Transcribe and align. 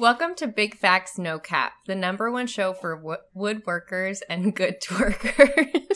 Welcome 0.00 0.34
to 0.36 0.46
Big 0.46 0.78
Facts 0.78 1.18
No 1.18 1.38
Cap, 1.38 1.74
the 1.86 1.94
number 1.94 2.30
one 2.30 2.46
show 2.46 2.72
for 2.72 2.96
wo- 2.96 3.18
woodworkers 3.36 4.20
and 4.30 4.56
good 4.56 4.80
twerkers. 4.82 5.94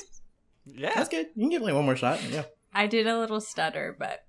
Yeah. 0.66 0.92
That's 0.94 1.08
good. 1.08 1.28
You 1.34 1.44
can 1.44 1.48
give 1.48 1.62
it 1.62 1.64
like 1.64 1.74
one 1.74 1.86
more 1.86 1.96
shot. 1.96 2.22
Yeah. 2.24 2.42
I 2.74 2.86
did 2.86 3.06
a 3.06 3.18
little 3.18 3.40
stutter, 3.40 3.96
but 3.98 4.26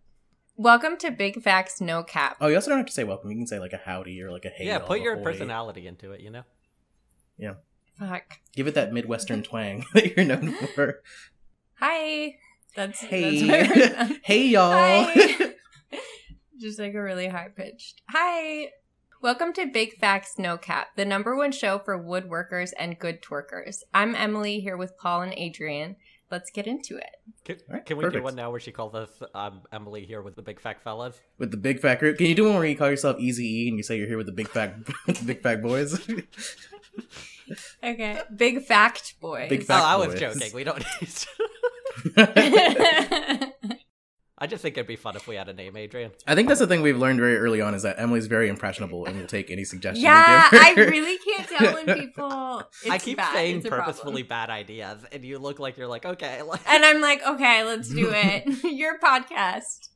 welcome 0.56 0.96
to 1.00 1.12
Big 1.12 1.44
Facts 1.44 1.82
No 1.82 2.04
Cap. 2.04 2.38
Oh, 2.40 2.48
you 2.48 2.56
also 2.56 2.70
don't 2.70 2.78
have 2.78 2.88
to 2.88 2.94
say 2.94 3.04
welcome. 3.04 3.30
You 3.32 3.36
can 3.36 3.48
say 3.48 3.60
like 3.60 3.74
a 3.74 3.82
howdy 3.84 4.22
or 4.22 4.32
like 4.32 4.46
a 4.46 4.50
hey. 4.50 4.66
yeah, 4.68 4.80
put 4.80 5.02
your 5.02 5.16
ahoy. 5.16 5.24
personality 5.26 5.88
into 5.88 6.14
it, 6.14 6.22
you 6.22 6.30
know? 6.30 6.44
Yeah. 7.38 7.56
Fuck. 8.00 8.40
Give 8.56 8.68
it 8.68 8.76
that 8.76 8.94
Midwestern 8.94 9.44
twang 9.44 9.84
that 9.94 10.16
you're 10.16 10.26
known 10.26 10.54
for. 10.74 11.02
Hi. 11.82 12.38
That's 12.78 13.02
Hey. 13.02 13.46
That's 13.46 13.70
what 13.70 14.00
I 14.00 14.20
hey, 14.24 14.48
y'all. 14.48 14.72
Hi. 14.72 15.52
Just 16.62 16.80
like 16.80 16.94
a 16.94 17.02
really 17.02 17.28
high 17.28 17.50
pitched. 17.54 18.04
Hi. 18.10 18.70
Welcome 19.26 19.54
to 19.54 19.66
Big 19.66 19.98
Facts 19.98 20.38
No 20.38 20.56
Cap, 20.56 20.90
the 20.96 21.04
number 21.04 21.36
one 21.36 21.52
show 21.52 21.80
for 21.80 21.98
woodworkers 21.98 22.74
and 22.78 23.00
good 23.00 23.24
twerkers. 23.24 23.78
I'm 23.92 24.14
Emily 24.14 24.60
here 24.60 24.78
with 24.78 24.96
Paul 25.00 25.24
and 25.24 25.34
Adrian. 25.34 25.96
Let's 26.30 26.52
get 26.52 26.68
into 26.68 26.98
it. 26.98 27.10
Can, 27.44 27.56
All 27.68 27.74
right, 27.74 27.84
can 27.84 27.98
we 27.98 28.08
do 28.08 28.22
one 28.22 28.36
now 28.36 28.52
where 28.52 28.60
she 28.60 28.72
calls 28.72 28.94
us 28.94 29.10
um, 29.34 29.62
Emily 29.74 30.06
here 30.06 30.22
with 30.22 30.36
the 30.36 30.44
big 30.44 30.60
Fact 30.60 30.84
fellas? 30.84 31.20
With 31.40 31.50
the 31.50 31.58
big 31.58 31.80
Fact 31.80 32.02
group. 32.02 32.20
Can 32.20 32.28
you 32.28 32.36
do 32.36 32.44
one 32.46 32.54
where 32.54 32.66
you 32.66 32.78
call 32.78 32.92
yourself 32.92 33.20
Easy 33.20 33.64
E 33.64 33.68
and 33.68 33.78
you 33.78 33.84
say 33.84 33.98
you're 33.98 34.06
here 34.06 34.18
with 34.18 34.28
the 34.28 34.32
big 34.32 34.48
Fact, 34.48 34.92
big 35.26 35.42
Fact 35.42 35.64
boys? 35.64 36.08
Okay. 37.84 38.22
Big 38.36 38.64
Fact 38.64 39.20
Boys. 39.20 39.50
Big 39.50 39.62
Oh, 39.62 39.66
Fact 39.66 39.86
I 39.86 39.96
was 39.96 40.08
boys. 40.10 40.20
joking. 40.20 40.52
We 40.54 40.64
don't 40.64 40.84
need 41.02 41.10
I 44.46 44.48
just 44.48 44.62
think 44.62 44.78
it'd 44.78 44.86
be 44.86 44.96
fun 44.96 45.16
if 45.16 45.26
we 45.28 45.38
had 45.38 45.50
a 45.50 45.54
name, 45.54 45.76
Adrian. 45.76 46.12
I 46.28 46.36
think 46.36 46.48
that's 46.50 46.60
the 46.60 46.68
thing 46.68 46.84
we've 46.84 47.00
learned 47.00 47.20
very 47.20 47.36
early 47.36 47.62
on 47.62 47.74
is 47.74 47.82
that 47.82 47.98
Emily's 47.98 48.28
very 48.28 48.48
impressionable 48.48 49.08
and 49.08 49.20
will 49.20 49.26
take 49.26 49.50
any 49.50 49.64
suggestion. 49.64 50.04
yeah, 50.04 50.50
we 50.52 50.60
give 50.60 50.68
I 50.68 50.82
really 50.92 51.18
can't 51.18 51.50
tell 51.50 51.74
when 51.74 51.98
people. 51.98 52.62
It's 52.84 52.92
I 52.92 53.00
keep 53.00 53.18
bad. 53.18 53.34
saying 53.34 53.58
It's 53.58 53.68
purposefully 53.68 54.22
bad 54.22 54.52
ideas, 54.52 55.04
and 55.12 55.26
you 55.26 55.40
look 55.40 55.58
like 55.58 55.78
you're 55.78 55.88
like, 55.88 56.06
okay. 56.06 56.44
And 56.68 56.86
I'm 56.86 57.02
like, 57.02 57.26
okay, 57.26 57.64
let's 57.64 57.90
do 57.90 58.12
it. 58.14 58.64
Your 58.72 59.00
podcast. 59.00 59.90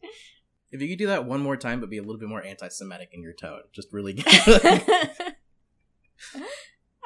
If 0.71 0.81
you 0.81 0.89
could 0.89 0.97
do 0.97 1.05
that 1.05 1.25
one 1.25 1.41
more 1.41 1.55
time, 1.55 1.79
but 1.79 1.91
be 1.91 1.99
a 1.99 2.01
little 2.01 2.17
bit 2.17 2.27
more 2.27 2.43
anti-Semitic 2.43 3.09
in 3.13 3.21
your 3.21 3.33
tone, 3.33 3.61
just 3.71 3.93
really 3.93 4.13
get. 4.13 5.37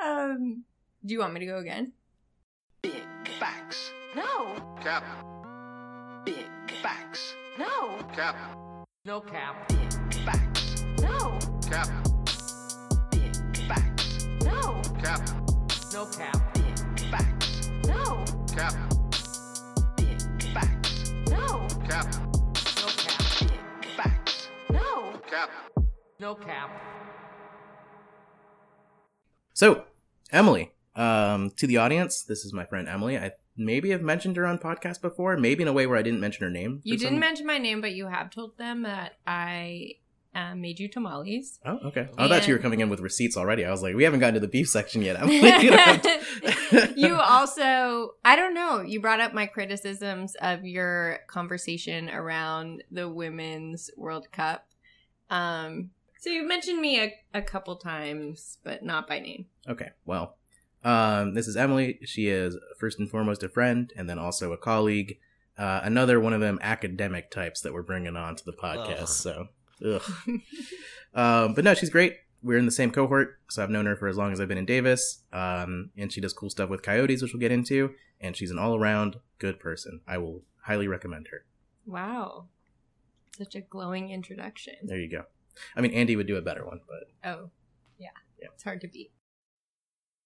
um, 0.01 0.63
do 1.05 1.13
you 1.13 1.19
want 1.19 1.33
me 1.33 1.41
to 1.41 1.45
go 1.45 1.57
again? 1.57 1.91
Big 2.81 2.93
facts. 3.37 3.91
No. 4.15 4.77
Cap. 4.81 5.32
Big 6.25 6.47
facts. 6.81 7.35
No. 7.59 7.97
Cap. 8.15 8.35
no 9.05 9.19
cap. 9.19 9.67
Big 9.67 10.25
facts. 10.25 10.85
No. 11.01 11.37
Cap. 11.69 11.87
Big 13.11 13.57
facts. 13.67 14.27
No. 14.43 14.81
Cap. 15.01 15.19
No 15.93 16.05
cap. 16.05 16.53
Big 16.53 16.99
facts. 17.11 17.69
No. 17.87 18.23
Cap. 18.55 18.73
Big 19.97 20.43
facts. 20.53 21.11
No. 21.29 21.67
Cap. 21.87 22.07
No 22.79 22.87
cap. 23.03 23.19
Big 23.41 23.85
facts. 23.97 24.49
No. 24.71 25.13
Cap. 25.29 25.49
No 26.19 26.35
cap. 26.35 26.69
so, 29.53 29.83
Emily, 30.31 30.71
um, 30.95 31.51
to 31.57 31.67
the 31.67 31.77
audience, 31.77 32.23
this 32.23 32.45
is 32.45 32.53
my 32.53 32.65
friend 32.65 32.87
Emily. 32.87 33.17
I 33.17 33.31
maybe 33.55 33.91
have 33.91 34.01
mentioned 34.01 34.35
her 34.37 34.45
on 34.45 34.57
podcast 34.57 35.01
before, 35.01 35.37
maybe 35.37 35.61
in 35.61 35.67
a 35.67 35.73
way 35.73 35.85
where 35.87 35.97
I 35.97 36.01
didn't 36.01 36.19
mention 36.19 36.43
her 36.43 36.49
name. 36.49 36.81
You 36.83 36.97
didn't 36.97 37.13
some- 37.13 37.19
mention 37.19 37.45
my 37.45 37.57
name, 37.57 37.81
but 37.81 37.93
you 37.93 38.07
have 38.07 38.29
told 38.29 38.57
them 38.57 38.83
that 38.83 39.13
I 39.27 39.95
uh, 40.35 40.55
made 40.55 40.79
you 40.79 40.87
tamales. 40.87 41.59
Oh, 41.65 41.79
okay. 41.85 42.09
I 42.17 42.27
thought 42.27 42.47
you 42.47 42.55
were 42.55 42.59
coming 42.59 42.79
in 42.79 42.89
with 42.89 42.99
receipts 42.99 43.37
already. 43.37 43.65
I 43.65 43.71
was 43.71 43.83
like, 43.83 43.95
we 43.95 44.03
haven't 44.03 44.19
gotten 44.19 44.33
to 44.35 44.39
the 44.39 44.47
beef 44.47 44.69
section 44.69 45.01
yet. 45.01 45.17
You 46.73 46.89
you 46.95 47.15
also, 47.15 48.15
I 48.25 48.35
don't 48.35 48.53
know, 48.53 48.81
you 48.81 48.99
brought 48.99 49.19
up 49.19 49.33
my 49.33 49.45
criticisms 49.45 50.35
of 50.41 50.65
your 50.65 51.19
conversation 51.27 52.09
around 52.09 52.83
the 52.91 53.07
Women's 53.07 53.91
World 53.95 54.31
Cup. 54.31 54.65
Um, 55.29 55.91
so 56.19 56.29
you've 56.29 56.47
mentioned 56.47 56.81
me 56.81 56.99
a, 56.99 57.13
a 57.33 57.41
couple 57.41 57.75
times, 57.75 58.57
but 58.63 58.83
not 58.83 59.07
by 59.07 59.19
name. 59.19 59.45
Okay, 59.67 59.89
well, 60.05 60.37
um, 60.83 61.33
this 61.33 61.47
is 61.47 61.55
Emily. 61.55 61.99
She 62.05 62.27
is 62.27 62.57
first 62.79 62.99
and 62.99 63.09
foremost 63.09 63.43
a 63.43 63.49
friend, 63.49 63.91
and 63.95 64.09
then 64.09 64.19
also 64.19 64.51
a 64.51 64.57
colleague. 64.57 65.17
Uh, 65.57 65.81
another 65.83 66.19
one 66.19 66.33
of 66.33 66.41
them 66.41 66.57
academic 66.61 67.29
types 67.29 67.61
that 67.61 67.73
we're 67.73 67.83
bringing 67.83 68.15
on 68.15 68.35
to 68.35 68.43
the 68.45 68.53
podcast. 68.53 69.01
Ugh. 69.01 69.07
So, 69.07 69.47
ugh. 69.85 70.01
um, 71.13 71.53
but 71.53 71.63
no, 71.63 71.73
she's 71.73 71.89
great. 71.91 72.17
We're 72.41 72.57
in 72.57 72.65
the 72.65 72.71
same 72.71 72.91
cohort, 72.91 73.39
so 73.49 73.63
I've 73.63 73.69
known 73.69 73.85
her 73.85 73.95
for 73.95 74.07
as 74.07 74.17
long 74.17 74.33
as 74.33 74.41
I've 74.41 74.47
been 74.49 74.57
in 74.57 74.65
Davis. 74.65 75.23
Um, 75.31 75.91
and 75.97 76.11
she 76.11 76.19
does 76.19 76.33
cool 76.33 76.49
stuff 76.49 76.69
with 76.69 76.81
coyotes, 76.81 77.21
which 77.21 77.33
we'll 77.33 77.39
get 77.39 77.51
into. 77.51 77.91
And 78.19 78.35
she's 78.35 78.51
an 78.51 78.59
all-around 78.59 79.17
good 79.39 79.59
person. 79.59 80.01
I 80.07 80.17
will 80.17 80.41
highly 80.63 80.87
recommend 80.87 81.27
her. 81.31 81.45
Wow. 81.85 82.45
Such 83.37 83.55
a 83.55 83.61
glowing 83.61 84.09
introduction. 84.09 84.75
There 84.83 84.99
you 84.99 85.09
go. 85.09 85.23
I 85.75 85.81
mean, 85.81 85.91
Andy 85.91 86.15
would 86.15 86.27
do 86.27 86.35
a 86.35 86.41
better 86.41 86.65
one, 86.65 86.81
but 86.87 87.29
Oh, 87.29 87.49
yeah. 87.97 88.09
Yeah. 88.41 88.47
It's 88.53 88.63
hard 88.63 88.81
to 88.81 88.87
beat. 88.87 89.11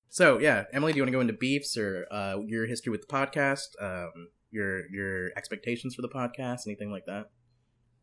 So 0.09 0.40
yeah, 0.40 0.66
Emily, 0.73 0.94
do 0.94 0.97
you 0.97 1.03
want 1.03 1.09
to 1.09 1.18
go 1.18 1.22
into 1.22 1.34
beefs 1.34 1.78
or 1.78 2.07
uh, 2.12 2.38
your 2.45 2.66
history 2.66 2.91
with 2.91 3.01
the 3.01 3.07
podcast, 3.07 3.68
um, 3.81 4.29
your 4.51 4.90
your 4.90 5.31
expectations 5.38 5.95
for 5.95 6.01
the 6.01 6.09
podcast, 6.09 6.62
anything 6.68 6.91
like 6.91 7.06
that? 7.06 7.29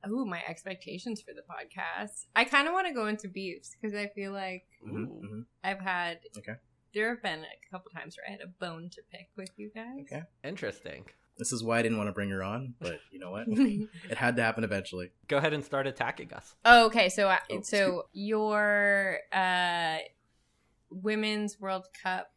Oh, 0.07 0.25
my 0.27 0.43
expectations 0.47 1.23
for 1.23 1.33
the 1.33 1.41
podcast. 1.43 2.27
I 2.37 2.45
kind 2.45 2.69
of 2.69 2.75
want 2.75 2.87
to 2.89 2.93
go 2.93 3.07
into 3.07 3.27
beefs 3.29 3.75
because 3.81 3.97
I 3.97 4.09
feel 4.09 4.33
like 4.33 4.65
Mhm, 4.87 4.93
Ooh. 5.07 5.23
mhm. 5.25 5.45
I've 5.65 5.81
had. 5.81 6.19
Okay. 6.37 6.55
There 6.93 7.09
have 7.09 7.23
been 7.23 7.41
a 7.41 7.71
couple 7.71 7.91
times 7.91 8.17
where 8.17 8.27
I 8.29 8.31
had 8.31 8.41
a 8.43 8.47
bone 8.47 8.91
to 8.91 9.03
pick 9.11 9.29
with 9.37 9.51
you 9.57 9.71
guys. 9.75 10.01
Okay. 10.03 10.23
Interesting. 10.45 11.07
This 11.39 11.53
is 11.53 11.65
why 11.65 11.79
I 11.79 11.83
didn't 11.83 11.99
want 11.99 12.07
to 12.09 12.13
bring 12.13 12.31
her 12.31 12.45
on, 12.45 12.75
but 12.79 13.01
you 13.11 13.19
know 13.19 13.33
what? 13.33 13.47
it 13.49 14.17
had 14.17 14.37
to 14.37 14.43
happen 14.43 14.63
eventually. 14.63 15.11
Go 15.27 15.39
ahead 15.39 15.53
and 15.55 15.65
start 15.65 15.87
attacking 15.89 16.33
us. 16.33 16.55
oh, 16.65 16.87
okay. 16.87 17.09
So, 17.09 17.27
I 17.29 17.41
Oh, 17.51 17.63
so 17.63 18.07
your 18.13 19.19
uh, 19.33 19.97
women's 21.03 21.59
World 21.61 21.87
Cup 22.03 22.29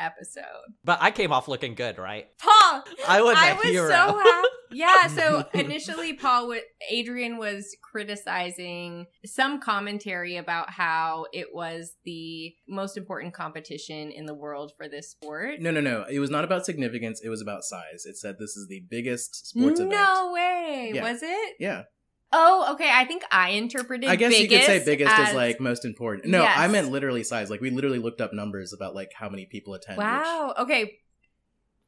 episode, 0.00 0.44
But 0.84 0.98
I 1.02 1.10
came 1.10 1.32
off 1.32 1.48
looking 1.48 1.74
good, 1.74 1.98
right? 1.98 2.28
Paul. 2.38 2.84
I 3.08 3.20
was 3.20 3.36
a 3.36 3.40
I 3.40 3.52
was 3.54 3.64
hero. 3.64 3.88
so 3.88 4.18
happy. 4.18 4.48
Yeah. 4.70 5.06
So 5.08 5.44
initially, 5.54 6.12
Paul, 6.12 6.46
wa- 6.48 6.56
Adrian 6.88 7.36
was 7.36 7.74
criticizing 7.82 9.06
some 9.24 9.60
commentary 9.60 10.36
about 10.36 10.70
how 10.70 11.26
it 11.32 11.48
was 11.52 11.96
the 12.04 12.54
most 12.68 12.96
important 12.96 13.34
competition 13.34 14.12
in 14.12 14.26
the 14.26 14.34
world 14.34 14.72
for 14.76 14.88
this 14.88 15.10
sport. 15.10 15.60
No, 15.60 15.70
no, 15.72 15.80
no. 15.80 16.04
It 16.08 16.20
was 16.20 16.30
not 16.30 16.44
about 16.44 16.64
significance. 16.64 17.20
It 17.24 17.28
was 17.28 17.40
about 17.42 17.64
size. 17.64 18.04
It 18.04 18.16
said 18.16 18.36
this 18.38 18.56
is 18.56 18.68
the 18.68 18.84
biggest 18.88 19.48
sports 19.48 19.80
event. 19.80 19.92
no 19.92 20.30
way. 20.32 20.92
Yeah. 20.94 21.02
Was 21.02 21.22
it? 21.22 21.56
Yeah, 21.58 21.82
Oh, 22.30 22.72
okay. 22.74 22.90
I 22.92 23.04
think 23.06 23.22
I 23.32 23.50
interpreted. 23.50 24.08
I 24.10 24.16
guess 24.16 24.38
you 24.38 24.48
could 24.48 24.62
say 24.62 24.78
biggest 24.80 24.86
biggest 24.86 25.18
as, 25.18 25.28
is 25.30 25.34
like 25.34 25.60
most 25.60 25.84
important. 25.84 26.26
No, 26.28 26.42
Yes. 26.42 26.58
I 26.58 26.68
meant 26.68 26.90
literally 26.90 27.24
size. 27.24 27.48
Like 27.50 27.60
we 27.60 27.70
literally 27.70 27.98
looked 27.98 28.20
up 28.20 28.32
numbers 28.34 28.72
about 28.72 28.94
like 28.94 29.12
how 29.14 29.28
many 29.28 29.46
people 29.46 29.72
attend. 29.74 29.96
which- 29.98 30.04
Wow. 30.04 30.54
Okay. 30.58 30.98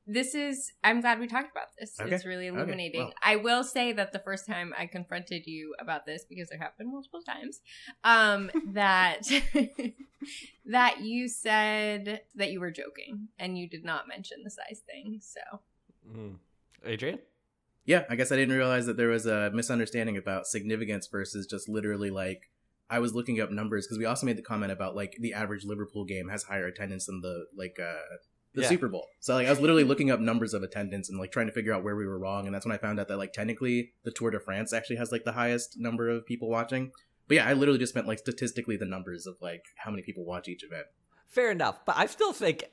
This 0.06 0.34
is. 0.34 0.72
I'm 0.82 1.02
glad 1.02 1.20
we 1.20 1.28
talked 1.28 1.52
about 1.52 1.68
this. 1.78 1.94
Okay. 2.00 2.12
It's 2.12 2.24
really 2.24 2.48
Okay. 2.48 2.56
illuminating. 2.56 3.00
Well. 3.02 3.12
I 3.22 3.36
will 3.36 3.62
say 3.62 3.92
that 3.92 4.12
the 4.12 4.18
first 4.18 4.44
time 4.46 4.74
I 4.76 4.86
confronted 4.86 5.46
you 5.46 5.74
about 5.78 6.04
this, 6.06 6.24
because 6.28 6.48
there 6.48 6.58
have 6.58 6.76
been 6.78 6.90
multiple 6.90 7.22
times, 7.22 7.60
um, 8.02 8.50
that 8.72 9.20
that 10.66 11.00
you 11.00 11.28
said 11.28 12.22
that 12.34 12.50
you 12.50 12.60
were 12.60 12.70
joking 12.70 13.28
and 13.38 13.56
you 13.58 13.68
did 13.68 13.84
not 13.84 14.08
mention 14.08 14.38
the 14.42 14.50
size 14.50 14.80
thing. 14.86 15.20
So 15.22 15.40
Mm. 16.10 16.36
Adrian? 16.84 17.18
Yeah, 17.86 18.04
I 18.10 18.16
guess 18.16 18.30
I 18.30 18.36
didn't 18.36 18.56
realize 18.56 18.86
that 18.86 18.96
there 18.96 19.08
was 19.08 19.26
a 19.26 19.50
misunderstanding 19.52 20.16
about 20.16 20.46
significance 20.46 21.06
versus 21.06 21.46
just 21.46 21.68
literally 21.68 22.10
like 22.10 22.50
I 22.88 22.98
was 22.98 23.14
looking 23.14 23.40
up 23.40 23.50
numbers 23.50 23.86
because 23.86 23.98
we 23.98 24.04
also 24.04 24.26
made 24.26 24.36
the 24.36 24.42
comment 24.42 24.72
about 24.72 24.94
like 24.96 25.16
the 25.20 25.32
average 25.32 25.64
Liverpool 25.64 26.04
game 26.04 26.28
has 26.28 26.42
higher 26.44 26.66
attendance 26.66 27.06
than 27.06 27.20
the 27.20 27.46
like 27.56 27.78
uh 27.80 28.16
the 28.52 28.62
Yeah. 28.62 28.68
Super 28.68 28.88
Bowl. 28.88 29.06
So 29.20 29.34
like 29.34 29.46
I 29.46 29.50
was 29.50 29.60
literally 29.60 29.84
looking 29.84 30.10
up 30.10 30.18
numbers 30.20 30.54
of 30.54 30.62
attendance 30.62 31.08
and 31.08 31.18
like 31.18 31.30
trying 31.32 31.46
to 31.46 31.52
figure 31.52 31.72
out 31.72 31.84
where 31.84 31.94
we 31.96 32.06
were 32.06 32.18
wrong 32.18 32.46
and 32.46 32.54
that's 32.54 32.66
when 32.66 32.74
I 32.74 32.78
found 32.78 32.98
out 33.00 33.08
that 33.08 33.16
like 33.16 33.32
technically 33.32 33.92
the 34.04 34.10
Tour 34.10 34.30
de 34.30 34.40
France 34.40 34.72
actually 34.72 34.96
has 34.96 35.12
like 35.12 35.24
the 35.24 35.32
highest 35.32 35.76
number 35.78 36.08
of 36.08 36.26
people 36.26 36.48
watching. 36.50 36.90
But 37.28 37.36
yeah, 37.36 37.46
I 37.48 37.52
literally 37.52 37.78
just 37.78 37.94
meant 37.94 38.08
like 38.08 38.18
statistically 38.18 38.76
the 38.76 38.86
numbers 38.86 39.24
of 39.26 39.36
like 39.40 39.62
how 39.76 39.90
many 39.92 40.02
people 40.02 40.24
watch 40.24 40.48
each 40.48 40.64
event. 40.64 40.86
Fair 41.28 41.52
enough, 41.52 41.84
but 41.86 41.96
I 41.96 42.06
still 42.06 42.32
think 42.32 42.64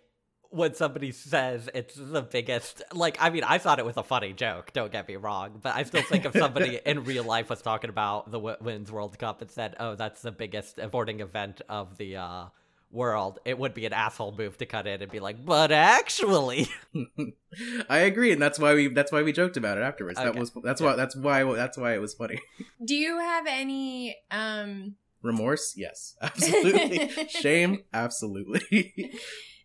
when 0.49 0.73
somebody 0.73 1.11
says 1.11 1.69
it's 1.73 1.95
the 1.95 2.21
biggest, 2.21 2.81
like, 2.93 3.17
I 3.19 3.29
mean, 3.29 3.43
I 3.43 3.57
thought 3.57 3.79
it 3.79 3.85
was 3.85 3.97
a 3.97 4.03
funny 4.03 4.33
joke, 4.33 4.71
don't 4.73 4.91
get 4.91 5.07
me 5.07 5.15
wrong, 5.15 5.59
but 5.61 5.75
I 5.75 5.83
still 5.83 6.03
think 6.03 6.25
if 6.25 6.33
somebody 6.33 6.79
in 6.85 7.03
real 7.03 7.23
life 7.23 7.49
was 7.49 7.61
talking 7.61 7.89
about 7.89 8.31
the 8.31 8.39
Women's 8.39 8.91
World 8.91 9.17
Cup 9.19 9.41
and 9.41 9.51
said, 9.51 9.75
oh, 9.79 9.95
that's 9.95 10.21
the 10.21 10.31
biggest 10.31 10.79
sporting 10.81 11.19
event 11.19 11.61
of 11.67 11.97
the 11.97 12.17
uh, 12.17 12.45
world, 12.91 13.39
it 13.45 13.57
would 13.59 13.73
be 13.73 13.85
an 13.85 13.93
asshole 13.93 14.33
move 14.37 14.57
to 14.59 14.65
cut 14.65 14.87
in 14.87 15.01
and 15.01 15.11
be 15.11 15.19
like, 15.19 15.43
but 15.45 15.71
actually. 15.71 16.69
I 17.89 17.99
agree, 17.99 18.31
and 18.31 18.41
that's 18.41 18.59
why 18.59 18.73
we 18.73 18.87
that's 18.87 19.11
why 19.11 19.23
we 19.23 19.31
joked 19.33 19.57
about 19.57 19.77
it 19.77 19.81
afterwards. 19.81 20.17
That 20.19 20.35
was 20.35 20.51
that's 20.63 20.79
Yeah. 20.81 20.87
why 20.87 20.95
that's 20.95 21.15
why 21.15 21.43
that's 21.55 21.77
why 21.77 21.93
it 21.95 22.01
was 22.01 22.13
funny. 22.13 22.39
do 22.83 22.95
you 22.95 23.19
have 23.19 23.45
any 23.47 24.15
um 24.31 24.95
Remorse, 25.23 25.73
yes, 25.75 26.15
absolutely. 26.21 27.09
Shame, 27.27 27.83
absolutely. 27.93 29.11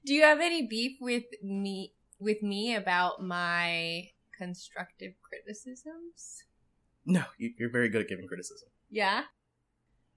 Do 0.04 0.14
you 0.14 0.22
have 0.22 0.40
any 0.40 0.66
beef 0.66 0.98
with 1.00 1.24
me 1.42 1.94
with 2.18 2.42
me 2.42 2.74
about 2.74 3.22
my 3.22 4.08
constructive 4.36 5.12
criticisms? 5.22 6.44
no, 7.04 7.24
you- 7.38 7.52
you're 7.58 7.70
very 7.70 7.88
good 7.88 8.02
at 8.02 8.08
giving 8.08 8.26
criticism. 8.28 8.68
Yeah. 8.90 9.24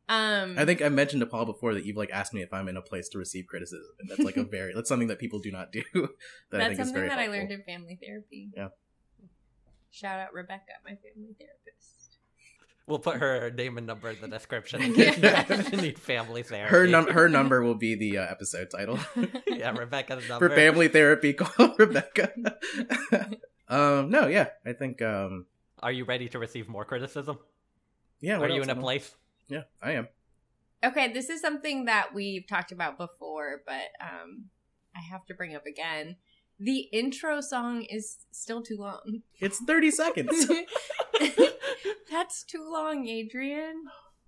Um 0.07 0.57
I 0.59 0.65
think 0.65 0.83
I 0.83 0.89
mentioned 0.89 1.21
to 1.21 1.25
Paul 1.25 1.45
before 1.45 1.73
that 1.73 1.83
you've 1.85 1.97
like 1.97 2.11
asked 2.11 2.31
me 2.33 2.43
if 2.43 2.53
I'm 2.53 2.67
in 2.67 2.77
a 2.77 2.81
place 2.81 3.09
to 3.09 3.17
receive 3.17 3.47
criticism, 3.47 3.89
and 3.99 4.07
that's 4.09 4.21
like 4.21 4.37
a 4.37 4.43
very 4.57 4.71
that's 4.75 4.87
something 4.89 5.07
that 5.07 5.17
people 5.19 5.39
do 5.39 5.51
not 5.51 5.71
do. 5.71 5.81
that 5.93 6.03
I 6.03 6.57
that's 6.57 6.67
think 6.67 6.71
is 6.71 6.77
something 6.77 6.93
very 6.93 7.09
that 7.09 7.17
I 7.17 7.27
learned 7.27 7.51
in 7.51 7.63
family 7.63 7.97
therapy. 8.03 8.51
Yeah. 8.55 8.69
Shout 9.89 10.19
out 10.19 10.33
Rebecca, 10.33 10.73
my 10.83 10.91
family 10.91 11.33
therapist. 11.39 11.94
We'll 12.87 12.99
put 12.99 13.17
her 13.17 13.49
name 13.49 13.79
and 13.79 13.87
number 13.87 14.09
in 14.09 14.17
the 14.21 14.27
description 14.27 14.81
in 14.81 14.93
case 14.93 15.17
you 15.71 15.77
need 15.81 15.97
family 15.97 16.43
therapy. 16.43 16.69
Her 16.69 16.85
num 16.85 17.07
her 17.07 17.27
number 17.27 17.63
will 17.63 17.73
be 17.75 17.95
the 17.95 18.19
uh, 18.19 18.27
episode 18.29 18.69
title 18.69 18.99
yeah, 19.47 19.71
Rebecca's 19.71 20.29
number. 20.29 20.49
for 20.49 20.55
family 20.55 20.87
therapy. 20.87 21.33
Call 21.39 21.73
Rebecca. 21.79 22.31
um, 23.67 24.11
no, 24.11 24.27
yeah, 24.27 24.49
I 24.65 24.73
think 24.73 25.01
um, 25.01 25.47
Are 25.81 25.91
you 25.91 26.05
ready 26.05 26.29
to 26.29 26.37
receive 26.37 26.69
more 26.69 26.85
criticism? 26.85 27.39
yeah. 28.21 28.37
Are 28.37 28.41
what 28.41 28.51
you 28.51 28.57
else? 28.61 28.69
in 28.69 28.77
a 28.77 28.81
place? 28.81 29.15
Yeah, 29.47 29.63
I 29.81 29.93
am. 29.93 30.07
Okay, 30.83 31.11
this 31.11 31.29
is 31.31 31.41
something 31.41 31.85
that 31.85 32.13
we've 32.13 32.47
talked 32.47 32.71
about 32.71 32.99
before, 32.99 33.61
but 33.65 33.89
um, 33.99 34.45
I 34.95 34.99
have 35.11 35.25
to 35.25 35.33
bring 35.33 35.55
up 35.55 35.65
again. 35.65 36.17
The 36.59 36.87
intro 36.93 37.41
song 37.41 37.83
is 37.83 38.17
still 38.31 38.61
too 38.61 38.77
long. 38.77 39.21
It's 39.39 39.59
thirty 39.65 39.91
seconds. 39.91 40.47
That's 42.11 42.43
too 42.43 42.65
long, 42.71 43.07
Adrian. 43.07 43.83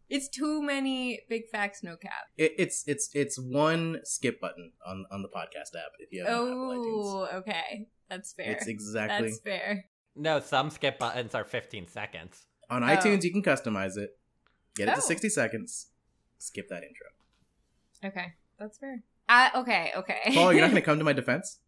It's 0.09 0.29
too 0.29 0.61
many 0.61 1.21
big 1.29 1.43
facts, 1.51 1.83
no 1.83 1.95
cap. 1.97 2.27
It, 2.37 2.53
it's 2.57 2.83
it's 2.87 3.09
it's 3.13 3.37
one 3.37 3.99
skip 4.03 4.39
button 4.39 4.71
on 4.85 5.05
on 5.11 5.21
the 5.21 5.27
podcast 5.27 5.75
app 5.77 5.91
if 5.99 6.09
you 6.11 6.23
have 6.23 6.33
an 6.33 6.37
Oh, 6.39 7.27
okay. 7.33 7.87
That's 8.09 8.33
fair. 8.33 8.51
It's 8.51 8.67
exactly 8.67 9.29
That's 9.29 9.39
fair. 9.41 9.85
No, 10.15 10.39
some 10.39 10.69
skip 10.69 10.97
buttons 10.97 11.35
are 11.35 11.43
15 11.43 11.87
seconds. 11.87 12.45
on 12.69 12.83
Oh. 12.83 12.87
iTunes. 12.87 13.23
You 13.23 13.31
can 13.31 13.43
customize 13.43 13.97
it. 13.97 14.17
Get 14.75 14.87
it 14.87 14.91
Oh. 14.91 14.95
to 14.95 15.01
sixty 15.01 15.29
seconds. 15.29 15.87
Skip 16.39 16.67
that 16.69 16.83
intro. 16.83 17.07
Okay, 18.05 18.33
that's 18.59 18.77
fair. 18.77 19.03
I 19.29 19.51
okay, 19.55 19.91
okay. 19.97 20.19
Paul, 20.33 20.53
you're 20.53 20.61
not 20.61 20.71
going 20.71 20.75
to 20.81 20.85
come 20.85 20.99
to 20.99 21.03
my 21.03 21.13
defense. 21.13 21.59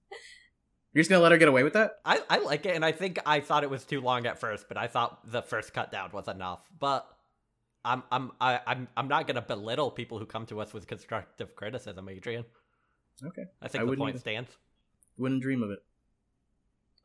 You're 0.94 1.02
just 1.02 1.10
going 1.10 1.20
to 1.20 1.24
let 1.24 1.32
her 1.32 1.38
get 1.38 1.48
away 1.48 1.64
with 1.64 1.74
that. 1.74 2.00
I, 2.04 2.20
I 2.30 2.40
like 2.40 2.66
it, 2.66 2.76
and 2.76 2.84
I 2.84 2.92
think 2.92 3.20
I 3.26 3.40
thought 3.42 3.64
it 3.64 3.70
was 3.70 3.84
too 3.84 4.02
long 4.02 4.26
at 4.26 4.40
first, 4.40 4.68
but 4.68 4.78
I 4.78 4.88
thought 4.88 5.30
the 5.32 5.42
first 5.42 5.74
cut 5.74 5.92
down 5.92 6.10
was 6.12 6.28
enough. 6.28 6.68
But 6.80 7.08
I'm 7.86 8.04
I'm 8.12 8.32
I, 8.42 8.60
I'm 8.66 8.88
I'm 8.98 9.08
not 9.08 9.28
gonna 9.28 9.42
belittle 9.42 9.92
people 9.92 10.18
who 10.20 10.26
come 10.26 10.46
to 10.48 10.60
us 10.60 10.74
with 10.74 10.88
constructive 10.88 11.56
criticism, 11.56 12.10
Adrian. 12.10 12.44
Okay, 13.24 13.44
I 13.62 13.66
I 13.66 13.68
think 13.70 13.82
the 13.84 13.86
wouldn't 13.86 14.00
point 14.00 14.16
either. 14.16 14.20
stands. 14.20 14.50
wouldn't 15.18 15.42
dream 15.44 15.62
of 15.64 15.70
it. 15.72 15.80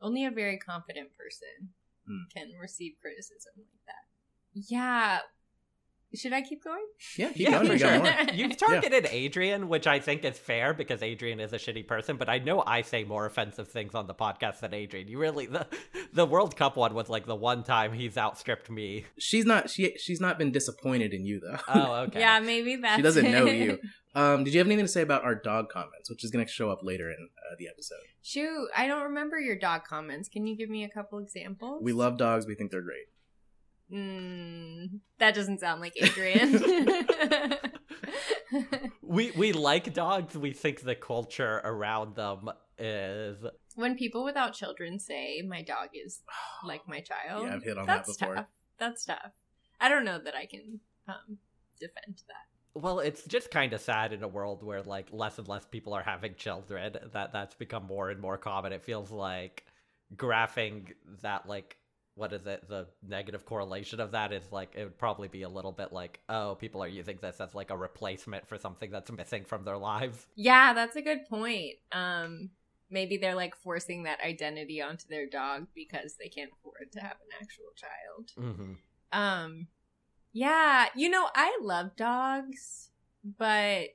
Only 0.01 0.25
a 0.25 0.31
very 0.31 0.57
confident 0.57 1.09
person 1.17 1.69
Hmm. 2.07 2.23
can 2.33 2.51
receive 2.61 2.93
criticism 3.01 3.53
like 3.57 3.85
that. 3.87 4.05
Yeah. 4.53 5.19
Should 6.13 6.33
I 6.33 6.41
keep 6.41 6.63
going? 6.63 6.85
Yeah, 7.17 7.29
keep 7.29 7.39
yeah, 7.39 7.51
going. 7.51 7.67
for 7.67 7.73
You 7.73 7.79
got 7.79 8.05
sure. 8.05 8.25
more. 8.25 8.33
You've 8.33 8.57
targeted 8.57 9.07
Adrian, 9.11 9.67
which 9.67 9.87
I 9.87 9.99
think 9.99 10.23
is 10.23 10.37
fair 10.37 10.73
because 10.73 11.01
Adrian 11.01 11.39
is 11.39 11.51
a 11.51 11.57
shitty 11.57 11.87
person. 11.87 12.17
But 12.17 12.29
I 12.29 12.39
know 12.39 12.63
I 12.65 12.83
say 12.83 13.03
more 13.03 13.25
offensive 13.25 13.67
things 13.67 13.95
on 13.95 14.07
the 14.07 14.13
podcast 14.13 14.59
than 14.59 14.73
Adrian. 14.73 15.07
You 15.07 15.19
really 15.19 15.45
the 15.47 15.67
the 16.13 16.25
World 16.25 16.55
Cup 16.55 16.77
one 16.77 16.93
was 16.93 17.09
like 17.09 17.25
the 17.25 17.35
one 17.35 17.63
time 17.63 17.93
he's 17.93 18.17
outstripped 18.17 18.69
me. 18.69 19.05
She's 19.17 19.45
not. 19.45 19.69
She 19.69 19.95
she's 19.97 20.21
not 20.21 20.37
been 20.37 20.51
disappointed 20.51 21.13
in 21.13 21.25
you 21.25 21.39
though. 21.39 21.59
Oh, 21.67 21.93
okay. 22.07 22.19
Yeah, 22.19 22.39
maybe 22.39 22.77
that 22.77 22.97
she 22.97 23.01
doesn't 23.01 23.31
know 23.31 23.45
you. 23.45 23.79
Um, 24.15 24.45
did 24.45 24.53
you 24.53 24.59
have 24.59 24.67
anything 24.67 24.85
to 24.85 24.91
say 24.91 25.01
about 25.01 25.25
our 25.25 25.35
dog 25.35 25.69
comments, 25.69 26.09
which 26.09 26.23
is 26.23 26.31
going 26.31 26.45
to 26.45 26.49
show 26.49 26.71
up 26.71 26.79
later 26.81 27.09
in 27.09 27.17
uh, 27.19 27.55
the 27.59 27.67
episode? 27.67 27.99
Shoot, 28.23 28.69
I 28.75 28.87
don't 28.87 29.03
remember 29.03 29.37
your 29.37 29.57
dog 29.57 29.83
comments. 29.83 30.29
Can 30.29 30.47
you 30.47 30.55
give 30.55 30.69
me 30.69 30.85
a 30.85 30.89
couple 30.89 31.19
examples? 31.19 31.83
We 31.83 31.91
love 31.91 32.17
dogs. 32.17 32.47
We 32.47 32.55
think 32.55 32.71
they're 32.71 32.81
great. 32.81 33.07
Mm, 33.91 34.99
that 35.19 35.35
doesn't 35.35 35.59
sound 35.59 35.81
like 35.81 35.93
Adrian. 36.01 36.63
We 39.01 39.31
we 39.31 39.53
like 39.53 39.93
dogs. 39.93 40.37
We 40.37 40.51
think 40.53 40.81
the 40.81 40.95
culture 40.95 41.61
around 41.63 42.15
them 42.15 42.49
is 42.77 43.37
when 43.75 43.95
people 43.95 44.23
without 44.23 44.53
children 44.53 44.99
say 44.99 45.41
my 45.47 45.61
dog 45.61 45.89
is 45.93 46.21
like 46.65 46.87
my 46.87 46.99
child, 47.01 47.47
Yeah, 47.47 47.55
I've 47.55 47.63
hit 47.63 47.77
on 47.77 47.85
that's 47.85 48.09
that 48.17 48.19
before. 48.19 48.35
tough. 48.35 48.45
That's 48.79 49.05
tough. 49.05 49.31
I 49.79 49.89
don't 49.89 50.05
know 50.05 50.19
that 50.19 50.35
I 50.35 50.45
can 50.45 50.79
um, 51.07 51.37
defend 51.79 52.21
that. 52.27 52.81
well, 52.81 52.99
it's 52.99 53.23
just 53.25 53.51
kind 53.51 53.73
of 53.73 53.81
sad 53.81 54.11
in 54.13 54.23
a 54.23 54.27
world 54.27 54.63
where 54.63 54.81
like 54.83 55.07
less 55.11 55.37
and 55.37 55.47
less 55.47 55.65
people 55.65 55.93
are 55.93 56.03
having 56.03 56.35
children. 56.35 56.95
That 57.13 57.31
that's 57.33 57.55
become 57.55 57.85
more 57.85 58.09
and 58.09 58.19
more 58.19 58.37
common. 58.37 58.73
It 58.73 58.83
feels 58.83 59.11
like 59.11 59.65
graphing 60.15 60.93
that 61.21 61.47
like 61.47 61.77
what 62.15 62.33
is 62.33 62.45
it 62.45 62.67
the 62.67 62.87
negative 63.07 63.45
correlation 63.45 63.99
of 63.99 64.11
that 64.11 64.31
is 64.31 64.43
like 64.51 64.73
it 64.75 64.83
would 64.83 64.97
probably 64.97 65.27
be 65.27 65.43
a 65.43 65.49
little 65.49 65.71
bit 65.71 65.91
like 65.91 66.19
oh 66.29 66.55
people 66.59 66.81
are 66.83 66.87
using 66.87 67.17
this 67.21 67.39
as 67.39 67.53
like 67.53 67.69
a 67.69 67.77
replacement 67.77 68.47
for 68.47 68.57
something 68.57 68.89
that's 68.89 69.11
missing 69.11 69.43
from 69.43 69.63
their 69.63 69.77
lives 69.77 70.25
Yeah, 70.35 70.73
that's 70.73 70.95
a 70.95 71.01
good 71.01 71.25
point. 71.27 71.75
Um, 71.91 72.51
maybe 72.89 73.17
they're 73.17 73.35
like 73.35 73.55
forcing 73.55 74.03
that 74.03 74.19
identity 74.23 74.81
onto 74.81 75.07
their 75.07 75.27
dog 75.27 75.67
because 75.73 76.15
they 76.15 76.27
can't 76.27 76.51
afford 76.53 76.91
to 76.91 76.99
have 76.99 77.13
an 77.13 77.41
actual 77.41 77.65
child. 77.75 78.31
mm-hmm. 78.55 78.73
Um, 79.11 79.67
yeah, 80.33 80.87
you 80.95 81.09
know, 81.09 81.27
I 81.33 81.57
love 81.61 81.95
dogs, 81.95 82.89
but 83.23 83.89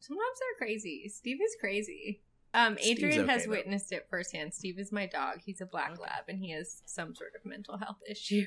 sometimes 0.00 0.38
they're 0.38 0.66
crazy. 0.66 1.08
Steve 1.08 1.38
is 1.42 1.56
crazy. 1.60 2.22
Um, 2.52 2.76
Adrian 2.80 3.22
okay, 3.22 3.32
has 3.32 3.44
though. 3.44 3.50
witnessed 3.52 3.92
it 3.92 4.06
firsthand. 4.10 4.52
Steve 4.54 4.78
is 4.78 4.90
my 4.90 5.06
dog. 5.06 5.38
He's 5.44 5.60
a 5.60 5.66
black 5.66 5.98
lab, 6.00 6.24
and 6.28 6.38
he 6.38 6.50
has 6.50 6.82
some 6.84 7.14
sort 7.14 7.32
of 7.38 7.44
mental 7.48 7.78
health 7.78 7.98
issue 8.10 8.46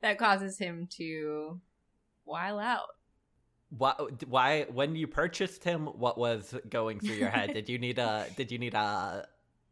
that 0.00 0.18
causes 0.18 0.58
him 0.58 0.88
to 0.96 1.60
while 2.24 2.58
out. 2.58 2.88
why, 3.68 3.94
why 4.26 4.62
when 4.72 4.94
you 4.96 5.06
purchased 5.06 5.62
him 5.64 5.86
what 5.86 6.16
was 6.16 6.54
going 6.70 7.00
through 7.00 7.16
your 7.16 7.28
head 7.28 7.52
did 7.52 7.68
you 7.68 7.78
need 7.78 7.98
a 7.98 8.26
did 8.36 8.50
you 8.52 8.58
need 8.58 8.72
a 8.74 9.26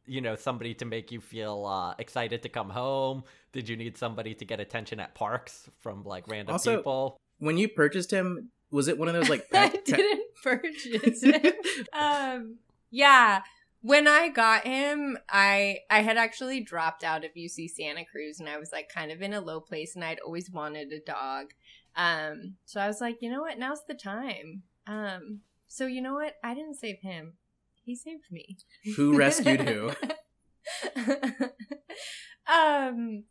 you 0.06 0.20
know 0.20 0.34
somebody 0.36 0.74
to 0.74 0.84
make 0.84 1.12
you 1.12 1.20
feel 1.20 1.64
uh, 1.64 1.94
excited 1.98 2.42
to 2.42 2.48
come 2.48 2.68
home 2.68 3.22
did 3.52 3.68
you 3.68 3.76
need 3.76 3.96
somebody 3.96 4.34
to 4.34 4.44
get 4.44 4.58
attention 4.60 4.98
at 5.00 5.14
parks 5.14 5.70
from 5.80 6.02
like 6.04 6.26
random 6.28 6.52
Also, 6.52 6.76
people 6.78 7.16
When 7.38 7.56
you 7.56 7.68
purchased 7.68 8.10
him, 8.10 8.50
was 8.70 8.88
it 8.88 8.98
one 8.98 9.08
of 9.08 9.14
those 9.14 9.28
like 9.30 9.46
I 9.54 9.68
pet, 9.68 9.72
pet- 9.72 9.84
didn't 9.86 10.22
purchase 10.42 11.22
it. 11.22 11.56
um, 11.94 12.56
yeah. 12.90 13.42
When 13.82 14.06
I 14.06 14.28
got 14.28 14.64
him, 14.64 15.18
I 15.28 15.80
I 15.90 16.00
had 16.02 16.16
actually 16.16 16.60
dropped 16.60 17.02
out 17.04 17.24
of 17.24 17.32
UC 17.36 17.68
Santa 17.68 18.04
Cruz, 18.04 18.38
and 18.40 18.48
I 18.48 18.58
was 18.58 18.70
like 18.72 18.88
kind 18.88 19.10
of 19.10 19.20
in 19.20 19.32
a 19.34 19.40
low 19.40 19.60
place, 19.60 19.94
and 19.94 20.04
I'd 20.04 20.20
always 20.20 20.50
wanted 20.50 20.92
a 20.92 21.00
dog. 21.00 21.46
Um, 21.96 22.54
so 22.64 22.80
I 22.80 22.86
was 22.86 23.00
like, 23.00 23.18
you 23.20 23.30
know 23.30 23.40
what? 23.40 23.58
Now's 23.58 23.82
the 23.86 23.94
time. 23.94 24.62
Um, 24.86 25.40
so 25.68 25.86
you 25.86 26.00
know 26.00 26.14
what? 26.14 26.34
I 26.42 26.54
didn't 26.54 26.76
save 26.76 27.00
him. 27.02 27.34
He 27.84 27.96
saved 27.96 28.30
me. 28.30 28.56
who 28.96 29.16
rescued 29.16 29.60
who? 29.62 29.90
um, 32.52 33.24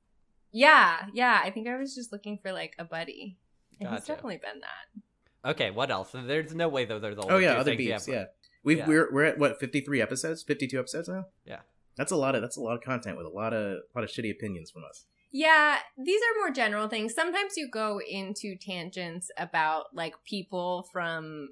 yeah, 0.51 1.05
yeah. 1.13 1.41
I 1.43 1.49
think 1.49 1.67
I 1.67 1.77
was 1.77 1.95
just 1.95 2.11
looking 2.11 2.37
for 2.41 2.51
like 2.51 2.75
a 2.77 2.83
buddy, 2.83 3.37
and 3.79 3.89
he's 3.89 4.05
definitely 4.05 4.37
been 4.37 4.61
that. 4.61 5.49
okay 5.51 5.71
what 5.71 5.89
else 5.89 6.09
there's 6.13 6.53
no 6.53 6.69
way 6.69 6.85
though 6.85 6.99
there's 6.99 7.17
only 7.17 7.33
Oh 7.33 7.37
yeah, 7.37 7.53
other 7.53 7.71
things 7.75 7.77
beefs. 7.87 8.07
Yeah, 8.07 8.25
we've 8.63 8.79
Yeah. 8.79 8.87
we're 8.87 9.11
we're 9.13 9.25
at 9.25 9.37
what 9.37 9.59
fifty 9.59 9.81
three 9.81 10.01
episodes, 10.01 10.43
fifty 10.43 10.67
two 10.67 10.79
episodes 10.79 11.07
now. 11.07 11.25
Yeah. 11.45 11.59
that's 11.97 12.11
a 12.11 12.15
lot 12.15 12.35
of 12.35 12.41
that's 12.41 12.57
a 12.57 12.61
lot 12.61 12.75
of 12.75 12.81
content 12.81 13.17
with 13.17 13.25
a 13.25 13.29
lot 13.29 13.53
of 13.53 13.63
a 13.63 13.79
lot 13.95 14.03
of 14.03 14.09
shitty 14.09 14.31
opinions 14.31 14.71
from 14.71 14.83
us. 14.89 15.05
Yeah, 15.33 15.77
these 15.97 16.19
are 16.21 16.39
more 16.39 16.51
general 16.51 16.87
things. 16.89 17.13
Sometimes 17.13 17.53
you 17.55 17.69
go 17.69 17.99
into 18.05 18.55
tangents 18.57 19.29
about 19.37 19.85
like 19.93 20.15
people 20.25 20.87
from 20.91 21.49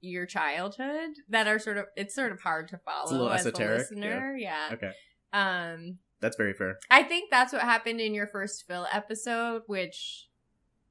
your 0.00 0.26
childhood 0.26 1.10
that 1.28 1.46
are 1.46 1.58
sort 1.58 1.78
of 1.78 1.84
it's 1.96 2.14
sort 2.14 2.32
of 2.32 2.40
hard 2.40 2.68
to 2.68 2.78
follow 2.78 3.10
A 3.10 3.12
little 3.12 3.30
as 3.30 3.40
esoteric, 3.46 3.78
a 3.78 3.82
listener. 3.82 4.36
Yeah. 4.38 4.70
Okay, 4.72 4.92
Um 5.32 5.98
that's 6.20 6.36
very 6.36 6.54
fair. 6.54 6.78
I 6.90 7.02
think 7.02 7.30
that's 7.30 7.52
what 7.52 7.62
happened 7.62 8.00
in 8.00 8.14
your 8.14 8.26
first 8.28 8.64
Phil 8.66 8.86
episode, 8.92 9.62
which 9.66 10.28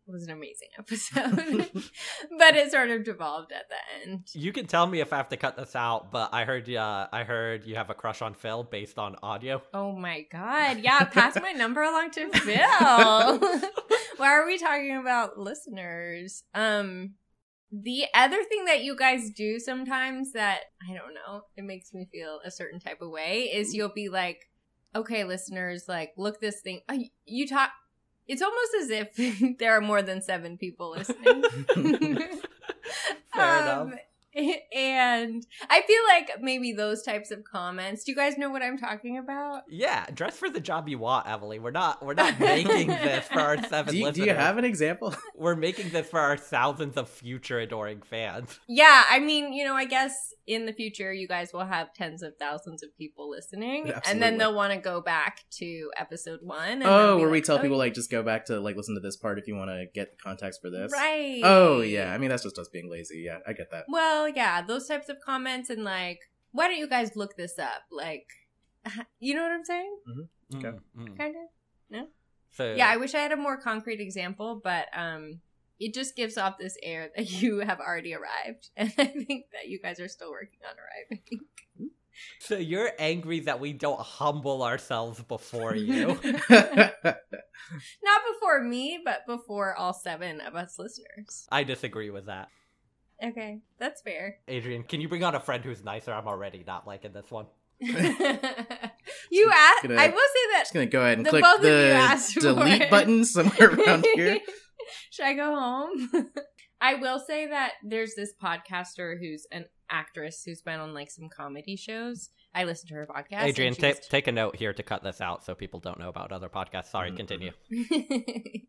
was 0.08 0.24
an 0.24 0.32
amazing 0.32 0.70
episode. 0.78 1.70
but 2.38 2.56
it 2.56 2.72
sort 2.72 2.90
of 2.90 3.04
devolved 3.04 3.52
at 3.52 3.66
the 3.70 4.10
end. 4.10 4.24
you 4.34 4.52
can 4.52 4.68
tell 4.68 4.88
me 4.88 5.00
if 5.00 5.14
I 5.14 5.18
have 5.18 5.30
to 5.30 5.38
cut 5.38 5.58
this 5.58 5.76
out, 5.76 6.12
but 6.12 6.30
I 6.34 6.46
heard 6.46 6.70
uh, 6.70 7.08
I 7.12 7.24
heard 7.24 7.66
you 7.66 7.76
have 7.76 7.90
a 7.90 7.94
crush 7.94 8.22
on 8.22 8.34
Phil 8.34 8.64
based 8.64 8.98
on 8.98 9.16
audio. 9.24 9.62
Oh 9.74 9.94
my 9.96 10.26
god. 10.32 10.80
Yeah, 10.80 11.04
pass 11.06 11.38
my 11.42 11.52
number 11.52 11.82
along 11.82 12.12
to 12.12 12.30
Phil. 12.40 12.58
Why 14.18 14.28
are 14.28 14.46
we 14.46 14.58
talking 14.58 14.98
about 14.98 15.38
listeners? 15.38 16.44
Um 16.54 17.16
the 17.72 18.04
other 18.14 18.44
thing 18.44 18.66
that 18.66 18.84
you 18.84 18.98
guys 18.98 19.30
do 19.30 19.58
sometimes 19.58 20.34
that 20.34 20.62
I 20.88 20.94
don't 20.94 21.14
know, 21.14 21.44
it 21.56 21.64
makes 21.64 21.94
me 21.94 22.08
feel 22.12 22.40
a 22.44 22.52
certain 22.52 22.80
type 22.80 23.02
of 23.02 23.10
way 23.10 23.44
is 23.44 23.74
you'll 23.74 23.94
be 23.94 24.10
like, 24.10 24.50
"Okay, 24.94 25.24
listeners, 25.24 25.86
like 25.88 26.12
look 26.18 26.42
this 26.42 26.60
thing. 26.62 26.82
Uh, 26.90 26.98
you 27.26 27.48
talk 27.48 27.72
It's 28.28 28.42
almost 28.42 28.72
as 28.82 28.90
if 28.90 29.58
there 29.60 29.76
are 29.76 29.82
more 29.82 30.02
than 30.02 30.22
seven 30.22 30.58
people 30.58 30.92
listening. 30.92 31.44
Fair 33.34 33.46
Um, 33.70 33.88
enough. 33.88 34.00
And 34.74 35.46
I 35.70 35.82
feel 35.82 36.02
like 36.08 36.42
maybe 36.42 36.72
those 36.72 37.04
types 37.04 37.32
of 37.32 37.44
comments. 37.44 38.06
Do 38.06 38.14
you 38.14 38.16
guys 38.16 38.38
know 38.38 38.50
what 38.50 38.62
I'm 38.64 38.78
talking 38.78 39.18
about? 39.18 39.64
Yeah, 39.70 40.06
dress 40.14 40.38
for 40.38 40.50
the 40.50 40.62
job 40.62 40.88
you 40.88 41.00
want, 41.00 41.28
Emily. 41.28 41.60
We're 41.60 41.72
not 41.72 42.02
we're 42.02 42.14
not 42.14 42.40
making 42.40 42.88
this 42.88 43.28
for 43.28 43.42
our 43.42 43.62
seven 43.64 43.92
Do 43.94 44.00
you, 44.00 44.12
do 44.14 44.24
you 44.24 44.34
have 44.34 44.58
an 44.58 44.64
example? 44.64 45.14
We're 45.36 45.58
making 45.58 45.90
this 45.90 46.08
for 46.08 46.22
our 46.22 46.38
thousands 46.38 46.96
of 46.96 47.10
future 47.10 47.60
adoring 47.60 48.02
fans. 48.04 48.58
Yeah, 48.70 49.04
I 49.10 49.20
mean, 49.20 49.52
you 49.52 49.66
know, 49.66 49.76
I 49.76 49.84
guess 49.84 50.34
in 50.48 50.66
the 50.66 50.74
future 50.74 51.14
you 51.14 51.28
guys 51.28 51.52
will 51.54 51.66
have 51.66 51.94
tens 51.94 52.24
of 52.24 52.34
thousands 52.38 52.84
of 52.84 52.96
people 52.98 53.30
listening, 53.30 53.92
and 54.08 54.22
then 54.22 54.38
they'll 54.38 54.56
want 54.56 54.74
to 54.74 54.80
go 54.80 55.02
back 55.02 55.46
to 55.52 55.92
episode 55.98 56.40
one. 56.42 56.70
And 56.70 56.82
they'll 56.84 56.92
oh, 56.92 57.16
be 57.18 57.22
where 57.22 57.32
we 57.32 57.42
tell 57.42 57.58
"Oh, 57.58 57.62
people 57.62 57.78
like 57.78 57.94
just 57.94 58.10
go 58.10 58.24
back 58.24 58.46
to 58.46 58.60
like 58.60 58.76
listen 58.76 58.96
to 58.96 59.02
this 59.02 59.18
part 59.18 59.40
if 59.40 59.48
you 59.48 59.56
want 59.56 59.70
to 59.70 59.86
get 59.94 60.12
the 60.12 60.18
context 60.18 60.62
for 60.62 60.70
this. 60.70 60.92
right? 60.92 61.42
Oh 61.44 61.82
yeah, 61.82 62.14
I 62.14 62.18
mean 62.18 62.30
that's 62.30 62.44
just 62.44 62.58
us 62.58 62.70
being 62.70 62.90
lazy. 62.90 63.24
Yeah, 63.26 63.40
I 63.48 63.54
get 63.54 63.72
that. 63.72 63.86
Well, 63.88 64.28
yeah, 64.28 64.62
those 64.62 64.88
types 64.88 65.10
of 65.10 65.18
comments 65.24 65.70
and 65.70 65.84
like, 65.84 66.20
why 66.52 66.68
don't 66.68 66.78
you 66.78 66.88
guys 66.88 67.16
look 67.16 67.38
this 67.38 67.60
up? 67.60 67.84
Like, 67.92 68.28
you 69.20 69.36
know 69.36 69.44
what 69.44 69.52
I'm 69.52 69.66
saying? 69.66 69.98
Okay. 70.56 70.68
Mm, 70.68 70.80
mm. 70.98 71.18
Kind 71.18 71.36
of. 71.36 71.50
no 71.90 72.08
So 72.52 72.74
Yeah, 72.74 72.90
I 72.90 72.98
wish 72.98 73.16
I 73.16 73.20
had 73.20 73.32
a 73.32 73.38
more 73.38 73.58
concrete 73.58 74.00
example, 74.00 74.60
but 74.64 74.88
um, 74.94 75.42
it 75.82 75.94
just 75.96 76.16
gives 76.16 76.38
off 76.38 76.58
this 76.60 76.78
air 76.84 77.10
that 77.18 77.30
you 77.42 77.60
have 77.60 77.80
already 77.80 78.14
arrived, 78.14 78.70
and 78.78 78.94
I 78.98 79.06
think 79.06 79.46
that 79.52 79.68
you 79.68 79.80
guys 79.82 80.00
are 80.00 80.08
still 80.08 80.32
working 80.32 80.60
on 80.70 80.76
arriving. 80.78 81.40
so 82.40 82.56
you're 82.56 82.92
angry 83.00 83.40
that 83.42 83.60
we 83.60 83.74
don't 83.74 84.00
humble 84.00 84.64
ourselves 84.64 85.22
before 85.24 85.76
you. 85.76 86.08
Not 86.50 88.22
before 88.34 88.62
me, 88.62 89.00
but 89.04 89.26
before 89.26 89.76
all 89.76 89.94
seven 89.94 90.40
of 90.42 90.56
us 90.56 90.78
listeners. 90.78 91.48
I 91.52 91.64
disagree 91.64 92.10
with 92.12 92.28
that. 92.28 92.50
Okay, 93.24 93.60
that's 93.80 94.02
fair. 94.02 94.38
Adrian, 94.48 94.84
can 94.84 95.00
you 95.02 95.08
bring 95.08 95.24
on 95.24 95.36
a 95.36 95.40
friend 95.40 95.64
who's 95.64 95.84
nicer? 95.84 96.12
I'm 96.14 96.28
already 96.28 96.64
not 96.66 96.86
liking 96.88 97.14
this 97.14 97.30
one. 97.30 97.46
you 97.80 97.96
asked. 97.96 99.84
Gonna- 99.84 99.96
I 99.96 100.08
will 100.08 100.30
say 100.34 100.52
that 100.54 100.60
just 100.62 100.74
gonna 100.74 100.86
go 100.88 101.02
ahead 101.02 101.18
and 101.18 101.26
The 101.26 101.30
click 101.32 101.44
both 101.44 101.60
of 101.60 101.66
you 101.66 101.72
the 101.72 102.40
delete 102.42 102.90
button 102.90 103.26
somewhere 103.26 103.70
around 103.74 104.06
here. 104.16 104.40
Should 105.12 105.26
I 105.26 105.34
go 105.34 105.56
home? 105.56 106.10
I 106.84 106.96
will 106.96 107.20
say 107.20 107.46
that 107.48 107.74
there's 107.84 108.16
this 108.16 108.34
podcaster 108.42 109.20
who's 109.20 109.46
an 109.52 109.66
actress 109.90 110.42
who's 110.44 110.62
been 110.64 110.80
on 110.80 110.94
like 110.96 111.12
some 111.12 111.30
comedy 111.30 111.76
shows. 111.76 112.30
I 112.56 112.64
listen 112.64 112.88
to 112.90 112.96
her 112.96 113.08
podcast. 113.08 113.44
Adrian, 113.44 113.76
ta- 113.76 113.94
take 114.10 114.28
a 114.28 114.32
note 114.32 114.56
here 114.56 114.74
to 114.74 114.82
cut 114.84 115.04
this 115.04 115.22
out 115.22 115.46
so 115.46 115.54
people 115.54 115.80
don't 115.80 116.00
know 116.00 116.10
about 116.10 116.32
other 116.32 116.50
podcasts. 116.50 116.88
Sorry, 116.88 117.12
Mhm. 117.12 117.18
continue. 117.18 117.52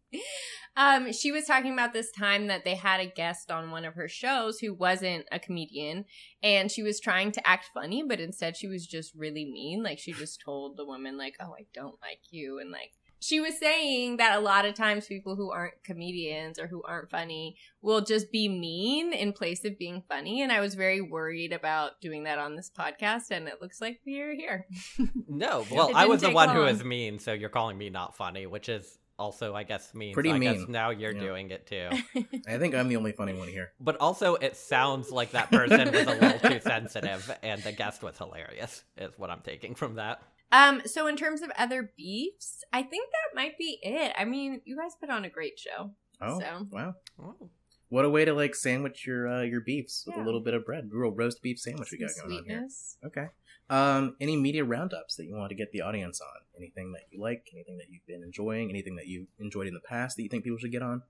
um, 0.77 1.13
she 1.13 1.33
was 1.33 1.45
talking 1.47 1.73
about 1.73 1.93
this 1.93 2.11
time 2.13 2.47
that 2.49 2.65
they 2.65 2.75
had 2.75 3.01
a 3.01 3.07
guest 3.07 3.51
on 3.51 3.71
one 3.71 3.85
of 3.85 3.95
her 3.95 4.09
shows 4.09 4.59
who 4.59 4.75
wasn't 4.75 5.25
a 5.33 5.39
comedian, 5.39 6.05
and 6.43 6.71
she 6.71 6.83
was 6.83 7.01
trying 7.01 7.33
to 7.33 7.49
act 7.49 7.71
funny, 7.75 8.03
but 8.07 8.21
instead 8.21 8.57
she 8.57 8.69
was 8.69 8.87
just 8.87 9.15
really 9.15 9.45
mean. 9.45 9.83
Like 9.83 9.99
she 9.99 10.13
just 10.13 10.41
told 10.45 10.77
the 10.77 10.85
woman, 10.87 11.17
like, 11.17 11.37
"Oh, 11.41 11.55
I 11.59 11.67
don't 11.75 12.01
like 12.03 12.21
you," 12.31 12.59
and 12.59 12.71
like 12.71 12.93
she 13.23 13.41
was 13.41 13.57
saying 13.59 14.17
that 14.19 14.37
a 14.37 14.41
lot 14.41 14.65
of 14.65 14.75
times 14.75 15.07
people 15.07 15.37
who 15.37 15.51
aren't 15.51 15.83
comedians 15.85 16.59
or 16.59 16.67
who 16.67 16.83
aren't 16.83 17.09
funny 17.11 17.57
will 17.81 18.01
just 18.03 18.31
be 18.33 18.49
mean 18.49 19.13
in 19.13 19.33
place 19.33 19.65
of 19.65 19.79
being 19.79 20.03
funny. 20.09 20.43
And 20.43 20.51
I 20.53 20.61
was 20.61 20.75
very 20.75 21.01
worried 21.01 21.53
about 21.53 22.01
doing 22.01 22.25
that 22.25 22.39
on 22.39 22.57
this 22.57 22.71
podcast, 22.77 23.31
and 23.31 23.47
it 23.49 23.63
looks 23.63 23.81
like 23.81 24.01
we're 24.05 24.35
here. 24.35 24.67
No, 25.29 25.65
well, 25.71 25.91
I 25.95 26.07
was 26.07 26.21
the 26.21 26.27
take 26.27 26.35
one 26.35 26.51
who 26.51 26.61
long. 26.61 26.69
is 26.69 26.85
mean, 26.85 27.19
so 27.19 27.33
you're 27.33 27.49
calling 27.49 27.79
me 27.79 27.89
not 27.91 28.17
funny, 28.17 28.47
which 28.47 28.69
is 28.69 28.99
also, 29.19 29.55
I 29.55 29.63
guess, 29.63 29.95
mean. 29.95 30.13
Pretty 30.15 30.29
so 30.31 30.35
I 30.35 30.39
mean. 30.39 30.59
guess 30.59 30.69
now 30.69 30.91
you're 30.91 31.15
Yeah. 31.15 31.21
doing 31.21 31.51
it 31.51 31.67
too. 31.67 31.89
I 32.49 32.59
think 32.59 32.75
I'm 32.75 32.89
the 32.89 32.97
only 32.97 33.13
funny 33.13 33.33
one 33.35 33.49
here. 33.49 33.73
But 33.81 33.97
also, 33.99 34.35
it 34.35 34.57
sounds 34.57 35.11
like 35.11 35.31
that 35.33 35.51
person 35.51 35.91
was 35.93 36.07
a 36.07 36.11
little 36.21 36.39
too 36.51 36.61
sensitive, 36.61 37.31
and 37.43 37.63
the 37.63 37.73
guest 37.73 38.03
was 38.03 38.19
hilarious. 38.19 38.85
Is 38.99 39.13
what 39.17 39.31
I'm 39.31 39.41
taking 39.43 39.75
from 39.75 39.95
that. 39.95 40.21
Um, 40.53 40.83
so 40.85 41.07
in 41.07 41.17
terms 41.17 41.43
of 41.43 41.51
other 41.59 41.91
beefs, 41.97 42.63
I 42.73 42.83
think 42.83 43.09
that 43.11 43.35
might 43.35 43.57
be 43.59 43.79
it. 43.83 44.13
I 44.19 44.25
mean, 44.25 44.61
you 44.65 44.77
guys 44.77 44.95
put 45.01 45.11
on 45.11 45.25
a 45.25 45.31
great 45.31 45.59
show. 45.59 45.91
Oh 46.21 46.39
So. 46.39 46.67
wow, 46.71 46.95
Oh. 47.19 47.49
what 47.89 48.05
a 48.05 48.11
way 48.11 48.25
to 48.25 48.33
like 48.35 48.55
sandwich 48.55 49.07
your 49.07 49.27
uh, 49.29 49.43
your 49.43 49.61
beefs 49.61 50.05
with 50.07 50.17
a 50.17 50.23
little 50.23 50.41
bit 50.43 50.55
of 50.55 50.65
bread. 50.65 50.89
Real 50.93 51.11
roast 51.11 51.43
beef 51.43 51.59
sandwich 51.59 51.89
we 51.91 51.99
got 51.99 52.11
Some 52.11 52.29
going 52.29 52.39
on 52.41 52.45
here. 52.45 52.57
sweetness. 52.59 52.99
Okay. 53.07 53.27
Um, 53.71 54.17
any 54.21 54.37
media 54.37 54.65
roundups 54.65 55.17
that 55.17 55.25
you 55.25 55.35
want 55.35 55.49
to 55.49 55.55
get 55.55 55.73
the 55.73 55.81
audience 55.81 56.21
on? 56.21 56.43
Anything 56.59 56.93
that 56.93 57.03
you 57.11 57.21
like? 57.21 57.49
Anything 57.55 57.79
that 57.79 57.87
you've 57.91 58.07
been 58.07 58.23
enjoying? 58.23 58.69
Anything 58.69 58.97
that 58.97 59.07
you've 59.07 59.29
enjoyed 59.41 59.67
in 59.67 59.73
the 59.73 59.81
past 59.81 60.17
that 60.17 60.23
you 60.23 60.29
think 60.29 60.45
people 60.45 60.59
should 60.59 60.73
get 60.73 60.83
on? 60.83 61.03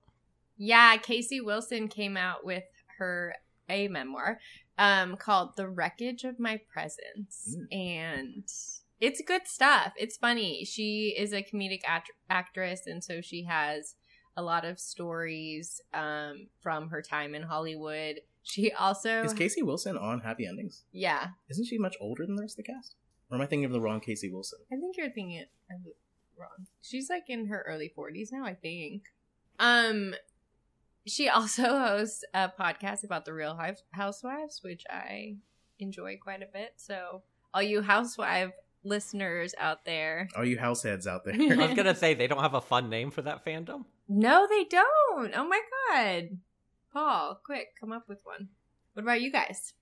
Yeah, 0.55 0.95
Casey 0.97 1.41
Wilson 1.41 1.89
came 1.89 2.15
out 2.15 2.45
with 2.45 2.63
her 2.99 3.35
a 3.69 3.87
memoir 3.87 4.39
um 4.77 5.15
called 5.17 5.55
The 5.57 5.67
Wreckage 5.67 6.23
of 6.23 6.39
My 6.39 6.59
Presence 6.71 7.55
Mm. 7.57 7.77
and 7.77 8.43
it's 9.03 9.21
good 9.27 9.45
stuff. 9.47 9.91
It's 9.97 10.15
funny. 10.15 10.63
She 10.63 11.13
is 11.17 11.33
a 11.33 11.43
comedic 11.43 11.81
act- 11.85 12.13
actress 12.29 12.87
and 12.87 13.03
so 13.03 13.19
she 13.19 13.43
has 13.43 13.95
a 14.37 14.41
lot 14.41 14.63
of 14.65 14.79
stories 14.79 15.81
um 15.93 16.47
from 16.61 16.89
her 16.89 17.01
time 17.01 17.35
in 17.35 17.43
Hollywood. 17.43 18.21
She 18.43 18.71
also 18.71 19.23
Is 19.23 19.33
Casey 19.33 19.61
Wilson 19.61 19.97
on 19.97 20.21
Happy 20.21 20.47
Endings? 20.47 20.83
Yeah, 20.93 21.27
Isn't 21.49 21.65
she 21.65 21.77
much 21.77 21.97
older 21.99 22.25
than 22.25 22.35
the 22.37 22.41
rest 22.43 22.57
of 22.57 22.65
the 22.65 22.71
cast? 22.73 22.95
Or 23.29 23.35
am 23.35 23.41
I 23.41 23.45
thinking 23.45 23.65
of 23.65 23.73
the 23.73 23.81
wrong 23.81 23.99
Casey 23.99 24.31
Wilson? 24.31 24.59
I 24.71 24.77
think 24.77 24.95
you're 24.95 25.09
thinking 25.09 25.33
it 25.35 25.49
of 25.69 25.85
it 25.85 25.97
wrong. 26.37 26.67
She's 26.81 27.09
like 27.09 27.29
in 27.29 27.47
her 27.47 27.63
early 27.67 27.91
40s 27.95 28.29
now, 28.31 28.45
I 28.45 28.53
think. 28.53 29.03
Um 29.59 30.15
she 31.05 31.27
also 31.27 31.63
hosts 31.87 32.23
a 32.33 32.49
podcast 32.57 33.03
about 33.03 33.25
the 33.25 33.33
Real 33.33 33.59
Housewives, 33.91 34.61
which 34.63 34.85
I 34.89 35.35
enjoy 35.77 36.17
quite 36.23 36.41
a 36.41 36.47
bit. 36.51 36.75
So, 36.77 37.23
all 37.53 37.61
you 37.61 37.81
housewife 37.81 38.53
listeners 38.83 39.53
out 39.57 39.85
there, 39.85 40.27
All 40.37 40.45
you 40.45 40.57
househeads 40.57 41.07
out 41.07 41.25
there. 41.25 41.35
I 41.39 41.65
was 41.67 41.75
gonna 41.75 41.95
say 41.95 42.13
they 42.13 42.27
don't 42.27 42.41
have 42.41 42.53
a 42.53 42.61
fun 42.61 42.89
name 42.89 43.11
for 43.11 43.21
that 43.23 43.45
fandom. 43.45 43.85
no, 44.07 44.47
they 44.49 44.63
don't. 44.65 45.33
Oh 45.35 45.47
my 45.47 45.61
god, 45.91 46.37
Paul, 46.91 47.39
quick, 47.43 47.69
come 47.79 47.91
up 47.91 48.07
with 48.07 48.21
one. 48.23 48.49
What 48.93 49.03
about 49.03 49.21
you 49.21 49.31
guys? 49.31 49.73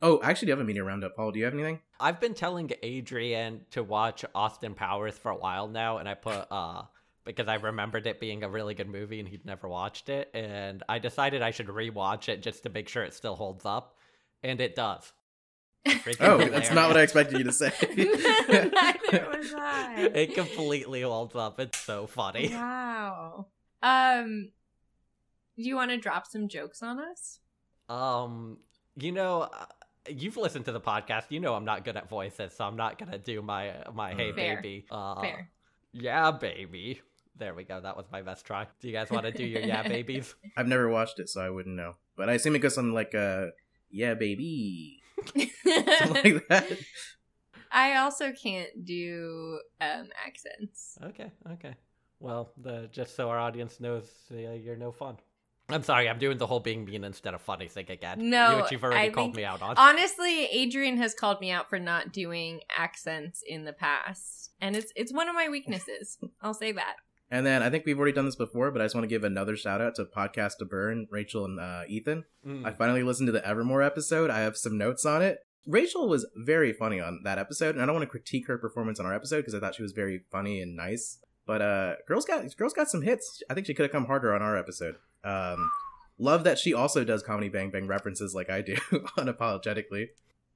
oh, 0.00 0.18
I 0.18 0.30
actually 0.30 0.46
do 0.46 0.52
have 0.52 0.60
a 0.60 0.64
media 0.64 0.84
roundup. 0.84 1.16
Paul, 1.16 1.32
do 1.32 1.38
you 1.40 1.44
have 1.44 1.54
anything? 1.54 1.80
I've 1.98 2.20
been 2.20 2.34
telling 2.34 2.70
Adrian 2.84 3.62
to 3.72 3.82
watch 3.82 4.24
Austin 4.34 4.74
Powers 4.74 5.18
for 5.18 5.32
a 5.32 5.36
while 5.36 5.66
now, 5.68 5.98
and 5.98 6.08
I 6.08 6.14
put 6.14 6.46
uh 6.50 6.82
because 7.24 7.46
I 7.48 7.56
remembered 7.56 8.06
it 8.06 8.20
being 8.20 8.42
a 8.42 8.48
really 8.48 8.72
good 8.74 8.88
movie 8.88 9.20
and 9.20 9.28
he'd 9.28 9.44
never 9.44 9.68
watched 9.68 10.08
it, 10.08 10.30
and 10.34 10.82
I 10.88 10.98
decided 10.98 11.42
I 11.42 11.50
should 11.50 11.66
rewatch 11.66 12.28
it 12.28 12.42
just 12.42 12.62
to 12.62 12.70
make 12.70 12.88
sure 12.88 13.02
it 13.02 13.12
still 13.12 13.36
holds 13.36 13.66
up, 13.66 13.96
and 14.42 14.60
it 14.60 14.74
does. 14.76 15.12
Freaking 15.86 16.16
Oh, 16.20 16.38
that's 16.48 16.70
not 16.72 16.88
what 16.88 16.96
I 16.96 17.02
expected 17.02 17.38
you 17.38 17.44
to 17.44 17.52
say. 17.52 17.72
Neither 17.96 19.28
was 19.30 19.54
I. 19.56 20.10
It 20.14 20.34
completely 20.34 21.02
holds 21.02 21.34
up. 21.34 21.58
It's 21.60 21.78
so 21.78 22.06
funny. 22.06 22.48
Wow. 22.48 23.46
Um, 23.82 24.50
do 25.56 25.62
you 25.62 25.76
want 25.76 25.90
to 25.90 25.96
drop 25.96 26.26
some 26.26 26.48
jokes 26.48 26.82
on 26.82 26.98
us? 26.98 27.40
Um, 27.88 28.58
you 28.96 29.12
know, 29.12 29.42
uh, 29.42 29.66
you've 30.08 30.36
listened 30.36 30.64
to 30.66 30.72
the 30.72 30.80
podcast. 30.80 31.24
You 31.30 31.40
know 31.40 31.54
I'm 31.54 31.64
not 31.64 31.84
good 31.84 31.96
at 31.96 32.08
voices, 32.08 32.52
so 32.54 32.64
I'm 32.64 32.76
not 32.76 32.98
gonna 32.98 33.18
do 33.18 33.40
my 33.42 33.72
my 33.94 34.14
hey 34.14 34.32
Fair. 34.32 34.56
baby. 34.56 34.86
Uh, 34.90 35.20
Fair. 35.20 35.50
Yeah, 35.92 36.32
baby. 36.32 37.00
There 37.36 37.54
we 37.54 37.62
go. 37.64 37.80
That 37.80 37.96
was 37.96 38.06
my 38.10 38.22
best 38.22 38.44
try. 38.44 38.66
Do 38.80 38.88
you 38.88 38.92
guys 38.92 39.10
want 39.10 39.24
to 39.26 39.32
do 39.32 39.44
your 39.44 39.62
yeah 39.62 39.82
babies? 39.88 40.34
I've 40.56 40.66
never 40.68 40.88
watched 40.88 41.18
it, 41.20 41.28
so 41.28 41.40
I 41.40 41.50
wouldn't 41.50 41.76
know. 41.76 41.94
But 42.16 42.28
I 42.28 42.34
assume 42.34 42.56
it 42.56 42.58
goes 42.58 42.74
something 42.74 42.92
like, 42.94 43.14
uh, 43.14 43.46
yeah, 43.90 44.14
baby. 44.14 44.97
Like 45.34 46.48
that. 46.48 46.78
I 47.72 47.96
also 47.96 48.32
can't 48.32 48.84
do 48.84 49.60
um 49.80 50.08
accents. 50.26 50.96
Okay, 51.04 51.30
okay. 51.52 51.74
Well, 52.20 52.52
the 52.56 52.88
just 52.92 53.14
so 53.14 53.28
our 53.28 53.38
audience 53.38 53.78
knows, 53.80 54.08
uh, 54.32 54.36
you're 54.36 54.76
no 54.76 54.90
fun. 54.90 55.16
I'm 55.70 55.82
sorry. 55.82 56.08
I'm 56.08 56.18
doing 56.18 56.38
the 56.38 56.46
whole 56.46 56.60
being 56.60 56.86
mean 56.86 57.04
instead 57.04 57.34
of 57.34 57.42
funny 57.42 57.68
thing 57.68 57.90
again. 57.90 58.30
No, 58.30 58.56
which 58.62 58.72
you've 58.72 58.82
already 58.82 59.08
I 59.08 59.10
called 59.10 59.26
think- 59.26 59.36
me 59.36 59.44
out 59.44 59.60
on. 59.60 59.74
Honestly, 59.76 60.46
Adrian 60.46 60.96
has 60.96 61.12
called 61.14 61.40
me 61.42 61.50
out 61.50 61.68
for 61.68 61.78
not 61.78 62.10
doing 62.12 62.60
accents 62.76 63.42
in 63.46 63.64
the 63.64 63.74
past, 63.74 64.50
and 64.62 64.74
it's 64.74 64.90
it's 64.96 65.12
one 65.12 65.28
of 65.28 65.34
my 65.34 65.48
weaknesses. 65.50 66.16
I'll 66.40 66.54
say 66.54 66.72
that. 66.72 66.96
And 67.30 67.44
then 67.44 67.62
I 67.62 67.68
think 67.68 67.84
we've 67.84 67.98
already 67.98 68.14
done 68.14 68.24
this 68.24 68.36
before, 68.36 68.70
but 68.70 68.80
I 68.80 68.86
just 68.86 68.94
want 68.94 69.04
to 69.04 69.08
give 69.08 69.22
another 69.22 69.54
shout 69.56 69.82
out 69.82 69.94
to 69.96 70.04
Podcast 70.04 70.58
to 70.58 70.64
Burn, 70.64 71.06
Rachel 71.10 71.44
and 71.44 71.60
uh, 71.60 71.82
Ethan. 71.86 72.24
Mm. 72.46 72.66
I 72.66 72.72
finally 72.72 73.02
listened 73.02 73.26
to 73.26 73.32
the 73.32 73.46
Evermore 73.46 73.82
episode. 73.82 74.30
I 74.30 74.40
have 74.40 74.56
some 74.56 74.78
notes 74.78 75.04
on 75.04 75.20
it. 75.20 75.40
Rachel 75.66 76.08
was 76.08 76.26
very 76.34 76.72
funny 76.72 76.98
on 76.98 77.20
that 77.24 77.38
episode, 77.38 77.74
and 77.74 77.82
I 77.82 77.86
don't 77.86 77.94
want 77.94 78.04
to 78.04 78.10
critique 78.10 78.46
her 78.46 78.56
performance 78.56 78.98
on 78.98 79.04
our 79.04 79.14
episode 79.14 79.38
because 79.38 79.54
I 79.54 79.60
thought 79.60 79.74
she 79.74 79.82
was 79.82 79.92
very 79.92 80.22
funny 80.32 80.62
and 80.62 80.74
nice. 80.74 81.18
But 81.46 81.60
uh, 81.60 81.94
girls 82.06 82.24
got 82.24 82.56
girls 82.56 82.72
got 82.72 82.88
some 82.88 83.02
hits. 83.02 83.42
I 83.50 83.54
think 83.54 83.66
she 83.66 83.74
could 83.74 83.84
have 83.84 83.92
come 83.92 84.06
harder 84.06 84.34
on 84.34 84.40
our 84.40 84.56
episode. 84.56 84.96
Um, 85.24 85.70
love 86.18 86.44
that 86.44 86.58
she 86.58 86.72
also 86.72 87.04
does 87.04 87.22
comedy 87.22 87.50
bang 87.50 87.70
bang 87.70 87.86
references 87.86 88.34
like 88.34 88.48
I 88.48 88.62
do 88.62 88.74
unapologetically. 89.18 90.08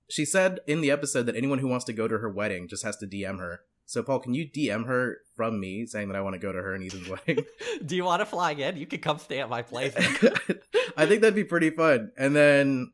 She 0.08 0.24
said 0.24 0.60
in 0.66 0.80
the 0.80 0.90
episode 0.90 1.24
that 1.24 1.36
anyone 1.36 1.58
who 1.58 1.68
wants 1.68 1.84
to 1.86 1.92
go 1.92 2.08
to 2.08 2.18
her 2.18 2.28
wedding 2.28 2.68
just 2.68 2.84
has 2.84 2.96
to 2.98 3.06
DM 3.06 3.38
her. 3.38 3.62
So, 3.92 4.02
Paul, 4.02 4.20
can 4.20 4.32
you 4.32 4.48
DM 4.48 4.86
her 4.86 5.18
from 5.36 5.60
me 5.60 5.84
saying 5.84 6.08
that 6.08 6.16
I 6.16 6.22
want 6.22 6.32
to 6.32 6.38
go 6.38 6.50
to 6.50 6.58
her 6.58 6.74
and 6.74 6.82
Ethan's 6.82 7.08
wedding? 7.26 7.44
Do 7.84 7.94
you 7.94 8.04
want 8.04 8.20
to 8.20 8.26
fly 8.26 8.52
in? 8.52 8.78
You 8.78 8.86
could 8.86 9.02
come 9.02 9.18
stay 9.18 9.38
at 9.40 9.50
my 9.50 9.60
place. 9.60 9.94
I 10.96 11.04
think 11.04 11.20
that'd 11.20 11.34
be 11.34 11.44
pretty 11.44 11.68
fun. 11.68 12.10
And 12.16 12.34
then 12.34 12.92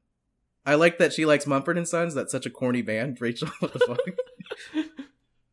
I 0.67 0.75
like 0.75 0.99
that 0.99 1.12
she 1.12 1.25
likes 1.25 1.47
Mumford 1.47 1.78
and 1.78 1.87
Sons. 1.87 2.14
That's 2.14 2.33
such 2.33 2.47
a 2.47 2.50
corny 2.50 2.83
band, 2.83 3.21
Rachel. 3.21 3.49
What 3.61 3.75
the 3.75 3.78
fuck? 3.78 4.00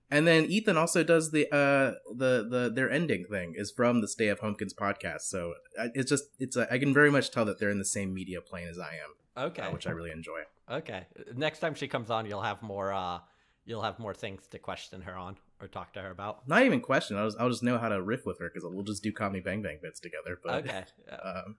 and 0.09 0.25
then 0.25 0.45
Ethan 0.45 0.77
also 0.77 1.03
does 1.03 1.29
the 1.29 1.45
uh 1.53 1.93
the 2.11 2.47
the 2.49 2.71
their 2.73 2.89
ending 2.89 3.25
thing 3.29 3.53
is 3.55 3.69
from 3.69 4.01
the 4.01 4.07
Stay 4.07 4.29
F. 4.29 4.39
Homekins 4.41 4.73
podcast. 4.73 5.21
So 5.21 5.53
it's 5.93 6.09
just 6.09 6.23
it's 6.39 6.55
a, 6.55 6.71
I 6.73 6.79
can 6.79 6.91
very 6.91 7.11
much 7.11 7.29
tell 7.29 7.45
that 7.45 7.59
they're 7.59 7.69
in 7.69 7.77
the 7.77 7.85
same 7.85 8.15
media 8.15 8.41
plane 8.41 8.67
as 8.67 8.79
I 8.79 8.93
am, 8.95 9.45
okay. 9.49 9.61
uh, 9.61 9.71
which 9.71 9.85
I 9.85 9.91
really 9.91 10.11
enjoy. 10.11 10.39
Okay. 10.71 11.05
Next 11.35 11.59
time 11.59 11.75
she 11.75 11.87
comes 11.87 12.09
on, 12.09 12.25
you'll 12.25 12.41
have 12.41 12.63
more. 12.63 12.91
uh 12.91 13.19
You'll 13.65 13.81
have 13.81 13.97
more 13.99 14.13
things 14.13 14.45
to 14.51 14.59
question 14.59 15.01
her 15.01 15.15
on 15.15 15.37
or 15.59 15.67
talk 15.67 15.93
to 15.93 16.01
her 16.01 16.11
about. 16.11 16.47
Not 16.47 16.63
even 16.63 16.81
question. 16.81 17.17
I'll 17.17 17.25
just, 17.27 17.39
I'll 17.39 17.49
just 17.49 17.63
know 17.63 17.77
how 17.77 17.89
to 17.89 18.01
riff 18.01 18.25
with 18.25 18.39
her 18.39 18.49
because 18.53 18.67
we'll 18.71 18.83
just 18.83 19.01
do 19.01 19.11
comedy 19.11 19.41
bang 19.41 19.61
bang 19.63 19.79
bits 19.81 19.99
together. 19.99 20.39
But 20.43 20.65
Okay. 20.65 20.83
Yeah. 21.07 21.15
um, 21.15 21.55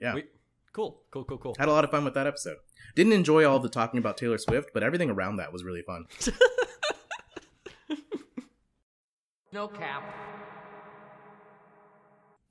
yeah. 0.00 0.14
We- 0.14 0.24
cool. 0.72 1.00
Cool. 1.10 1.24
Cool. 1.24 1.38
Cool. 1.38 1.56
had 1.58 1.68
a 1.68 1.72
lot 1.72 1.82
of 1.84 1.90
fun 1.90 2.04
with 2.04 2.14
that 2.14 2.26
episode. 2.28 2.58
Didn't 2.94 3.12
enjoy 3.12 3.44
all 3.44 3.58
the 3.58 3.68
talking 3.68 3.98
about 3.98 4.16
Taylor 4.16 4.38
Swift, 4.38 4.70
but 4.72 4.82
everything 4.84 5.10
around 5.10 5.36
that 5.36 5.52
was 5.52 5.64
really 5.64 5.82
fun. 5.82 6.06
No 9.52 9.66
cap. 9.66 10.02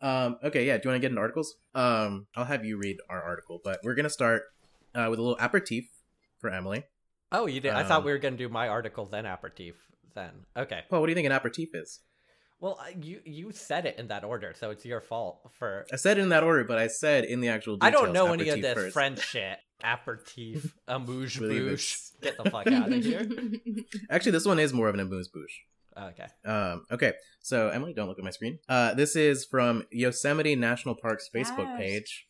Um, 0.01 0.37
okay, 0.43 0.65
yeah. 0.65 0.77
Do 0.77 0.83
you 0.85 0.89
want 0.91 0.95
to 0.97 0.99
get 0.99 1.11
into 1.11 1.21
articles? 1.21 1.55
Um, 1.75 2.27
I'll 2.35 2.45
have 2.45 2.65
you 2.65 2.77
read 2.77 2.97
our 3.09 3.21
article, 3.21 3.61
but 3.63 3.79
we're 3.83 3.93
gonna 3.95 4.09
start 4.09 4.43
uh, 4.95 5.07
with 5.09 5.19
a 5.19 5.21
little 5.21 5.37
aperitif 5.39 5.85
for 6.39 6.49
Emily. 6.49 6.85
Oh, 7.31 7.45
you 7.47 7.59
did. 7.59 7.73
I 7.73 7.83
thought 7.83 7.99
Um, 7.99 8.05
we 8.05 8.11
were 8.11 8.17
gonna 8.19 8.37
do 8.37 8.49
my 8.49 8.67
article 8.67 9.05
then 9.05 9.25
aperitif. 9.25 9.75
Then 10.15 10.45
okay. 10.55 10.83
Well, 10.89 11.01
what 11.01 11.07
do 11.07 11.11
you 11.11 11.15
think 11.15 11.25
an 11.27 11.31
aperitif 11.31 11.69
is? 11.73 11.99
Well, 12.59 12.79
you 13.01 13.21
you 13.23 13.51
said 13.51 13.85
it 13.85 13.99
in 13.99 14.07
that 14.07 14.23
order, 14.23 14.53
so 14.57 14.71
it's 14.71 14.83
your 14.83 15.01
fault 15.01 15.51
for. 15.59 15.85
I 15.93 15.95
said 15.97 16.17
it 16.17 16.21
in 16.21 16.29
that 16.29 16.43
order, 16.43 16.63
but 16.63 16.79
I 16.79 16.87
said 16.87 17.23
in 17.25 17.39
the 17.39 17.49
actual. 17.49 17.77
I 17.81 17.91
don't 17.91 18.13
know 18.13 18.33
any 18.33 18.49
of 18.49 18.57
aperitif 18.57 18.61
this 18.63 18.73
first. 18.85 18.93
French 18.93 19.19
shit. 19.21 19.57
Aperitif, 19.83 20.73
amuse 20.87 21.37
Believe 21.37 21.61
bouche. 21.61 22.11
Get 22.21 22.35
the 22.41 22.49
fuck 22.49 22.65
out 22.65 22.91
of 22.91 23.03
here. 23.03 23.27
Actually, 24.09 24.31
this 24.31 24.45
one 24.45 24.57
is 24.57 24.73
more 24.73 24.87
of 24.89 24.95
an 24.95 25.01
amuse 25.01 25.27
bouche. 25.27 25.65
Okay. 25.95 26.25
Um, 26.45 26.85
okay, 26.91 27.13
so 27.41 27.69
Emily, 27.69 27.93
don't 27.93 28.07
look 28.07 28.17
at 28.17 28.23
my 28.23 28.31
screen. 28.31 28.57
Uh, 28.67 28.95
this 28.95 29.15
is 29.15 29.45
from 29.45 29.83
Yosemite 29.91 30.55
National 30.55 30.95
Park's 30.95 31.29
Facebook 31.33 31.57
Yes. 31.59 31.77
page. 31.79 32.27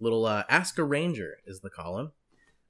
Little 0.00 0.24
uh, 0.24 0.44
Ask 0.48 0.78
a 0.78 0.84
Ranger 0.84 1.36
is 1.46 1.60
the 1.60 1.68
column, 1.70 2.12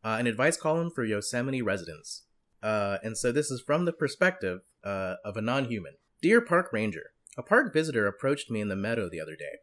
uh, 0.04 0.16
an 0.19 0.26
advice 0.26 0.57
column 0.57 0.90
for 0.90 1.04
Yosemite 1.04 1.62
residents. 1.62 2.25
Uh, 2.62 2.99
and 3.02 3.16
so 3.16 3.33
this 3.33 3.50
is 3.50 3.62
from 3.64 3.85
the 3.85 3.92
perspective 3.92 4.61
uh, 4.85 5.14
of 5.25 5.37
a 5.37 5.42
non-human. 5.42 5.95
Dear 6.23 6.40
Park 6.40 6.73
Ranger, 6.73 7.11
a 7.38 7.42
park 7.42 7.73
visitor 7.73 8.07
approached 8.07 8.50
me 8.50 8.61
in 8.61 8.69
the 8.69 8.76
meadow 8.76 9.09
the 9.09 9.21
other 9.21 9.37
day, 9.37 9.61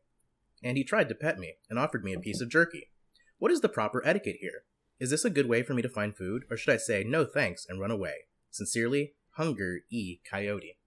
and 0.63 0.77
he 0.77 0.83
tried 0.83 1.09
to 1.09 1.15
pet 1.15 1.37
me 1.37 1.55
and 1.69 1.77
offered 1.77 2.03
me 2.03 2.13
a 2.13 2.19
piece 2.19 2.41
of 2.41 2.49
jerky. 2.49 2.89
What 3.37 3.51
is 3.51 3.61
the 3.61 3.69
proper 3.69 4.01
etiquette 4.05 4.37
here? 4.41 4.63
Is 4.99 5.11
this 5.11 5.25
a 5.25 5.29
good 5.29 5.47
way 5.47 5.61
for 5.61 5.75
me 5.75 5.83
to 5.83 5.89
find 5.89 6.17
food, 6.17 6.43
or 6.49 6.57
should 6.57 6.73
I 6.73 6.77
say 6.77 7.03
no 7.03 7.23
thanks 7.25 7.67
and 7.69 7.79
run 7.79 7.91
away? 7.91 8.25
Sincerely, 8.49 9.13
Hunger 9.31 9.81
E. 9.91 10.19
Coyote. 10.27 10.77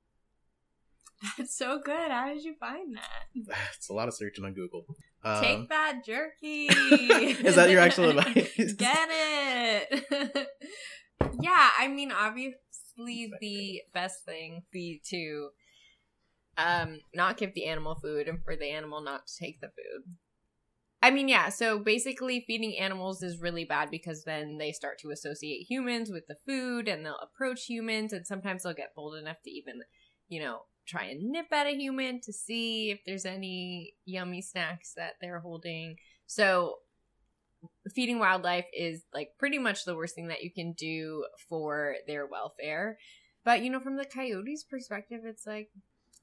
That's 1.39 1.57
so 1.57 1.81
good. 1.85 2.11
How 2.11 2.29
did 2.29 2.43
you 2.43 2.55
find 2.59 2.97
that? 2.97 3.57
it's 3.77 3.89
a 3.89 3.93
lot 3.93 4.09
of 4.09 4.15
searching 4.15 4.45
on 4.45 4.55
Google. 4.55 4.85
Um, 5.23 5.43
Take 5.43 5.69
that 5.69 6.03
jerky. 6.05 6.67
Is 6.67 7.57
that 7.57 7.71
your 7.71 7.81
actual 7.81 8.11
advice? 8.19 8.73
Get 8.75 9.09
it. 9.11 10.49
yeah, 11.41 11.71
I 11.79 11.89
mean, 11.89 12.11
obviously, 12.11 13.33
the 13.41 13.83
best 13.93 14.25
thing 14.25 14.63
be 14.71 15.01
to 15.11 15.51
um 16.59 17.01
not 17.15 17.37
give 17.37 17.55
the 17.55 17.67
animal 17.67 17.95
food 17.95 18.29
and 18.29 18.43
for 18.45 18.57
the 18.57 18.71
animal 18.71 19.01
not 19.01 19.27
to 19.27 19.37
take 19.39 19.61
the 19.61 19.69
food. 19.69 20.17
I 21.03 21.11
mean, 21.11 21.29
yeah, 21.29 21.49
so 21.49 21.79
basically 21.79 22.45
feeding 22.47 22.77
animals 22.79 23.23
is 23.23 23.41
really 23.41 23.65
bad 23.65 23.91
because 23.91 24.25
then 24.25 24.59
they 24.59 24.71
start 24.73 24.99
to 24.99 25.11
associate 25.11 25.67
humans 25.71 26.11
with 26.11 26.27
the 26.29 26.37
food 26.47 26.89
and 26.89 27.05
they'll 27.05 27.17
approach 27.23 27.65
humans 27.65 28.13
and 28.13 28.27
sometimes 28.27 28.63
they'll 28.63 28.75
get 28.75 28.95
bold 28.95 29.17
enough 29.17 29.39
to 29.45 29.51
even, 29.51 29.81
you 30.29 30.41
know, 30.41 30.65
try 30.87 31.05
and 31.05 31.31
nip 31.31 31.47
at 31.53 31.67
a 31.67 31.77
human 31.77 32.21
to 32.23 32.33
see 32.33 32.91
if 32.91 33.01
there's 33.07 33.25
any 33.25 33.95
yummy 34.05 34.43
snacks 34.43 34.93
that 34.97 35.15
they're 35.21 35.41
holding. 35.41 35.97
So 36.27 36.77
feeding 37.95 38.19
wildlife 38.19 38.67
is 38.77 39.03
like 39.13 39.31
pretty 39.39 39.59
much 39.59 39.85
the 39.85 39.95
worst 39.95 40.15
thing 40.15 40.29
that 40.29 40.43
you 40.43 40.51
can 40.53 40.73
do 40.73 41.27
for 41.49 41.97
their 42.07 42.27
welfare. 42.27 42.99
But 43.45 43.63
you 43.63 43.71
know, 43.71 43.81
from 43.81 43.97
the 43.97 44.05
coyote's 44.05 44.65
perspective, 44.65 45.21
it's 45.25 45.47
like, 45.47 45.71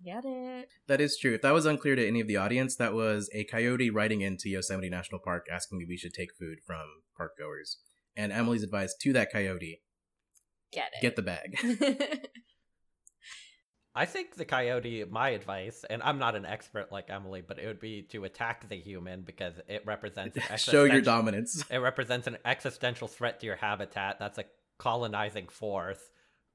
get 0.04 0.24
it. 0.26 0.70
That 0.88 1.02
is 1.02 1.17
true. 1.17 1.34
If 1.36 1.41
that 1.41 1.54
was 1.54 1.65
unclear 1.65 1.96
to 1.96 2.08
any 2.08 2.22
of 2.22 2.28
the 2.28 2.38
audience, 2.38 2.76
that 2.76 2.93
was 2.93 3.30
a 3.34 3.43
coyote 3.46 3.89
writing 3.89 4.22
into 4.22 4.50
Yosemite 4.50 4.89
National 4.89 5.20
Park 5.20 5.48
asking 5.52 5.82
if 5.82 5.88
we 5.88 5.98
should 5.98 6.13
take 6.13 6.36
food 6.38 6.60
from 6.65 6.86
park 7.15 7.32
goers. 7.39 7.78
And 8.15 8.32
Emily's 8.32 8.63
advice 8.63 8.96
to 9.02 9.13
that 9.13 9.32
coyote 9.32 9.82
Get 10.72 10.91
it. 10.93 11.02
get 11.02 11.15
the 11.15 11.22
bag. 11.22 11.58
I 13.98 14.06
think 14.06 14.36
the 14.36 14.46
coyote, 14.46 15.06
my 15.10 15.30
advice, 15.30 15.84
and 15.90 16.04
I'm 16.04 16.20
not 16.20 16.36
an 16.36 16.46
expert 16.46 16.92
like 16.92 17.10
Emily, 17.10 17.42
but 17.42 17.58
it 17.58 17.66
would 17.66 17.80
be 17.80 18.04
to 18.12 18.26
attack 18.26 18.70
the 18.70 18.76
human 18.76 19.24
because 19.24 19.56
it 19.68 19.84
represents 19.88 20.38
Show 20.58 20.84
your 20.84 21.02
dominance. 21.02 21.66
It 21.72 21.80
represents 21.80 22.28
an 22.28 22.38
existential 22.46 23.08
threat 23.08 23.40
to 23.40 23.48
your 23.48 23.56
habitat. 23.56 24.20
That's 24.20 24.38
a 24.38 24.46
colonizing 24.78 25.48
force 25.48 26.00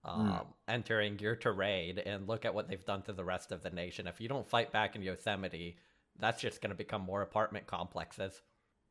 um, 0.05 0.29
Hmm. 0.29 0.37
entering 0.69 1.19
your 1.19 1.35
terrain, 1.37 1.99
and 1.99 2.29
look 2.29 2.45
at 2.45 2.55
what 2.55 2.69
they've 2.69 2.85
done 2.85 3.03
to 3.03 3.13
the 3.13 3.25
rest 3.25 3.51
of 3.51 3.63
the 3.63 3.71
nation. 3.71 4.07
If 4.07 4.21
you 4.21 4.29
don't 4.29 4.49
fight 4.49 4.71
back 4.73 4.95
in 4.95 5.03
Yosemite, 5.03 5.79
that's 6.19 6.41
just 6.41 6.61
going 6.61 6.71
to 6.71 6.77
become 6.77 7.03
more 7.03 7.23
apartment 7.23 7.67
complexes. 7.67 8.41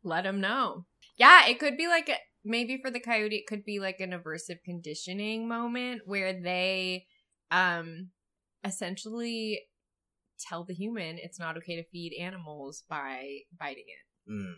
Let 0.04 0.24
them 0.24 0.42
know. 0.42 0.86
Yeah, 1.18 1.48
it 1.48 1.60
could 1.60 1.78
be 1.78 1.88
like 1.88 2.10
a, 2.10 2.16
maybe 2.44 2.80
for 2.82 2.92
the 2.92 3.00
coyote, 3.00 3.36
it 3.36 3.48
could 3.48 3.64
be 3.64 3.80
like 3.80 4.00
an 4.00 4.12
aversive 4.12 4.64
conditioning 4.66 5.48
moment 5.48 6.02
where 6.06 6.34
they 6.34 7.06
um 7.52 8.10
essentially 8.64 9.62
tell 10.40 10.64
the 10.64 10.74
human 10.74 11.18
it's 11.22 11.40
not 11.40 11.58
okay 11.58 11.76
to 11.76 11.84
feed 11.92 12.14
animals 12.20 12.84
by 12.90 13.40
biting 13.60 13.86
it 13.88 14.32
Mm. 14.32 14.54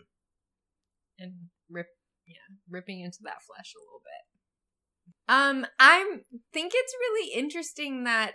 and 1.18 1.32
rip 1.70 1.86
yeah 2.26 2.34
ripping 2.68 3.00
into 3.00 3.18
that 3.22 3.42
flesh 3.46 3.72
a 3.74 3.80
little 3.80 4.02
bit 4.04 5.64
um 5.64 5.66
i'm 5.78 6.20
think 6.52 6.72
it's 6.74 6.94
really 7.00 7.32
interesting 7.32 8.04
that 8.04 8.32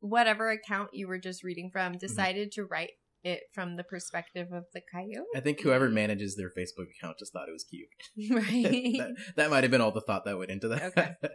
whatever 0.00 0.50
account 0.50 0.90
you 0.94 1.06
were 1.06 1.18
just 1.18 1.44
reading 1.44 1.70
from 1.70 1.98
decided 1.98 2.50
to 2.52 2.64
write 2.64 2.92
it 3.22 3.42
from 3.54 3.76
the 3.76 3.84
perspective 3.84 4.48
of 4.52 4.64
the 4.74 4.80
coyote 4.92 5.26
I 5.36 5.40
think 5.40 5.60
whoever 5.60 5.88
manages 5.88 6.34
their 6.34 6.48
Facebook 6.50 6.86
account 6.98 7.18
just 7.18 7.32
thought 7.32 7.48
it 7.48 7.52
was 7.52 7.64
cute. 7.64 7.88
right 8.32 8.98
that, 8.98 9.14
that 9.36 9.50
might 9.50 9.62
have 9.62 9.70
been 9.70 9.80
all 9.80 9.92
the 9.92 10.00
thought 10.00 10.24
that 10.24 10.36
went 10.38 10.50
into 10.50 10.66
that. 10.68 10.82
Okay. 10.82 11.14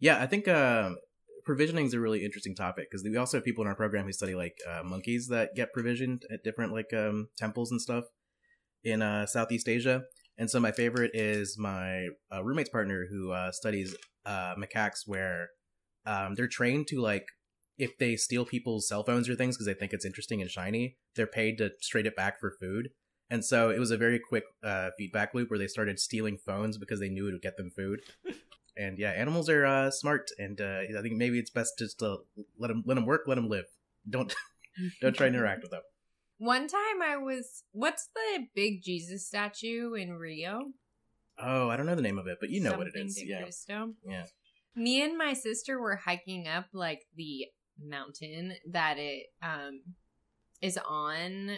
yeah, 0.00 0.20
I 0.20 0.26
think 0.26 0.48
um, 0.48 0.98
provisioning 1.44 1.86
is 1.86 1.94
a 1.94 2.00
really 2.00 2.24
interesting 2.24 2.54
topic 2.54 2.88
because 2.90 3.04
we 3.04 3.16
also 3.16 3.36
have 3.36 3.44
people 3.44 3.62
in 3.62 3.68
our 3.68 3.74
program 3.74 4.06
who 4.06 4.12
study 4.12 4.34
like 4.34 4.58
uh, 4.68 4.82
monkeys 4.82 5.28
that 5.28 5.54
get 5.54 5.72
provisioned 5.72 6.24
at 6.32 6.44
different 6.44 6.72
like 6.72 6.92
um, 6.92 7.28
temples 7.38 7.70
and 7.70 7.80
stuff 7.80 8.04
in 8.84 9.02
uh, 9.02 9.26
Southeast 9.26 9.68
Asia. 9.68 10.02
And 10.38 10.50
so 10.50 10.58
my 10.58 10.72
favorite 10.72 11.10
is 11.14 11.56
my 11.58 12.08
uh, 12.32 12.42
roommate's 12.42 12.70
partner 12.70 13.06
who 13.10 13.32
uh, 13.32 13.52
studies 13.52 13.94
uh, 14.24 14.54
macaques 14.56 15.00
where 15.06 15.48
um, 16.06 16.34
they're 16.34 16.48
trained 16.48 16.86
to 16.88 17.00
like 17.00 17.26
if 17.78 17.96
they 17.98 18.14
steal 18.16 18.44
people's 18.44 18.86
cell 18.88 19.02
phones 19.02 19.28
or 19.28 19.34
things 19.34 19.56
because 19.56 19.66
they 19.66 19.74
think 19.74 19.92
it's 19.92 20.04
interesting 20.04 20.42
and 20.42 20.50
shiny, 20.50 20.96
they're 21.16 21.26
paid 21.26 21.56
to 21.58 21.70
trade 21.82 22.06
it 22.06 22.14
back 22.14 22.38
for 22.38 22.52
food. 22.60 22.90
And 23.30 23.44
so 23.44 23.70
it 23.70 23.78
was 23.78 23.90
a 23.90 23.96
very 23.96 24.18
quick 24.18 24.44
uh, 24.62 24.90
feedback 24.98 25.34
loop 25.34 25.50
where 25.50 25.58
they 25.58 25.66
started 25.66 25.98
stealing 25.98 26.36
phones 26.36 26.76
because 26.76 27.00
they 27.00 27.08
knew 27.08 27.28
it 27.28 27.32
would 27.32 27.42
get 27.42 27.56
them 27.56 27.70
food. 27.70 28.00
And 28.80 28.98
yeah, 28.98 29.10
animals 29.10 29.48
are 29.48 29.66
uh, 29.66 29.90
smart, 29.90 30.30
and 30.38 30.60
uh, 30.60 30.80
I 30.98 31.02
think 31.02 31.16
maybe 31.16 31.38
it's 31.38 31.50
best 31.50 31.74
just 31.78 31.98
to 31.98 32.18
let 32.58 32.68
them 32.68 32.82
let 32.86 32.94
them 32.94 33.06
work, 33.06 33.22
let 33.26 33.34
them 33.34 33.48
live. 33.48 33.66
Don't 34.08 34.34
don't 35.00 35.14
try 35.14 35.26
and 35.26 35.36
interact 35.36 35.62
with 35.62 35.70
them. 35.70 35.82
One 36.38 36.66
time 36.66 37.02
I 37.04 37.18
was 37.18 37.64
what's 37.72 38.08
the 38.14 38.46
big 38.54 38.82
Jesus 38.82 39.26
statue 39.26 39.92
in 39.94 40.14
Rio? 40.14 40.72
Oh, 41.38 41.68
I 41.68 41.76
don't 41.76 41.86
know 41.86 41.94
the 41.94 42.02
name 42.02 42.18
of 42.18 42.26
it, 42.26 42.38
but 42.40 42.50
you 42.50 42.62
know 42.62 42.72
what 42.76 42.86
it 42.86 42.94
Something 42.94 43.06
is. 43.06 43.22
Yeah, 43.24 43.42
Cristo. 43.42 43.92
yeah. 44.06 44.24
Me 44.74 45.02
and 45.02 45.18
my 45.18 45.34
sister 45.34 45.80
were 45.80 45.96
hiking 45.96 46.48
up 46.48 46.66
like 46.72 47.02
the 47.16 47.46
mountain 47.82 48.54
that 48.70 48.96
it 48.98 49.26
um 49.42 49.80
is 50.60 50.78
on 50.88 51.56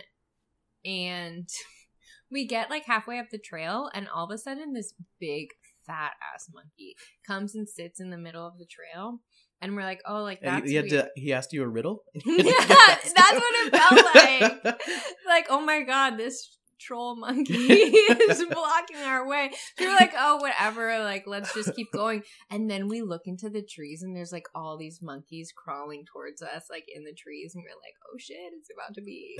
and 0.84 1.48
we 2.30 2.46
get 2.46 2.70
like 2.70 2.84
halfway 2.86 3.18
up 3.18 3.26
the 3.30 3.38
trail 3.38 3.90
and 3.94 4.08
all 4.08 4.24
of 4.24 4.30
a 4.30 4.38
sudden 4.38 4.72
this 4.72 4.94
big 5.20 5.48
fat 5.86 6.12
ass 6.34 6.48
monkey 6.52 6.94
comes 7.26 7.54
and 7.54 7.68
sits 7.68 8.00
in 8.00 8.10
the 8.10 8.18
middle 8.18 8.46
of 8.46 8.58
the 8.58 8.66
trail 8.66 9.20
and 9.60 9.74
we're 9.76 9.82
like 9.82 10.00
oh 10.06 10.22
like 10.22 10.40
that's 10.42 10.68
he, 10.68 10.76
had 10.76 10.90
weird. 10.90 11.06
to. 11.06 11.10
He 11.14 11.32
asked 11.32 11.52
you 11.52 11.62
a 11.62 11.68
riddle. 11.68 12.02
Yeah, 12.24 12.52
that's 12.58 13.14
what 13.14 13.54
it 13.66 13.76
felt 13.76 14.14
like. 14.14 14.80
like 15.26 15.46
oh 15.50 15.60
my 15.64 15.82
god 15.82 16.16
this 16.16 16.56
troll 16.82 17.16
monkey 17.16 17.54
is 17.54 18.44
blocking 18.50 18.96
our 19.04 19.26
way. 19.26 19.50
We 19.78 19.86
are 19.86 19.94
like, 19.94 20.12
oh, 20.18 20.36
whatever. 20.36 20.98
Like, 21.02 21.24
let's 21.26 21.54
just 21.54 21.74
keep 21.74 21.92
going. 21.92 22.22
And 22.50 22.70
then 22.70 22.88
we 22.88 23.02
look 23.02 23.22
into 23.26 23.48
the 23.48 23.62
trees, 23.62 24.02
and 24.02 24.16
there's 24.16 24.32
like 24.32 24.46
all 24.54 24.76
these 24.76 25.00
monkeys 25.00 25.52
crawling 25.56 26.04
towards 26.04 26.42
us, 26.42 26.64
like 26.70 26.84
in 26.92 27.04
the 27.04 27.14
trees, 27.14 27.54
and 27.54 27.64
we're 27.64 27.70
like, 27.70 27.94
oh 28.12 28.16
shit, 28.18 28.52
it's 28.58 28.68
about 28.72 28.94
to 28.94 29.02
be. 29.02 29.36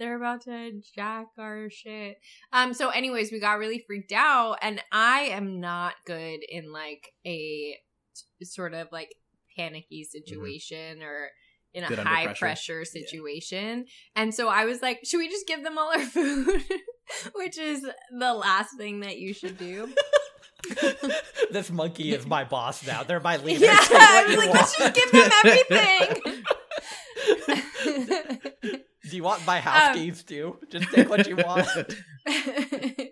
They're 0.00 0.16
about 0.16 0.40
to 0.46 0.80
jack 0.96 1.26
our 1.38 1.70
shit. 1.70 2.16
Um. 2.52 2.74
So, 2.74 2.88
anyways, 2.88 3.30
we 3.30 3.38
got 3.38 3.58
really 3.58 3.84
freaked 3.86 4.12
out, 4.12 4.56
and 4.62 4.82
I 4.90 5.20
am 5.30 5.60
not 5.60 5.92
good 6.06 6.40
in 6.48 6.72
like 6.72 7.12
a 7.24 7.76
sort 8.42 8.74
of 8.74 8.88
like 8.90 9.14
panicky 9.56 10.02
situation 10.04 11.02
or 11.02 11.28
in 11.74 11.84
a 11.84 11.88
Good 11.88 11.98
under 12.00 12.10
high 12.10 12.24
pressure. 12.24 12.38
pressure, 12.40 12.84
situation. 12.84 13.84
And 14.16 14.34
so 14.34 14.48
I 14.48 14.64
was 14.64 14.82
like, 14.82 15.00
should 15.04 15.18
we 15.18 15.28
just 15.28 15.46
give 15.46 15.62
them 15.62 15.78
all 15.78 15.92
our 15.92 16.00
food? 16.00 16.64
Which 17.34 17.58
is 17.58 17.82
the 17.82 18.34
last 18.34 18.76
thing 18.76 19.00
that 19.00 19.18
you 19.18 19.34
should 19.34 19.58
do. 19.58 19.92
this 21.50 21.70
monkey 21.70 22.12
is 22.14 22.26
my 22.26 22.44
boss 22.44 22.86
now. 22.86 23.02
They're 23.02 23.20
my 23.20 23.36
leader. 23.44 23.66
yeah, 23.66 23.76
I 23.78 24.24
was 24.28 24.36
like, 24.36 24.54
let's 24.54 24.76
just 24.78 24.94
give 24.94 25.12
them 25.12 25.30
everything. 25.44 26.44
Do 29.10 29.16
you 29.16 29.22
want 29.22 29.44
my 29.46 29.60
house 29.68 29.88
Um, 29.90 29.94
keys 29.94 30.22
too? 30.22 30.56
Just 30.70 30.90
take 30.92 31.08
what 31.10 31.26
you 31.26 31.36
want. 31.36 31.68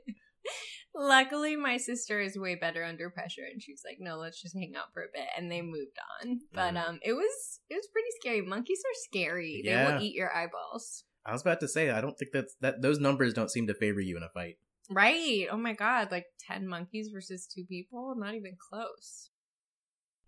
Luckily, 0.94 1.54
my 1.54 1.76
sister 1.76 2.20
is 2.20 2.36
way 2.36 2.56
better 2.56 2.82
under 2.82 3.08
pressure, 3.10 3.42
and 3.50 3.62
she 3.62 3.72
was 3.72 3.82
like, 3.84 3.98
"No, 4.00 4.16
let's 4.16 4.40
just 4.42 4.56
hang 4.56 4.74
out 4.76 4.92
for 4.92 5.02
a 5.02 5.06
bit," 5.14 5.28
and 5.36 5.50
they 5.50 5.62
moved 5.62 5.96
on. 6.22 6.40
But 6.52 6.74
Mhm. 6.74 6.88
um, 6.88 6.98
it 7.02 7.12
was 7.12 7.60
it 7.68 7.74
was 7.74 7.86
pretty 7.92 8.08
scary. 8.20 8.40
Monkeys 8.42 8.80
are 8.84 8.94
scary; 9.08 9.62
they 9.64 9.76
will 9.76 10.02
eat 10.02 10.14
your 10.14 10.34
eyeballs. 10.34 11.04
I 11.24 11.32
was 11.32 11.42
about 11.42 11.60
to 11.60 11.68
say, 11.68 11.90
I 11.90 12.00
don't 12.00 12.18
think 12.18 12.32
that's 12.32 12.54
that. 12.62 12.80
Those 12.82 12.98
numbers 12.98 13.34
don't 13.34 13.50
seem 13.50 13.66
to 13.68 13.74
favor 13.74 14.00
you 14.00 14.16
in 14.16 14.22
a 14.22 14.28
fight. 14.30 14.56
Right? 14.90 15.46
Oh 15.50 15.56
my 15.58 15.74
god! 15.74 16.10
Like 16.10 16.26
ten 16.48 16.66
monkeys 16.66 17.10
versus 17.12 17.46
two 17.46 17.64
people? 17.68 18.14
Not 18.16 18.34
even 18.34 18.56
close. 18.70 19.30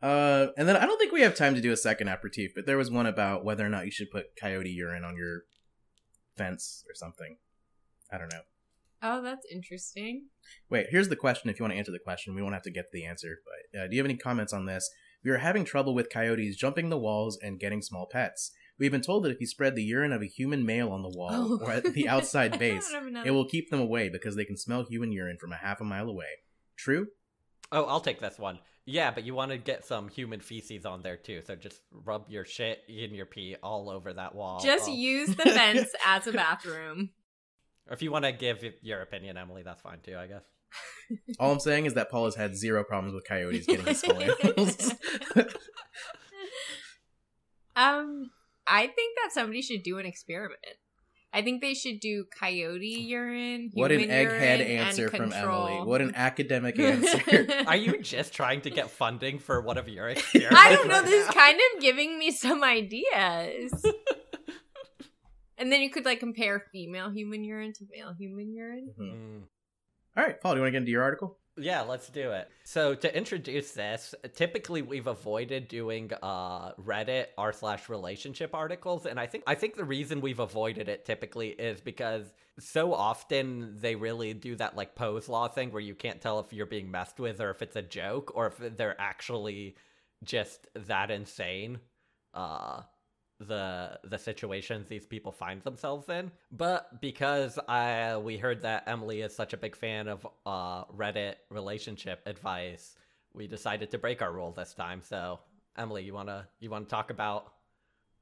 Uh, 0.03 0.49
and 0.57 0.69
then 0.69 0.77
I 0.77 0.87
don't 0.87 0.99
think 0.99 1.13
we 1.13 1.23
have 1.23 1.35
time 1.35 1.55
to 1.57 1.61
do 1.61 1.73
a 1.73 1.77
second 1.77 2.09
aperitif, 2.09 2.53
but 2.55 2.65
there 2.67 2.79
was 2.79 2.91
one 2.91 3.07
about 3.07 3.45
whether 3.45 3.67
or 3.67 3.69
not 3.69 3.85
you 3.87 3.91
should 3.91 4.11
put 4.11 4.37
coyote 4.41 4.71
urine 4.71 5.05
on 5.05 5.17
your 5.17 5.43
fence 6.45 6.85
or 6.89 6.95
something. 6.95 7.37
I 8.13 8.17
don't 8.19 8.33
know. 8.33 8.41
Oh, 9.03 9.23
that's 9.23 9.47
interesting. 9.51 10.27
Wait, 10.71 10.87
here's 10.91 11.09
the 11.09 11.17
question. 11.17 11.49
If 11.51 11.59
you 11.59 11.65
want 11.65 11.73
to 11.75 11.79
answer 11.79 11.93
the 11.93 11.99
question, 11.99 12.35
we 12.35 12.43
won't 12.43 12.55
have 12.55 12.63
to 12.65 12.71
get 12.71 12.87
the 12.93 13.05
answer. 13.05 13.39
But 13.73 13.79
uh, 13.81 13.87
do 13.89 13.95
you 13.97 14.01
have 14.03 14.11
any 14.11 14.17
comments 14.19 14.53
on 14.53 14.67
this? 14.67 14.89
We 15.25 15.31
are 15.31 15.39
having 15.39 15.65
trouble 15.65 15.95
with 15.95 16.09
coyotes 16.11 16.57
jumping 16.57 16.89
the 16.89 16.99
walls 16.99 17.39
and 17.43 17.61
getting 17.61 17.83
small 17.83 18.07
pets. 18.11 18.53
We've 18.79 18.91
been 18.91 19.03
told 19.03 19.25
that 19.25 19.31
if 19.33 19.41
you 19.41 19.47
spread 19.47 19.75
the 19.75 19.83
urine 19.83 20.13
of 20.13 20.23
a 20.23 20.27
human 20.27 20.65
male 20.65 20.91
on 20.91 21.03
the 21.03 21.11
wall 21.15 21.31
Oh. 21.33 21.65
or 21.65 21.73
at 21.73 21.85
the 21.93 22.09
outside 22.09 22.59
base, 22.59 22.87
don't 22.89 22.95
have 23.01 23.07
another- 23.07 23.29
it 23.29 23.33
will 23.33 23.47
keep 23.49 23.71
them 23.71 23.81
away 23.81 24.09
because 24.09 24.37
they 24.37 24.45
can 24.47 24.57
smell 24.57 24.85
human 24.89 25.13
urine 25.13 25.37
from 25.39 25.53
a 25.53 25.57
half 25.57 25.81
a 25.81 25.85
mile 25.85 26.09
away. 26.09 26.41
True? 26.77 27.09
Oh, 27.73 27.85
I'll 27.85 28.01
take 28.01 28.21
this 28.21 28.39
one. 28.39 28.59
Yeah, 28.91 29.13
but 29.13 29.25
you 29.25 29.35
want 29.35 29.53
to 29.53 29.59
get 29.59 29.85
some 29.87 30.09
human 30.09 30.41
feces 30.41 30.85
on 30.85 31.03
there 31.03 31.17
too. 31.17 31.43
So 31.47 31.55
just 31.55 31.81
rub 31.93 32.25
your 32.29 32.45
shit 32.45 32.81
and 32.89 33.13
your 33.15 33.27
pee 33.27 33.55
all 33.63 33.89
over 33.89 34.13
that 34.13 34.35
wall. 34.35 34.61
Just 34.61 34.89
Oh. 34.89 34.93
use 34.93 35.29
the 35.37 35.45
fence 35.45 35.89
as 36.07 36.27
a 36.27 36.33
bathroom. 36.33 37.11
Or 37.87 37.93
if 37.95 38.03
you 38.03 38.11
want 38.11 38.25
to 38.25 38.33
give 38.33 38.65
your 38.83 39.01
opinion, 39.01 39.37
Emily, 39.37 39.63
that's 39.63 39.81
fine 39.81 40.01
too. 40.01 40.17
I 40.17 40.27
guess. 40.27 40.43
All 41.39 41.53
I'm 41.53 41.61
saying 41.61 41.87
is 41.87 41.95
that 41.95 42.11
Paul 42.11 42.25
has 42.25 42.35
had 42.35 42.57
zero 42.57 42.83
problems 42.85 43.15
with 43.15 43.25
coyotes 43.27 43.67
getting 43.67 43.87
his 43.87 44.01
small 44.01 44.21
animals. 44.21 44.95
Um, 47.77 48.31
I 48.67 48.87
think 48.87 49.17
that 49.23 49.33
somebody 49.33 49.63
should 49.63 49.83
do 49.83 49.99
an 49.99 50.07
experiment. 50.07 50.61
I 51.33 51.43
think 51.43 51.61
they 51.63 51.75
should 51.75 52.01
do 52.01 52.25
coyote 52.39 52.87
urine. 53.07 53.71
what 53.75 53.93
an 53.93 54.01
human 54.01 54.17
egghead 54.17 54.59
urine, 54.59 54.61
and 54.63 54.71
answer 54.89 55.09
from. 55.09 55.33
Emily. 55.33 55.83
What 55.85 56.01
an 56.01 56.13
academic 56.17 56.79
answer. 56.81 57.47
Are 57.69 57.77
you 57.77 58.01
just 58.03 58.33
trying 58.33 58.63
to 58.63 58.71
get 58.71 58.91
funding 58.91 59.39
for 59.39 59.61
one 59.61 59.79
of 59.79 59.89
your 59.89 60.09
experiments? 60.15 60.57
I 60.59 60.75
don't 60.75 60.89
know. 60.89 60.95
right 61.01 61.05
This 61.05 61.27
is 61.29 61.33
kind 61.35 61.59
of 61.77 61.81
giving 61.83 62.19
me 62.19 62.31
some 62.33 62.65
ideas. 62.65 63.73
and 65.59 65.71
then 65.71 65.83
you 65.83 65.91
could 65.91 66.05
like 66.05 66.21
compare 66.21 66.65
female 66.73 67.11
human 67.11 67.45
urine 67.45 67.73
to 67.75 67.85
male 67.91 68.13
human 68.19 68.53
urine. 68.53 68.91
Mhm. 68.99 69.13
Mm. 69.13 69.43
All 70.17 70.25
right, 70.25 70.41
Paul, 70.41 70.53
do 70.53 70.57
you 70.59 70.63
want 70.63 70.69
to 70.69 70.73
get 70.73 70.79
into 70.79 70.91
your 70.91 71.03
article? 71.03 71.39
Yeah, 71.57 71.83
let's 71.83 72.09
do 72.09 72.31
it. 72.31 72.49
So 72.65 72.95
to 72.95 73.15
introduce 73.17 73.73
this, 73.73 74.15
typically 74.35 74.83
we've 74.83 75.09
avoided 75.09 75.69
doing 75.69 76.11
uh 76.23 76.73
Reddit 76.75 77.27
r 77.37 77.53
slash 77.53 77.89
relationship 77.89 78.55
articles, 78.55 79.05
and 79.05 79.19
I 79.21 79.27
think 79.27 79.45
I 79.47 79.55
think 79.57 79.77
the 79.77 79.85
reason 79.85 80.21
we've 80.21 80.39
avoided 80.39 80.89
it 80.89 81.05
typically 81.05 81.49
is 81.51 81.81
because 81.81 82.33
so 82.59 82.95
often 82.95 83.77
they 83.81 83.95
really 83.95 84.33
do 84.33 84.55
that 84.57 84.77
like 84.77 84.95
Poe's 84.95 85.29
law 85.29 85.49
thing 85.49 85.71
where 85.73 85.83
you 85.83 85.95
can't 85.95 86.21
tell 86.21 86.39
if 86.41 86.53
you're 86.53 86.67
being 86.67 86.91
messed 86.91 87.19
with 87.21 87.41
or 87.41 87.51
if 87.51 87.63
it's 87.63 87.77
a 87.77 87.83
joke 87.83 88.33
or 88.35 88.47
if 88.47 88.77
they're 88.77 88.99
actually 89.01 89.77
just 90.25 90.67
that 90.75 91.11
insane. 91.11 91.79
Uh 92.33 92.83
the 93.41 93.99
the 94.05 94.19
situations 94.19 94.87
these 94.89 95.07
people 95.07 95.33
find 95.33 95.63
themselves 95.63 96.09
in. 96.09 96.31
But 96.53 97.01
because 97.01 97.59
I 97.69 98.17
we 98.19 98.37
heard 98.37 98.63
that 98.63 98.85
Emily 98.87 99.23
is 99.23 99.35
such 99.35 99.53
a 99.53 99.57
big 99.57 99.75
fan 99.75 100.09
of 100.09 100.27
uh 100.45 100.85
Reddit 100.87 101.37
relationship 101.51 102.21
advice, 102.27 102.97
we 103.33 103.47
decided 103.47 103.91
to 103.93 103.99
break 103.99 104.21
our 104.23 104.33
rule 104.33 104.53
this 104.53 104.75
time. 104.75 105.01
So 105.03 105.41
Emily, 105.77 106.05
you 106.05 106.13
wanna 106.13 106.49
you 106.61 106.71
wanna 106.71 106.85
talk 106.85 107.11
about 107.11 107.53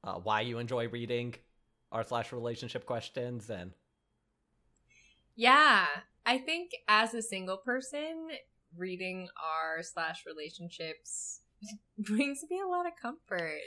uh, 0.04 0.14
why 0.14 0.42
you 0.42 0.58
enjoy 0.58 0.88
reading 0.88 1.34
r 1.90 2.04
slash 2.04 2.32
relationship 2.32 2.86
questions 2.86 3.50
and 3.50 3.72
Yeah, 5.34 5.86
I 6.24 6.38
think 6.38 6.70
as 6.86 7.14
a 7.14 7.22
single 7.22 7.56
person, 7.56 8.28
reading 8.76 9.28
r 9.42 9.82
slash 9.82 10.24
relationships 10.26 11.40
brings 11.98 12.44
me 12.48 12.60
a 12.60 12.68
lot 12.68 12.86
of 12.86 12.92
comfort. 13.00 13.58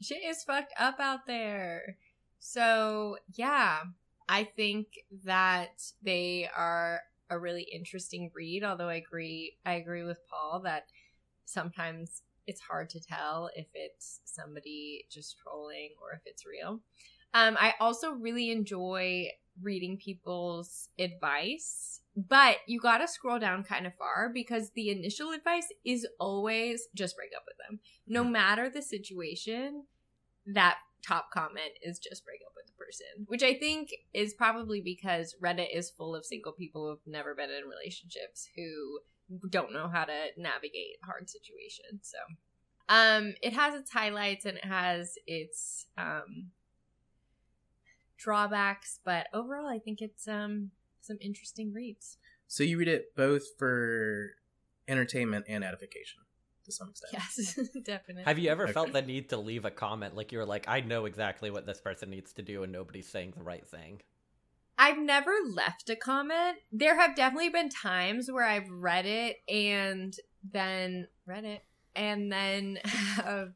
Shit 0.00 0.22
is 0.24 0.44
fucked 0.44 0.72
up 0.78 1.00
out 1.00 1.26
there. 1.26 1.96
So 2.38 3.18
yeah, 3.34 3.80
I 4.28 4.44
think 4.44 4.86
that 5.24 5.82
they 6.02 6.48
are 6.56 7.00
a 7.30 7.38
really 7.38 7.62
interesting 7.62 8.30
read. 8.34 8.64
Although 8.64 8.88
I 8.88 8.94
agree, 8.94 9.56
I 9.66 9.74
agree 9.74 10.04
with 10.04 10.20
Paul 10.28 10.60
that 10.64 10.86
sometimes 11.44 12.22
it's 12.46 12.60
hard 12.60 12.88
to 12.90 13.00
tell 13.00 13.50
if 13.54 13.66
it's 13.74 14.20
somebody 14.24 15.04
just 15.10 15.36
trolling 15.38 15.90
or 16.00 16.12
if 16.14 16.22
it's 16.24 16.46
real. 16.46 16.80
Um, 17.34 17.56
I 17.60 17.74
also 17.80 18.12
really 18.12 18.50
enjoy 18.50 19.28
reading 19.60 19.98
people's 19.98 20.88
advice, 20.98 22.00
but 22.26 22.56
you 22.66 22.80
got 22.80 22.98
to 22.98 23.06
scroll 23.06 23.38
down 23.38 23.62
kind 23.62 23.86
of 23.86 23.94
far 23.94 24.28
because 24.34 24.70
the 24.70 24.90
initial 24.90 25.30
advice 25.30 25.68
is 25.84 26.04
always 26.18 26.88
just 26.92 27.16
break 27.16 27.30
up 27.36 27.44
with 27.46 27.56
them. 27.58 27.78
No 28.08 28.24
matter 28.24 28.68
the 28.68 28.82
situation, 28.82 29.84
that 30.46 30.78
top 31.06 31.30
comment 31.30 31.70
is 31.80 32.00
just 32.00 32.24
break 32.24 32.40
up 32.44 32.52
with 32.56 32.66
the 32.66 32.72
person, 32.72 33.26
which 33.26 33.44
I 33.44 33.54
think 33.54 33.90
is 34.12 34.34
probably 34.34 34.80
because 34.80 35.36
Reddit 35.40 35.68
is 35.72 35.90
full 35.90 36.16
of 36.16 36.26
single 36.26 36.50
people 36.50 36.88
who've 36.88 37.12
never 37.12 37.36
been 37.36 37.50
in 37.50 37.68
relationships 37.68 38.48
who 38.56 38.98
don't 39.48 39.72
know 39.72 39.88
how 39.88 40.04
to 40.04 40.26
navigate 40.36 40.96
hard 41.04 41.30
situations. 41.30 42.00
So, 42.02 42.18
um, 42.88 43.34
it 43.42 43.52
has 43.52 43.74
its 43.74 43.92
highlights 43.92 44.44
and 44.44 44.56
it 44.56 44.64
has 44.64 45.14
its 45.24 45.86
um 45.96 46.50
drawbacks, 48.16 48.98
but 49.04 49.28
overall, 49.32 49.68
I 49.68 49.78
think 49.78 50.00
it's 50.00 50.26
um 50.26 50.72
some 51.08 51.18
interesting 51.20 51.72
reads. 51.72 52.16
So 52.46 52.62
you 52.62 52.78
read 52.78 52.88
it 52.88 53.14
both 53.16 53.42
for 53.58 54.30
entertainment 54.86 55.46
and 55.48 55.64
edification 55.64 56.20
to 56.64 56.72
some 56.72 56.88
extent. 56.90 57.12
Yes, 57.14 57.58
definitely. 57.84 58.22
have 58.24 58.38
you 58.38 58.50
ever 58.50 58.64
Okay. 58.64 58.72
felt 58.72 58.92
the 58.92 59.02
need 59.02 59.30
to 59.30 59.36
leave 59.38 59.64
a 59.64 59.70
comment 59.70 60.14
like 60.14 60.32
you're 60.32 60.44
like 60.46 60.66
I 60.68 60.80
know 60.80 61.04
exactly 61.06 61.50
what 61.50 61.66
this 61.66 61.80
person 61.80 62.10
needs 62.10 62.32
to 62.34 62.42
do 62.42 62.62
and 62.62 62.72
nobody's 62.72 63.08
saying 63.08 63.32
the 63.36 63.42
right 63.42 63.66
thing? 63.66 64.00
I've 64.80 64.98
never 64.98 65.32
left 65.52 65.90
a 65.90 65.96
comment. 65.96 66.58
There 66.70 66.96
have 67.00 67.16
definitely 67.16 67.48
been 67.48 67.68
times 67.68 68.30
where 68.30 68.44
I've 68.44 68.70
read 68.70 69.06
it 69.06 69.38
and 69.48 70.14
then 70.52 71.08
read 71.26 71.44
it 71.44 71.64
and 71.96 72.30
then 72.30 72.78
have 72.84 73.54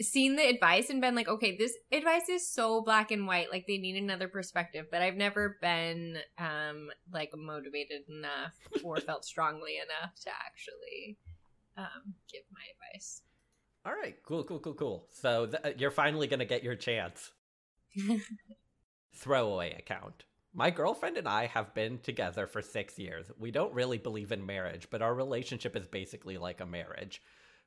seen 0.00 0.36
the 0.36 0.46
advice 0.46 0.90
and 0.90 1.00
been 1.00 1.14
like, 1.14 1.28
okay, 1.28 1.56
this 1.56 1.74
advice 1.90 2.28
is 2.28 2.48
so 2.48 2.82
black 2.82 3.10
and 3.10 3.26
white. 3.26 3.50
Like 3.50 3.66
they 3.66 3.78
need 3.78 3.96
another 3.96 4.28
perspective. 4.28 4.86
But 4.90 5.02
I've 5.02 5.16
never 5.16 5.56
been 5.60 6.18
um 6.38 6.90
like 7.12 7.30
motivated 7.36 8.02
enough 8.08 8.54
or 8.84 8.96
felt 8.98 9.24
strongly 9.24 9.76
enough 9.76 10.14
to 10.24 10.30
actually 10.30 11.18
um 11.76 12.14
give 12.30 12.42
my 12.52 12.60
advice. 12.74 13.22
All 13.84 13.94
right, 13.94 14.16
cool, 14.24 14.44
cool, 14.44 14.58
cool, 14.58 14.74
cool. 14.74 15.06
So 15.12 15.46
th- 15.46 15.76
you're 15.78 15.90
finally 15.90 16.26
gonna 16.26 16.44
get 16.44 16.64
your 16.64 16.76
chance. 16.76 17.30
Throwaway 19.14 19.74
account. 19.78 20.24
My 20.52 20.70
girlfriend 20.70 21.18
and 21.18 21.28
I 21.28 21.46
have 21.46 21.74
been 21.74 21.98
together 21.98 22.46
for 22.46 22.62
six 22.62 22.98
years. 22.98 23.30
We 23.38 23.50
don't 23.50 23.74
really 23.74 23.98
believe 23.98 24.32
in 24.32 24.46
marriage, 24.46 24.88
but 24.90 25.02
our 25.02 25.14
relationship 25.14 25.76
is 25.76 25.86
basically 25.86 26.38
like 26.38 26.60
a 26.60 26.66
marriage. 26.66 27.20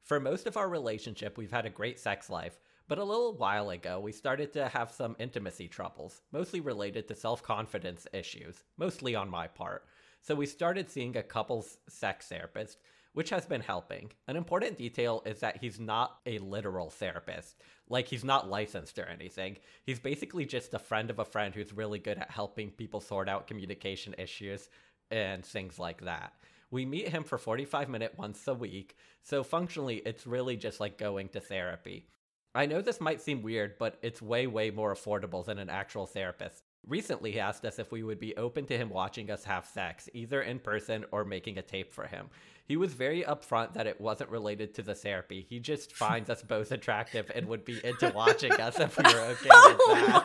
For 0.03 0.19
most 0.19 0.45
of 0.47 0.57
our 0.57 0.67
relationship, 0.67 1.37
we've 1.37 1.51
had 1.51 1.65
a 1.65 1.69
great 1.69 1.99
sex 1.99 2.29
life, 2.29 2.59
But 2.89 2.97
a 2.97 3.03
little 3.03 3.33
while 3.33 3.69
ago, 3.69 3.99
we 3.99 4.11
started 4.11 4.51
to 4.53 4.67
have 4.67 4.89
some 4.91 5.15
intimacy 5.19 5.67
troubles, 5.67 6.21
mostly 6.31 6.59
related 6.59 7.07
to 7.07 7.15
self 7.15 7.43
confidence 7.43 8.07
issues, 8.13 8.63
mostly 8.77 9.13
on 9.13 9.29
my 9.29 9.47
part. 9.47 9.85
So 10.21 10.33
we 10.33 10.47
started 10.47 10.89
seeing 10.89 11.15
a 11.15 11.21
couple's 11.23 11.77
sex 11.87 12.27
therapist, 12.29 12.79
which 13.13 13.29
has 13.29 13.45
been 13.45 13.61
helping. 13.61 14.11
An 14.27 14.35
important 14.35 14.75
detail 14.79 15.21
is 15.27 15.39
that 15.41 15.57
he's 15.57 15.79
not 15.79 16.17
a 16.25 16.39
literal 16.39 16.89
therapist. 16.89 17.61
Like, 17.87 18.07
he's 18.07 18.23
not 18.23 18.49
licensed 18.49 18.97
or 18.97 19.05
anything. 19.05 19.57
He's 19.83 19.99
basically 19.99 20.45
just 20.47 20.73
a 20.73 20.79
friend 20.79 21.11
of 21.11 21.19
a 21.19 21.25
friend 21.25 21.53
who's 21.53 21.73
really 21.73 21.99
good 21.99 22.17
at 22.17 22.31
helping 22.31 22.71
people 22.71 23.01
sort 23.01 23.29
out 23.29 23.45
communication 23.47 24.15
issues 24.17 24.69
and 25.11 25.45
things 25.45 25.77
like 25.77 26.01
that. 26.01 26.33
We 26.71 26.85
meet 26.85 27.09
him 27.09 27.23
for 27.23 27.37
45 27.37 27.89
minutes 27.89 28.17
once 28.17 28.47
a 28.47 28.53
week, 28.53 28.95
so 29.23 29.43
functionally, 29.43 29.97
it's 30.05 30.27
really 30.27 30.55
just 30.55 30.79
like 30.79 30.97
going 30.97 31.29
to 31.29 31.39
therapy. 31.39 32.07
I 32.53 32.65
know 32.65 32.81
this 32.81 33.01
might 33.01 33.21
seem 33.21 33.41
weird, 33.41 33.77
but 33.79 33.97
it's 34.01 34.21
way, 34.21 34.47
way 34.47 34.69
more 34.69 34.93
affordable 34.93 35.45
than 35.45 35.57
an 35.59 35.69
actual 35.69 36.05
therapist. 36.05 36.68
Recently, 36.87 37.31
he 37.31 37.39
asked 37.39 37.65
us 37.65 37.77
if 37.77 37.91
we 37.91 38.03
would 38.03 38.19
be 38.19 38.35
open 38.35 38.65
to 38.65 38.77
him 38.77 38.89
watching 38.89 39.29
us 39.29 39.43
have 39.43 39.65
sex, 39.65 40.09
either 40.13 40.41
in 40.41 40.59
person 40.59 41.05
or 41.11 41.23
making 41.23 41.57
a 41.57 41.61
tape 41.61 41.93
for 41.93 42.07
him. 42.07 42.29
He 42.69 42.77
was 42.77 42.93
very 42.93 43.23
upfront 43.23 43.73
that 43.73 43.87
it 43.87 43.99
wasn't 43.99 44.29
related 44.29 44.75
to 44.75 44.83
the 44.83 44.93
therapy. 44.93 45.45
He 45.49 45.59
just 45.59 45.95
finds 45.95 46.29
us 46.29 46.43
both 46.43 46.71
attractive 46.71 47.31
and 47.33 47.47
would 47.47 47.65
be 47.65 47.83
into 47.83 48.11
watching 48.15 48.51
us 48.53 48.79
if 48.79 48.95
we 48.95 49.03
were 49.11 49.19
okay 49.19 49.49
with 49.49 49.77
oh 49.87 50.21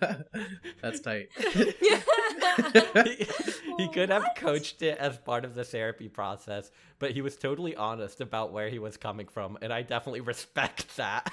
that. 0.00 0.26
That's 0.82 0.98
tight. 0.98 1.28
he, 1.38 1.72
he 3.78 3.88
could 3.88 4.10
have 4.10 4.24
coached 4.36 4.82
it 4.82 4.98
as 4.98 5.18
part 5.18 5.44
of 5.44 5.54
the 5.54 5.62
therapy 5.62 6.08
process, 6.08 6.72
but 6.98 7.12
he 7.12 7.22
was 7.22 7.36
totally 7.36 7.76
honest 7.76 8.20
about 8.20 8.52
where 8.52 8.68
he 8.68 8.80
was 8.80 8.96
coming 8.96 9.28
from, 9.28 9.56
and 9.62 9.72
I 9.72 9.82
definitely 9.82 10.22
respect 10.22 10.96
that. 10.96 11.30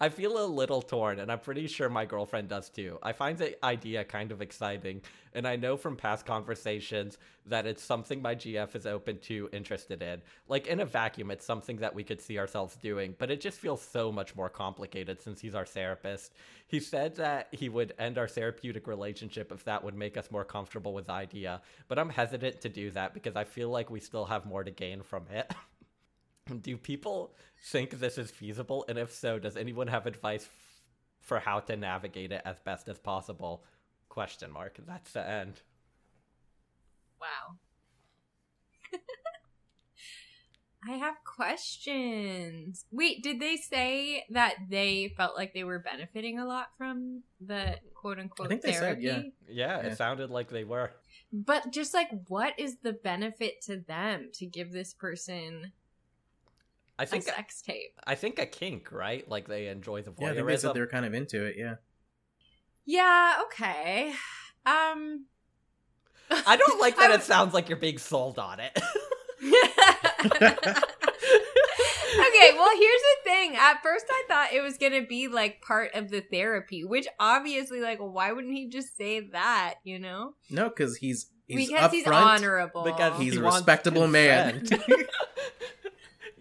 I 0.00 0.08
feel 0.08 0.42
a 0.42 0.46
little 0.46 0.82
torn, 0.82 1.20
and 1.20 1.30
I'm 1.30 1.40
pretty 1.40 1.66
sure 1.66 1.88
my 1.88 2.04
girlfriend 2.04 2.48
does 2.48 2.68
too. 2.68 2.98
I 3.02 3.12
find 3.12 3.36
the 3.38 3.62
idea 3.64 4.04
kind 4.04 4.32
of 4.32 4.40
exciting, 4.40 5.02
and 5.34 5.46
I 5.46 5.56
know 5.56 5.76
from 5.76 5.96
past 5.96 6.26
conversations 6.26 7.18
that 7.46 7.66
it's 7.66 7.82
something 7.82 8.22
my 8.22 8.34
GF 8.34 8.74
is 8.74 8.86
open 8.86 9.18
to, 9.20 9.48
interested 9.52 10.02
in. 10.02 10.22
Like 10.48 10.66
in 10.66 10.80
a 10.80 10.84
vacuum, 10.84 11.30
it's 11.30 11.44
something 11.44 11.76
that 11.78 11.94
we 11.94 12.04
could 12.04 12.20
see 12.20 12.38
ourselves 12.38 12.76
doing, 12.76 13.14
but 13.18 13.30
it 13.30 13.40
just 13.40 13.58
feels 13.58 13.82
so 13.82 14.10
much 14.10 14.34
more 14.34 14.48
complicated 14.48 15.20
since 15.20 15.40
he's 15.40 15.54
our 15.54 15.66
therapist. 15.66 16.32
He 16.66 16.80
said 16.80 17.16
that 17.16 17.48
he 17.52 17.68
would 17.68 17.94
end 17.98 18.18
our 18.18 18.28
therapeutic 18.28 18.86
relationship 18.86 19.52
if 19.52 19.64
that 19.64 19.84
would 19.84 19.94
make 19.94 20.16
us 20.16 20.30
more 20.30 20.44
comfortable 20.44 20.94
with 20.94 21.06
the 21.06 21.12
idea, 21.12 21.60
but 21.88 21.98
I'm 21.98 22.10
hesitant 22.10 22.60
to 22.62 22.68
do 22.68 22.90
that 22.92 23.14
because 23.14 23.36
I 23.36 23.44
feel 23.44 23.70
like 23.70 23.90
we 23.90 24.00
still 24.00 24.24
have 24.24 24.46
more 24.46 24.64
to 24.64 24.70
gain 24.70 25.02
from 25.02 25.26
it. 25.30 25.52
Do 26.60 26.76
people 26.76 27.34
think 27.70 27.90
this 27.90 28.18
is 28.18 28.30
feasible? 28.30 28.84
And 28.88 28.98
if 28.98 29.12
so, 29.12 29.38
does 29.38 29.56
anyone 29.56 29.86
have 29.88 30.06
advice 30.06 30.44
f- 30.44 30.82
for 31.22 31.38
how 31.38 31.60
to 31.60 31.76
navigate 31.76 32.32
it 32.32 32.42
as 32.44 32.60
best 32.60 32.86
as 32.88 32.98
possible? 32.98 33.64
Question 34.10 34.52
mark. 34.52 34.78
That's 34.86 35.12
the 35.12 35.26
end. 35.26 35.62
Wow. 37.20 37.56
I 40.86 40.96
have 40.98 41.14
questions. 41.24 42.84
Wait, 42.90 43.22
did 43.22 43.40
they 43.40 43.56
say 43.56 44.24
that 44.28 44.56
they 44.68 45.14
felt 45.16 45.34
like 45.34 45.54
they 45.54 45.64
were 45.64 45.78
benefiting 45.78 46.38
a 46.38 46.44
lot 46.44 46.66
from 46.76 47.22
the 47.40 47.78
quote 47.94 48.18
unquote 48.18 48.48
I 48.48 48.50
think 48.50 48.60
they 48.62 48.72
said, 48.72 49.00
therapy? 49.00 49.02
yeah. 49.04 49.22
Yeah, 49.48 49.80
Yeah. 49.82 49.86
it 49.92 49.96
sounded 49.96 50.28
like 50.28 50.50
they 50.50 50.64
were. 50.64 50.92
But 51.32 51.72
just 51.72 51.94
like, 51.94 52.10
what 52.28 52.52
is 52.58 52.76
the 52.82 52.92
benefit 52.92 53.62
to 53.62 53.78
them 53.78 54.28
to 54.34 54.44
give 54.44 54.72
this 54.72 54.92
person 54.92 55.72
I 56.98 57.04
a 57.04 57.06
think 57.06 57.24
a 57.24 57.26
sex 57.26 57.62
tape? 57.62 58.00
I 58.06 58.14
think 58.14 58.38
a 58.38 58.46
kink, 58.46 58.92
right? 58.92 59.28
Like 59.28 59.48
they 59.48 59.66
enjoy 59.68 60.02
the 60.02 60.12
Yeah, 60.18 60.30
I 60.30 60.34
think 60.34 60.46
they 60.46 60.56
said 60.56 60.74
they 60.74 60.80
were 60.80 60.86
kind 60.86 61.04
of 61.04 61.14
into 61.14 61.44
it. 61.44 61.56
Yeah. 61.58 61.74
Yeah, 62.86 63.40
okay. 63.46 64.12
Um. 64.66 65.26
I 66.30 66.56
don't 66.56 66.80
like 66.80 66.96
that 66.98 67.10
I 67.10 67.14
it 67.14 67.22
sounds 67.22 67.54
like 67.54 67.68
you're 67.68 67.78
being 67.78 67.98
sold 67.98 68.38
on 68.38 68.60
it. 68.60 68.72
okay, 69.42 69.62
well, 72.56 72.70
here's 72.78 73.02
the 73.02 73.16
thing. 73.24 73.56
At 73.56 73.82
first, 73.82 74.04
I 74.10 74.24
thought 74.28 74.52
it 74.52 74.62
was 74.62 74.78
gonna 74.78 75.06
be 75.06 75.28
like 75.28 75.60
part 75.62 75.94
of 75.94 76.10
the 76.10 76.20
therapy, 76.20 76.84
which 76.84 77.06
obviously, 77.18 77.80
like, 77.80 77.98
why 77.98 78.32
wouldn't 78.32 78.54
he 78.54 78.68
just 78.68 78.96
say 78.96 79.20
that? 79.32 79.74
You 79.84 79.98
know, 79.98 80.34
No, 80.50 80.68
because 80.68 80.96
he's 80.96 81.30
he's 81.46 81.68
because 81.68 81.90
upfront. 81.90 81.94
he's 81.94 82.06
honorable. 82.06 82.84
because 82.84 83.18
He's 83.20 83.32
he 83.34 83.38
a 83.38 83.42
respectable 83.42 84.06
man. 84.06 84.66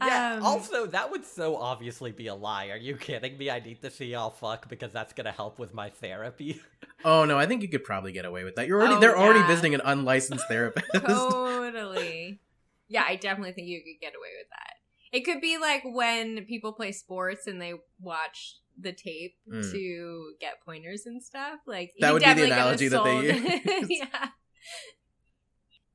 consent. 0.04 0.32
yeah. 0.32 0.36
Um, 0.38 0.44
also, 0.46 0.86
that 0.88 1.12
would 1.12 1.26
so 1.26 1.56
obviously 1.58 2.12
be 2.12 2.28
a 2.28 2.36
lie. 2.36 2.68
Are 2.70 2.78
you 2.78 2.96
kidding 2.98 3.38
me? 3.38 3.50
I 3.50 3.60
need 3.60 3.82
to 3.82 3.90
see 3.92 4.06
y'all 4.08 4.30
fuck 4.30 4.70
because 4.70 4.92
that's 4.92 5.14
gonna 5.14 5.32
help 5.32 5.60
with 5.60 5.74
my 5.74 5.90
therapy. 5.90 6.62
Oh 7.06 7.26
no, 7.26 7.38
I 7.38 7.48
think 7.48 7.62
you 7.62 7.68
could 7.68 7.84
probably 7.84 8.14
get 8.14 8.24
away 8.24 8.46
with 8.46 8.56
that. 8.56 8.66
You're 8.66 8.80
already 8.80 8.96
Oh, 8.96 9.00
they're 9.02 9.18
already 9.18 9.42
visiting 9.46 9.74
an 9.74 9.82
unlicensed 9.84 10.46
therapist. 10.48 10.88
totally. 10.94 12.40
Yeah, 12.88 13.04
I 13.06 13.18
definitely 13.18 13.52
think 13.54 13.68
you 13.68 13.82
could 13.82 14.00
get 14.00 14.14
away 14.16 14.30
with 14.40 14.48
that. 14.52 15.18
It 15.18 15.26
could 15.26 15.42
be 15.42 15.58
like 15.58 15.84
when 15.84 16.46
people 16.46 16.72
play 16.72 16.94
sports 16.94 17.46
and 17.46 17.62
they 17.62 17.74
watch 18.00 18.56
the 18.80 18.94
tape 18.94 19.36
Mm. 19.52 19.70
to 19.72 20.34
get 20.40 20.62
pointers 20.66 21.06
and 21.06 21.22
stuff. 21.22 21.60
Like 21.68 21.92
That 22.00 22.14
would 22.14 22.24
be 22.24 22.34
the 22.34 22.48
definitely 22.48 22.88
could've 22.88 22.88
analogy 22.88 22.88
that 22.88 23.04
they 23.04 23.82
use. 23.90 24.00
yeah. 24.00 24.28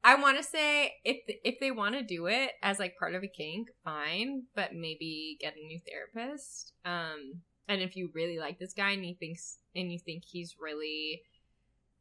I 0.09 0.14
want 0.14 0.38
to 0.38 0.42
say 0.42 0.94
if 1.05 1.18
if 1.44 1.61
they 1.61 1.71
want 1.71 1.94
to 1.94 2.03
do 2.03 2.29
it 2.29 2.53
as 2.62 2.79
like 2.79 2.97
part 2.99 3.14
of 3.14 3.23
a 3.23 3.29
kink, 3.29 3.68
fine, 3.85 4.44
but 4.55 4.75
maybe 4.75 5.37
get 5.38 5.55
a 5.55 5.66
new 5.66 5.79
therapist. 5.87 6.73
Um, 6.87 7.42
and 7.68 7.83
if 7.83 7.94
you 7.94 8.11
really 8.14 8.38
like 8.38 8.59
this 8.59 8.73
guy 8.73 8.92
and 8.92 9.05
you 9.05 9.14
thinks 9.14 9.59
and 9.77 9.92
you 9.92 9.99
think 9.99 10.23
he's 10.25 10.57
really 10.59 11.21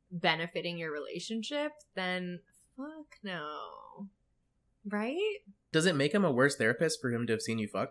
benefiting 0.10 0.78
your 0.78 0.94
relationship, 0.94 1.74
then 1.96 2.40
fuck 2.78 3.18
no, 3.24 4.08
right? 4.88 5.40
Does 5.74 5.86
it 5.86 5.98
make 5.98 6.14
him 6.14 6.24
a 6.24 6.32
worse 6.32 6.56
therapist 6.56 7.02
for 7.02 7.12
him 7.12 7.28
to 7.28 7.34
have 7.34 7.42
seen 7.42 7.60
you 7.60 7.68
fuck? 7.68 7.90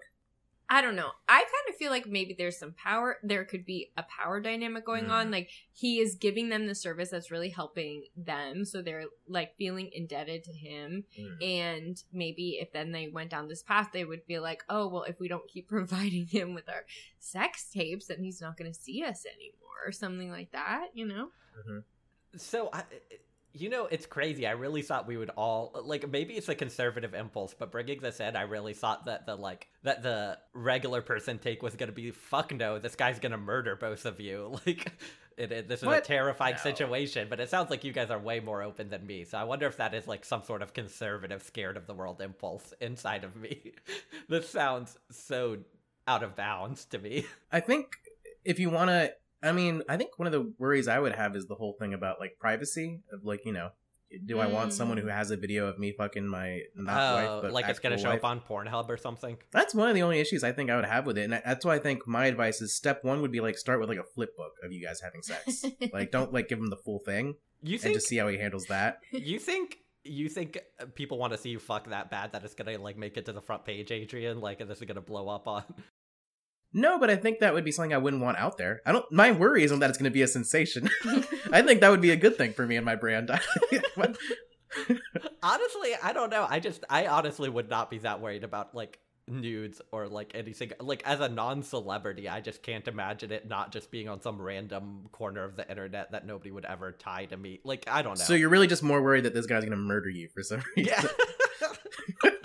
I 0.68 0.82
don't 0.82 0.96
know. 0.96 1.10
I 1.28 1.38
kind 1.38 1.68
of 1.68 1.76
feel 1.76 1.90
like 1.92 2.06
maybe 2.06 2.34
there's 2.36 2.58
some 2.58 2.72
power. 2.72 3.18
There 3.22 3.44
could 3.44 3.64
be 3.64 3.92
a 3.96 4.02
power 4.04 4.40
dynamic 4.40 4.84
going 4.84 5.04
Mm. 5.04 5.10
on. 5.10 5.30
Like 5.30 5.50
he 5.72 6.00
is 6.00 6.16
giving 6.16 6.48
them 6.48 6.66
the 6.66 6.74
service 6.74 7.10
that's 7.10 7.30
really 7.30 7.50
helping 7.50 8.06
them, 8.16 8.64
so 8.64 8.82
they're 8.82 9.04
like 9.28 9.56
feeling 9.56 9.90
indebted 9.92 10.42
to 10.44 10.52
him. 10.52 11.04
Mm. 11.16 11.44
And 11.44 12.02
maybe 12.12 12.58
if 12.60 12.72
then 12.72 12.90
they 12.90 13.06
went 13.06 13.30
down 13.30 13.46
this 13.46 13.62
path, 13.62 13.90
they 13.92 14.04
would 14.04 14.24
feel 14.24 14.42
like, 14.42 14.64
oh 14.68 14.88
well, 14.88 15.04
if 15.04 15.20
we 15.20 15.28
don't 15.28 15.46
keep 15.48 15.68
providing 15.76 16.26
him 16.26 16.52
with 16.52 16.68
our 16.68 16.84
sex 17.20 17.70
tapes, 17.72 18.06
then 18.06 18.22
he's 18.24 18.40
not 18.40 18.56
going 18.56 18.72
to 18.72 18.76
see 18.78 19.04
us 19.04 19.24
anymore, 19.24 19.86
or 19.86 19.92
something 19.92 20.30
like 20.30 20.50
that. 20.50 20.88
You 20.94 21.06
know? 21.06 21.28
So, 22.36 22.68
I, 22.72 22.82
you 23.56 23.68
know, 23.70 23.86
it's 23.86 24.06
crazy. 24.06 24.46
I 24.46 24.52
really 24.52 24.82
thought 24.82 25.06
we 25.06 25.16
would 25.16 25.30
all 25.30 25.72
like 25.84 26.08
maybe 26.10 26.34
it's 26.34 26.48
a 26.48 26.54
conservative 26.54 27.14
impulse, 27.14 27.54
but 27.58 27.72
bringing 27.72 28.00
this 28.00 28.20
in, 28.20 28.36
I 28.36 28.42
really 28.42 28.74
thought 28.74 29.06
that 29.06 29.26
the 29.26 29.34
like 29.36 29.68
that 29.82 30.02
the 30.02 30.38
regular 30.52 31.02
person 31.02 31.38
take 31.38 31.62
was 31.62 31.74
gonna 31.74 31.92
be 31.92 32.10
fuck 32.10 32.52
no, 32.54 32.78
this 32.78 32.94
guy's 32.94 33.18
gonna 33.18 33.38
murder 33.38 33.76
both 33.76 34.04
of 34.04 34.20
you. 34.20 34.58
Like, 34.66 34.92
it, 35.36 35.52
it, 35.52 35.68
this 35.68 35.80
is 35.80 35.86
What? 35.86 35.98
a 35.98 36.00
terrifying 36.00 36.54
No. 36.54 36.62
situation. 36.62 37.26
But 37.28 37.40
it 37.40 37.50
sounds 37.50 37.68
like 37.68 37.84
you 37.84 37.92
guys 37.92 38.10
are 38.10 38.18
way 38.18 38.40
more 38.40 38.62
open 38.62 38.88
than 38.88 39.06
me. 39.06 39.24
So 39.24 39.36
I 39.36 39.44
wonder 39.44 39.66
if 39.66 39.76
that 39.76 39.92
is 39.92 40.06
like 40.08 40.24
some 40.24 40.42
sort 40.42 40.62
of 40.62 40.72
conservative, 40.72 41.42
scared 41.42 41.76
of 41.76 41.86
the 41.86 41.92
world 41.92 42.22
impulse 42.22 42.72
inside 42.80 43.22
of 43.22 43.36
me. 43.36 43.72
this 44.30 44.48
sounds 44.48 44.96
so 45.10 45.58
out 46.08 46.22
of 46.22 46.36
bounds 46.36 46.86
to 46.86 46.98
me. 46.98 47.26
I 47.52 47.60
think 47.60 47.88
if 48.46 48.58
you 48.58 48.70
want 48.70 48.88
to, 48.88 49.12
I 49.42 49.52
mean, 49.52 49.82
I 49.88 49.96
think 49.96 50.18
one 50.18 50.26
of 50.26 50.32
the 50.32 50.52
worries 50.58 50.88
I 50.88 50.98
would 50.98 51.14
have 51.14 51.36
is 51.36 51.46
the 51.46 51.54
whole 51.54 51.74
thing 51.78 51.94
about 51.94 52.20
like 52.20 52.36
privacy 52.40 53.00
of 53.12 53.24
like, 53.24 53.44
you 53.44 53.52
know, 53.52 53.70
do 54.24 54.38
I 54.38 54.46
want 54.46 54.70
Mm. 54.70 54.74
someone 54.74 54.98
who 54.98 55.08
has 55.08 55.30
a 55.30 55.36
video 55.36 55.66
of 55.66 55.78
me 55.78 55.92
fucking 55.92 56.26
my 56.26 56.60
not 56.76 56.96
Oh, 57.00 57.14
wife, 57.34 57.42
but 57.42 57.52
like 57.52 57.68
it's 57.68 57.80
gonna 57.80 57.98
show 57.98 58.08
wife? 58.10 58.20
up 58.20 58.24
on 58.24 58.40
Pornhub 58.40 58.88
or 58.88 58.96
something. 58.96 59.36
That's 59.50 59.74
one 59.74 59.88
of 59.88 59.94
the 59.94 60.02
only 60.02 60.20
issues 60.20 60.44
I 60.44 60.52
think 60.52 60.70
I 60.70 60.76
would 60.76 60.84
have 60.84 61.06
with 61.06 61.18
it, 61.18 61.24
and 61.24 61.32
that's 61.32 61.64
why 61.64 61.74
I 61.74 61.78
think 61.80 62.06
my 62.06 62.26
advice 62.26 62.60
is 62.60 62.74
step 62.74 63.02
one 63.04 63.20
would 63.20 63.32
be 63.32 63.40
like 63.40 63.58
start 63.58 63.80
with 63.80 63.88
like 63.88 63.98
a 63.98 64.04
flip 64.14 64.36
book 64.36 64.52
of 64.62 64.72
you 64.72 64.80
guys 64.84 65.00
having 65.00 65.22
sex. 65.22 65.64
like, 65.92 66.12
don't 66.12 66.32
like 66.32 66.48
give 66.48 66.58
him 66.58 66.70
the 66.70 66.76
full 66.76 67.00
thing 67.00 67.34
You 67.62 67.78
and 67.82 67.94
just 67.94 68.06
see 68.06 68.16
how 68.16 68.28
he 68.28 68.38
handles 68.38 68.66
that. 68.66 69.00
You 69.12 69.38
think 69.40 69.78
you 70.08 70.28
think 70.28 70.56
uh, 70.80 70.86
people 70.94 71.18
want 71.18 71.32
to 71.32 71.38
see 71.38 71.48
you 71.50 71.58
fuck 71.58 71.88
that 71.90 72.08
bad 72.12 72.30
that 72.32 72.44
it's 72.44 72.54
gonna 72.54 72.78
like 72.78 72.96
make 72.96 73.16
it 73.16 73.26
to 73.26 73.32
the 73.32 73.42
front 73.42 73.64
page, 73.64 73.90
Adrian? 73.90 74.40
Like 74.40 74.58
this 74.66 74.78
is 74.78 74.84
gonna 74.86 75.00
blow 75.00 75.28
up 75.28 75.48
on. 75.48 75.64
No, 76.76 76.98
but 76.98 77.08
I 77.08 77.16
think 77.16 77.38
that 77.38 77.54
would 77.54 77.64
be 77.64 77.72
something 77.72 77.94
I 77.94 77.98
wouldn't 77.98 78.22
want 78.22 78.36
out 78.36 78.58
there. 78.58 78.82
I 78.84 78.92
don't. 78.92 79.10
My 79.10 79.32
worry 79.32 79.64
isn't 79.64 79.78
that 79.78 79.88
it's 79.88 79.98
going 79.98 80.04
to 80.04 80.14
be 80.14 80.20
a 80.20 80.28
sensation. 80.28 80.90
I 81.50 81.62
think 81.62 81.80
that 81.80 81.90
would 81.90 82.02
be 82.02 82.10
a 82.10 82.16
good 82.16 82.36
thing 82.36 82.52
for 82.52 82.66
me 82.66 82.76
and 82.76 82.84
my 82.84 82.96
brand. 82.96 83.30
honestly, 85.42 85.94
I 86.02 86.12
don't 86.12 86.28
know. 86.28 86.46
I 86.46 86.60
just 86.60 86.84
I 86.90 87.06
honestly 87.06 87.48
would 87.48 87.70
not 87.70 87.88
be 87.88 87.96
that 87.98 88.20
worried 88.20 88.44
about 88.44 88.74
like 88.74 88.98
nudes 89.26 89.80
or 89.90 90.06
like 90.06 90.32
anything. 90.34 90.72
Like 90.78 91.02
as 91.06 91.20
a 91.20 91.30
non-celebrity, 91.30 92.28
I 92.28 92.42
just 92.42 92.62
can't 92.62 92.86
imagine 92.86 93.32
it 93.32 93.48
not 93.48 93.72
just 93.72 93.90
being 93.90 94.10
on 94.10 94.20
some 94.20 94.38
random 94.38 95.08
corner 95.12 95.44
of 95.44 95.56
the 95.56 95.66
internet 95.66 96.12
that 96.12 96.26
nobody 96.26 96.50
would 96.50 96.66
ever 96.66 96.92
tie 96.92 97.24
to 97.24 97.38
me. 97.38 97.58
Like 97.64 97.86
I 97.90 98.02
don't 98.02 98.18
know. 98.18 98.24
so 98.24 98.34
you're 98.34 98.50
really 98.50 98.66
just 98.66 98.82
more 98.82 99.00
worried 99.00 99.24
that 99.24 99.32
this 99.32 99.46
guy's 99.46 99.62
going 99.62 99.70
to 99.70 99.78
murder 99.78 100.10
you 100.10 100.28
for 100.28 100.42
some 100.42 100.62
reason. 100.76 100.92
yeah. 100.92 101.08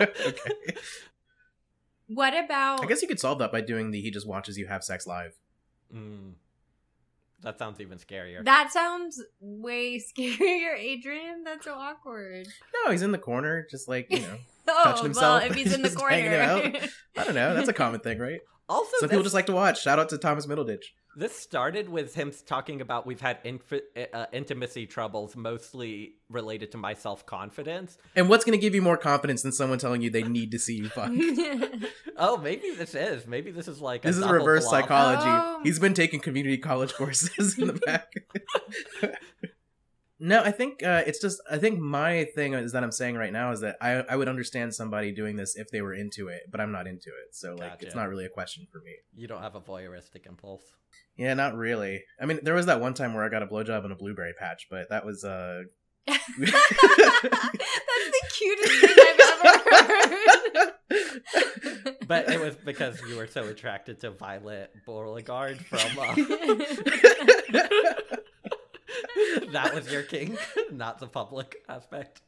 okay. 0.00 0.74
What 2.14 2.36
about 2.36 2.82
I 2.82 2.86
guess 2.86 3.02
you 3.02 3.08
could 3.08 3.20
solve 3.20 3.38
that 3.38 3.52
by 3.52 3.60
doing 3.60 3.90
the 3.90 4.00
he 4.00 4.10
just 4.10 4.26
watches 4.26 4.58
you 4.58 4.66
have 4.66 4.82
sex 4.84 5.06
live. 5.06 5.34
Mm. 5.94 6.32
That 7.42 7.58
sounds 7.58 7.80
even 7.80 7.98
scarier. 7.98 8.44
that 8.44 8.72
sounds 8.72 9.20
way 9.40 9.98
scarier, 10.18 10.78
Adrian. 10.78 11.42
That's 11.44 11.64
so 11.64 11.74
awkward. 11.74 12.46
No, 12.84 12.90
he's 12.92 13.02
in 13.02 13.10
the 13.12 13.18
corner, 13.18 13.66
just 13.70 13.88
like 13.88 14.06
you 14.10 14.20
know. 14.20 14.36
Oh, 14.68 14.84
Touching 14.84 15.06
himself, 15.06 15.42
well, 15.42 15.50
if 15.50 15.56
he's 15.56 15.74
in 15.74 15.82
the 15.82 15.90
corner. 15.90 16.14
I 16.14 17.24
don't 17.24 17.34
know. 17.34 17.52
That's 17.52 17.68
a 17.68 17.72
common 17.72 17.98
thing, 17.98 18.20
right? 18.20 18.40
Also, 18.68 18.96
Some 19.00 19.08
people 19.10 19.22
just 19.22 19.34
like 19.34 19.46
to 19.46 19.52
watch. 19.52 19.82
Shout 19.82 19.98
out 19.98 20.08
to 20.10 20.18
Thomas 20.18 20.46
Middleditch. 20.46 20.84
This 21.14 21.36
started 21.38 21.90
with 21.90 22.14
him 22.14 22.32
talking 22.46 22.80
about 22.80 23.04
we've 23.06 23.20
had 23.20 23.36
inf- 23.44 23.70
uh, 24.14 24.26
intimacy 24.32 24.86
troubles, 24.86 25.36
mostly 25.36 26.14
related 26.30 26.72
to 26.72 26.78
my 26.78 26.94
self 26.94 27.26
confidence. 27.26 27.98
And 28.16 28.30
what's 28.30 28.46
going 28.46 28.58
to 28.58 28.60
give 28.62 28.74
you 28.74 28.80
more 28.80 28.96
confidence 28.96 29.42
than 29.42 29.52
someone 29.52 29.78
telling 29.78 30.00
you 30.00 30.08
they 30.08 30.22
need 30.22 30.52
to 30.52 30.58
see 30.58 30.76
you 30.76 30.88
fuck? 30.88 31.10
Oh, 32.16 32.36
maybe 32.36 32.70
this 32.76 32.94
is. 32.94 33.26
Maybe 33.26 33.50
this 33.50 33.68
is 33.68 33.80
like 33.80 34.04
a 34.04 34.08
This 34.08 34.16
is 34.16 34.26
reverse 34.26 34.64
bluff. 34.66 34.82
psychology. 34.82 35.22
Oh. 35.26 35.60
He's 35.64 35.78
been 35.78 35.94
taking 35.94 36.20
community 36.20 36.56
college 36.58 36.94
courses 36.94 37.58
in 37.58 37.66
the 37.66 37.72
back. 37.86 38.12
No, 40.24 40.40
I 40.40 40.52
think 40.52 40.84
uh, 40.84 41.02
it's 41.04 41.18
just. 41.18 41.42
I 41.50 41.58
think 41.58 41.80
my 41.80 42.26
thing 42.36 42.54
is 42.54 42.70
that 42.72 42.84
I'm 42.84 42.92
saying 42.92 43.16
right 43.16 43.32
now 43.32 43.50
is 43.50 43.58
that 43.62 43.76
I 43.80 44.04
I 44.08 44.14
would 44.14 44.28
understand 44.28 44.72
somebody 44.72 45.10
doing 45.10 45.34
this 45.34 45.56
if 45.56 45.68
they 45.72 45.82
were 45.82 45.92
into 45.92 46.28
it, 46.28 46.42
but 46.48 46.60
I'm 46.60 46.70
not 46.70 46.86
into 46.86 47.08
it. 47.08 47.34
So 47.34 47.56
like, 47.56 47.82
it's 47.82 47.96
not 47.96 48.08
really 48.08 48.24
a 48.24 48.28
question 48.28 48.68
for 48.70 48.78
me. 48.78 48.92
You 49.16 49.26
don't 49.26 49.42
have 49.42 49.56
a 49.56 49.60
voyeuristic 49.60 50.28
impulse. 50.28 50.62
Yeah, 51.16 51.34
not 51.34 51.56
really. 51.56 52.04
I 52.20 52.26
mean, 52.26 52.38
there 52.44 52.54
was 52.54 52.66
that 52.66 52.80
one 52.80 52.94
time 52.94 53.14
where 53.14 53.24
I 53.24 53.30
got 53.30 53.42
a 53.42 53.48
blowjob 53.48 53.84
in 53.84 53.90
a 53.90 53.96
blueberry 53.96 54.32
patch, 54.38 54.68
but 54.70 54.88
that 54.90 55.04
was 55.04 55.24
uh. 55.24 55.64
That's 56.06 56.22
the 56.38 58.22
cutest 58.30 58.80
thing 58.80 58.96
I've 59.42 59.56
ever 59.56 59.76
heard. 59.88 60.72
But 62.06 62.28
it 62.28 62.38
was 62.40 62.54
because 62.56 63.00
you 63.08 63.16
were 63.16 63.26
so 63.26 63.44
attracted 63.44 64.00
to 64.00 64.10
Violet 64.10 64.70
Beauregarde 64.84 65.58
from. 65.58 65.98
Uh, 65.98 66.14
that 69.52 69.74
was 69.74 69.90
your 69.90 70.02
kink, 70.02 70.38
not 70.72 70.98
the 70.98 71.06
public 71.06 71.56
aspect. 71.68 72.22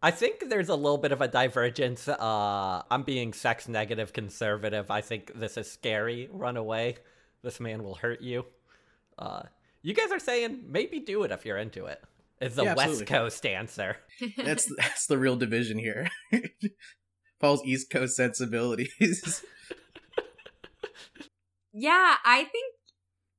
I 0.00 0.12
think 0.12 0.48
there's 0.48 0.68
a 0.68 0.76
little 0.76 0.98
bit 0.98 1.10
of 1.10 1.20
a 1.20 1.28
divergence. 1.28 2.06
Uh, 2.06 2.82
I'm 2.90 3.02
being 3.02 3.32
sex 3.32 3.66
negative 3.66 4.12
conservative. 4.12 4.90
I 4.90 5.00
think 5.00 5.32
this 5.34 5.56
is 5.56 5.70
scary. 5.70 6.28
Run 6.30 6.56
away. 6.56 6.96
This 7.42 7.58
man 7.58 7.82
will 7.82 7.96
hurt 7.96 8.20
you. 8.20 8.44
Uh, 9.18 9.42
you 9.82 9.94
guys 9.94 10.12
are 10.12 10.20
saying 10.20 10.64
maybe 10.68 11.00
do 11.00 11.24
it 11.24 11.32
if 11.32 11.44
you're 11.44 11.56
into 11.56 11.86
it. 11.86 12.00
it. 12.40 12.46
Is 12.46 12.54
the 12.54 12.64
Yeah, 12.64 12.74
West. 12.74 13.06
Coast 13.06 13.44
answer. 13.44 13.96
that's 14.36 14.72
that's 14.76 15.06
the 15.06 15.18
real 15.18 15.36
division 15.36 15.78
here. 15.78 16.08
Paul's 17.40 17.64
East 17.64 17.90
Coast 17.90 18.16
sensibilities. 18.16 19.42
yeah, 21.72 22.16
I 22.24 22.44
think 22.44 22.74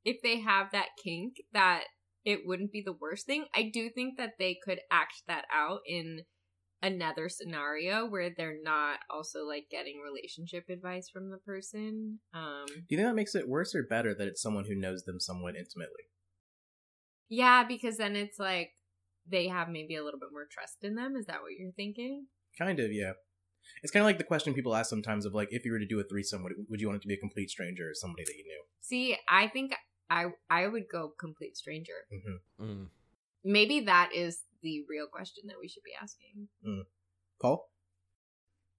if 0.03 0.21
they 0.21 0.39
have 0.39 0.71
that 0.71 0.89
kink, 1.01 1.35
that 1.53 1.83
it 2.25 2.41
wouldn't 2.45 2.71
be 2.71 2.83
the 2.85 2.93
worst 2.93 3.25
thing. 3.25 3.45
I 3.55 3.69
do 3.73 3.89
think 3.89 4.17
that 4.17 4.33
they 4.39 4.57
could 4.63 4.79
act 4.91 5.23
that 5.27 5.45
out 5.53 5.79
in 5.87 6.21
another 6.81 7.27
scenario 7.27 8.05
where 8.05 8.29
they're 8.35 8.57
not 8.63 8.99
also 9.09 9.39
like 9.45 9.65
getting 9.69 9.99
relationship 9.99 10.69
advice 10.69 11.09
from 11.09 11.29
the 11.29 11.37
person. 11.37 12.19
Um 12.33 12.65
Do 12.67 12.83
you 12.89 12.97
think 12.97 13.09
that 13.09 13.15
makes 13.15 13.35
it 13.35 13.49
worse 13.49 13.75
or 13.75 13.83
better 13.83 14.15
that 14.15 14.27
it's 14.27 14.41
someone 14.41 14.65
who 14.65 14.75
knows 14.75 15.03
them 15.03 15.19
somewhat 15.19 15.55
intimately? 15.55 16.03
yeah, 17.29 17.63
because 17.63 17.97
then 17.97 18.15
it's 18.15 18.39
like 18.39 18.71
they 19.29 19.47
have 19.47 19.69
maybe 19.69 19.95
a 19.95 20.03
little 20.03 20.19
bit 20.19 20.29
more 20.31 20.47
trust 20.51 20.77
in 20.83 20.95
them. 20.95 21.15
Is 21.15 21.27
that 21.27 21.41
what 21.41 21.51
you're 21.57 21.71
thinking? 21.71 22.25
Kind 22.57 22.79
of, 22.79 22.91
yeah. 22.91 23.13
It's 23.83 23.91
kind 23.91 24.01
of 24.01 24.07
like 24.07 24.17
the 24.17 24.23
question 24.23 24.53
people 24.53 24.75
ask 24.75 24.89
sometimes 24.89 25.25
of 25.25 25.33
like, 25.33 25.49
if 25.51 25.63
you 25.63 25.71
were 25.71 25.79
to 25.79 25.85
do 25.85 25.99
a 25.99 26.03
threesome, 26.03 26.43
would, 26.43 26.53
would 26.69 26.81
you 26.81 26.87
want 26.87 26.97
it 26.97 27.01
to 27.03 27.07
be 27.07 27.13
a 27.13 27.17
complete 27.17 27.51
stranger 27.51 27.89
or 27.89 27.93
somebody 27.93 28.23
that 28.25 28.35
you 28.35 28.43
knew? 28.43 28.63
See, 28.81 29.15
I 29.29 29.47
think 29.47 29.73
I 30.09 30.25
I 30.49 30.67
would 30.67 30.85
go 30.91 31.09
complete 31.17 31.57
stranger. 31.57 31.93
hmm 32.11 32.63
Mm. 32.65 32.87
Maybe 33.43 33.81
that 33.81 34.09
is 34.13 34.41
the 34.61 34.83
real 34.89 35.07
question 35.07 35.43
that 35.47 35.55
we 35.61 35.67
should 35.69 35.83
be 35.83 35.93
asking. 36.01 36.49
Paul? 37.41 37.69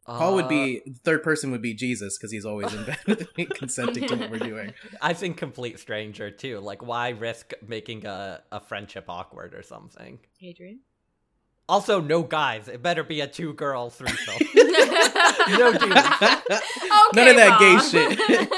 Paul 0.06 0.34
would 0.34 0.46
Uh, 0.46 0.48
be 0.48 0.80
third 1.04 1.22
person 1.22 1.50
would 1.52 1.62
be 1.62 1.72
Jesus 1.74 2.18
because 2.18 2.32
he's 2.32 2.44
always 2.44 2.72
in 2.74 2.84
bed 2.84 2.98
with 3.06 3.36
me, 3.36 3.46
consenting 3.46 4.06
to 4.08 4.16
what 4.16 4.30
we're 4.30 4.38
doing. 4.38 4.74
I 5.00 5.12
think 5.14 5.36
complete 5.36 5.78
stranger 5.78 6.30
too. 6.30 6.58
Like, 6.58 6.84
why 6.84 7.10
risk 7.10 7.52
making 7.66 8.04
a, 8.06 8.42
a 8.50 8.60
friendship 8.60 9.04
awkward 9.08 9.54
or 9.54 9.62
something? 9.62 10.18
Adrian? 10.42 10.80
Also, 11.68 12.00
no 12.00 12.22
guys. 12.24 12.66
It 12.66 12.82
better 12.82 13.04
be 13.04 13.20
a 13.20 13.28
two 13.28 13.52
girl 13.54 13.90
threesome. 13.90 14.34
no 14.56 15.72
dude. 15.72 15.90
None 17.14 17.28
of 17.28 17.36
that 17.36 17.56
gay 17.60 17.78
shit. 17.90 18.48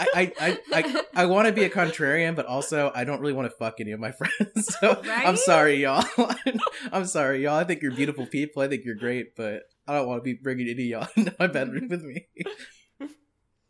I 0.00 0.32
I 0.40 0.48
I, 0.48 0.58
I, 0.72 1.02
I 1.22 1.26
want 1.26 1.46
to 1.48 1.52
be 1.52 1.64
a 1.64 1.70
contrarian, 1.70 2.34
but 2.34 2.46
also 2.46 2.90
I 2.94 3.04
don't 3.04 3.20
really 3.20 3.32
want 3.32 3.50
to 3.50 3.56
fuck 3.56 3.80
any 3.80 3.92
of 3.92 4.00
my 4.00 4.12
friends. 4.18 4.76
So 4.80 5.02
I'm 5.08 5.36
sorry, 5.36 5.76
y'all. 5.82 6.04
I'm 6.92 7.04
sorry, 7.06 7.42
y'all. 7.44 7.54
I 7.56 7.64
think 7.64 7.82
you're 7.82 7.94
beautiful 7.94 8.26
people. 8.26 8.62
I 8.62 8.68
think 8.68 8.84
you're 8.84 8.94
great, 8.94 9.36
but 9.36 9.62
I 9.86 9.94
don't 9.96 10.06
want 10.08 10.20
to 10.20 10.24
be 10.24 10.34
bringing 10.34 10.68
any 10.68 10.92
of 10.92 11.00
y'all 11.02 11.08
into 11.16 11.34
my 11.38 11.46
bedroom 11.46 11.88
with 11.88 12.02
me. 12.02 12.26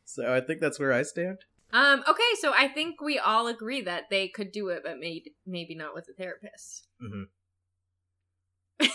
so 0.05 0.33
I 0.33 0.41
think 0.41 0.61
that's 0.61 0.79
where 0.79 0.93
I 0.93 1.03
stand. 1.03 1.39
um. 1.73 2.03
Okay, 2.09 2.33
so 2.41 2.53
I 2.53 2.69
think 2.69 3.01
we 3.01 3.19
all 3.19 3.47
agree 3.49 3.81
that 3.83 4.05
they 4.11 4.29
could 4.29 4.53
do 4.53 4.69
it, 4.69 4.83
but 4.85 4.99
maybe 4.99 5.35
maybe 5.47 5.75
not 5.75 5.95
with 5.95 6.07
a 6.09 6.13
therapist. 6.15 6.87
Mhm. 7.03 7.25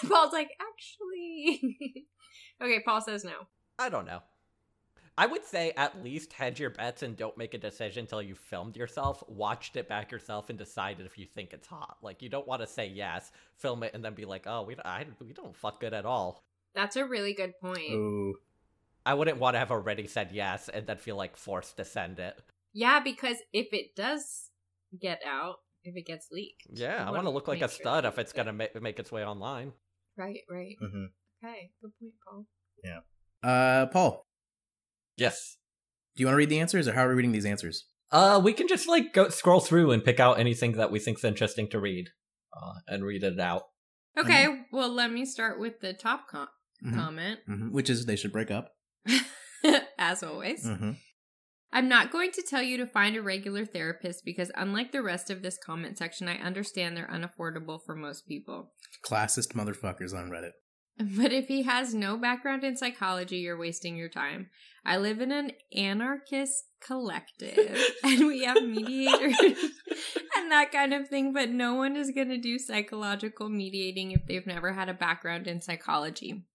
Paul's 0.09 0.33
like, 0.33 0.49
actually. 0.59 2.07
okay, 2.61 2.81
Paul 2.83 3.01
says 3.01 3.23
no. 3.23 3.47
I 3.77 3.89
don't 3.89 4.05
know. 4.05 4.21
I 5.17 5.25
would 5.27 5.45
say 5.45 5.71
at 5.77 6.03
least 6.03 6.33
hedge 6.33 6.59
your 6.59 6.71
bets 6.71 7.01
and 7.01 7.15
don't 7.15 7.37
make 7.37 7.53
a 7.53 7.57
decision 7.57 8.01
until 8.01 8.21
you 8.21 8.35
filmed 8.35 8.75
yourself, 8.75 9.23
watched 9.29 9.77
it 9.77 9.87
back 9.87 10.11
yourself, 10.11 10.49
and 10.49 10.59
decided 10.59 11.05
if 11.05 11.17
you 11.17 11.25
think 11.25 11.53
it's 11.53 11.67
hot. 11.67 11.97
Like 12.01 12.21
you 12.21 12.27
don't 12.29 12.47
want 12.47 12.61
to 12.61 12.67
say 12.67 12.87
yes, 12.87 13.31
film 13.55 13.83
it, 13.83 13.93
and 13.93 14.03
then 14.03 14.13
be 14.13 14.25
like, 14.25 14.43
"Oh, 14.45 14.63
we 14.63 14.75
I, 14.83 15.05
we 15.25 15.33
don't 15.33 15.55
fuck 15.55 15.79
good 15.79 15.93
at 15.93 16.05
all." 16.05 16.43
That's 16.73 16.97
a 16.97 17.05
really 17.05 17.33
good 17.33 17.53
point. 17.61 17.91
Ooh. 17.91 18.35
I 19.05 19.13
wouldn't 19.13 19.37
want 19.37 19.53
to 19.55 19.59
have 19.59 19.71
already 19.71 20.07
said 20.07 20.31
yes 20.31 20.67
and 20.67 20.85
then 20.87 20.97
feel 20.97 21.15
like 21.15 21.37
forced 21.37 21.77
to 21.77 21.85
send 21.85 22.19
it. 22.19 22.37
Yeah, 22.73 22.99
because 22.99 23.37
if 23.53 23.71
it 23.71 23.95
does 23.95 24.49
get 24.99 25.21
out, 25.25 25.57
if 25.83 25.95
it 25.95 26.05
gets 26.05 26.27
leaked, 26.31 26.67
Yeah, 26.73 27.07
I 27.07 27.11
want 27.11 27.23
to 27.23 27.29
look 27.29 27.47
like 27.47 27.57
a 27.61 27.69
sure 27.69 27.69
stud 27.69 28.03
that 28.03 28.13
if 28.13 28.19
it's 28.19 28.33
gonna 28.33 28.51
ma- 28.51 28.65
make 28.81 28.99
its 28.99 29.11
way 29.11 29.23
online. 29.23 29.71
Right, 30.17 30.41
right. 30.49 30.75
hmm 30.79 31.05
Okay, 31.43 31.69
good 31.81 31.91
point, 31.99 32.13
Paul. 32.27 32.45
Yeah. 32.83 32.99
Uh, 33.43 33.85
Paul, 33.87 34.24
Yes. 35.17 35.57
do 36.15 36.21
you 36.21 36.27
want 36.27 36.33
to 36.35 36.37
read 36.37 36.49
the 36.49 36.59
answers, 36.59 36.87
or 36.87 36.93
how 36.93 37.05
are 37.05 37.09
we 37.09 37.15
reading 37.15 37.31
these 37.33 37.45
answers? 37.45 37.85
Uh, 38.11 38.39
we 38.43 38.53
can 38.53 38.67
just 38.67 38.87
like 38.87 39.13
go 39.13 39.29
scroll 39.29 39.59
through 39.59 39.91
and 39.91 40.03
pick 40.03 40.19
out 40.19 40.39
anything 40.39 40.73
that 40.73 40.91
we 40.91 40.99
think's 40.99 41.23
interesting 41.23 41.67
to 41.69 41.79
read, 41.79 42.09
uh, 42.55 42.73
and 42.87 43.03
read 43.05 43.23
it 43.23 43.39
out. 43.39 43.63
Okay, 44.17 44.63
well, 44.71 44.89
let 44.89 45.11
me 45.11 45.25
start 45.25 45.59
with 45.59 45.81
the 45.81 45.93
top 45.93 46.27
com- 46.29 46.47
Mhm. 46.85 46.95
comment, 46.95 47.39
Mhm. 47.49 47.71
Which 47.71 47.89
is 47.89 48.05
they 48.05 48.15
should 48.15 48.31
break 48.31 48.49
up. 48.51 48.69
as 49.97 50.23
always. 50.23 50.65
hmm 50.65 50.91
I'm 51.71 51.89
not 51.89 52.09
going 52.09 52.31
to 52.31 52.41
tell 52.41 52.61
you 52.61 52.77
to 52.77 52.87
find 52.87 53.17
a 53.17 53.21
regular 53.21 53.65
therapist 53.65 54.23
because, 54.23 54.49
unlike 54.55 54.93
the 54.93 55.01
rest 55.03 55.29
of 55.29 55.41
this 55.41 55.57
comment 55.57 55.97
section, 55.97 56.29
I 56.29 56.37
understand 56.37 56.95
they're 56.95 57.07
unaffordable 57.07 57.79
for 57.85 57.95
most 57.95 58.25
people. 58.29 58.71
Classist 59.05 59.49
motherfuckers 59.53 60.13
on 60.13 60.29
Reddit. 60.29 60.51
But 61.17 61.33
if 61.33 61.47
he 61.47 61.63
has 61.63 61.93
no 61.93 62.17
background 62.17 62.63
in 62.63 62.77
psychology, 62.77 63.37
you're 63.37 63.57
wasting 63.57 63.97
your 63.97 64.09
time. 64.09 64.49
I 64.85 64.97
live 64.97 65.19
in 65.19 65.31
an 65.31 65.51
anarchist 65.75 66.63
collective 66.79 67.77
and 68.03 68.27
we 68.27 68.43
have 68.43 68.63
mediators 68.63 69.35
and 70.37 70.51
that 70.51 70.71
kind 70.71 70.93
of 70.93 71.09
thing, 71.09 71.33
but 71.33 71.49
no 71.49 71.73
one 71.73 71.97
is 71.97 72.11
going 72.11 72.29
to 72.29 72.37
do 72.37 72.57
psychological 72.59 73.49
mediating 73.49 74.11
if 74.11 74.25
they've 74.25 74.47
never 74.47 74.73
had 74.73 74.87
a 74.87 74.93
background 74.93 75.47
in 75.47 75.61
psychology. 75.61 76.45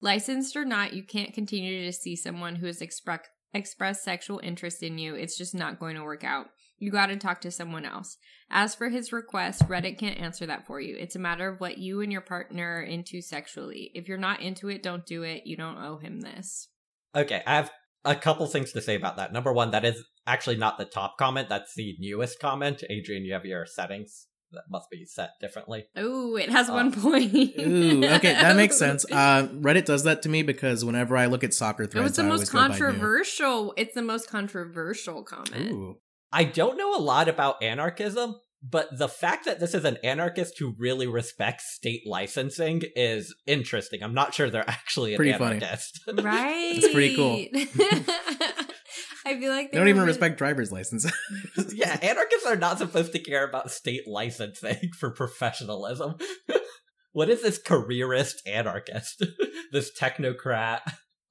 Licensed 0.00 0.56
or 0.56 0.64
not, 0.64 0.92
you 0.92 1.02
can't 1.02 1.34
continue 1.34 1.84
to 1.84 1.92
see 1.92 2.14
someone 2.14 2.56
who 2.56 2.66
has 2.66 2.80
expre- 2.80 3.20
expressed 3.52 4.02
sexual 4.02 4.40
interest 4.42 4.82
in 4.82 4.98
you. 4.98 5.14
It's 5.14 5.36
just 5.36 5.54
not 5.54 5.78
going 5.78 5.96
to 5.96 6.02
work 6.02 6.24
out. 6.24 6.46
You 6.78 6.90
got 6.90 7.06
to 7.06 7.16
talk 7.16 7.42
to 7.42 7.50
someone 7.50 7.84
else. 7.84 8.16
As 8.50 8.74
for 8.74 8.88
his 8.88 9.12
request, 9.12 9.68
Reddit 9.68 9.98
can't 9.98 10.18
answer 10.18 10.46
that 10.46 10.66
for 10.66 10.80
you. 10.80 10.96
It's 10.98 11.16
a 11.16 11.20
matter 11.20 11.48
of 11.48 11.60
what 11.60 11.78
you 11.78 12.00
and 12.00 12.10
your 12.10 12.22
partner 12.22 12.78
are 12.78 12.82
into 12.82 13.20
sexually. 13.20 13.90
If 13.94 14.08
you're 14.08 14.16
not 14.16 14.40
into 14.40 14.68
it, 14.68 14.82
don't 14.82 15.04
do 15.04 15.22
it. 15.22 15.42
You 15.44 15.56
don't 15.56 15.78
owe 15.78 15.98
him 15.98 16.20
this. 16.20 16.68
Okay, 17.14 17.42
I 17.46 17.56
have 17.56 17.70
a 18.04 18.16
couple 18.16 18.46
things 18.46 18.72
to 18.72 18.80
say 18.80 18.94
about 18.94 19.16
that. 19.16 19.32
Number 19.32 19.52
one, 19.52 19.72
that 19.72 19.84
is 19.84 20.02
actually 20.26 20.56
not 20.56 20.78
the 20.78 20.86
top 20.86 21.16
comment. 21.18 21.48
That's 21.50 21.74
the 21.76 21.96
newest 21.98 22.40
comment. 22.40 22.82
Adrian, 22.88 23.24
you 23.24 23.34
have 23.34 23.44
your 23.44 23.66
settings 23.66 24.26
that 24.52 24.64
must 24.70 24.90
be 24.90 25.04
set 25.04 25.30
differently. 25.40 25.84
Oh, 25.96 26.36
it 26.36 26.50
has 26.50 26.68
Uh, 26.68 26.72
one 26.72 26.92
point. 26.92 27.32
Ooh, 27.58 28.04
okay, 28.04 28.32
that 28.32 28.56
makes 28.56 28.76
sense. 28.84 29.04
Uh, 29.10 29.48
Reddit 29.54 29.84
does 29.84 30.04
that 30.04 30.22
to 30.22 30.28
me 30.28 30.42
because 30.42 30.84
whenever 30.84 31.16
I 31.16 31.26
look 31.26 31.44
at 31.44 31.54
soccer 31.54 31.84
It 31.84 31.86
was 31.88 31.92
threads, 31.94 32.16
the 32.16 32.22
I 32.22 32.26
most 32.26 32.32
always 32.38 32.50
go 32.50 32.58
controversial. 32.58 33.74
It's 33.76 33.94
the 33.94 34.02
most 34.02 34.28
controversial 34.28 35.22
comment. 35.22 35.72
Ooh, 35.72 35.96
I 36.32 36.44
don't 36.44 36.76
know 36.76 36.94
a 36.94 37.00
lot 37.00 37.28
about 37.28 37.62
anarchism, 37.62 38.36
But 38.62 38.88
the 38.98 39.08
fact 39.08 39.46
that 39.46 39.58
this 39.58 39.72
is 39.74 39.86
an 39.86 39.96
anarchist 40.04 40.58
who 40.58 40.74
really 40.78 41.06
respects 41.06 41.72
state 41.74 42.02
licensing 42.06 42.82
is 42.94 43.34
interesting. 43.46 44.02
I'm 44.02 44.12
not 44.12 44.34
sure 44.34 44.50
they're 44.50 44.68
actually 44.68 45.14
an 45.14 45.16
Pretty 45.16 45.32
funny. 45.32 45.56
anarchist. 45.56 46.00
right. 46.12 46.74
It's 46.76 46.92
pretty 46.92 47.16
cool. 47.16 47.36
I 49.24 49.38
feel 49.38 49.50
like 49.50 49.70
They 49.70 49.78
don't 49.78 49.88
even 49.88 50.04
respect 50.04 50.38
driver's 50.38 50.72
licenses. 50.72 51.12
yeah, 51.74 51.98
anarchists 52.02 52.46
are 52.46 52.56
not 52.56 52.78
supposed 52.78 53.12
to 53.12 53.18
care 53.18 53.46
about 53.46 53.70
state 53.70 54.06
licensing 54.06 54.90
for 54.98 55.10
professionalism. 55.10 56.16
what 57.12 57.28
is 57.28 57.42
this 57.42 57.58
careerist 57.58 58.42
anarchist? 58.46 59.24
this 59.72 59.90
technocrat 59.98 60.80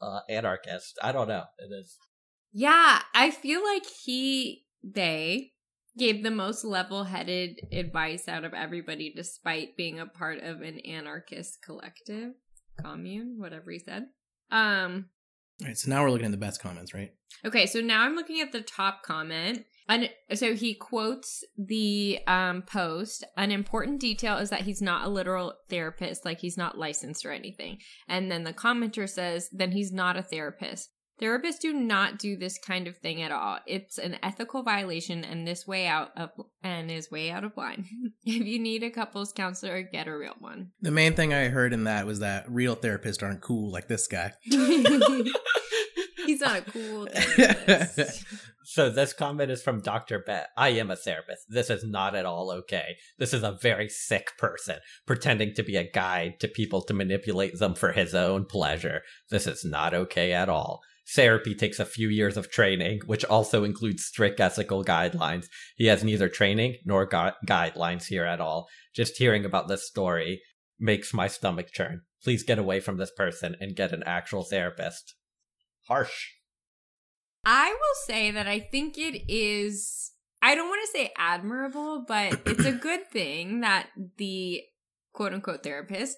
uh, 0.02 0.20
anarchist? 0.30 0.98
I 1.02 1.12
don't 1.12 1.28
know. 1.28 1.44
It 1.58 1.74
is. 1.74 1.98
Yeah, 2.52 3.02
I 3.14 3.32
feel 3.32 3.64
like 3.64 3.86
he, 3.86 4.66
they 4.84 5.52
gave 5.98 6.24
the 6.24 6.32
most 6.32 6.64
level 6.64 7.04
headed 7.04 7.60
advice 7.72 8.28
out 8.28 8.44
of 8.44 8.54
everybody, 8.54 9.14
despite 9.16 9.78
being 9.78 10.00
a 10.00 10.06
part 10.06 10.40
of 10.40 10.62
an 10.62 10.80
anarchist 10.80 11.62
collective, 11.64 12.34
commune, 12.82 13.36
whatever 13.38 13.72
he 13.72 13.80
said. 13.80 14.08
Um, 14.52 15.10
All 15.62 15.68
right, 15.68 15.78
so 15.78 15.90
now 15.90 16.04
we're 16.04 16.12
looking 16.12 16.26
at 16.26 16.32
the 16.32 16.38
best 16.38 16.62
comments, 16.62 16.94
right? 16.94 17.12
Okay, 17.46 17.66
so 17.66 17.82
now 17.82 18.04
I'm 18.04 18.16
looking 18.16 18.40
at 18.40 18.52
the 18.52 18.62
top 18.62 19.04
comment. 19.04 19.66
And 19.90 20.10
so 20.36 20.54
he 20.54 20.76
quotes 20.76 21.44
the 21.58 22.20
um, 22.28 22.62
post. 22.62 23.26
An 23.36 23.52
important 23.52 24.00
detail 24.00 24.38
is 24.38 24.52
that 24.52 24.62
he's 24.62 24.82
not 24.82 25.06
a 25.06 25.10
literal 25.10 25.56
therapist, 25.68 26.26
like 26.26 26.40
he's 26.40 26.58
not 26.58 26.78
licensed 26.78 27.26
or 27.26 27.32
anything. 27.32 27.80
And 28.08 28.32
then 28.32 28.44
the 28.44 28.54
commenter 28.54 29.10
says, 29.10 29.50
then 29.52 29.72
he's 29.72 29.92
not 29.92 30.16
a 30.16 30.22
therapist. 30.22 30.92
Therapists 31.22 31.60
do 31.60 31.74
not 31.74 32.18
do 32.18 32.38
this 32.38 32.58
kind 32.58 32.88
of 32.88 32.98
thing 32.98 33.22
at 33.22 33.32
all. 33.32 33.60
It's 33.66 33.98
an 33.98 34.18
ethical 34.24 34.64
violation 34.64 35.26
and 35.26 35.46
this 35.46 35.68
way 35.68 35.86
out 35.86 36.12
of 36.16 36.30
and 36.64 36.90
is 36.90 37.12
way 37.12 37.30
out 37.30 37.44
of 37.44 37.58
line. 37.58 37.86
if 38.26 38.46
you 38.46 38.60
need 38.60 38.84
a 38.84 38.90
couples 38.90 39.34
counselor, 39.34 39.82
get 39.82 40.08
a 40.08 40.18
real 40.18 40.36
one. 40.40 40.72
The 40.82 40.92
main 40.92 41.16
thing 41.16 41.34
I 41.34 41.50
heard 41.50 41.74
in 41.74 41.84
that 41.84 42.06
was 42.06 42.20
that 42.20 42.50
real 42.50 42.76
therapists 42.76 43.22
aren't 43.22 43.42
cool 43.42 43.72
like 43.72 43.88
this 43.88 44.08
guy. 44.08 44.32
he's 46.26 46.42
not 46.42 46.60
a 46.60 46.72
cool 46.72 47.08
therapist. 47.08 48.26
So 48.64 48.92
this 48.92 49.14
comment 49.14 49.50
is 49.50 49.64
from 49.64 49.82
Dr. 49.82 50.20
Bet. 50.20 50.50
I 50.56 50.70
am 50.70 50.92
a 50.92 50.96
therapist. 50.96 51.48
This 51.50 51.72
is 51.72 51.84
not 51.84 52.14
at 52.16 52.28
all 52.28 52.52
okay. 52.52 52.98
This 53.18 53.34
is 53.34 53.42
a 53.42 53.58
very 53.60 53.90
sick 53.90 54.38
person 54.38 54.78
pretending 55.08 55.56
to 55.56 55.64
be 55.64 55.76
a 55.76 55.90
guide 55.90 56.40
to 56.42 56.48
people 56.48 56.84
to 56.84 56.94
manipulate 56.94 57.58
them 57.58 57.74
for 57.74 57.94
his 57.94 58.14
own 58.14 58.46
pleasure. 58.46 59.02
This 59.32 59.48
is 59.48 59.66
not 59.66 59.96
okay 59.96 60.34
at 60.34 60.50
all. 60.50 60.82
Therapy 61.16 61.56
takes 61.56 61.80
a 61.80 61.86
few 61.86 62.08
years 62.08 62.38
of 62.38 62.52
training, 62.52 63.02
which 63.06 63.26
also 63.26 63.64
includes 63.64 64.06
strict 64.06 64.40
ethical 64.40 64.84
guidelines. 64.84 65.48
He 65.76 65.88
has 65.88 66.04
neither 66.04 66.30
training 66.30 66.78
nor 66.86 67.06
gu- 67.06 67.32
guidelines 67.48 68.06
here 68.06 68.26
at 68.26 68.40
all. 68.40 68.68
Just 68.96 69.18
hearing 69.18 69.44
about 69.44 69.68
this 69.68 69.88
story 69.88 70.42
makes 70.80 71.14
my 71.14 71.28
stomach 71.28 71.72
churn. 71.72 72.02
Please 72.24 72.44
get 72.44 72.60
away 72.60 72.80
from 72.80 72.98
this 72.98 73.12
person 73.12 73.56
and 73.60 73.76
get 73.76 73.92
an 73.92 74.04
actual 74.06 74.44
therapist. 74.44 75.16
Harsh. 75.88 76.28
I 77.44 77.70
will 77.70 78.06
say 78.06 78.30
that 78.30 78.48
I 78.48 78.60
think 78.60 78.98
it 78.98 79.24
is, 79.28 80.12
I 80.42 80.54
don't 80.54 80.70
want 80.70 80.82
to 80.86 80.98
say 80.98 81.12
admirable, 81.18 82.06
but 82.08 82.40
it's 82.46 82.66
a 82.66 82.72
good 82.72 83.10
thing 83.10 83.62
that 83.62 83.88
the 84.18 84.62
quote 85.14 85.34
unquote 85.34 85.64
therapist 85.64 86.18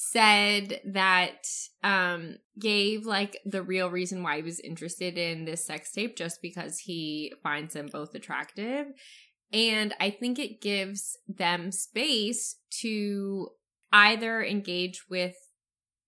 said 0.00 0.80
that, 0.84 1.44
um, 1.82 2.36
gave 2.56 3.04
like 3.04 3.36
the 3.44 3.64
real 3.64 3.90
reason 3.90 4.22
why 4.22 4.36
he 4.36 4.42
was 4.42 4.60
interested 4.60 5.18
in 5.18 5.44
this 5.44 5.66
sex 5.66 5.90
tape 5.90 6.16
just 6.16 6.40
because 6.40 6.78
he 6.78 7.32
finds 7.42 7.74
them 7.74 7.88
both 7.90 8.14
attractive. 8.14 8.86
And 9.52 9.92
I 9.98 10.10
think 10.10 10.38
it 10.38 10.60
gives 10.60 11.18
them 11.26 11.72
space 11.72 12.54
to 12.82 13.48
either 13.92 14.40
engage 14.44 15.08
with 15.10 15.34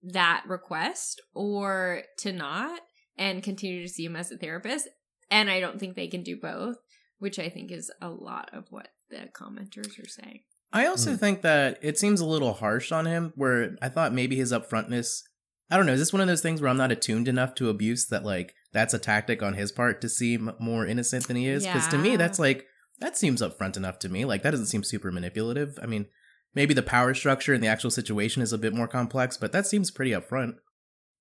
that 0.04 0.44
request 0.46 1.20
or 1.34 2.04
to 2.18 2.32
not 2.32 2.82
and 3.18 3.42
continue 3.42 3.82
to 3.82 3.92
see 3.92 4.04
him 4.04 4.14
as 4.14 4.30
a 4.30 4.38
therapist. 4.38 4.86
And 5.32 5.50
I 5.50 5.58
don't 5.58 5.80
think 5.80 5.96
they 5.96 6.06
can 6.06 6.22
do 6.22 6.36
both, 6.40 6.76
which 7.18 7.40
I 7.40 7.48
think 7.48 7.72
is 7.72 7.90
a 8.00 8.08
lot 8.08 8.50
of 8.52 8.66
what 8.70 8.90
the 9.10 9.28
commenters 9.34 10.00
are 10.00 10.08
saying. 10.08 10.42
I 10.72 10.86
also 10.86 11.10
Hmm. 11.12 11.16
think 11.16 11.42
that 11.42 11.78
it 11.82 11.98
seems 11.98 12.20
a 12.20 12.26
little 12.26 12.54
harsh 12.54 12.92
on 12.92 13.06
him, 13.06 13.32
where 13.34 13.76
I 13.82 13.88
thought 13.88 14.12
maybe 14.14 14.36
his 14.36 14.52
upfrontness. 14.52 15.22
I 15.70 15.76
don't 15.76 15.86
know. 15.86 15.92
Is 15.92 16.00
this 16.00 16.12
one 16.12 16.20
of 16.22 16.28
those 16.28 16.42
things 16.42 16.60
where 16.60 16.68
I'm 16.68 16.76
not 16.76 16.92
attuned 16.92 17.28
enough 17.28 17.54
to 17.56 17.68
abuse 17.68 18.06
that, 18.08 18.24
like, 18.24 18.54
that's 18.72 18.94
a 18.94 18.98
tactic 18.98 19.42
on 19.42 19.54
his 19.54 19.72
part 19.72 20.00
to 20.00 20.08
seem 20.08 20.52
more 20.58 20.86
innocent 20.86 21.26
than 21.28 21.36
he 21.36 21.46
is? 21.48 21.64
Because 21.64 21.86
to 21.88 21.98
me, 21.98 22.16
that's 22.16 22.38
like, 22.38 22.66
that 22.98 23.16
seems 23.16 23.40
upfront 23.40 23.76
enough 23.76 23.98
to 24.00 24.08
me. 24.08 24.24
Like, 24.24 24.42
that 24.42 24.50
doesn't 24.50 24.66
seem 24.66 24.82
super 24.82 25.10
manipulative. 25.12 25.78
I 25.82 25.86
mean, 25.86 26.06
maybe 26.54 26.74
the 26.74 26.82
power 26.82 27.14
structure 27.14 27.54
and 27.54 27.62
the 27.62 27.68
actual 27.68 27.90
situation 27.90 28.42
is 28.42 28.52
a 28.52 28.58
bit 28.58 28.74
more 28.74 28.88
complex, 28.88 29.36
but 29.36 29.52
that 29.52 29.66
seems 29.66 29.90
pretty 29.90 30.10
upfront. 30.10 30.54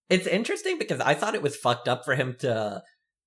It's 0.09 0.25
interesting 0.27 0.79
because 0.79 0.99
I 0.99 1.13
thought 1.13 1.35
it 1.35 1.43
was 1.43 1.55
fucked 1.55 1.87
up 1.87 2.03
for 2.03 2.15
him 2.15 2.35
to 2.39 2.81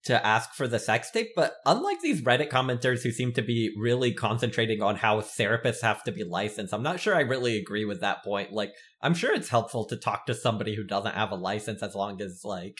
to 0.04 0.26
ask 0.26 0.54
for 0.54 0.66
the 0.66 0.78
sex 0.78 1.10
tape, 1.10 1.30
but 1.36 1.54
unlike 1.64 2.00
these 2.00 2.22
Reddit 2.22 2.50
commenters 2.50 3.02
who 3.02 3.10
seem 3.10 3.32
to 3.34 3.42
be 3.42 3.72
really 3.78 4.12
concentrating 4.12 4.82
on 4.82 4.96
how 4.96 5.20
therapists 5.20 5.82
have 5.82 6.02
to 6.04 6.12
be 6.12 6.24
licensed, 6.24 6.74
I'm 6.74 6.82
not 6.82 7.00
sure 7.00 7.14
I 7.14 7.20
really 7.20 7.56
agree 7.56 7.84
with 7.84 8.00
that 8.00 8.24
point. 8.24 8.52
Like, 8.52 8.72
I'm 9.00 9.14
sure 9.14 9.32
it's 9.32 9.48
helpful 9.48 9.84
to 9.86 9.96
talk 9.96 10.26
to 10.26 10.34
somebody 10.34 10.74
who 10.74 10.84
doesn't 10.84 11.14
have 11.14 11.30
a 11.30 11.36
license 11.36 11.82
as 11.82 11.94
long 11.94 12.20
as 12.20 12.40
like 12.44 12.78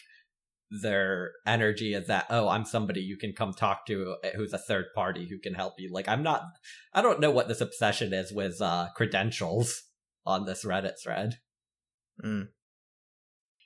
their 0.81 1.31
energy 1.45 1.93
is 1.93 2.07
that 2.07 2.25
oh 2.31 2.49
i'm 2.49 2.65
somebody 2.65 2.99
you 2.99 3.15
can 3.15 3.31
come 3.31 3.53
talk 3.53 3.85
to 3.85 4.15
uh, 4.23 4.29
who's 4.35 4.53
a 4.53 4.57
third 4.57 4.85
party 4.95 5.27
who 5.29 5.37
can 5.37 5.53
help 5.53 5.75
you 5.77 5.87
like 5.93 6.07
i'm 6.07 6.23
not 6.23 6.41
i 6.95 7.01
don't 7.01 7.19
know 7.19 7.29
what 7.29 7.47
this 7.47 7.61
obsession 7.61 8.11
is 8.11 8.33
with 8.33 8.59
uh 8.59 8.87
credentials 8.95 9.83
on 10.25 10.45
this 10.45 10.65
reddit 10.65 10.93
thread 10.99 11.37
Mm. 12.21 12.49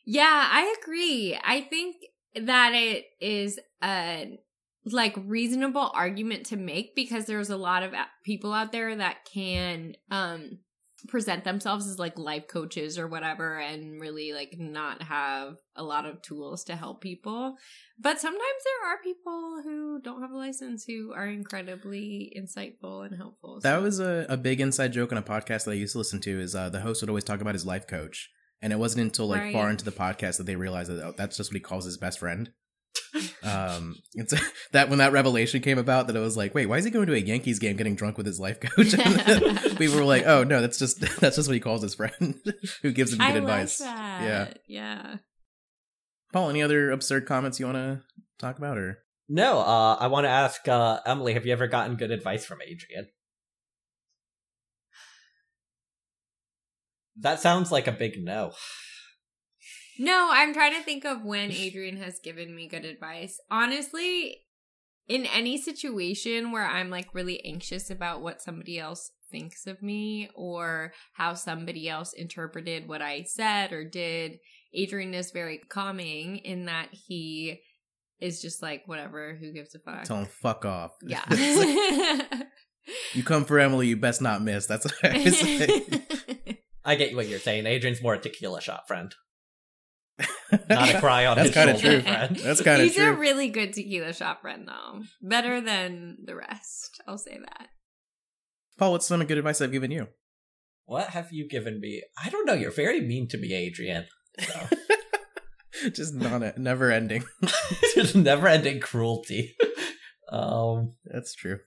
Yeah, 0.05 0.47
I 0.51 0.75
agree. 0.81 1.37
I 1.43 1.61
think 1.61 1.97
that 2.45 2.73
it 2.73 3.05
is 3.19 3.59
a 3.83 4.39
like 4.85 5.15
reasonable 5.25 5.91
argument 5.93 6.45
to 6.47 6.55
make 6.55 6.95
because 6.95 7.25
there's 7.25 7.49
a 7.49 7.57
lot 7.57 7.83
of 7.83 7.93
people 8.23 8.53
out 8.53 8.71
there 8.71 8.95
that 8.95 9.25
can 9.25 9.95
um 10.11 10.59
present 11.07 11.43
themselves 11.43 11.87
as 11.87 11.99
like 11.99 12.17
life 12.17 12.47
coaches 12.47 12.97
or 12.97 13.07
whatever 13.07 13.59
and 13.59 14.01
really 14.01 14.33
like 14.33 14.55
not 14.57 15.01
have 15.03 15.55
a 15.75 15.83
lot 15.83 16.05
of 16.05 16.21
tools 16.21 16.63
to 16.65 16.75
help 16.75 17.01
people. 17.01 17.55
But 17.99 18.19
sometimes 18.19 18.41
there 18.41 18.91
are 18.91 19.03
people 19.03 19.61
who 19.63 20.01
don't 20.01 20.21
have 20.21 20.31
a 20.31 20.37
license 20.37 20.85
who 20.85 21.13
are 21.13 21.27
incredibly 21.27 22.35
insightful 22.37 23.05
and 23.05 23.15
helpful. 23.15 23.59
That 23.61 23.81
was 23.81 23.99
a, 23.99 24.25
a 24.27 24.37
big 24.37 24.59
inside 24.59 24.93
joke 24.93 25.11
on 25.11 25.17
a 25.17 25.23
podcast 25.23 25.65
that 25.65 25.71
I 25.71 25.75
used 25.75 25.93
to 25.93 25.99
listen 25.99 26.19
to. 26.21 26.39
Is 26.39 26.55
uh, 26.55 26.69
the 26.69 26.81
host 26.81 27.01
would 27.01 27.09
always 27.09 27.23
talk 27.23 27.41
about 27.41 27.55
his 27.55 27.65
life 27.65 27.87
coach, 27.87 28.29
and 28.61 28.73
it 28.73 28.79
wasn't 28.79 29.01
until 29.01 29.27
like 29.27 29.51
far 29.51 29.69
into 29.69 29.85
the 29.85 29.91
podcast 29.91 30.37
that 30.37 30.45
they 30.45 30.55
realized 30.55 30.89
that 30.89 31.03
oh, 31.03 31.13
that's 31.17 31.37
just 31.37 31.51
what 31.51 31.55
he 31.55 31.61
calls 31.61 31.85
his 31.85 31.97
best 31.97 32.19
friend. 32.19 32.51
um, 33.43 33.95
it's 34.13 34.33
that 34.71 34.89
when 34.89 34.99
that 34.99 35.11
revelation 35.11 35.61
came 35.61 35.77
about, 35.77 36.07
that 36.07 36.15
it 36.15 36.19
was 36.19 36.35
like, 36.35 36.53
wait, 36.55 36.65
why 36.65 36.77
is 36.77 36.85
he 36.85 36.91
going 36.91 37.07
to 37.07 37.13
a 37.13 37.17
Yankees 37.19 37.59
game 37.59 37.77
getting 37.77 37.95
drunk 37.95 38.17
with 38.17 38.25
his 38.25 38.39
life 38.39 38.59
coach? 38.59 38.93
And 38.93 39.59
people 39.77 39.95
were 39.97 40.03
like, 40.03 40.25
oh 40.25 40.43
no, 40.43 40.61
that's 40.61 40.79
just 40.79 40.99
that's 41.19 41.35
just 41.35 41.47
what 41.47 41.53
he 41.53 41.59
calls 41.59 41.81
his 41.81 41.95
friend 41.95 42.35
who 42.81 42.91
gives 42.91 43.13
him 43.13 43.19
good 43.19 43.27
I 43.27 43.37
advice. 43.37 43.79
like 43.79 43.89
that. 43.89 44.23
Yeah, 44.23 44.53
Yeah. 44.67 45.15
Paul, 46.33 46.49
any 46.49 46.61
other 46.61 46.91
absurd 46.91 47.25
comments 47.25 47.59
you 47.59 47.65
want 47.67 47.77
to 47.77 48.01
talk 48.37 48.57
about, 48.57 48.77
or 48.77 48.99
no 49.29 49.59
uh 49.59 49.97
i 49.99 50.07
want 50.07 50.23
to 50.23 50.29
ask 50.29 50.65
uh 50.69 50.99
emily 51.05 51.33
have 51.33 51.45
you 51.45 51.51
ever 51.51 51.67
gotten 51.67 51.97
good 51.97 52.11
advice 52.11 52.45
from 52.45 52.59
adrian 52.61 53.07
that 57.21 57.39
sounds 57.39 57.71
like 57.71 57.87
a 57.87 57.91
big 57.91 58.23
no 58.23 58.51
No, 59.99 60.29
I'm 60.31 60.53
trying 60.53 60.75
to 60.75 60.83
think 60.83 61.05
of 61.05 61.23
when 61.23 61.51
Adrian 61.51 61.97
has 61.97 62.19
given 62.19 62.55
me 62.55 62.67
good 62.67 62.85
advice. 62.85 63.39
Honestly, 63.49 64.41
in 65.07 65.25
any 65.25 65.57
situation 65.57 66.51
where 66.51 66.65
I'm 66.65 66.89
like 66.89 67.13
really 67.13 67.43
anxious 67.45 67.89
about 67.89 68.21
what 68.21 68.41
somebody 68.41 68.77
else 68.77 69.11
thinks 69.31 69.65
of 69.65 69.81
me 69.81 70.29
or 70.35 70.93
how 71.13 71.33
somebody 71.33 71.89
else 71.89 72.13
interpreted 72.13 72.87
what 72.87 73.01
I 73.01 73.23
said 73.23 73.71
or 73.71 73.83
did, 73.83 74.39
Adrian 74.73 75.13
is 75.13 75.31
very 75.31 75.59
calming 75.69 76.37
in 76.37 76.65
that 76.65 76.89
he 76.91 77.61
is 78.19 78.41
just 78.41 78.61
like, 78.61 78.83
whatever, 78.85 79.37
who 79.39 79.53
gives 79.53 79.75
a 79.75 79.79
fuck? 79.79 80.03
tell 80.03 80.17
him 80.17 80.25
fuck 80.25 80.65
off? 80.65 80.91
yeah. 81.03 81.23
you 83.13 83.23
come 83.23 83.45
for 83.45 83.59
Emily, 83.59 83.87
you 83.87 83.97
best 83.97 84.21
not 84.21 84.41
miss. 84.41 84.65
That's 84.65 84.85
what 84.85 84.95
I 85.03 85.23
say. 85.29 85.85
I 86.87 86.95
get 86.95 87.15
what 87.15 87.27
you're 87.27 87.37
saying 87.39 87.67
adrian's 87.67 88.01
more 88.01 88.15
a 88.15 88.19
tequila 88.19 88.59
shot 88.59 88.87
friend 88.87 89.13
not 90.69 90.95
a 90.95 90.99
cry 90.99 91.27
on 91.27 91.37
That's 91.37 91.53
kinda 91.53 91.77
true. 91.77 92.01
friend 92.01 92.35
That's 92.37 92.61
kind 92.63 92.81
of 92.81 92.87
He's 92.87 92.95
true. 92.95 93.11
a 93.11 93.13
really 93.13 93.49
good 93.49 93.73
tequila 93.73 94.13
shop 94.13 94.41
friend, 94.41 94.67
though. 94.67 95.01
Better 95.21 95.61
than 95.61 96.17
the 96.25 96.35
rest. 96.35 96.99
I'll 97.07 97.19
say 97.19 97.37
that. 97.37 97.67
Paul, 98.79 98.93
what's 98.93 99.05
some 99.05 99.23
good 99.25 99.37
advice 99.37 99.61
I've 99.61 99.71
given 99.71 99.91
you? 99.91 100.07
what 100.85 101.09
have 101.09 101.31
you 101.33 101.47
given 101.47 101.79
me 101.81 102.01
i 102.23 102.29
don't 102.29 102.45
know 102.45 102.53
you're 102.53 102.71
very 102.71 103.01
mean 103.01 103.27
to 103.27 103.37
me 103.37 103.53
adrian 103.53 104.05
so. 104.39 104.67
Just 105.93 106.15
non 106.15 106.51
never 106.57 106.91
ending. 106.91 107.23
Just 107.93 108.15
never 108.15 108.47
ending 108.47 108.79
cruelty. 108.79 109.55
Um, 110.31 110.93
That's 111.05 111.35
true. 111.35 111.59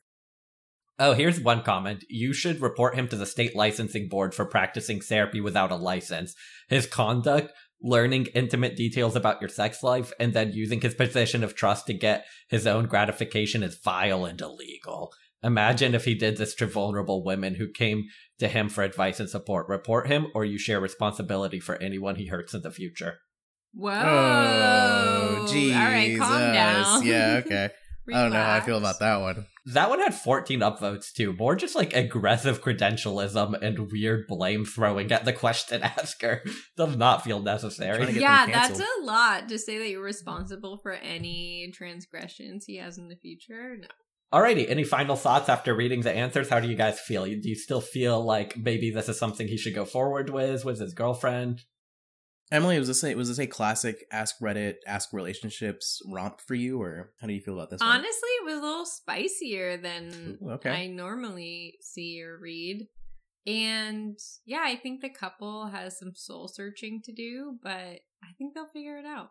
Oh, 1.03 1.15
here's 1.15 1.41
one 1.41 1.63
comment. 1.63 2.05
You 2.11 2.35
should 2.35 2.61
report 2.61 2.95
him 2.95 3.09
to 3.09 3.17
the 3.17 3.25
state 3.25 3.57
licensing 3.57 4.09
board 4.09 4.35
for 4.35 4.45
practicing 4.45 5.01
therapy 5.01 5.41
without 5.41 5.73
a 5.73 5.77
license. 5.77 6.35
His 6.69 6.87
conduct, 6.87 7.53
learning 7.83 8.27
intimate 8.35 8.77
details 8.77 9.17
about 9.17 9.41
your 9.41 9.49
sex 9.49 9.83
life, 9.83 10.13
and 10.21 10.35
then 10.35 10.53
using 10.53 10.79
his 10.83 10.95
position 10.95 11.43
of 11.43 11.55
trust 11.55 11.87
to 11.87 11.95
get 11.95 12.27
his 12.51 12.67
own 12.67 12.85
gratification 12.85 13.63
is 13.63 13.81
vile 13.83 14.27
and 14.27 14.39
illegal. 14.39 15.11
Imagine 15.43 15.95
if 15.95 16.05
he 16.05 16.15
did 16.15 16.37
this 16.37 16.55
to 16.57 16.67
vulnerable 16.67 17.25
women 17.25 17.55
who 17.55 17.73
came 17.73 18.05
to 18.39 18.47
him 18.47 18.69
for 18.69 18.85
advice 18.85 19.19
and 19.19 19.31
support. 19.31 19.69
Report 19.71 20.07
him, 20.07 20.27
or 20.35 20.45
you 20.45 20.59
share 20.59 20.81
responsibility 20.81 21.61
for 21.61 21.77
anyone 21.77 22.17
he 22.17 22.27
hurts 22.27 22.53
in 22.53 22.61
the 22.61 22.71
future. 22.71 23.21
Whoa. 23.73 23.91
Oh, 23.95 25.47
Jesus. 25.51 25.79
All 25.79 25.85
right, 25.85 26.19
calm 26.19 26.53
down. 26.53 27.07
Yeah, 27.07 27.41
okay. 27.47 27.71
I 28.15 28.23
don't 28.23 28.33
know 28.33 28.43
how 28.43 28.57
I 28.57 28.61
feel 28.61 28.79
about 28.79 29.01
that 29.01 29.21
one. 29.21 29.47
That 29.67 29.91
one 29.91 30.01
had 30.01 30.15
14 30.15 30.61
upvotes 30.61 31.13
too. 31.13 31.35
More 31.35 31.55
just 31.55 31.75
like 31.75 31.95
aggressive 31.95 32.63
credentialism 32.63 33.61
and 33.63 33.91
weird 33.93 34.27
blame 34.27 34.65
throwing 34.65 35.13
at 35.13 35.25
the 35.25 35.33
question 35.33 35.83
asker. 35.83 36.43
Does 36.77 36.97
not 36.97 37.23
feel 37.25 37.41
necessary. 37.41 38.11
Yeah, 38.13 38.47
that's 38.47 38.81
a 38.81 39.05
lot 39.05 39.49
to 39.49 39.59
say 39.59 39.79
that 39.79 39.89
you're 39.89 40.03
responsible 40.03 40.79
for 40.83 40.93
any 40.93 41.71
transgressions 41.75 42.65
he 42.67 42.77
has 42.77 42.99
in 42.99 43.09
the 43.09 43.17
future. 43.17 43.77
No. 43.81 43.89
Alrighty, 44.33 44.71
any 44.71 44.85
final 44.85 45.17
thoughts 45.17 45.49
after 45.49 45.75
reading 45.75 46.03
the 46.03 46.13
answers? 46.13 46.49
How 46.49 46.61
do 46.61 46.69
you 46.69 46.77
guys 46.77 47.01
feel? 47.01 47.25
Do 47.25 47.41
you 47.43 47.57
still 47.57 47.81
feel 47.81 48.25
like 48.25 48.57
maybe 48.57 48.93
this 48.93 49.09
is 49.09 49.19
something 49.19 49.49
he 49.49 49.57
should 49.57 49.75
go 49.75 49.85
forward 49.85 50.31
with 50.31 50.65
with 50.65 50.79
his 50.79 50.95
girlfriend? 50.95 51.63
Emily, 52.53 52.79
was 52.79 52.89
this 52.89 53.05
a 53.05 53.15
was 53.15 53.29
this 53.29 53.39
a 53.39 53.47
classic 53.47 54.05
Ask 54.11 54.41
Reddit, 54.41 54.77
Ask 54.87 55.13
Relationships 55.13 56.03
romp 56.11 56.41
for 56.41 56.55
you, 56.55 56.83
or 56.83 57.13
how 57.21 57.29
do 57.29 57.33
you 57.33 57.41
feel 57.41 57.55
about 57.55 57.71
this? 57.71 57.81
one? 57.81 57.89
Honestly, 57.89 58.29
it 58.41 58.45
was 58.45 58.59
a 58.59 58.63
little 58.63 58.87
spicier 58.87 59.77
than 59.77 60.39
Ooh, 60.43 60.51
okay. 60.53 60.71
I 60.71 60.87
normally 60.89 61.77
see 61.81 62.21
or 62.23 62.39
read. 62.41 62.89
And 63.47 64.19
yeah, 64.45 64.63
I 64.65 64.77
think 64.77 65.01
the 65.01 65.09
couple 65.09 65.69
has 65.69 65.99
some 65.99 66.15
soul 66.15 66.49
searching 66.49 67.01
to 67.05 67.13
do, 67.13 67.59
but 67.63 67.71
I 67.71 68.33
think 68.37 68.55
they'll 68.55 68.67
figure 68.67 68.99
it 68.99 69.07
out. 69.07 69.31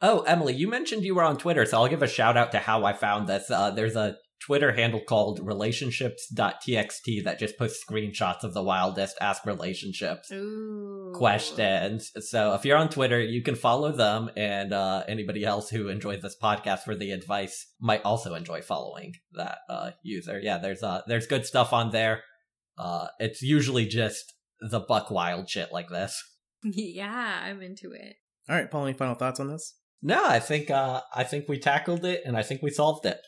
Oh, 0.00 0.22
Emily, 0.22 0.54
you 0.54 0.68
mentioned 0.68 1.04
you 1.04 1.14
were 1.14 1.22
on 1.22 1.36
Twitter, 1.36 1.64
so 1.66 1.78
I'll 1.78 1.88
give 1.88 2.02
a 2.02 2.08
shout 2.08 2.36
out 2.36 2.52
to 2.52 2.58
how 2.58 2.84
I 2.84 2.92
found 2.92 3.28
this. 3.28 3.50
Uh, 3.50 3.70
there's 3.70 3.94
a 3.94 4.16
Twitter 4.44 4.72
handle 4.72 5.00
called 5.00 5.40
relationships.txt 5.42 7.24
that 7.24 7.38
just 7.38 7.56
posts 7.58 7.84
screenshots 7.88 8.42
of 8.42 8.54
the 8.54 8.62
wildest 8.62 9.16
Ask 9.20 9.46
Relationships. 9.46 10.30
Ooh. 10.32 11.12
questions. 11.14 12.10
So 12.28 12.54
if 12.54 12.64
you're 12.64 12.76
on 12.76 12.88
Twitter, 12.88 13.20
you 13.20 13.42
can 13.42 13.54
follow 13.54 13.92
them, 13.92 14.30
and 14.36 14.72
uh, 14.72 15.04
anybody 15.06 15.44
else 15.44 15.70
who 15.70 15.88
enjoys 15.88 16.22
this 16.22 16.36
podcast 16.42 16.80
for 16.80 16.94
the 16.96 17.12
advice 17.12 17.66
might 17.80 18.02
also 18.04 18.34
enjoy 18.34 18.62
following 18.62 19.12
that 19.34 19.58
uh, 19.68 19.90
user. 20.02 20.40
Yeah, 20.42 20.58
there's 20.58 20.82
uh, 20.82 21.02
there's 21.06 21.26
good 21.26 21.46
stuff 21.46 21.72
on 21.72 21.90
there. 21.90 22.22
Uh, 22.78 23.06
it's 23.18 23.42
usually 23.42 23.86
just 23.86 24.34
the 24.70 24.80
buck 24.80 25.10
wild 25.10 25.48
shit 25.48 25.72
like 25.72 25.88
this. 25.88 26.22
Yeah, 26.64 27.40
I'm 27.42 27.60
into 27.60 27.90
it. 27.90 28.14
All 28.48 28.54
right, 28.54 28.70
Paul, 28.70 28.84
any 28.84 28.92
final 28.92 29.16
thoughts 29.16 29.40
on 29.40 29.48
this? 29.48 29.74
No, 30.00 30.24
I 30.24 30.38
think 30.38 30.70
uh, 30.70 31.00
I 31.14 31.24
think 31.24 31.48
we 31.48 31.58
tackled 31.58 32.04
it, 32.04 32.22
and 32.24 32.36
I 32.36 32.42
think 32.42 32.62
we 32.62 32.70
solved 32.70 33.04
it. 33.04 33.18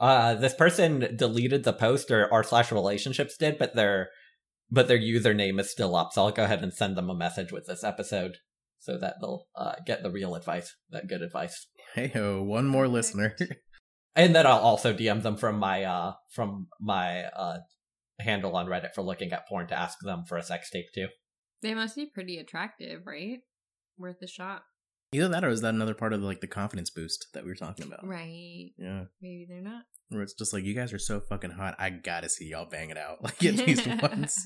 Uh, 0.00 0.34
this 0.34 0.54
person 0.54 1.16
deleted 1.16 1.64
the 1.64 1.72
post, 1.72 2.10
or 2.10 2.32
r 2.32 2.42
slash 2.42 2.72
relationships 2.72 3.36
did, 3.36 3.58
but 3.58 3.74
their 3.74 4.10
but 4.70 4.88
their 4.88 4.98
username 4.98 5.60
is 5.60 5.70
still 5.70 5.94
up. 5.94 6.12
So 6.12 6.24
I'll 6.24 6.32
go 6.32 6.44
ahead 6.44 6.62
and 6.62 6.72
send 6.72 6.96
them 6.96 7.10
a 7.10 7.14
message 7.14 7.52
with 7.52 7.66
this 7.66 7.84
episode, 7.84 8.38
so 8.78 8.98
that 8.98 9.16
they'll 9.20 9.46
uh, 9.56 9.74
get 9.86 10.02
the 10.02 10.10
real 10.10 10.34
advice, 10.34 10.74
that 10.90 11.06
good 11.06 11.22
advice, 11.22 11.66
Hey 11.94 12.08
ho, 12.08 12.42
one 12.42 12.66
more 12.66 12.88
listener. 12.88 13.36
and 14.16 14.34
then 14.34 14.48
I'll 14.48 14.58
also 14.58 14.92
DM 14.92 15.22
them 15.22 15.36
from 15.36 15.60
my 15.60 15.84
uh 15.84 16.14
from 16.28 16.66
my 16.80 17.24
uh 17.26 17.58
handle 18.18 18.56
on 18.56 18.66
Reddit 18.66 18.94
for 18.94 19.02
looking 19.02 19.32
at 19.32 19.46
porn 19.46 19.68
to 19.68 19.78
ask 19.78 19.98
them 20.02 20.24
for 20.26 20.36
a 20.36 20.42
sex 20.42 20.70
tape 20.70 20.86
too. 20.92 21.06
They 21.62 21.72
must 21.72 21.94
be 21.94 22.06
pretty 22.06 22.38
attractive, 22.38 23.06
right? 23.06 23.38
Worth 23.96 24.22
a 24.22 24.26
shot. 24.26 24.62
Either 25.14 25.28
that, 25.28 25.44
or 25.44 25.48
is 25.48 25.60
that 25.60 25.74
another 25.74 25.94
part 25.94 26.12
of 26.12 26.22
like 26.22 26.40
the 26.40 26.46
confidence 26.46 26.90
boost 26.90 27.28
that 27.34 27.44
we 27.44 27.50
were 27.50 27.54
talking 27.56 27.86
about? 27.86 28.06
Right. 28.06 28.70
Yeah, 28.76 29.04
Maybe 29.22 29.46
they're 29.48 29.60
not. 29.62 29.82
where 30.08 30.22
it's 30.22 30.34
just 30.34 30.52
like 30.52 30.64
you 30.64 30.74
guys 30.74 30.92
are 30.92 30.98
so 30.98 31.20
fucking 31.20 31.50
hot. 31.52 31.76
I 31.78 31.90
gotta 31.90 32.28
see 32.28 32.46
y'all 32.48 32.68
bang 32.68 32.90
it 32.90 32.98
out 32.98 33.18
like 33.22 33.42
at 33.44 33.54
least 33.66 33.86
once. 34.02 34.36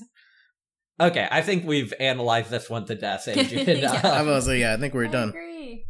Okay, 1.01 1.27
I 1.31 1.41
think 1.41 1.65
we've 1.65 1.93
analyzed 1.99 2.49
this 2.49 2.69
one 2.69 2.85
to 2.85 2.95
death, 2.95 3.27
Adrian. 3.27 3.79
Yeah. 3.79 4.01
I 4.03 4.21
was 4.21 4.47
like, 4.47 4.59
yeah, 4.59 4.73
I 4.73 4.77
think 4.77 4.93
we're 4.93 5.05
I 5.07 5.11
done. 5.11 5.29
agree. 5.29 5.85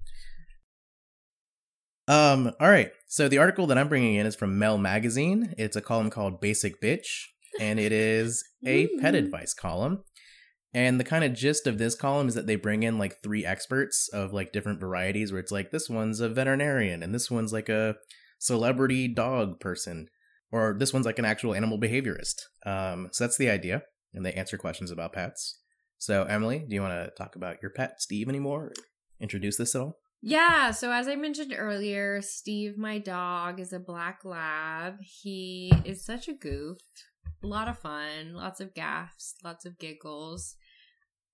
Um, 2.07 2.51
all 2.59 2.69
right. 2.69 2.91
So 3.07 3.27
the 3.27 3.37
article 3.37 3.67
that 3.67 3.77
I'm 3.77 3.87
bringing 3.89 4.15
in 4.15 4.25
is 4.25 4.35
from 4.35 4.57
Mel 4.57 4.77
Magazine. 4.77 5.53
It's 5.57 5.75
a 5.75 5.81
column 5.81 6.09
called 6.09 6.39
Basic 6.41 6.81
Bitch, 6.81 7.07
and 7.59 7.79
it 7.79 7.91
is 7.91 8.43
a 8.65 8.87
pet 8.99 9.13
advice 9.15 9.53
column. 9.53 10.03
And 10.73 10.99
the 10.99 11.03
kind 11.03 11.23
of 11.23 11.33
gist 11.33 11.65
of 11.65 11.77
this 11.77 11.95
column 11.95 12.27
is 12.27 12.35
that 12.35 12.45
they 12.45 12.55
bring 12.55 12.83
in 12.83 12.99
like 12.99 13.23
three 13.23 13.45
experts 13.45 14.07
of 14.13 14.33
like 14.33 14.51
different 14.51 14.79
varieties, 14.79 15.31
where 15.31 15.41
it's 15.41 15.51
like 15.51 15.71
this 15.71 15.89
one's 15.89 16.19
a 16.19 16.29
veterinarian, 16.29 17.01
and 17.01 17.13
this 17.13 17.31
one's 17.31 17.51
like 17.51 17.69
a 17.69 17.95
celebrity 18.37 19.07
dog 19.07 19.59
person, 19.59 20.07
or 20.51 20.75
this 20.77 20.93
one's 20.93 21.05
like 21.05 21.19
an 21.19 21.25
actual 21.25 21.55
animal 21.55 21.79
behaviorist. 21.79 22.43
Um, 22.65 23.09
so 23.11 23.23
that's 23.23 23.37
the 23.37 23.49
idea, 23.49 23.83
and 24.13 24.25
they 24.25 24.33
answer 24.33 24.57
questions 24.57 24.91
about 24.91 25.13
pets. 25.13 25.59
So 25.97 26.23
Emily, 26.23 26.65
do 26.67 26.75
you 26.75 26.81
want 26.81 26.93
to 26.93 27.11
talk 27.17 27.35
about 27.35 27.57
your 27.61 27.71
pet, 27.71 28.01
Steve, 28.01 28.29
anymore? 28.29 28.71
Introduce 29.19 29.57
this 29.57 29.75
at 29.75 29.81
all? 29.81 29.97
Yeah, 30.21 30.71
so 30.71 30.91
as 30.91 31.07
I 31.07 31.15
mentioned 31.15 31.55
earlier, 31.57 32.21
Steve, 32.21 32.77
my 32.77 32.99
dog, 32.99 33.59
is 33.59 33.73
a 33.73 33.79
black 33.79 34.25
lab. 34.25 34.95
He 35.01 35.73
is 35.85 36.05
such 36.05 36.27
a 36.27 36.33
goof. 36.33 36.77
A 37.43 37.47
lot 37.47 37.67
of 37.67 37.79
fun, 37.79 38.33
lots 38.33 38.59
of 38.59 38.73
gaffs, 38.73 39.35
lots 39.43 39.65
of 39.65 39.79
giggles. 39.79 40.55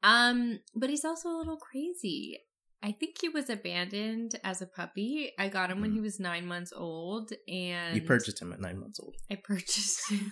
Um, 0.04 0.60
but 0.76 0.90
he's 0.90 1.06
also 1.06 1.30
a 1.30 1.38
little 1.38 1.58
crazy. 1.58 2.40
I 2.84 2.92
think 2.92 3.16
he 3.20 3.30
was 3.30 3.50
abandoned 3.50 4.40
as 4.44 4.62
a 4.62 4.68
puppy. 4.68 5.32
I 5.40 5.48
got 5.50 5.72
him 5.72 5.82
when 5.82 5.92
he 5.92 6.00
was 6.00 6.20
nine 6.20 6.46
months 6.46 6.72
old, 6.76 7.32
and 7.48 7.96
You 7.96 8.04
purchased 8.04 8.40
him 8.40 8.54
at 8.54 8.62
nine 8.62 8.80
months 8.80 9.00
old. 9.00 9.16
I 9.32 9.40
purchased 9.44 10.08
him 10.12 10.32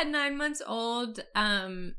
at 0.00 0.08
nine 0.08 0.36
months 0.36 0.60
old. 0.66 1.20
Um, 1.36 1.94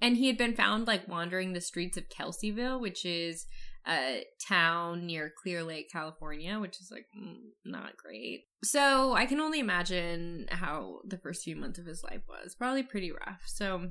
and 0.00 0.16
he 0.16 0.26
had 0.26 0.36
been 0.36 0.56
found 0.56 0.88
like 0.88 1.06
wandering 1.06 1.52
the 1.52 1.60
streets 1.60 1.96
of 1.96 2.08
Kelseyville, 2.08 2.80
which 2.80 3.04
is 3.04 3.46
a 3.86 4.24
town 4.46 5.06
near 5.06 5.32
Clear 5.42 5.62
Lake, 5.62 5.90
California, 5.90 6.58
which 6.58 6.80
is 6.80 6.90
like 6.90 7.06
mm, 7.18 7.36
not 7.64 7.96
great. 7.96 8.44
So 8.62 9.14
I 9.14 9.26
can 9.26 9.40
only 9.40 9.60
imagine 9.60 10.46
how 10.50 11.00
the 11.06 11.18
first 11.18 11.42
few 11.42 11.56
months 11.56 11.78
of 11.78 11.86
his 11.86 12.02
life 12.02 12.22
was. 12.28 12.54
Probably 12.54 12.82
pretty 12.82 13.12
rough. 13.12 13.42
So 13.46 13.90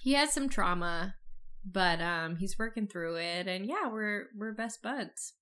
he 0.00 0.14
has 0.14 0.32
some 0.32 0.48
trauma, 0.48 1.14
but 1.64 2.00
um, 2.00 2.36
he's 2.36 2.58
working 2.58 2.86
through 2.86 3.16
it, 3.16 3.46
and 3.46 3.66
yeah, 3.66 3.88
we're 3.90 4.26
we're 4.36 4.52
best 4.52 4.82
buds. 4.82 5.34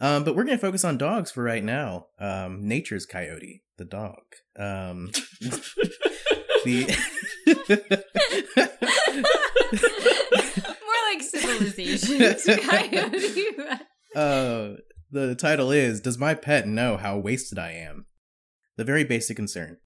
Um, 0.00 0.24
but 0.24 0.34
we're 0.34 0.44
gonna 0.44 0.58
focus 0.58 0.84
on 0.84 0.98
dogs 0.98 1.30
for 1.30 1.44
right 1.44 1.62
now. 1.62 2.06
Um, 2.18 2.66
nature's 2.66 3.06
coyote, 3.06 3.62
the 3.78 3.84
dog. 3.84 4.22
Um, 4.58 5.10
the 6.64 6.96
More 7.46 7.54
like 11.12 11.22
civilizations, 11.22 12.44
coyote. 12.66 13.46
uh, 14.14 14.76
the 15.10 15.34
title 15.34 15.70
is 15.70 16.00
"Does 16.00 16.18
my 16.18 16.34
pet 16.34 16.66
know 16.66 16.96
how 16.96 17.18
wasted 17.18 17.58
I 17.58 17.72
am?" 17.72 18.06
The 18.76 18.84
very 18.84 19.04
basic 19.04 19.36
concern. 19.36 19.78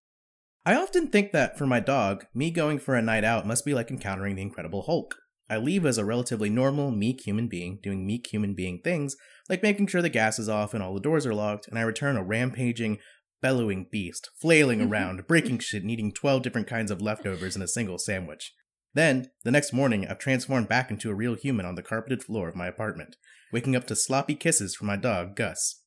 I 0.65 0.75
often 0.75 1.09
think 1.09 1.33
that 1.33 1.57
for 1.57 1.67
my 1.67 1.81
dog, 1.81 2.27
me 2.35 2.51
going 2.51 2.79
for 2.79 2.95
a 2.95 3.03
night 3.03 3.25
out 3.25 3.47
must 3.47 3.65
be 3.65 3.75
like 3.75 3.91
encountering 3.91 4.37
the 4.37 4.43
Incredible 4.43 4.83
Hulk. 4.83 5.15
I 5.49 5.59
leave 5.59 5.87
as 5.87 5.97
a 5.97 6.05
relatively 6.05 6.51
normal, 6.51 6.91
meek 6.91 7.25
human 7.25 7.47
being 7.47 7.79
doing 7.83 8.05
meek 8.05 8.27
human 8.33 8.55
being 8.55 8.81
things, 8.83 9.17
like 9.49 9.63
making 9.63 9.87
sure 9.87 10.03
the 10.03 10.09
gas 10.09 10.39
is 10.41 10.49
off 10.49 10.75
and 10.75 10.83
all 10.83 10.95
the 10.95 11.01
doors 11.01 11.25
are 11.25 11.35
locked, 11.35 11.69
and 11.69 11.79
I 11.79 11.83
return 11.83 12.17
a 12.17 12.25
rampaging, 12.25 12.99
bellowing 13.41 13.87
beast, 13.91 14.31
flailing 14.41 14.81
around, 14.81 15.27
breaking 15.29 15.61
shit, 15.61 15.83
and 15.83 15.91
eating 15.91 16.13
12 16.13 16.43
different 16.43 16.67
kinds 16.67 16.91
of 16.91 17.01
leftovers 17.01 17.55
in 17.55 17.63
a 17.63 17.69
single 17.69 17.99
sandwich. 17.99 18.53
Then, 18.97 19.31
the 19.45 19.51
next 19.51 19.75
morning, 19.75 20.09
I've 20.09 20.19
transformed 20.19 20.71
back 20.71 20.91
into 20.91 21.11
a 21.11 21.15
real 21.15 21.35
human 21.35 21.67
on 21.67 21.75
the 21.75 21.83
carpeted 21.83 22.23
floor 22.23 22.49
of 22.49 22.57
my 22.57 22.67
apartment, 22.67 23.17
waking 23.53 23.77
up 23.77 23.87
to 23.89 23.95
sloppy 23.95 24.35
kisses 24.35 24.75
from 24.75 24.87
my 24.87 24.97
dog, 24.97 25.37
Gus. 25.37 25.83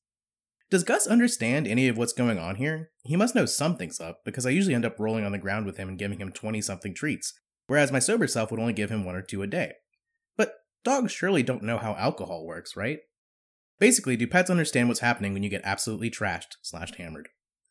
Does 0.70 0.84
Gus 0.84 1.08
understand 1.08 1.66
any 1.66 1.88
of 1.88 1.98
what's 1.98 2.14
going 2.14 2.38
on 2.38 2.58
here? 2.58 2.92
He 3.02 3.16
must 3.16 3.34
know 3.34 3.48
something's 3.48 4.00
up, 4.00 4.20
because 4.26 4.46
I 4.46 4.52
usually 4.52 4.76
end 4.76 4.86
up 4.86 5.00
rolling 5.00 5.26
on 5.26 5.32
the 5.32 5.40
ground 5.40 5.66
with 5.66 5.78
him 5.78 5.90
and 5.90 5.98
giving 5.98 6.20
him 6.20 6.32
20 6.32 6.62
something 6.62 6.94
treats, 6.94 7.34
whereas 7.66 7.92
my 7.92 7.98
sober 7.98 8.28
self 8.28 8.52
would 8.52 8.60
only 8.60 8.74
give 8.74 8.92
him 8.92 9.04
one 9.04 9.16
or 9.16 9.24
two 9.24 9.42
a 9.42 9.48
day. 9.48 9.74
But 10.38 10.54
dogs 10.84 11.12
surely 11.12 11.42
don't 11.42 11.64
know 11.64 11.80
how 11.80 11.96
alcohol 11.96 12.46
works, 12.46 12.76
right? 12.76 13.00
Basically, 13.80 14.18
do 14.18 14.28
pets 14.28 14.52
understand 14.52 14.88
what's 14.88 15.00
happening 15.00 15.34
when 15.34 15.42
you 15.42 15.50
get 15.50 15.62
absolutely 15.64 16.12
trashed 16.12 16.58
slash 16.62 16.96
hammered? 16.98 17.30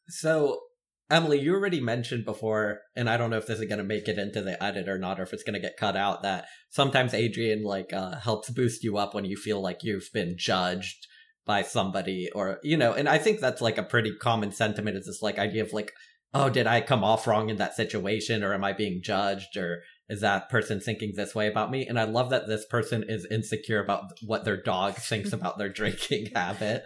So, 0.09 0.63
Emily, 1.11 1.41
you 1.41 1.55
already 1.55 1.81
mentioned 1.81 2.25
before, 2.25 2.81
and 2.95 3.09
I 3.09 3.17
don't 3.17 3.31
know 3.31 3.39
if 3.39 3.47
this 3.47 3.61
is 3.61 3.67
going 3.67 3.79
to 3.79 3.85
make 3.85 4.09
it 4.09 4.19
into 4.19 4.43
the 4.43 4.63
edit 4.63 4.89
or 4.89 4.99
not, 4.99 5.19
or 5.19 5.23
if 5.23 5.33
it's 5.33 5.43
going 5.43 5.55
to 5.55 5.61
get 5.61 5.79
cut 5.79 5.97
out, 5.97 6.23
that 6.23 6.47
sometimes 6.69 7.15
Adrian, 7.15 7.63
like, 7.63 7.93
uh, 7.95 8.17
helps 8.17 8.51
boost 8.51 8.85
you 8.85 8.99
up 8.99 9.15
when 9.15 9.25
you 9.25 9.37
feel 9.37 9.61
like 9.61 9.83
you've 9.83 10.11
been 10.13 10.37
judged 10.37 11.07
by 11.47 11.63
somebody, 11.63 12.29
or, 12.35 12.59
you 12.63 12.77
know, 12.77 12.93
and 12.93 13.09
I 13.09 13.17
think 13.17 13.41
that's, 13.41 13.63
like, 13.63 13.79
a 13.79 13.83
pretty 13.83 14.15
common 14.21 14.53
sentiment 14.53 14.99
is 14.99 15.07
this, 15.07 15.23
like, 15.23 15.39
idea 15.39 15.63
of, 15.63 15.73
like, 15.73 15.93
oh, 16.35 16.51
did 16.51 16.67
I 16.67 16.81
come 16.81 17.03
off 17.03 17.27
wrong 17.27 17.49
in 17.49 17.57
that 17.57 17.75
situation 17.75 18.45
or 18.45 18.53
am 18.53 18.65
I 18.65 18.73
being 18.73 19.01
judged 19.03 19.57
or 19.57 19.83
is 20.09 20.21
that 20.21 20.51
person 20.51 20.81
thinking 20.81 21.13
this 21.15 21.35
way 21.35 21.49
about 21.49 21.71
me? 21.71 21.87
And 21.87 21.99
I 21.99 22.05
love 22.05 22.31
that 22.31 22.47
this 22.47 22.67
person 22.67 23.05
is 23.09 23.27
insecure 23.31 23.83
about 23.83 24.13
what 24.23 24.45
their 24.45 24.61
dog 24.61 24.97
thinks 24.97 25.33
about 25.33 25.59
their 25.59 25.69
drinking 25.73 26.33
habit. 26.35 26.85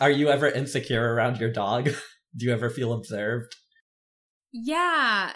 Are 0.00 0.10
you 0.10 0.28
ever 0.28 0.48
insecure 0.48 1.14
around 1.14 1.38
your 1.38 1.52
dog? 1.52 1.90
Do 2.36 2.46
you 2.46 2.52
ever 2.52 2.70
feel 2.70 2.92
observed? 2.92 3.56
Yeah. 4.52 5.32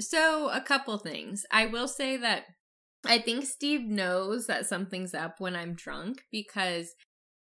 So, 0.00 0.50
a 0.50 0.60
couple 0.60 0.98
things. 0.98 1.44
I 1.50 1.66
will 1.66 1.88
say 1.88 2.16
that 2.16 2.44
I 3.04 3.18
think 3.18 3.44
Steve 3.44 3.82
knows 3.82 4.46
that 4.46 4.66
something's 4.66 5.14
up 5.14 5.36
when 5.38 5.56
I'm 5.56 5.74
drunk 5.74 6.22
because 6.30 6.94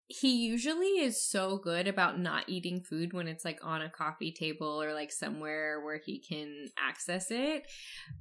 he 0.07 0.47
usually 0.47 0.99
is 0.99 1.23
so 1.23 1.57
good 1.57 1.87
about 1.87 2.19
not 2.19 2.45
eating 2.47 2.81
food 2.81 3.13
when 3.13 3.27
it's 3.27 3.45
like 3.45 3.59
on 3.63 3.81
a 3.81 3.91
coffee 3.91 4.33
table 4.33 4.81
or 4.81 4.93
like 4.93 5.11
somewhere 5.11 5.81
where 5.83 6.01
he 6.03 6.19
can 6.19 6.69
access 6.79 7.27
it. 7.29 7.63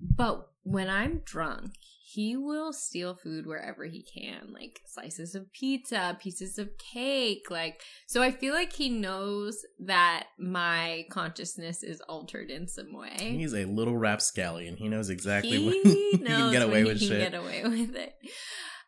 But 0.01 0.49
when 0.65 0.91
I'm 0.91 1.23
drunk, 1.25 1.73
he 2.11 2.37
will 2.37 2.73
steal 2.73 3.15
food 3.15 3.47
wherever 3.47 3.85
he 3.85 4.03
can, 4.03 4.51
like 4.51 4.81
slices 4.87 5.35
of 5.35 5.53
pizza, 5.53 6.17
pieces 6.19 6.59
of 6.59 6.71
cake, 6.79 7.51
like 7.51 7.83
so 8.07 8.23
I 8.23 8.31
feel 8.31 8.55
like 8.55 8.73
he 8.73 8.89
knows 8.89 9.59
that 9.81 10.29
my 10.39 11.05
consciousness 11.11 11.83
is 11.83 12.01
altered 12.09 12.51
in 12.51 12.67
some 12.67 12.95
way. 12.95 13.15
He's 13.19 13.53
a 13.53 13.67
little 13.67 13.99
rapscallion. 13.99 14.77
He 14.79 14.89
knows 14.89 15.11
exactly 15.11 15.59
he 15.59 15.67
when 15.67 15.83
he 15.85 16.19
can 16.19 16.53
get 16.53 16.63
away 16.63 16.85
when 16.85 16.95
with 16.95 17.01
he 17.01 17.09
can 17.09 17.19
shit. 17.19 17.33
get 17.33 17.39
away 17.39 17.63
with 17.65 17.95
it. 17.95 18.15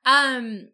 Um 0.07 0.69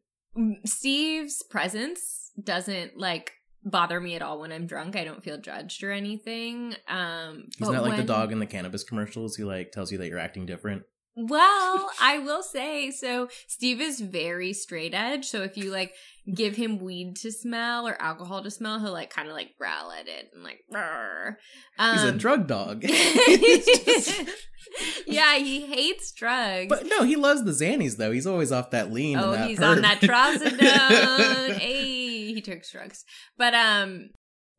Steve's 0.64 1.42
presence 1.42 2.30
doesn't 2.40 2.96
like 2.96 3.32
bother 3.64 3.98
me 3.98 4.14
at 4.14 4.22
all 4.22 4.38
when 4.38 4.52
I'm 4.52 4.68
drunk. 4.68 4.94
I 4.94 5.02
don't 5.02 5.24
feel 5.24 5.38
judged 5.38 5.82
or 5.82 5.90
anything. 5.90 6.76
Um 6.88 7.46
He's 7.58 7.68
not 7.68 7.82
like 7.82 7.96
the 7.96 8.04
dog 8.04 8.30
in 8.30 8.38
the 8.38 8.46
cannabis 8.46 8.84
commercials 8.84 9.34
who 9.34 9.46
like 9.46 9.72
tells 9.72 9.90
you 9.90 9.98
that 9.98 10.06
you're 10.08 10.20
acting 10.20 10.46
different. 10.46 10.84
Well, 11.16 11.90
I 12.00 12.18
will 12.18 12.42
say 12.42 12.90
so. 12.90 13.28
Steve 13.46 13.80
is 13.80 14.00
very 14.00 14.52
straight 14.52 14.92
edge. 14.94 15.24
So 15.24 15.42
if 15.42 15.56
you 15.56 15.70
like 15.70 15.94
give 16.34 16.56
him 16.56 16.78
weed 16.78 17.16
to 17.16 17.32
smell 17.32 17.88
or 17.88 17.96
alcohol 18.02 18.42
to 18.42 18.50
smell, 18.50 18.78
he'll 18.80 18.92
like 18.92 19.08
kind 19.10 19.26
of 19.28 19.34
like 19.34 19.56
growl 19.56 19.92
at 19.92 20.08
it 20.08 20.30
and 20.34 20.44
like. 20.44 20.60
"Brr." 20.70 21.38
He's 21.78 22.02
a 22.04 22.08
Um, 22.10 22.18
drug 22.18 22.46
dog. 22.46 22.82
Just- 22.82 24.22
yeah, 25.06 25.36
he 25.38 25.64
hates 25.66 26.12
drugs. 26.12 26.68
but 26.68 26.86
no, 26.86 27.04
he 27.04 27.16
loves 27.16 27.44
the 27.44 27.52
Xannies 27.52 27.96
though. 27.96 28.10
He's 28.10 28.26
always 28.26 28.52
off 28.52 28.70
that 28.72 28.92
lean. 28.92 29.16
oh, 29.18 29.32
and 29.32 29.42
that 29.42 29.48
he's 29.48 29.58
perp. 29.58 29.76
on 29.76 29.82
that 29.82 30.00
trazodone. 30.02 31.58
hey, 31.58 32.34
he 32.34 32.40
took 32.42 32.62
drugs. 32.68 33.04
But 33.38 33.54
um, 33.54 34.10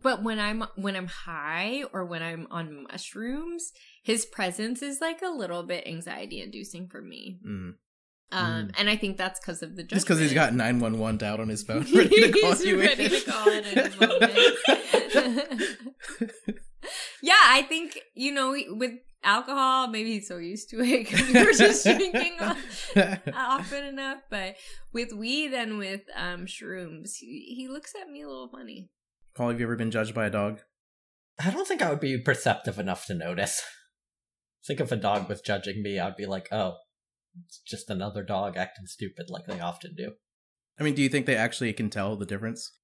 but 0.07 0.23
when 0.23 0.39
I'm 0.39 0.63
when 0.77 0.95
I'm 0.95 1.07
high 1.07 1.83
or 1.91 2.05
when 2.05 2.23
I'm 2.23 2.47
on 2.49 2.83
mushrooms, 2.89 3.73
his 4.01 4.25
presence 4.25 4.81
is 4.81 5.01
like 5.01 5.21
a 5.21 5.27
little 5.27 5.63
bit 5.63 5.85
anxiety 5.85 6.41
inducing 6.41 6.87
for 6.87 7.01
me. 7.01 7.39
Mm. 7.45 7.73
Um, 8.31 8.71
and 8.77 8.89
I 8.89 8.95
think 8.95 9.17
that's 9.17 9.37
because 9.37 9.61
of 9.61 9.75
the 9.75 9.83
Just 9.83 10.05
because 10.05 10.19
he's 10.19 10.33
got 10.33 10.53
nine 10.53 10.79
one 10.79 10.97
one 10.97 11.21
out 11.21 11.41
on 11.41 11.49
his 11.49 11.61
phone, 11.61 11.79
ready 11.93 12.21
to 12.21 12.39
call 12.39 12.51
He's 12.51 12.63
you. 12.63 12.79
ready 12.79 13.03
in. 13.03 13.11
to 13.11 13.21
call 13.29 13.47
it 13.49 13.65
any 13.67 13.89
moment. 13.99 14.31
yeah, 17.21 17.33
I 17.43 17.63
think 17.63 17.99
you 18.15 18.31
know 18.31 18.55
with 18.77 18.93
alcohol, 19.25 19.89
maybe 19.89 20.13
he's 20.13 20.29
so 20.29 20.37
used 20.37 20.69
to 20.69 20.79
it 20.79 21.09
because 21.09 21.27
we 21.27 21.33
were 21.33 21.51
just 21.51 21.83
drinking 21.83 22.37
often 23.35 23.83
enough. 23.83 24.19
But 24.29 24.55
with 24.93 25.11
weed 25.11 25.53
and 25.53 25.77
with 25.77 26.03
um 26.15 26.45
shrooms, 26.45 27.17
he, 27.19 27.55
he 27.57 27.67
looks 27.67 27.93
at 28.01 28.09
me 28.09 28.21
a 28.21 28.27
little 28.29 28.47
funny. 28.47 28.87
Paul, 29.37 29.49
have 29.49 29.59
you 29.59 29.67
ever 29.67 29.75
been 29.75 29.91
judged 29.91 30.15
by 30.15 30.25
a 30.25 30.31
dog? 30.31 30.61
I 31.39 31.51
don't 31.51 31.67
think 31.67 31.83
I 31.83 31.91
would 31.91 31.99
be 31.99 32.17
perceptive 32.17 32.79
enough 32.79 33.05
to 33.05 33.13
notice. 33.13 33.61
I 33.61 34.63
think 34.67 34.79
if 34.79 34.91
a 34.91 34.95
dog 34.95 35.29
was 35.29 35.41
judging 35.41 35.83
me, 35.83 35.99
I'd 35.99 36.15
be 36.15 36.25
like, 36.25 36.47
oh, 36.51 36.77
it's 37.45 37.59
just 37.59 37.91
another 37.91 38.23
dog 38.23 38.57
acting 38.57 38.87
stupid 38.87 39.27
like 39.29 39.45
they 39.45 39.59
often 39.59 39.93
do. 39.95 40.13
I 40.79 40.83
mean, 40.83 40.95
do 40.95 41.03
you 41.03 41.09
think 41.09 41.27
they 41.27 41.35
actually 41.35 41.71
can 41.73 41.91
tell 41.91 42.15
the 42.15 42.25
difference? 42.25 42.79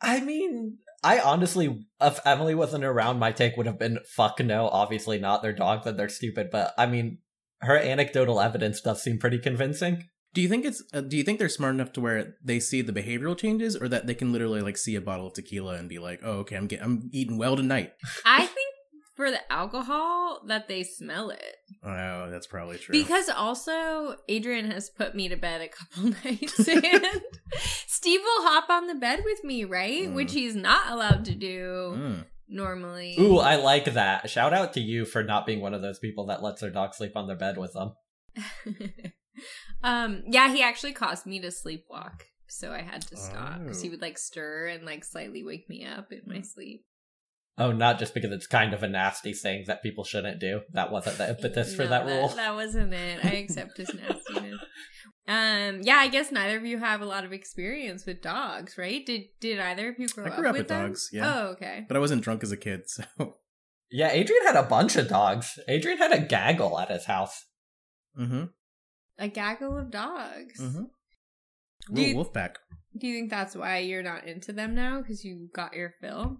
I 0.00 0.20
mean, 0.20 0.78
I 1.04 1.20
honestly, 1.20 1.86
if 2.00 2.20
Emily 2.24 2.54
wasn't 2.54 2.84
around, 2.84 3.18
my 3.18 3.30
take 3.30 3.58
would 3.58 3.66
have 3.66 3.78
been 3.78 3.98
fuck 4.16 4.40
no, 4.40 4.68
obviously 4.68 5.18
not. 5.18 5.42
They're 5.42 5.52
dogs 5.52 5.86
and 5.86 5.98
they're 5.98 6.08
stupid. 6.08 6.48
But 6.50 6.72
I 6.78 6.86
mean, 6.86 7.18
her 7.60 7.76
anecdotal 7.76 8.40
evidence 8.40 8.80
does 8.80 9.02
seem 9.02 9.18
pretty 9.18 9.38
convincing. 9.38 10.04
Do 10.34 10.40
you 10.42 10.48
think 10.48 10.64
it's? 10.64 10.82
Uh, 10.92 11.00
do 11.00 11.16
you 11.16 11.24
think 11.24 11.38
they're 11.38 11.48
smart 11.48 11.74
enough 11.74 11.92
to 11.94 12.00
where 12.00 12.36
they 12.44 12.60
see 12.60 12.82
the 12.82 12.92
behavioral 12.92 13.36
changes, 13.36 13.74
or 13.76 13.88
that 13.88 14.06
they 14.06 14.14
can 14.14 14.32
literally 14.32 14.60
like 14.60 14.76
see 14.76 14.94
a 14.94 15.00
bottle 15.00 15.26
of 15.26 15.32
tequila 15.34 15.74
and 15.76 15.88
be 15.88 15.98
like, 15.98 16.20
"Oh, 16.22 16.38
okay, 16.40 16.56
I'm 16.56 16.66
getting, 16.66 16.84
I'm 16.84 17.10
eating 17.12 17.38
well 17.38 17.56
tonight." 17.56 17.92
I 18.24 18.46
think 18.46 18.74
for 19.16 19.30
the 19.32 19.52
alcohol 19.52 20.42
that 20.46 20.68
they 20.68 20.84
smell 20.84 21.30
it 21.30 21.56
Oh, 21.82 22.30
that's 22.30 22.46
probably 22.46 22.78
true. 22.78 22.92
because 22.92 23.28
also 23.28 24.14
Adrian 24.28 24.70
has 24.70 24.90
put 24.90 25.12
me 25.16 25.28
to 25.28 25.34
bed 25.36 25.60
a 25.60 25.66
couple 25.68 26.10
nights 26.24 26.68
and 26.68 27.04
Steve 27.88 28.20
will 28.22 28.42
hop 28.44 28.70
on 28.70 28.86
the 28.86 28.94
bed 28.94 29.22
with 29.24 29.42
me, 29.42 29.64
right? 29.64 30.06
Mm. 30.08 30.14
Which 30.14 30.32
he's 30.32 30.54
not 30.54 30.92
allowed 30.92 31.24
to 31.24 31.34
do 31.34 31.94
Mm. 31.98 32.24
normally. 32.48 33.16
Ooh, 33.18 33.38
I 33.38 33.56
like 33.56 33.86
that. 33.94 34.30
Shout 34.30 34.52
out 34.52 34.74
to 34.74 34.80
you 34.80 35.04
for 35.04 35.24
not 35.24 35.46
being 35.46 35.60
one 35.60 35.74
of 35.74 35.82
those 35.82 35.98
people 35.98 36.26
that 36.26 36.40
lets 36.42 36.60
their 36.60 36.70
dog 36.70 36.94
sleep 36.94 37.16
on 37.16 37.26
their 37.26 37.36
bed 37.36 37.56
with 37.58 37.72
them. 37.72 37.94
um 39.82 40.22
yeah 40.28 40.52
he 40.52 40.62
actually 40.62 40.92
caused 40.92 41.26
me 41.26 41.40
to 41.40 41.48
sleepwalk 41.48 42.22
so 42.46 42.72
i 42.72 42.80
had 42.82 43.02
to 43.02 43.16
stop 43.16 43.60
because 43.62 43.80
he 43.82 43.88
Oh. 43.88 43.92
would 43.92 44.02
like 44.02 44.18
stir 44.18 44.66
and 44.68 44.84
like 44.84 45.04
slightly 45.04 45.42
wake 45.44 45.68
me 45.68 45.84
up 45.84 46.12
in 46.12 46.22
my 46.26 46.40
sleep 46.42 46.84
Oh, 47.60 47.72
not 47.72 47.98
just 47.98 48.14
because 48.14 48.30
it's 48.30 48.46
kind 48.46 48.72
of 48.72 48.84
a 48.84 48.88
nasty 48.88 49.32
thing 49.32 49.64
that 49.66 49.82
people 49.82 50.04
shouldn't 50.04 50.38
do. 50.38 50.60
That 50.74 50.92
wasn't 50.92 51.18
the 51.18 51.28
impetus 51.30 51.74
for 51.74 51.82
No, 51.82 51.88
that 51.90 52.06
rule. 52.06 52.28
that 52.28 52.54
wasn't 52.54 52.94
it 52.94 53.24
i 53.24 53.30
accept 53.30 53.78
his 53.78 53.92
nastiness 53.92 54.60
um 55.26 55.80
yeah 55.82 55.96
i 55.96 56.06
guess 56.06 56.30
neither 56.30 56.56
of 56.56 56.64
you 56.64 56.78
have 56.78 57.00
a 57.00 57.04
lot 57.04 57.24
of 57.24 57.32
experience 57.32 58.06
with 58.06 58.22
dogs 58.22 58.78
right 58.78 59.04
did 59.04 59.24
did 59.40 59.58
either 59.58 59.88
of 59.88 59.98
you 59.98 60.06
grow 60.08 60.26
I 60.26 60.36
grew 60.36 60.46
up 60.46 60.52
with 60.52 60.60
with 60.60 60.68
them? 60.68 60.86
dogs, 60.90 61.08
yeah. 61.12 61.34
oh 61.34 61.46
okay 61.48 61.84
but 61.88 61.96
I 61.96 62.00
wasn't 62.00 62.22
drunk 62.22 62.44
as 62.44 62.52
a 62.52 62.56
kid, 62.56 62.82
so 62.86 63.02
Yeah, 63.90 64.10
Adrian 64.12 64.44
had 64.46 64.54
a 64.56 64.62
bunch 64.62 64.94
of 64.96 65.08
dogs. 65.08 65.58
Adrian 65.66 65.98
had 65.98 66.12
a 66.12 66.20
gaggle 66.20 66.78
at 66.78 66.90
his 66.90 67.06
house. 67.06 67.44
mm-hmm. 68.16 68.44
A 69.18 69.28
gaggle 69.28 69.76
of 69.76 69.90
dogs 69.90 70.60
Mm-hmm. 70.60 71.94
Do 71.94 72.02
you- 72.02 72.14
wolf 72.16 72.32
pack. 72.32 72.58
do 72.96 73.06
you 73.06 73.14
think 73.14 73.30
that's 73.30 73.54
why 73.56 73.78
you're 73.78 74.02
not 74.02 74.26
into 74.26 74.52
them 74.52 74.74
now 74.74 75.00
because 75.00 75.24
you 75.24 75.48
got 75.54 75.74
your 75.74 75.94
fill 76.00 76.38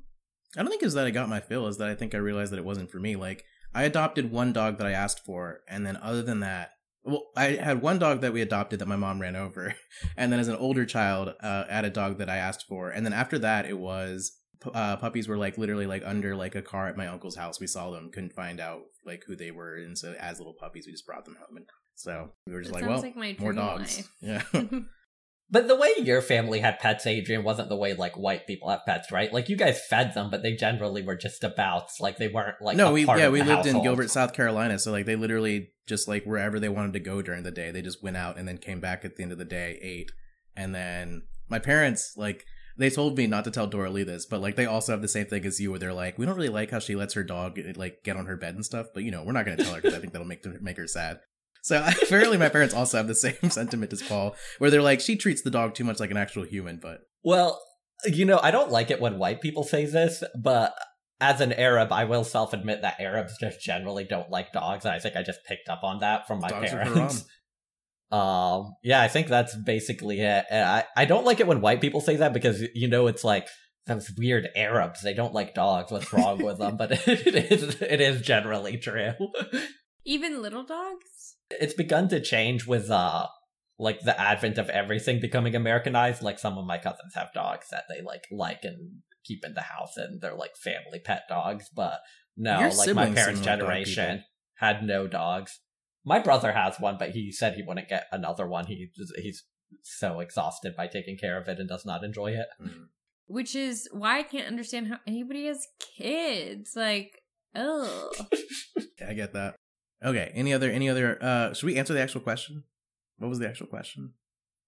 I 0.56 0.62
don't 0.62 0.70
think 0.70 0.82
it's 0.82 0.94
that 0.94 1.06
I 1.06 1.10
got 1.10 1.28
my 1.28 1.40
fill. 1.40 1.66
Is 1.66 1.76
that 1.76 1.90
I 1.90 1.94
think 1.94 2.14
I 2.14 2.18
realized 2.18 2.52
that 2.52 2.58
it 2.58 2.64
wasn't 2.64 2.90
for 2.90 2.98
me. 2.98 3.16
Like 3.16 3.44
I 3.74 3.82
adopted 3.84 4.30
one 4.32 4.54
dog 4.54 4.78
that 4.78 4.86
I 4.86 4.92
asked 4.92 5.22
for, 5.26 5.60
and 5.68 5.84
then 5.86 5.98
other 5.98 6.22
than 6.22 6.40
that, 6.40 6.70
well, 7.04 7.24
I 7.36 7.48
had 7.50 7.82
one 7.82 7.98
dog 7.98 8.22
that 8.22 8.32
we 8.32 8.40
adopted 8.40 8.78
that 8.78 8.88
my 8.88 8.96
mom 8.96 9.20
ran 9.20 9.36
over, 9.36 9.74
and 10.16 10.32
then 10.32 10.40
as 10.40 10.48
an 10.48 10.56
older 10.56 10.86
child, 10.86 11.34
uh, 11.42 11.64
I 11.68 11.72
had 11.74 11.84
a 11.84 11.90
dog 11.90 12.16
that 12.16 12.30
I 12.30 12.38
asked 12.38 12.64
for, 12.66 12.88
and 12.88 13.04
then 13.04 13.12
after 13.12 13.38
that, 13.40 13.66
it 13.66 13.78
was 13.78 14.32
uh, 14.72 14.96
puppies 14.96 15.28
were 15.28 15.36
like 15.36 15.58
literally 15.58 15.86
like 15.86 16.02
under 16.06 16.34
like 16.34 16.54
a 16.54 16.62
car 16.62 16.88
at 16.88 16.96
my 16.96 17.06
uncle's 17.08 17.36
house. 17.36 17.60
We 17.60 17.66
saw 17.66 17.90
them, 17.90 18.10
couldn't 18.10 18.32
find 18.32 18.58
out 18.58 18.84
like 19.04 19.24
who 19.26 19.36
they 19.36 19.50
were, 19.50 19.76
and 19.76 19.98
so 19.98 20.14
as 20.18 20.38
little 20.38 20.54
puppies, 20.58 20.86
we 20.86 20.92
just 20.92 21.04
brought 21.06 21.26
them 21.26 21.36
home, 21.38 21.58
and 21.58 21.66
so 21.98 22.30
we 22.46 22.52
were 22.52 22.60
just 22.62 22.72
That 22.72 22.80
like, 22.82 22.84
sounds 22.88 23.02
well, 23.02 23.10
like 23.10 23.16
my 23.16 23.36
more 23.40 23.52
dogs, 23.52 23.98
life. 24.22 24.44
yeah. 24.52 24.68
But 25.50 25.66
the 25.66 25.76
way 25.76 25.88
your 25.96 26.20
family 26.20 26.60
had 26.60 26.78
pets, 26.78 27.06
Adrian, 27.06 27.42
wasn't 27.42 27.70
the 27.70 27.76
way 27.76 27.94
like 27.94 28.18
white 28.18 28.46
people 28.46 28.68
have 28.68 28.84
pets, 28.84 29.10
right? 29.10 29.32
Like 29.32 29.48
you 29.48 29.56
guys 29.56 29.80
fed 29.88 30.12
them, 30.12 30.28
but 30.30 30.42
they 30.42 30.54
generally 30.54 31.00
were 31.00 31.16
just 31.16 31.42
abouts. 31.42 32.00
Like 32.00 32.18
they 32.18 32.28
weren't 32.28 32.60
like 32.60 32.76
no, 32.76 32.90
a 32.90 32.92
we 32.92 33.06
part 33.06 33.18
yeah 33.18 33.28
of 33.28 33.32
we 33.32 33.40
the 33.40 33.46
lived 33.56 33.66
in. 33.66 33.82
Gilbert, 33.82 34.10
South 34.10 34.34
Carolina, 34.34 34.78
so 34.78 34.92
like 34.92 35.06
they 35.06 35.16
literally 35.16 35.70
just 35.86 36.06
like 36.06 36.24
wherever 36.24 36.60
they 36.60 36.68
wanted 36.68 36.92
to 36.92 37.00
go 37.00 37.22
during 37.22 37.44
the 37.44 37.50
day, 37.50 37.70
they 37.70 37.80
just 37.80 38.02
went 38.02 38.18
out 38.18 38.36
and 38.36 38.46
then 38.46 38.58
came 38.58 38.78
back 38.80 39.06
at 39.06 39.16
the 39.16 39.22
end 39.22 39.32
of 39.32 39.38
the 39.38 39.46
day, 39.46 39.78
ate, 39.80 40.10
and 40.54 40.74
then 40.74 41.22
my 41.48 41.58
parents 41.58 42.12
like 42.14 42.44
they 42.76 42.90
told 42.90 43.16
me 43.16 43.26
not 43.26 43.44
to 43.44 43.50
tell 43.50 43.66
Dora 43.66 43.88
Lee 43.88 44.02
this, 44.02 44.26
but 44.26 44.42
like 44.42 44.56
they 44.56 44.66
also 44.66 44.92
have 44.92 45.00
the 45.00 45.08
same 45.08 45.24
thing 45.28 45.46
as 45.46 45.58
you, 45.58 45.70
where 45.70 45.80
they're 45.80 45.94
like, 45.94 46.18
we 46.18 46.26
don't 46.26 46.36
really 46.36 46.50
like 46.50 46.70
how 46.70 46.78
she 46.78 46.94
lets 46.94 47.14
her 47.14 47.24
dog 47.24 47.58
like 47.76 48.04
get 48.04 48.18
on 48.18 48.26
her 48.26 48.36
bed 48.36 48.54
and 48.54 48.66
stuff, 48.66 48.88
but 48.92 49.02
you 49.02 49.10
know 49.10 49.24
we're 49.24 49.32
not 49.32 49.46
gonna 49.46 49.56
tell 49.56 49.72
her 49.74 49.80
because 49.80 49.94
I 49.96 49.98
think 49.98 50.12
that'll 50.12 50.28
make 50.28 50.44
make 50.60 50.76
her 50.76 50.86
sad. 50.86 51.20
So 51.62 51.84
apparently 52.02 52.38
my 52.38 52.48
parents 52.48 52.74
also 52.74 52.96
have 52.96 53.08
the 53.08 53.14
same 53.14 53.34
sentiment 53.50 53.92
as 53.92 54.02
Paul, 54.02 54.34
where 54.58 54.70
they're 54.70 54.82
like 54.82 55.00
she 55.00 55.16
treats 55.16 55.42
the 55.42 55.50
dog 55.50 55.74
too 55.74 55.84
much 55.84 56.00
like 56.00 56.10
an 56.10 56.16
actual 56.16 56.44
human, 56.44 56.78
but 56.80 57.00
Well, 57.22 57.60
you 58.04 58.24
know, 58.24 58.38
I 58.42 58.50
don't 58.50 58.70
like 58.70 58.90
it 58.90 59.00
when 59.00 59.18
white 59.18 59.40
people 59.40 59.64
say 59.64 59.86
this, 59.86 60.22
but 60.40 60.74
as 61.20 61.40
an 61.40 61.52
Arab, 61.52 61.92
I 61.92 62.04
will 62.04 62.24
self 62.24 62.52
admit 62.52 62.82
that 62.82 63.00
Arabs 63.00 63.36
just 63.40 63.60
generally 63.60 64.04
don't 64.04 64.30
like 64.30 64.52
dogs, 64.52 64.84
and 64.84 64.94
I 64.94 64.98
think 64.98 65.16
I 65.16 65.22
just 65.22 65.44
picked 65.44 65.68
up 65.68 65.82
on 65.82 66.00
that 66.00 66.26
from 66.26 66.40
my 66.40 66.48
Dogs 66.48 66.70
parents. 66.70 67.24
Um, 68.10 68.74
yeah, 68.82 69.02
I 69.02 69.08
think 69.08 69.26
that's 69.26 69.54
basically 69.54 70.20
it. 70.20 70.46
And 70.50 70.66
I, 70.66 70.84
I 70.96 71.04
don't 71.04 71.26
like 71.26 71.40
it 71.40 71.46
when 71.46 71.60
white 71.60 71.82
people 71.82 72.00
say 72.00 72.16
that 72.16 72.32
because 72.32 72.62
you 72.74 72.88
know 72.88 73.06
it's 73.06 73.22
like 73.22 73.48
those 73.86 74.10
weird 74.16 74.48
Arabs. 74.56 75.02
They 75.02 75.12
don't 75.12 75.34
like 75.34 75.54
dogs. 75.54 75.92
What's 75.92 76.10
wrong 76.10 76.42
with 76.42 76.58
them? 76.58 76.78
But 76.78 76.92
it 77.06 77.52
is 77.52 77.82
it 77.82 78.00
is 78.00 78.22
generally 78.22 78.78
true. 78.78 79.12
Even 80.06 80.40
little 80.40 80.64
dogs? 80.64 81.17
It's 81.50 81.74
begun 81.74 82.08
to 82.08 82.20
change 82.20 82.66
with 82.66 82.90
uh 82.90 83.26
like 83.78 84.00
the 84.00 84.20
advent 84.20 84.58
of 84.58 84.68
everything 84.70 85.20
becoming 85.20 85.54
Americanized. 85.54 86.22
Like 86.22 86.38
some 86.38 86.58
of 86.58 86.66
my 86.66 86.78
cousins 86.78 87.14
have 87.14 87.32
dogs 87.32 87.68
that 87.70 87.84
they 87.88 88.02
like 88.02 88.26
like 88.30 88.60
and 88.64 89.02
keep 89.24 89.44
in 89.44 89.54
the 89.54 89.62
house 89.62 89.96
and 89.96 90.20
they're 90.20 90.34
like 90.34 90.56
family 90.56 90.98
pet 90.98 91.22
dogs, 91.28 91.70
but 91.74 92.00
No, 92.36 92.60
Your 92.60 92.70
like 92.70 92.94
my 92.94 93.10
parents' 93.10 93.40
seem 93.40 93.48
like 93.50 93.58
dog 93.58 93.58
generation 93.58 94.24
had 94.56 94.82
no 94.82 95.06
dogs. 95.06 95.60
My 96.04 96.18
brother 96.18 96.52
has 96.52 96.78
one, 96.78 96.96
but 96.98 97.10
he 97.10 97.30
said 97.30 97.54
he 97.54 97.62
wouldn't 97.62 97.88
get 97.88 98.06
another 98.10 98.46
one. 98.46 98.66
He 98.66 98.88
he's 99.16 99.44
so 99.82 100.20
exhausted 100.20 100.74
by 100.76 100.86
taking 100.86 101.16
care 101.18 101.38
of 101.40 101.48
it 101.48 101.58
and 101.58 101.68
does 101.68 101.84
not 101.84 102.02
enjoy 102.02 102.32
it. 102.32 102.46
Which 103.26 103.54
is 103.54 103.88
why 103.92 104.20
I 104.20 104.22
can't 104.22 104.46
understand 104.46 104.88
how 104.88 104.98
anybody 105.06 105.46
has 105.46 105.66
kids. 105.96 106.72
Like, 106.74 107.22
oh. 107.54 108.10
Yeah, 109.00 109.10
I 109.10 109.14
get 109.14 109.32
that. 109.34 109.54
Okay. 110.04 110.30
Any 110.34 110.52
other? 110.52 110.70
Any 110.70 110.88
other? 110.88 111.22
Uh, 111.22 111.54
should 111.54 111.66
we 111.66 111.76
answer 111.76 111.92
the 111.92 112.00
actual 112.00 112.20
question? 112.20 112.64
What 113.18 113.28
was 113.28 113.38
the 113.38 113.48
actual 113.48 113.66
question? 113.66 114.12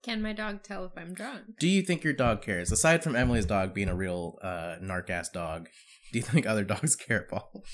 Can 0.02 0.22
my 0.22 0.32
dog 0.32 0.62
tell 0.62 0.84
if 0.86 0.92
I'm 0.96 1.12
drunk? 1.12 1.58
Do 1.58 1.68
you 1.68 1.82
think 1.82 2.04
your 2.04 2.14
dog 2.14 2.40
cares? 2.40 2.72
Aside 2.72 3.04
from 3.04 3.14
Emily's 3.14 3.44
dog 3.44 3.74
being 3.74 3.88
a 3.88 3.94
real 3.94 4.38
uh, 4.42 4.76
narc 4.82 5.10
ass 5.10 5.28
dog, 5.28 5.68
do 6.12 6.18
you 6.18 6.24
think 6.24 6.46
other 6.46 6.64
dogs 6.64 6.96
care, 7.08 7.26
Paul? 7.28 7.64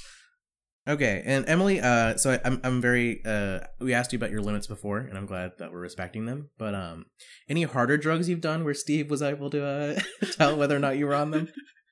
Okay, 0.88 1.22
and 1.26 1.48
Emily, 1.48 1.80
uh, 1.80 2.16
so 2.16 2.32
I, 2.32 2.40
I'm 2.44 2.60
I'm 2.62 2.80
very 2.80 3.20
uh, 3.24 3.60
we 3.80 3.92
asked 3.92 4.12
you 4.12 4.18
about 4.18 4.30
your 4.30 4.40
limits 4.40 4.68
before, 4.68 4.98
and 4.98 5.18
I'm 5.18 5.26
glad 5.26 5.52
that 5.58 5.72
we're 5.72 5.80
respecting 5.80 6.26
them. 6.26 6.50
But 6.58 6.76
um, 6.76 7.06
any 7.48 7.64
harder 7.64 7.96
drugs 7.96 8.28
you've 8.28 8.40
done 8.40 8.64
where 8.64 8.74
Steve 8.74 9.10
was 9.10 9.20
able 9.20 9.50
to 9.50 9.64
uh, 9.64 10.00
tell 10.32 10.56
whether 10.56 10.76
or 10.76 10.80
not 10.80 10.96
you 10.96 11.06
were 11.06 11.14
on 11.14 11.32
them? 11.32 11.48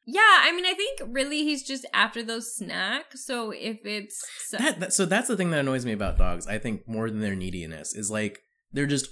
Yeah, 0.06 0.20
I 0.22 0.52
mean, 0.52 0.66
I 0.66 0.74
think 0.74 1.00
really 1.06 1.44
he's 1.44 1.62
just 1.62 1.86
after 1.94 2.22
those 2.22 2.54
snacks. 2.54 3.24
So 3.24 3.52
if 3.52 3.78
it's 3.84 4.24
That, 4.52 4.80
that 4.80 4.92
so 4.92 5.06
that's 5.06 5.28
the 5.28 5.36
thing 5.36 5.50
that 5.50 5.60
annoys 5.60 5.86
me 5.86 5.92
about 5.92 6.18
dogs. 6.18 6.46
I 6.46 6.58
think 6.58 6.86
more 6.86 7.08
than 7.08 7.20
their 7.20 7.34
neediness 7.34 7.94
is 7.94 8.10
like 8.10 8.40
they're 8.72 8.86
just 8.86 9.08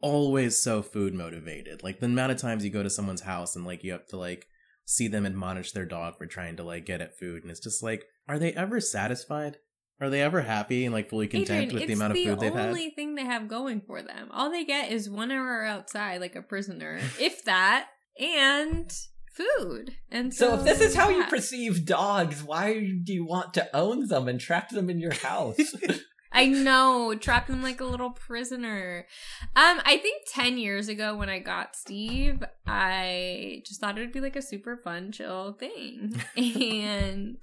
always 0.00 0.60
so 0.60 0.80
food 0.80 1.12
motivated. 1.12 1.82
Like 1.82 2.00
the 2.00 2.06
amount 2.06 2.32
of 2.32 2.38
times 2.38 2.64
you 2.64 2.70
go 2.70 2.82
to 2.82 2.90
someone's 2.90 3.22
house 3.22 3.56
and 3.56 3.66
like 3.66 3.84
you 3.84 3.92
have 3.92 4.06
to 4.08 4.16
like 4.16 4.46
see 4.86 5.06
them 5.06 5.26
admonish 5.26 5.72
their 5.72 5.84
dog 5.84 6.16
for 6.16 6.26
trying 6.26 6.56
to 6.56 6.64
like 6.64 6.86
get 6.86 7.00
at 7.00 7.18
food 7.18 7.42
and 7.42 7.50
it's 7.50 7.60
just 7.60 7.82
like 7.82 8.04
are 8.26 8.38
they 8.38 8.52
ever 8.54 8.80
satisfied? 8.80 9.58
Are 10.00 10.08
they 10.08 10.22
ever 10.22 10.40
happy 10.40 10.86
and 10.86 10.94
like 10.94 11.10
fully 11.10 11.28
content 11.28 11.64
Adrian, 11.64 11.74
with 11.74 11.86
the 11.86 11.92
amount 11.92 12.12
of 12.12 12.16
food 12.16 12.40
they've 12.40 12.52
the 12.54 12.58
had? 12.58 12.68
only 12.68 12.90
thing 12.90 13.16
they 13.16 13.24
have 13.24 13.48
going 13.48 13.82
for 13.82 14.02
them. 14.02 14.28
All 14.30 14.50
they 14.50 14.64
get 14.64 14.90
is 14.90 15.10
one 15.10 15.30
hour 15.30 15.62
outside, 15.62 16.22
like 16.22 16.36
a 16.36 16.42
prisoner, 16.42 16.98
if 17.18 17.44
that, 17.44 17.88
and 18.18 18.90
food. 19.30 19.96
And 20.10 20.34
so, 20.34 20.48
So 20.48 20.54
if 20.58 20.64
this 20.64 20.80
is 20.80 20.94
how 20.94 21.08
you 21.08 21.24
perceive 21.24 21.84
dogs, 21.84 22.42
why 22.42 22.74
do 22.74 23.12
you 23.12 23.24
want 23.24 23.54
to 23.54 23.74
own 23.76 24.08
them 24.08 24.28
and 24.28 24.40
trap 24.40 24.70
them 24.70 24.90
in 24.90 24.98
your 24.98 25.14
house? 25.14 25.74
I 26.32 26.46
know, 26.46 27.14
trap 27.16 27.48
them 27.48 27.62
like 27.62 27.80
a 27.80 27.84
little 27.84 28.10
prisoner. 28.10 29.06
Um, 29.56 29.80
I 29.84 29.98
think 29.98 30.22
ten 30.32 30.58
years 30.58 30.88
ago 30.88 31.16
when 31.16 31.28
I 31.28 31.40
got 31.40 31.74
Steve, 31.74 32.44
I 32.66 33.62
just 33.66 33.80
thought 33.80 33.98
it 33.98 34.00
would 34.00 34.12
be 34.12 34.20
like 34.20 34.36
a 34.36 34.42
super 34.42 34.76
fun, 34.76 35.10
chill 35.10 35.54
thing, 35.54 36.22
and 36.36 37.38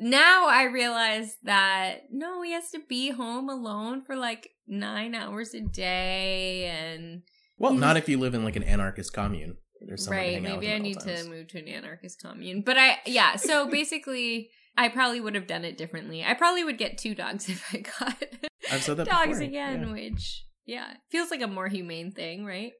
now 0.00 0.46
I 0.48 0.64
realize 0.64 1.36
that 1.44 2.10
no, 2.10 2.42
he 2.42 2.52
has 2.52 2.70
to 2.72 2.80
be 2.88 3.10
home 3.10 3.48
alone 3.48 4.02
for 4.02 4.16
like 4.16 4.50
nine 4.66 5.14
hours 5.14 5.54
a 5.54 5.60
day, 5.60 6.64
and 6.64 7.22
well, 7.56 7.72
not 7.72 7.96
if 7.96 8.08
you 8.08 8.18
live 8.18 8.34
in 8.34 8.42
like 8.42 8.56
an 8.56 8.64
anarchist 8.64 9.12
commune. 9.12 9.58
Where 9.78 9.88
There's 9.88 10.04
someone 10.04 10.18
right, 10.18 10.32
hang 10.34 10.46
out 10.46 10.58
with 10.58 10.60
maybe 10.60 10.72
I 10.72 10.74
at 10.74 10.80
all 10.80 10.86
need 10.86 11.00
to 11.00 11.30
move 11.30 11.48
to 11.48 11.58
an 11.58 11.68
anarchist 11.68 12.20
commune. 12.20 12.62
But 12.62 12.78
I, 12.78 12.98
yeah, 13.06 13.36
so 13.36 13.66
basically. 13.70 14.50
I 14.76 14.90
probably 14.90 15.20
would 15.20 15.34
have 15.34 15.48
done 15.48 15.64
it 15.64 15.76
differently. 15.76 16.22
I 16.22 16.34
probably 16.34 16.62
would 16.62 16.78
get 16.78 16.98
two 16.98 17.12
dogs 17.12 17.48
if 17.48 17.64
I 17.74 17.78
got 17.78 18.22
I've 18.70 18.82
said 18.82 18.98
that 18.98 19.08
dogs 19.08 19.40
before, 19.40 19.42
again, 19.42 19.82
yeah. 19.82 19.92
which 19.92 20.44
yeah, 20.66 20.92
feels 21.10 21.32
like 21.32 21.42
a 21.42 21.48
more 21.48 21.66
humane 21.66 22.12
thing, 22.12 22.44
right? 22.44 22.70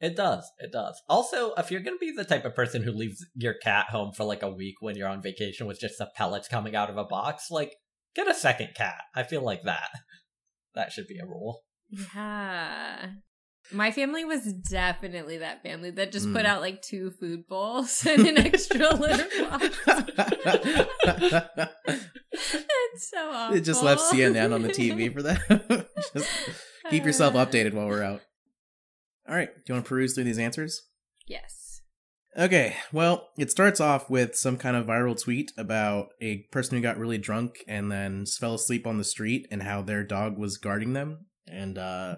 It 0.00 0.14
does. 0.14 0.48
It 0.58 0.70
does. 0.70 1.02
Also, 1.08 1.54
if 1.54 1.70
you're 1.70 1.80
going 1.80 1.96
to 1.96 2.06
be 2.06 2.12
the 2.12 2.24
type 2.24 2.44
of 2.44 2.54
person 2.54 2.82
who 2.82 2.92
leaves 2.92 3.24
your 3.34 3.54
cat 3.54 3.86
home 3.88 4.12
for 4.12 4.24
like 4.24 4.42
a 4.42 4.50
week 4.50 4.76
when 4.80 4.96
you're 4.96 5.08
on 5.08 5.22
vacation 5.22 5.66
with 5.66 5.80
just 5.80 5.98
the 5.98 6.08
pellets 6.14 6.46
coming 6.46 6.76
out 6.76 6.90
of 6.90 6.96
a 6.96 7.04
box, 7.04 7.50
like 7.50 7.74
get 8.14 8.30
a 8.30 8.34
second 8.34 8.74
cat. 8.76 9.02
I 9.14 9.24
feel 9.24 9.42
like 9.42 9.62
that. 9.64 9.88
That 10.74 10.92
should 10.92 11.08
be 11.08 11.18
a 11.18 11.26
rule. 11.26 11.62
Yeah. 11.88 13.08
My 13.72 13.90
family 13.90 14.24
was 14.24 14.44
definitely 14.52 15.38
that 15.38 15.62
family 15.62 15.90
that 15.92 16.10
just 16.12 16.32
put 16.32 16.44
Mm. 16.44 16.48
out 16.48 16.60
like 16.62 16.80
two 16.82 17.10
food 17.10 17.46
bowls 17.48 18.06
and 18.08 18.26
an 18.26 18.38
extra 18.38 18.94
litter 18.94 19.26
box. 19.44 19.78
it's 21.94 23.10
so 23.10 23.30
awful. 23.30 23.56
It 23.56 23.60
just 23.60 23.82
left 23.82 24.02
CNN 24.02 24.54
on 24.54 24.62
the 24.62 24.68
TV 24.70 25.12
for 25.12 25.22
that. 25.22 25.86
just 26.14 26.30
keep 26.90 27.04
yourself 27.04 27.34
Uh, 27.34 27.44
updated 27.44 27.74
while 27.74 27.86
we're 27.88 28.02
out. 28.02 28.20
All 29.28 29.34
right, 29.34 29.54
do 29.54 29.62
you 29.68 29.74
want 29.74 29.84
to 29.84 29.88
peruse 29.88 30.14
through 30.14 30.24
these 30.24 30.38
answers? 30.38 30.82
Yes. 31.26 31.82
Okay, 32.36 32.76
well, 32.92 33.28
it 33.36 33.50
starts 33.50 33.80
off 33.80 34.08
with 34.08 34.36
some 34.36 34.56
kind 34.56 34.76
of 34.76 34.86
viral 34.86 35.20
tweet 35.20 35.50
about 35.58 36.08
a 36.20 36.44
person 36.52 36.76
who 36.76 36.82
got 36.82 36.96
really 36.98 37.18
drunk 37.18 37.56
and 37.66 37.90
then 37.90 38.24
fell 38.26 38.54
asleep 38.54 38.86
on 38.86 38.96
the 38.96 39.04
street 39.04 39.46
and 39.50 39.62
how 39.62 39.82
their 39.82 40.04
dog 40.04 40.38
was 40.38 40.56
guarding 40.56 40.92
them. 40.92 41.26
And 41.50 41.76
uh, 41.78 42.16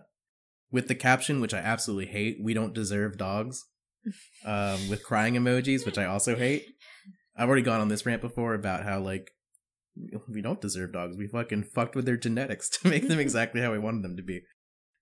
with 0.72 0.88
the 0.88 0.94
caption, 0.94 1.40
which 1.40 1.54
I 1.54 1.58
absolutely 1.58 2.06
hate, 2.06 2.38
we 2.42 2.54
don't 2.54 2.74
deserve 2.74 3.18
dogs, 3.18 3.64
um, 4.44 4.88
with 4.88 5.04
crying 5.04 5.34
emojis, 5.34 5.84
which 5.84 5.98
I 5.98 6.06
also 6.06 6.36
hate. 6.36 6.66
I've 7.36 7.48
already 7.48 7.62
gone 7.62 7.80
on 7.80 7.88
this 7.88 8.04
rant 8.06 8.22
before 8.22 8.54
about 8.54 8.84
how, 8.84 9.00
like, 9.00 9.32
we 10.28 10.42
don't 10.42 10.60
deserve 10.60 10.92
dogs. 10.92 11.16
We 11.16 11.26
fucking 11.26 11.64
fucked 11.74 11.96
with 11.96 12.06
their 12.06 12.16
genetics 12.16 12.68
to 12.78 12.88
make 12.88 13.08
them 13.08 13.18
exactly 13.18 13.60
how 13.60 13.72
we 13.72 13.78
wanted 13.78 14.02
them 14.02 14.16
to 14.16 14.22
be. 14.22 14.42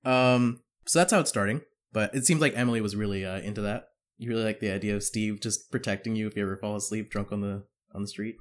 Um, 0.05 0.61
so 0.87 0.99
that's 0.99 1.13
how 1.13 1.21
it's 1.21 1.31
starting. 1.31 1.63
But 1.93 2.15
it 2.15 2.27
seems 2.27 2.41
like 2.41 2.57
Emily 2.57 2.81
was 2.81 2.97
really 2.97 3.25
uh, 3.25 3.41
into 3.41 3.63
that. 3.63 3.85
You 4.19 4.31
really 4.31 4.45
like 4.45 4.61
the 4.61 4.71
idea 4.71 4.95
of 4.95 5.03
Steve 5.03 5.41
just 5.41 5.71
protecting 5.71 6.17
you 6.17 6.27
if 6.27 6.37
you 6.37 6.43
ever 6.43 6.57
fall 6.57 6.77
asleep 6.77 7.11
drunk 7.11 7.33
on 7.33 7.41
the 7.41 7.65
on 7.95 8.03
the 8.03 8.09
street. 8.09 8.37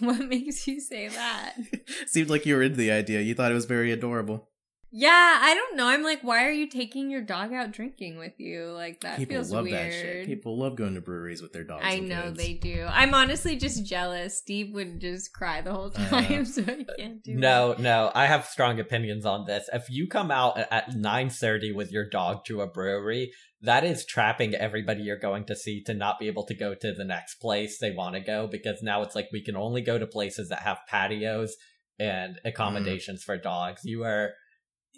What 0.00 0.28
makes 0.28 0.66
you 0.66 0.80
say 0.80 1.08
that? 1.08 1.54
Seemed 2.06 2.28
like 2.28 2.46
you 2.46 2.56
were 2.56 2.62
into 2.62 2.76
the 2.76 2.90
idea. 2.90 3.20
You 3.20 3.34
thought 3.34 3.52
it 3.52 3.54
was 3.54 3.64
very 3.64 3.92
adorable. 3.92 4.50
Yeah, 4.96 5.10
I 5.42 5.54
don't 5.54 5.76
know. 5.76 5.88
I'm 5.88 6.04
like, 6.04 6.22
why 6.22 6.46
are 6.46 6.52
you 6.52 6.68
taking 6.68 7.10
your 7.10 7.20
dog 7.20 7.52
out 7.52 7.72
drinking 7.72 8.16
with 8.16 8.38
you? 8.38 8.66
Like 8.66 9.00
that 9.00 9.18
People 9.18 9.34
feels 9.34 9.50
love 9.50 9.64
weird. 9.64 9.74
that 9.74 9.92
shit. 9.92 10.26
People 10.26 10.56
love 10.56 10.76
going 10.76 10.94
to 10.94 11.00
breweries 11.00 11.42
with 11.42 11.52
their 11.52 11.64
dogs. 11.64 11.82
I 11.84 11.94
and 11.94 12.08
know 12.08 12.22
kids. 12.22 12.38
they 12.38 12.52
do. 12.52 12.86
I'm 12.88 13.12
honestly 13.12 13.56
just 13.56 13.84
jealous. 13.84 14.38
Steve 14.38 14.72
would 14.72 15.00
just 15.00 15.32
cry 15.32 15.62
the 15.62 15.72
whole 15.72 15.90
Uh, 15.96 16.08
time, 16.08 16.44
so 16.44 16.62
I 16.62 16.84
can't 16.96 17.24
do 17.24 17.34
that. 17.34 17.40
No, 17.40 17.74
no, 17.76 18.12
I 18.14 18.26
have 18.26 18.44
strong 18.46 18.78
opinions 18.78 19.26
on 19.26 19.46
this. 19.46 19.68
If 19.72 19.90
you 19.90 20.06
come 20.06 20.30
out 20.30 20.56
at 20.58 20.90
9:30 20.92 21.74
with 21.74 21.90
your 21.90 22.08
dog 22.08 22.44
to 22.46 22.60
a 22.60 22.68
brewery, 22.68 23.32
that 23.62 23.82
is 23.82 24.06
trapping 24.06 24.54
everybody 24.54 25.02
you're 25.02 25.18
going 25.18 25.44
to 25.46 25.56
see 25.56 25.82
to 25.86 25.94
not 25.94 26.20
be 26.20 26.28
able 26.28 26.46
to 26.46 26.54
go 26.54 26.72
to 26.72 26.92
the 26.92 27.04
next 27.04 27.40
place 27.40 27.78
they 27.80 27.90
want 27.90 28.14
to 28.14 28.20
go 28.20 28.46
because 28.46 28.78
now 28.80 29.02
it's 29.02 29.16
like 29.16 29.26
we 29.32 29.42
can 29.42 29.56
only 29.56 29.80
go 29.82 29.98
to 29.98 30.06
places 30.06 30.50
that 30.50 30.60
have 30.60 30.78
patios 30.88 31.56
and 31.98 32.38
accommodations 32.44 33.24
for 33.24 33.36
dogs. 33.36 33.80
You 33.84 34.04
are 34.04 34.34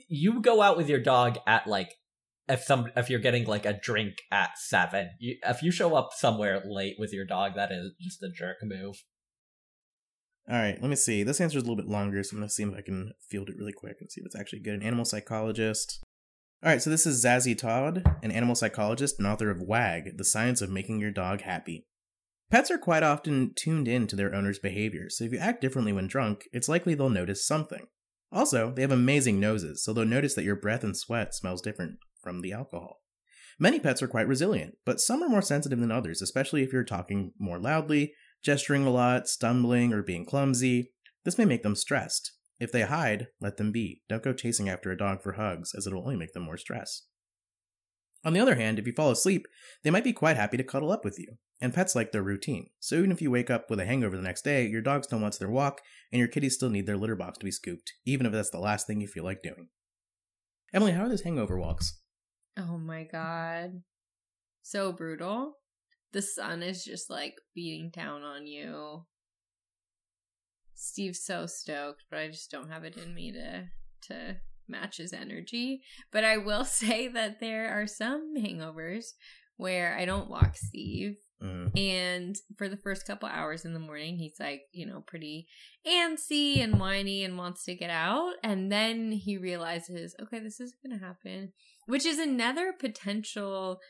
you 0.09 0.40
go 0.40 0.62
out 0.62 0.76
with 0.76 0.88
your 0.88 1.00
dog 1.00 1.38
at 1.46 1.66
like 1.66 1.92
if 2.48 2.62
some 2.62 2.86
if 2.96 3.11
you're 3.11 3.20
getting 3.20 3.44
like 3.44 3.66
a 3.66 3.78
drink 3.80 4.16
at 4.30 4.59
7. 4.59 5.11
You, 5.18 5.36
if 5.44 5.62
you 5.62 5.70
show 5.70 5.94
up 5.94 6.11
somewhere 6.12 6.62
late 6.64 6.96
with 6.98 7.12
your 7.12 7.24
dog, 7.24 7.52
that 7.57 7.72
is 7.72 7.92
just 8.00 8.22
a 8.22 8.28
jerk 8.28 8.59
move. 8.62 9.02
All 10.48 10.57
right, 10.57 10.80
let 10.80 10.88
me 10.88 10.96
see. 10.96 11.24
This 11.24 11.40
answer 11.40 11.59
is 11.59 11.64
a 11.64 11.66
little 11.66 11.82
bit 11.82 11.90
longer, 11.90 12.22
so 12.22 12.36
I'm 12.36 12.42
to 12.42 12.48
see 12.48 12.62
if 12.62 12.72
I 12.72 12.80
can 12.80 13.12
field 13.28 13.48
it 13.48 13.57
really 13.59 13.72
quick 13.72 13.96
and 14.00 14.11
see 14.11 14.20
if 14.20 14.26
it's 14.26 14.36
actually 14.36 14.61
good. 14.61 14.74
An 14.74 14.82
animal 14.82 15.04
psychologist. 15.04 15.98
All 16.62 16.70
right, 16.70 16.80
so 16.80 16.88
this 16.88 17.04
is 17.04 17.24
Zazie 17.24 17.59
Todd, 17.59 18.04
an 18.22 18.30
animal 18.30 18.54
psychologist 18.54 19.16
and 19.18 19.26
author 19.26 19.50
of 19.50 19.61
WAG, 19.61 20.16
The 20.16 20.24
Science 20.24 20.62
of 20.62 20.70
Making 20.70 21.00
Your 21.00 21.11
Dog 21.11 21.40
Happy. 21.40 21.84
Pets 22.48 22.70
are 22.70 22.78
quite 22.78 23.02
often 23.02 23.52
tuned 23.57 23.88
in 23.88 24.07
to 24.07 24.14
their 24.14 24.32
owner's 24.32 24.61
behavior, 24.61 25.11
so 25.11 25.24
if 25.24 25.32
you 25.32 25.38
act 25.38 25.61
differently 25.61 25.92
when 25.92 26.07
drunk, 26.07 26.44
it's 26.52 26.68
likely 26.68 26.94
they'll 26.94 27.11
notice 27.11 27.46
something. 27.46 27.88
Also, 28.33 28.72
they 28.72 28.83
have 28.83 28.91
amazing 28.91 29.39
noses, 29.39 29.83
so 29.83 29.93
they'll 29.93 30.05
notice 30.05 30.35
that 30.35 30.45
your 30.45 30.57
breath 30.57 30.85
and 30.85 30.97
sweat 30.97 31.35
smells 31.35 31.62
different 31.62 31.99
from 32.22 32.41
the 32.41 32.53
alcohol. 32.53 33.01
Many 33.59 33.81
pets 33.81 34.03
are 34.03 34.09
quite 34.09 34.29
resilient, 34.29 34.77
but 34.85 35.01
some 35.01 35.22
are 35.22 35.29
more 35.29 35.43
sensitive 35.43 35.81
than 35.81 35.93
others, 35.93 36.20
especially 36.20 36.62
if 36.62 36.72
you're 36.72 36.85
talking 36.85 37.33
more 37.39 37.59
loudly, 37.59 38.12
gesturing 38.43 38.85
a 38.85 38.91
lot, 38.91 39.29
stumbling, 39.29 39.93
or 39.93 40.03
being 40.03 40.27
clumsy. 40.27 40.93
This 41.24 41.39
may 41.39 41.47
make 41.47 41.62
them 41.62 41.74
stressed. 41.77 42.33
If 42.59 42.72
they 42.72 42.83
hide, 42.83 43.29
let 43.41 43.57
them 43.57 43.72
be. 43.72 44.03
Don't 44.09 44.22
go 44.22 44.33
chasing 44.33 44.68
after 44.68 44.91
a 44.91 44.97
dog 44.97 45.22
for 45.22 45.33
hugs, 45.33 45.72
as 45.74 45.87
it'll 45.87 46.03
only 46.03 46.16
make 46.16 46.33
them 46.33 46.45
more 46.45 46.57
stressed. 46.57 47.07
On 48.24 48.33
the 48.33 48.41
other 48.41 48.57
hand, 48.57 48.79
if 48.79 48.87
you 48.87 48.93
fall 48.93 49.11
asleep, 49.11 49.47
they 49.85 49.91
might 49.91 50.05
be 50.05 50.12
quite 50.12 50.37
happy 50.37 50.57
to 50.57 50.64
cuddle 50.64 50.91
up 50.91 51.05
with 51.05 51.18
you. 51.18 51.37
And 51.61 51.72
pets 51.72 51.94
like 51.94 52.12
their 52.12 52.22
routine. 52.22 52.68
So 52.80 52.96
even 52.96 53.11
if 53.11 53.22
you 53.22 53.30
wake 53.30 53.50
up 53.50 53.70
with 53.70 53.80
a 53.80 53.86
hangover 53.86 54.16
the 54.16 54.22
next 54.22 54.42
day, 54.42 54.66
your 54.66 54.82
dog 54.82 55.04
still 55.04 55.18
wants 55.18 55.38
their 55.38 55.48
walk, 55.48 55.80
and 56.12 56.18
your 56.18 56.28
kitties 56.28 56.54
still 56.54 56.68
need 56.68 56.86
their 56.86 56.98
litter 56.98 57.16
box 57.16 57.38
to 57.38 57.44
be 57.44 57.50
scooped, 57.50 57.94
even 58.04 58.26
if 58.26 58.32
that's 58.32 58.50
the 58.50 58.59
last 58.59 58.86
thing 58.86 59.00
you 59.00 59.09
feel 59.09 59.24
like 59.24 59.42
doing. 59.42 59.68
Emily, 60.74 60.92
how 60.92 61.04
are 61.04 61.09
those 61.09 61.22
hangover 61.22 61.59
walks? 61.59 62.00
Oh 62.59 62.76
my 62.76 63.04
god. 63.04 63.82
So 64.62 64.92
brutal. 64.92 65.54
The 66.12 66.22
sun 66.22 66.62
is 66.62 66.84
just 66.84 67.09
like 67.09 67.34
beating 67.54 67.90
down 67.90 68.22
on 68.22 68.46
you. 68.46 69.07
Steve's 70.74 71.24
so 71.24 71.46
stoked, 71.46 72.04
but 72.11 72.18
I 72.18 72.28
just 72.28 72.50
don't 72.50 72.70
have 72.70 72.84
it 72.84 72.96
in 72.96 73.14
me 73.14 73.32
to 73.32 73.64
to 74.09 74.36
match 74.68 74.98
his 74.98 75.12
energy. 75.12 75.82
But 76.11 76.24
I 76.24 76.36
will 76.36 76.64
say 76.66 77.09
that 77.09 77.40
there 77.40 77.70
are 77.70 77.86
some 77.86 78.34
hangovers 78.36 79.07
where 79.57 79.96
I 79.96 80.04
don't 80.04 80.30
walk 80.30 80.57
Steve 80.57 81.16
Mhm. 81.43 81.78
And 81.78 82.37
for 82.57 82.68
the 82.68 82.78
first 82.78 83.07
couple 83.07 83.28
hours 83.28 83.64
in 83.64 83.74
the 83.74 83.78
morning, 83.78 84.16
he's 84.16 84.41
like, 84.41 84.62
you 84.72 84.87
know, 84.87 85.03
pretty 85.07 85.47
antsy 85.87 86.61
and 86.61 86.80
whiny 86.80 87.24
and 87.24 87.37
wants 87.37 87.64
to 87.64 87.74
get 87.74 87.91
out. 87.91 88.34
And 88.43 88.72
then 88.72 89.12
he 89.12 89.37
realizes, 89.37 90.14
okay, 90.20 90.39
this 90.39 90.61
is 90.61 90.74
going 90.82 90.99
to 90.99 91.05
happen, 91.05 91.53
which 91.87 92.07
is 92.07 92.18
another 92.18 92.72
potential 92.72 93.80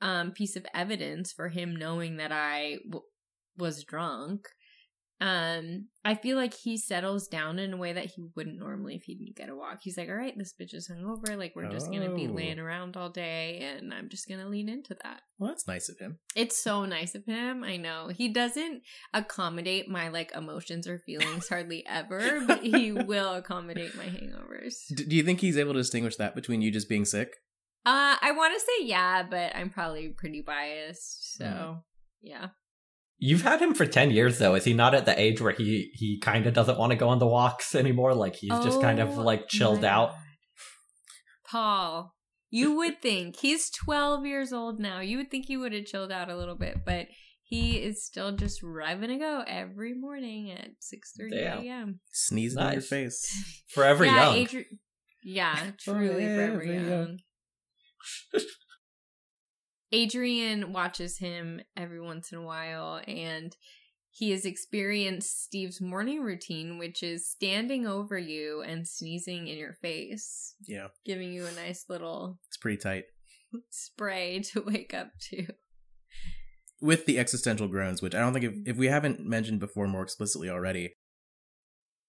um, 0.00 0.32
piece 0.32 0.56
of 0.56 0.66
evidence 0.74 1.32
for 1.32 1.48
him 1.48 1.76
knowing 1.76 2.16
that 2.16 2.32
I 2.32 2.78
w- 2.84 3.04
was 3.56 3.84
drunk. 3.84 4.48
Um, 5.20 5.86
I 6.04 6.16
feel 6.16 6.36
like 6.36 6.52
he 6.54 6.76
settles 6.76 7.28
down 7.28 7.58
in 7.58 7.72
a 7.72 7.76
way 7.76 7.92
that 7.92 8.06
he 8.06 8.24
wouldn't 8.34 8.58
normally 8.58 8.96
if 8.96 9.04
he 9.04 9.14
didn't 9.14 9.36
get 9.36 9.48
a 9.48 9.54
walk. 9.56 9.78
He's 9.82 9.96
like, 9.96 10.08
all 10.08 10.14
right, 10.16 10.36
this 10.36 10.52
bitch 10.60 10.74
is 10.74 10.90
hungover. 10.90 11.38
Like, 11.38 11.54
we're 11.56 11.70
just 11.70 11.90
to 12.08 12.14
be 12.14 12.26
Oh. 12.28 12.32
laying 12.32 12.58
around 12.58 12.96
all 12.96 13.08
day, 13.10 13.60
and 13.60 13.94
I'm 13.94 14.08
just 14.08 14.26
to 14.40 14.48
lean 14.48 14.68
into 14.68 14.94
that. 15.02 15.22
Well, 15.38 15.48
that's 15.50 15.66
nice 15.68 15.88
of 15.88 15.98
him. 15.98 16.18
It's 16.36 16.56
so 16.62 16.84
nice 16.84 17.14
of 17.14 17.24
him. 17.24 17.62
I 17.64 17.76
know. 17.76 18.08
He 18.08 18.28
doesn't 18.28 18.82
accommodate 19.14 19.88
my 19.88 20.08
like 20.08 20.32
emotions 20.34 20.86
or 20.86 20.98
feelings 20.98 21.48
hardly 21.48 21.86
ever, 21.88 22.44
but 22.46 22.62
he 22.62 22.92
will 22.92 23.34
accommodate 23.34 23.96
my 23.96 24.04
hangovers. 24.04 24.74
D- 24.94 25.04
do 25.04 25.16
you 25.16 25.22
think 25.22 25.40
he's 25.40 25.56
able 25.56 25.72
to 25.74 25.78
distinguish 25.80 26.16
that 26.16 26.34
between 26.34 26.60
you 26.60 26.70
just 26.70 26.88
being 26.88 27.04
sick? 27.04 27.28
Uh 27.86 28.16
I 28.20 28.32
want 28.32 28.54
to 28.54 28.60
say 28.60 28.86
yeah, 28.86 29.22
but 29.22 29.54
I'm 29.54 29.70
probably 29.70 30.08
pretty 30.08 30.40
biased. 30.42 31.36
So, 31.36 31.44
Mhm. 31.44 31.82
yeah. 32.22 32.48
You've 33.18 33.42
had 33.42 33.60
him 33.62 33.74
for 33.74 33.86
10 33.86 34.10
years 34.10 34.38
though. 34.38 34.54
Is 34.54 34.64
he 34.64 34.74
not 34.74 34.94
at 34.94 35.06
the 35.06 35.18
age 35.18 35.40
where 35.40 35.52
he 35.52 35.90
he 35.94 36.18
kind 36.18 36.46
of 36.46 36.54
doesn't 36.54 36.78
want 36.78 36.90
to 36.90 36.96
go 36.96 37.08
on 37.08 37.18
the 37.18 37.26
walks 37.26 37.74
anymore? 37.74 38.14
Like 38.14 38.34
he's 38.36 38.50
just 38.64 38.80
kind 38.80 38.98
of 38.98 39.18
Oh 39.18 39.22
like 39.22 39.48
chilled 39.48 39.82
my 39.82 39.88
out. 39.88 40.14
Paul, 41.50 42.14
you 42.50 42.74
would 42.76 43.00
think 43.00 43.36
he's 43.40 43.70
12 43.70 44.26
years 44.26 44.52
old 44.52 44.80
now. 44.80 45.00
You 45.00 45.18
would 45.18 45.30
think 45.30 45.46
he 45.46 45.56
would 45.56 45.72
have 45.72 45.84
chilled 45.86 46.10
out 46.10 46.28
a 46.30 46.36
little 46.36 46.56
bit, 46.56 46.84
but 46.84 47.06
he 47.42 47.76
is 47.76 48.04
still 48.04 48.32
just 48.32 48.62
revving 48.62 49.08
to 49.08 49.16
go 49.16 49.44
every 49.46 49.94
morning 49.94 50.50
at 50.50 50.70
6:30 50.80 51.30
Damn. 51.30 51.58
a.m. 51.64 52.00
Sneezing 52.10 52.62
in 52.62 52.72
your 52.72 52.82
face. 52.82 53.62
Forever 53.68 54.04
yeah, 54.04 54.34
young. 54.34 54.46
Adri- 54.46 54.64
yeah, 55.22 55.70
truly 55.78 56.24
forever 56.24 56.60
Forever 56.60 56.64
young. 56.64 56.88
young. 56.88 57.18
Adrian 59.94 60.72
watches 60.72 61.18
him 61.18 61.60
every 61.76 62.00
once 62.00 62.32
in 62.32 62.38
a 62.38 62.42
while, 62.42 63.00
and 63.06 63.56
he 64.10 64.32
has 64.32 64.44
experienced 64.44 65.44
Steve's 65.44 65.80
morning 65.80 66.20
routine, 66.20 66.78
which 66.78 67.00
is 67.00 67.30
standing 67.30 67.86
over 67.86 68.18
you 68.18 68.60
and 68.62 68.88
sneezing 68.88 69.46
in 69.46 69.56
your 69.56 69.74
face, 69.74 70.56
Yeah, 70.66 70.88
giving 71.06 71.32
you 71.32 71.46
a 71.46 71.52
nice 71.52 71.84
little 71.88 72.40
it's 72.48 72.56
pretty 72.56 72.78
tight. 72.78 73.04
spray 73.70 74.40
to 74.52 74.62
wake 74.62 74.92
up 74.92 75.10
to. 75.30 75.46
With 76.80 77.06
the 77.06 77.20
existential 77.20 77.68
groans, 77.68 78.02
which 78.02 78.16
I 78.16 78.18
don't 78.18 78.32
think 78.32 78.44
if, 78.44 78.54
if 78.66 78.76
we 78.76 78.88
haven't 78.88 79.20
mentioned 79.24 79.60
before 79.60 79.86
more 79.86 80.02
explicitly 80.02 80.50
already, 80.50 80.94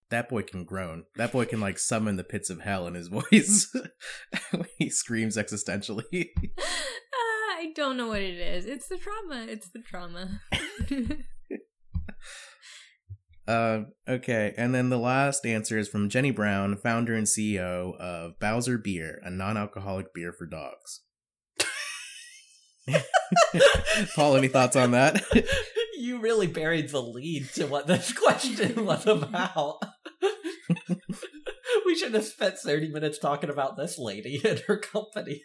that 0.09 0.27
boy 0.27 0.41
can 0.41 0.65
groan. 0.65 1.03
That 1.17 1.31
boy 1.31 1.45
can 1.45 1.59
like 1.59 1.77
summon 1.77 2.15
the 2.15 2.23
pits 2.23 2.49
of 2.49 2.61
hell 2.61 2.87
in 2.87 2.95
his 2.95 3.07
voice 3.19 3.71
when 4.51 4.65
he 4.79 4.89
screams 4.89 5.37
existentially. 5.37 6.29
I 7.65 7.71
don't 7.71 7.97
know 7.97 8.09
what 8.09 8.21
it 8.21 8.35
is. 8.35 8.67
It's 8.67 8.87
the 8.87 8.97
trauma. 8.97 9.47
It's 9.49 9.69
the 9.69 9.79
trauma. 9.79 10.41
Uh, 13.47 13.83
okay, 14.09 14.55
and 14.57 14.73
then 14.73 14.89
the 14.89 14.97
last 14.97 15.45
answer 15.45 15.77
is 15.77 15.87
from 15.87 16.09
Jenny 16.09 16.31
Brown, 16.31 16.77
founder 16.77 17.13
and 17.13 17.27
CEO 17.27 17.95
of 17.97 18.39
Bowser 18.39 18.79
Beer, 18.79 19.19
a 19.23 19.29
non-alcoholic 19.29 20.15
beer 20.15 20.33
for 20.33 20.47
dogs. 20.47 21.01
Paul, 24.15 24.37
any 24.37 24.47
thoughts 24.47 24.75
on 24.75 24.89
that? 24.91 25.23
you 25.99 26.17
really 26.17 26.47
buried 26.47 26.89
the 26.89 27.03
lead 27.03 27.47
to 27.53 27.67
what 27.67 27.85
this 27.85 28.11
question 28.13 28.83
was 28.83 29.05
about. 29.05 29.77
we 31.85 31.95
should 31.95 32.15
have 32.15 32.25
spent 32.25 32.57
30 32.57 32.89
minutes 32.89 33.19
talking 33.19 33.51
about 33.51 33.77
this 33.77 33.99
lady 33.99 34.41
and 34.43 34.57
her 34.61 34.77
company. 34.77 35.43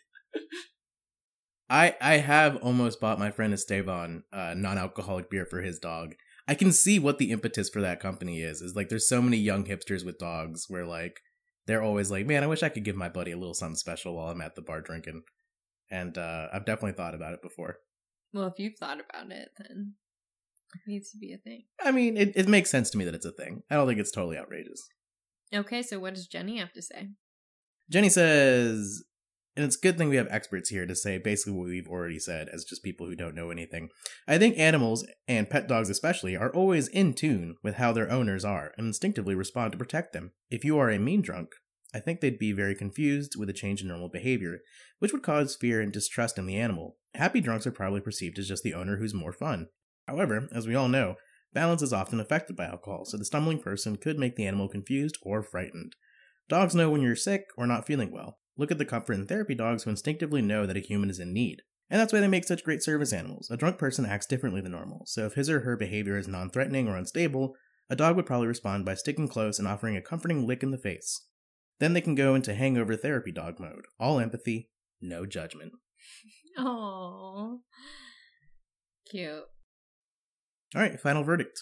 I 1.70 1.96
I 2.00 2.16
have 2.18 2.56
almost 2.56 3.00
bought 3.00 3.18
my 3.18 3.30
friend 3.30 3.54
Esteban 3.54 4.24
uh, 4.32 4.54
non-alcoholic 4.56 5.30
beer 5.30 5.46
for 5.46 5.62
his 5.62 5.78
dog. 5.78 6.14
I 6.48 6.54
can 6.54 6.72
see 6.72 6.98
what 6.98 7.18
the 7.18 7.30
impetus 7.30 7.70
for 7.70 7.80
that 7.80 8.00
company 8.00 8.42
is. 8.42 8.60
Is 8.60 8.74
like 8.74 8.88
there's 8.88 9.08
so 9.08 9.22
many 9.22 9.36
young 9.36 9.64
hipsters 9.64 10.04
with 10.04 10.18
dogs 10.18 10.66
where 10.68 10.84
like 10.84 11.20
they're 11.66 11.82
always 11.82 12.10
like, 12.10 12.26
man, 12.26 12.42
I 12.42 12.48
wish 12.48 12.64
I 12.64 12.68
could 12.68 12.84
give 12.84 12.96
my 12.96 13.08
buddy 13.08 13.30
a 13.30 13.36
little 13.38 13.54
something 13.54 13.76
special 13.76 14.16
while 14.16 14.28
I'm 14.28 14.40
at 14.40 14.56
the 14.56 14.62
bar 14.62 14.80
drinking. 14.80 15.22
And 15.90 16.18
uh, 16.18 16.48
I've 16.52 16.66
definitely 16.66 16.92
thought 16.92 17.14
about 17.14 17.34
it 17.34 17.42
before. 17.42 17.78
well, 18.32 18.46
if 18.46 18.58
you've 18.58 18.78
thought 18.78 18.98
about 18.98 19.30
it, 19.30 19.50
then 19.58 19.94
it 20.74 20.80
needs 20.86 21.10
to 21.12 21.18
be 21.18 21.32
a 21.32 21.38
thing. 21.38 21.64
I 21.82 21.92
mean, 21.92 22.16
it, 22.16 22.32
it 22.34 22.48
makes 22.48 22.70
sense 22.70 22.90
to 22.90 22.98
me 22.98 23.04
that 23.04 23.14
it's 23.14 23.24
a 23.26 23.32
thing. 23.32 23.62
I 23.70 23.74
don't 23.74 23.86
think 23.86 24.00
it's 24.00 24.12
totally 24.12 24.38
outrageous. 24.38 24.88
Okay, 25.54 25.82
so 25.82 25.98
what 25.98 26.14
does 26.14 26.26
Jenny 26.26 26.58
have 26.58 26.72
to 26.72 26.82
say? 26.82 27.08
Jenny 27.90 28.08
says, 28.08 29.02
and 29.61 29.66
it's 29.66 29.76
a 29.76 29.80
good 29.80 29.98
thing 29.98 30.08
we 30.08 30.16
have 30.16 30.28
experts 30.30 30.70
here 30.70 30.86
to 30.86 30.96
say 30.96 31.18
basically 31.18 31.52
what 31.52 31.66
we've 31.66 31.86
already 31.86 32.18
said 32.18 32.48
as 32.48 32.64
just 32.64 32.82
people 32.82 33.06
who 33.06 33.14
don't 33.14 33.34
know 33.34 33.50
anything. 33.50 33.90
I 34.26 34.38
think 34.38 34.58
animals, 34.58 35.06
and 35.28 35.50
pet 35.50 35.68
dogs 35.68 35.90
especially, 35.90 36.34
are 36.34 36.50
always 36.50 36.88
in 36.88 37.12
tune 37.12 37.56
with 37.62 37.74
how 37.74 37.92
their 37.92 38.11
owners 38.11 38.42
are 38.42 38.72
and 38.78 38.86
instinctively 38.86 39.34
respond 39.34 39.72
to 39.72 39.78
protect 39.78 40.14
them. 40.14 40.32
If 40.50 40.64
you 40.64 40.78
are 40.78 40.88
a 40.88 40.98
mean 40.98 41.20
drunk, 41.20 41.50
I 41.94 42.00
think 42.00 42.22
they'd 42.22 42.38
be 42.38 42.52
very 42.52 42.74
confused 42.74 43.34
with 43.38 43.50
a 43.50 43.52
change 43.52 43.82
in 43.82 43.88
normal 43.88 44.08
behavior, 44.08 44.61
which 44.98 45.12
would 45.12 45.22
cause 45.22 45.58
fear 45.61 45.82
and 45.82 45.92
distrust 45.92 46.38
in 46.38 46.46
the 46.46 46.56
animal. 46.56 46.96
Happy 47.14 47.42
drunks 47.42 47.66
are 47.66 47.70
probably 47.70 48.00
perceived 48.00 48.38
as 48.38 48.48
just 48.48 48.62
the 48.62 48.72
owner 48.72 48.96
who's 48.96 49.12
more 49.12 49.34
fun. 49.34 49.66
However, 50.08 50.48
as 50.54 50.66
we 50.66 50.74
all 50.74 50.88
know, 50.88 51.16
balance 51.52 51.82
is 51.82 51.92
often 51.92 52.18
affected 52.18 52.56
by 52.56 52.64
alcohol, 52.64 53.04
so 53.04 53.18
the 53.18 53.26
stumbling 53.26 53.61
person 53.61 53.96
could 53.96 54.18
make 54.18 54.36
the 54.36 54.46
animal 54.46 54.70
confused 54.70 55.18
or 55.20 55.42
frightened. 55.42 55.96
Dogs 56.48 56.74
know 56.74 56.88
when 56.88 57.02
you're 57.02 57.14
sick 57.14 57.44
or 57.58 57.66
not 57.66 57.86
feeling 57.86 58.11
well. 58.11 58.38
Look 58.57 58.70
at 58.70 58.78
the 58.78 58.84
comfort 58.84 59.14
and 59.14 59.28
therapy 59.28 59.55
dogs 59.55 59.84
who 59.84 59.90
instinctively 59.90 60.42
know 60.42 60.66
that 60.66 60.76
a 60.76 60.80
human 60.80 61.11
is 61.11 61.18
in 61.18 61.32
need. 61.32 61.62
And 61.88 62.01
that's 62.01 62.12
why 62.12 62.20
they 62.20 62.28
make 62.28 62.44
such 62.44 62.64
great 62.64 62.82
service 62.82 63.12
animals. 63.12 63.51
A 63.51 63.57
drunk 63.57 63.78
person 63.78 64.07
acts 64.07 64.26
differently 64.26 64.61
than 64.61 64.72
normal, 64.72 65.05
so 65.07 65.26
if 65.26 65.34
his 65.34 65.51
or 65.51 65.61
her 65.61 65.76
behavior 65.76 66.16
is 66.16 66.28
non 66.28 66.51
threatening 66.51 66.86
or 66.88 66.96
unstable, 66.96 67.55
a 67.88 67.96
dog 67.96 68.14
would 68.14 68.26
probably 68.26 68.46
respond 68.46 68.84
by 68.84 68.94
sticking 68.94 69.26
close 69.26 69.59
and 69.59 69.66
offering 69.66 69.96
a 69.96 70.03
comforting 70.03 70.46
lick 70.46 70.62
in 70.62 70.70
the 70.70 70.78
face. 70.78 71.26
Then 71.80 71.92
they 71.92 72.01
can 72.01 72.14
go 72.14 72.34
into 72.34 72.55
hangover 72.55 72.94
therapy 72.94 73.32
dog 73.32 73.59
mode. 73.59 73.86
All 73.98 74.20
empathy, 74.20 74.70
no 75.01 75.26
judgment. 75.26 75.72
Oh, 76.59 77.61
cute. 79.09 79.44
All 80.74 80.82
right, 80.82 80.98
final 81.01 81.22
verdict. 81.22 81.61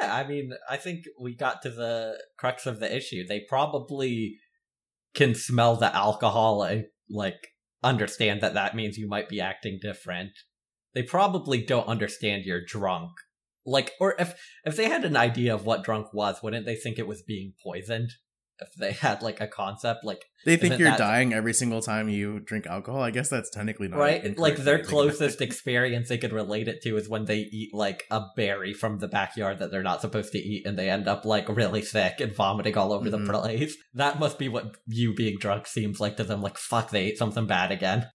Yeah, 0.00 0.14
I 0.14 0.26
mean, 0.26 0.52
I 0.68 0.78
think 0.78 1.04
we 1.20 1.36
got 1.36 1.60
to 1.62 1.70
the 1.70 2.18
crux 2.38 2.64
of 2.64 2.80
the 2.80 2.94
issue. 2.94 3.26
They 3.26 3.40
probably 3.46 4.38
can 5.14 5.34
smell 5.34 5.76
the 5.76 5.94
alcohol 5.94 6.62
and, 6.62 6.86
like, 7.10 7.48
understand 7.82 8.40
that 8.40 8.54
that 8.54 8.76
means 8.76 8.96
you 8.96 9.08
might 9.08 9.28
be 9.28 9.40
acting 9.40 9.78
different. 9.80 10.30
They 10.94 11.02
probably 11.02 11.64
don't 11.64 11.88
understand 11.88 12.44
you're 12.44 12.64
drunk. 12.64 13.10
Like, 13.64 13.92
or 14.00 14.14
if 14.18 14.34
if 14.64 14.76
they 14.76 14.88
had 14.88 15.04
an 15.04 15.16
idea 15.16 15.54
of 15.54 15.64
what 15.64 15.84
drunk 15.84 16.12
was, 16.12 16.42
wouldn't 16.42 16.66
they 16.66 16.74
think 16.74 16.98
it 16.98 17.06
was 17.06 17.22
being 17.22 17.54
poisoned? 17.62 18.10
If 18.62 18.74
they 18.78 18.92
had 19.06 19.22
like 19.22 19.40
a 19.40 19.46
concept, 19.46 20.04
like 20.04 20.24
They 20.46 20.56
think 20.56 20.78
you're 20.78 20.88
that- 20.90 20.98
dying 20.98 21.32
every 21.34 21.52
single 21.52 21.82
time 21.82 22.08
you 22.08 22.40
drink 22.40 22.66
alcohol. 22.66 23.02
I 23.02 23.10
guess 23.10 23.28
that's 23.28 23.50
technically 23.50 23.88
not 23.88 23.98
right, 23.98 24.38
like 24.38 24.56
their 24.56 24.76
of 24.76 24.80
thinking 24.86 24.98
about 24.98 25.08
closest 25.16 25.40
experience 25.48 26.08
they 26.08 26.18
could 26.18 26.32
relate 26.32 26.68
it 26.68 26.80
to 26.82 26.96
is 26.96 27.08
when 27.08 27.26
they 27.26 27.38
eat 27.38 27.74
like 27.74 28.04
a 28.10 28.22
berry 28.36 28.72
from 28.72 28.98
the 28.98 29.08
backyard 29.08 29.58
that 29.58 29.70
they're 29.70 29.82
not 29.82 30.00
supposed 30.00 30.32
to 30.32 30.38
eat, 30.38 30.66
and 30.66 30.78
they 30.78 30.88
end 30.88 31.08
up 31.08 31.24
like 31.24 31.48
really 31.48 31.82
sick 31.82 32.20
and 32.20 32.34
vomiting 32.34 32.76
all 32.78 32.92
over 32.92 33.08
Mhm. 33.08 33.26
the 33.26 33.40
place. 33.40 33.76
That 33.94 34.18
must 34.18 34.38
be 34.38 34.48
what 34.48 34.76
you 34.86 35.14
being 35.14 35.36
drunk 35.38 35.66
seems 35.66 36.00
like 36.00 36.16
to 36.16 36.24
them. 36.24 36.40
Like 36.40 36.56
fuck, 36.58 36.90
they 36.90 37.04
ate 37.06 37.18
something 37.18 37.46
bad 37.46 37.70
again. 37.70 38.06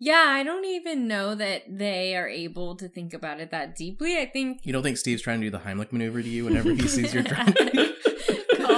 Yeah, 0.00 0.24
I 0.26 0.42
don't 0.42 0.64
even 0.64 1.06
know 1.06 1.34
that 1.36 1.62
they 1.70 2.16
are 2.16 2.28
able 2.28 2.76
to 2.76 2.88
think 2.88 3.14
about 3.14 3.40
it 3.40 3.52
that 3.52 3.76
deeply. 3.76 4.18
I 4.18 4.26
think 4.26 4.58
You 4.64 4.72
don't 4.72 4.82
think 4.82 4.98
Steve's 4.98 5.22
trying 5.22 5.40
to 5.40 5.46
do 5.46 5.50
the 5.50 5.60
Heimlich 5.60 5.92
maneuver 5.92 6.20
to 6.20 6.28
you 6.28 6.44
whenever 6.44 6.74
he 6.74 6.88
sees 6.88 7.14
you're 7.14 7.22
drunk? 7.22 7.56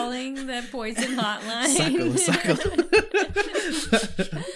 Calling 0.06 0.46
the 0.46 0.64
poison 0.70 1.16
hotline. 1.18 2.16
Suckle, 2.16 2.16
suckle. 2.16 2.56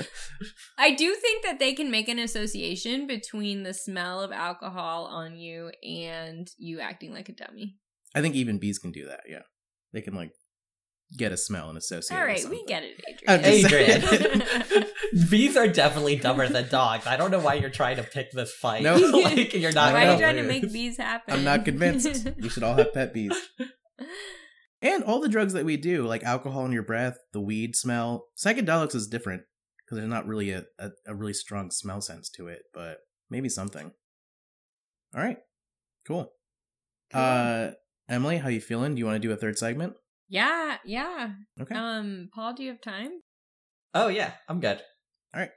I 0.78 0.94
do 0.94 1.14
think 1.14 1.44
that 1.44 1.58
they 1.58 1.74
can 1.74 1.90
make 1.90 2.08
an 2.08 2.18
association 2.18 3.06
between 3.06 3.64
the 3.64 3.74
smell 3.74 4.22
of 4.22 4.32
alcohol 4.32 5.04
on 5.04 5.36
you 5.36 5.70
and 5.82 6.48
you 6.58 6.80
acting 6.80 7.12
like 7.12 7.28
a 7.28 7.32
dummy. 7.32 7.76
I 8.14 8.22
think 8.22 8.34
even 8.34 8.58
bees 8.58 8.78
can 8.78 8.90
do 8.90 9.06
that. 9.06 9.20
Yeah, 9.28 9.42
they 9.92 10.00
can 10.00 10.14
like 10.14 10.30
get 11.18 11.32
a 11.32 11.36
smell 11.36 11.68
and 11.68 11.76
associate. 11.76 12.16
All 12.16 12.22
it 12.22 12.26
right, 12.26 12.42
with 12.42 12.50
we 12.50 12.64
get 12.64 12.82
it, 12.82 12.98
Adrian. 13.28 14.02
Adrian. 14.02 14.86
Bees 15.28 15.56
are 15.56 15.66
definitely 15.68 16.16
dumber 16.16 16.48
than 16.48 16.68
dogs. 16.68 17.06
I 17.06 17.16
don't 17.16 17.30
know 17.32 17.40
why 17.40 17.54
you're 17.54 17.68
trying 17.68 17.96
to 17.96 18.02
pick 18.04 18.30
this 18.30 18.52
fight. 18.52 18.82
No. 18.82 18.94
like 18.96 19.52
you're 19.52 19.72
not. 19.72 19.92
Why 19.92 20.06
are 20.06 20.12
you 20.12 20.18
trying 20.18 20.36
to 20.36 20.44
make 20.44 20.72
bees 20.72 20.96
happen? 20.96 21.34
I'm 21.34 21.44
not 21.44 21.64
convinced. 21.64 22.28
we 22.40 22.48
should 22.48 22.62
all 22.62 22.74
have 22.74 22.94
pet 22.94 23.12
bees. 23.12 23.34
And 24.82 25.04
all 25.04 25.20
the 25.20 25.28
drugs 25.28 25.52
that 25.52 25.64
we 25.64 25.76
do, 25.76 26.06
like 26.06 26.22
alcohol 26.22 26.64
in 26.64 26.72
your 26.72 26.82
breath, 26.82 27.18
the 27.32 27.40
weed 27.40 27.76
smell, 27.76 28.26
psychedelics 28.38 28.94
is 28.94 29.06
different 29.06 29.42
because 29.78 29.98
there's 29.98 30.08
not 30.08 30.26
really 30.26 30.52
a, 30.52 30.64
a, 30.78 30.90
a 31.06 31.14
really 31.14 31.34
strong 31.34 31.70
smell 31.70 32.00
sense 32.00 32.30
to 32.30 32.48
it, 32.48 32.62
but 32.72 32.98
maybe 33.28 33.48
something. 33.48 33.92
All 35.14 35.22
right. 35.22 35.38
Cool. 36.06 36.32
Uh, 37.12 37.72
Emily, 38.08 38.38
how 38.38 38.48
you 38.48 38.60
feeling? 38.60 38.94
Do 38.94 39.00
you 39.00 39.06
want 39.06 39.20
to 39.20 39.28
do 39.28 39.32
a 39.32 39.36
third 39.36 39.58
segment? 39.58 39.94
Yeah, 40.28 40.76
yeah. 40.84 41.32
Okay. 41.60 41.74
Um, 41.74 42.30
Paul, 42.32 42.54
do 42.54 42.62
you 42.62 42.70
have 42.70 42.80
time? 42.80 43.10
Oh 43.94 44.08
yeah, 44.08 44.32
I'm 44.48 44.60
good. 44.60 44.80
All 45.34 45.40
right. 45.40 45.50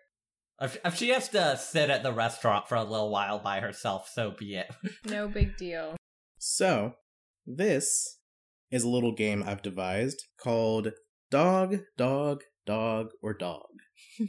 If, 0.59 0.77
if 0.83 0.95
she 0.95 1.09
has 1.09 1.29
to 1.29 1.57
sit 1.57 1.89
at 1.89 2.03
the 2.03 2.11
restaurant 2.11 2.67
for 2.67 2.75
a 2.75 2.83
little 2.83 3.11
while 3.11 3.39
by 3.39 3.59
herself, 3.59 4.09
so 4.11 4.33
be 4.37 4.55
it. 4.55 4.71
No 5.05 5.27
big 5.27 5.57
deal. 5.57 5.95
So, 6.39 6.93
this 7.45 8.19
is 8.73 8.83
a 8.83 8.89
little 8.89 9.13
game 9.13 9.43
I've 9.45 9.61
devised 9.61 10.23
called 10.37 10.91
Dog, 11.31 11.79
Dog, 11.97 12.41
Dog, 12.65 13.11
or 13.21 13.33
Dog. 13.33 13.67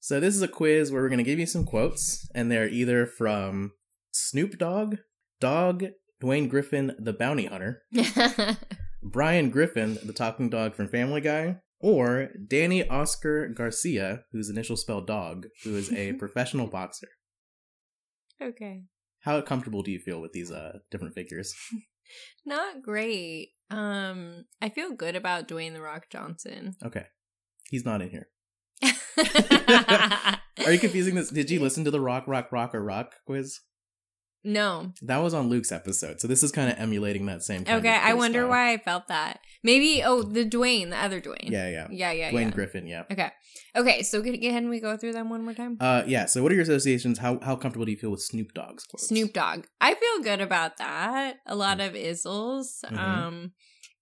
So, 0.00 0.20
this 0.20 0.34
is 0.34 0.42
a 0.42 0.48
quiz 0.48 0.90
where 0.90 1.02
we're 1.02 1.08
going 1.08 1.18
to 1.18 1.24
give 1.24 1.40
you 1.40 1.44
some 1.44 1.64
quotes, 1.64 2.26
and 2.34 2.50
they're 2.50 2.68
either 2.68 3.04
from 3.04 3.72
Snoop 4.12 4.56
Dogg, 4.56 4.96
Dog, 5.40 5.84
Dwayne 6.22 6.48
Griffin, 6.48 6.94
the 6.98 7.12
bounty 7.12 7.46
hunter, 7.46 7.82
Brian 9.02 9.50
Griffin, 9.50 9.98
the 10.02 10.12
talking 10.12 10.48
dog 10.48 10.74
from 10.74 10.88
Family 10.88 11.20
Guy, 11.20 11.56
or 11.80 12.30
Danny 12.46 12.88
Oscar 12.88 13.48
Garcia, 13.48 14.22
whose 14.32 14.48
initial 14.48 14.76
spell 14.76 15.00
Dog, 15.00 15.48
who 15.64 15.76
is 15.76 15.92
a 15.92 16.12
professional 16.18 16.68
boxer. 16.68 17.08
okay. 18.40 18.84
How 19.22 19.40
comfortable 19.42 19.82
do 19.82 19.90
you 19.90 19.98
feel 19.98 20.20
with 20.20 20.32
these 20.32 20.50
uh, 20.50 20.78
different 20.92 21.14
figures? 21.14 21.52
Not 22.44 22.82
great. 22.82 23.50
Um, 23.70 24.44
I 24.62 24.68
feel 24.68 24.92
good 24.92 25.16
about 25.16 25.48
Dwayne 25.48 25.74
the 25.74 25.82
Rock 25.82 26.06
Johnson. 26.10 26.76
Okay. 26.84 27.06
He's 27.70 27.84
not 27.84 28.02
in 28.02 28.10
here. 28.10 28.28
Are 30.66 30.72
you 30.72 30.78
confusing 30.78 31.14
this? 31.14 31.30
Did 31.30 31.50
you 31.50 31.60
listen 31.60 31.84
to 31.84 31.90
the 31.90 32.00
Rock, 32.00 32.24
Rock, 32.26 32.50
Rock, 32.52 32.74
or 32.74 32.82
Rock 32.82 33.14
quiz? 33.26 33.60
No. 34.44 34.92
That 35.02 35.18
was 35.18 35.34
on 35.34 35.48
Luke's 35.48 35.72
episode, 35.72 36.20
so 36.20 36.28
this 36.28 36.42
is 36.42 36.52
kind 36.52 36.70
of 36.70 36.78
emulating 36.78 37.26
that 37.26 37.42
same. 37.42 37.62
Okay, 37.62 37.96
of 37.96 38.02
I 38.02 38.14
wonder 38.14 38.40
style. 38.40 38.48
why 38.48 38.72
I 38.72 38.78
felt 38.78 39.08
that. 39.08 39.40
Maybe 39.62 40.02
oh 40.04 40.22
the 40.22 40.44
Dwayne, 40.44 40.90
the 40.90 40.96
other 41.02 41.20
Dwayne. 41.20 41.50
Yeah, 41.50 41.68
yeah. 41.68 41.88
Yeah, 41.90 42.12
yeah, 42.12 42.30
Dwayne 42.30 42.44
yeah. 42.46 42.50
Griffin, 42.50 42.86
yeah. 42.86 43.02
Okay. 43.10 43.30
Okay, 43.76 44.02
so 44.02 44.22
can, 44.22 44.40
can 44.40 44.68
we 44.68 44.80
go 44.80 44.96
through 44.96 45.12
them 45.12 45.28
one 45.30 45.44
more 45.44 45.54
time? 45.54 45.76
Uh, 45.80 46.02
yeah. 46.06 46.24
So, 46.26 46.42
what 46.42 46.50
are 46.50 46.54
your 46.54 46.62
associations? 46.62 47.18
How 47.18 47.38
how 47.42 47.56
comfortable 47.56 47.84
do 47.86 47.92
you 47.92 47.98
feel 47.98 48.10
with 48.10 48.22
Snoop 48.22 48.52
Dogg's 48.54 48.84
quotes? 48.84 49.08
Snoop 49.08 49.32
Dogg. 49.32 49.66
I 49.80 49.94
feel 49.94 50.22
good 50.22 50.40
about 50.40 50.78
that. 50.78 51.36
A 51.46 51.54
lot 51.54 51.80
of 51.80 51.92
Izzles. 51.92 52.84
Mhm. 52.84 52.98
Um 52.98 53.52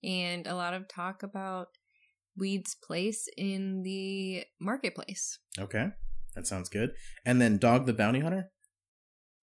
and 0.05 0.47
a 0.47 0.55
lot 0.55 0.72
of 0.74 0.87
talk 0.89 1.22
about 1.22 1.68
weed's 2.37 2.76
place 2.76 3.28
in 3.37 3.82
the 3.82 4.45
marketplace. 4.61 5.39
Okay, 5.59 5.87
that 6.34 6.47
sounds 6.47 6.68
good. 6.68 6.91
And 7.24 7.41
then 7.41 7.59
Dog 7.59 7.87
the 7.87 7.95
Bounty 7.95 8.20
Hunter. 8.20 8.51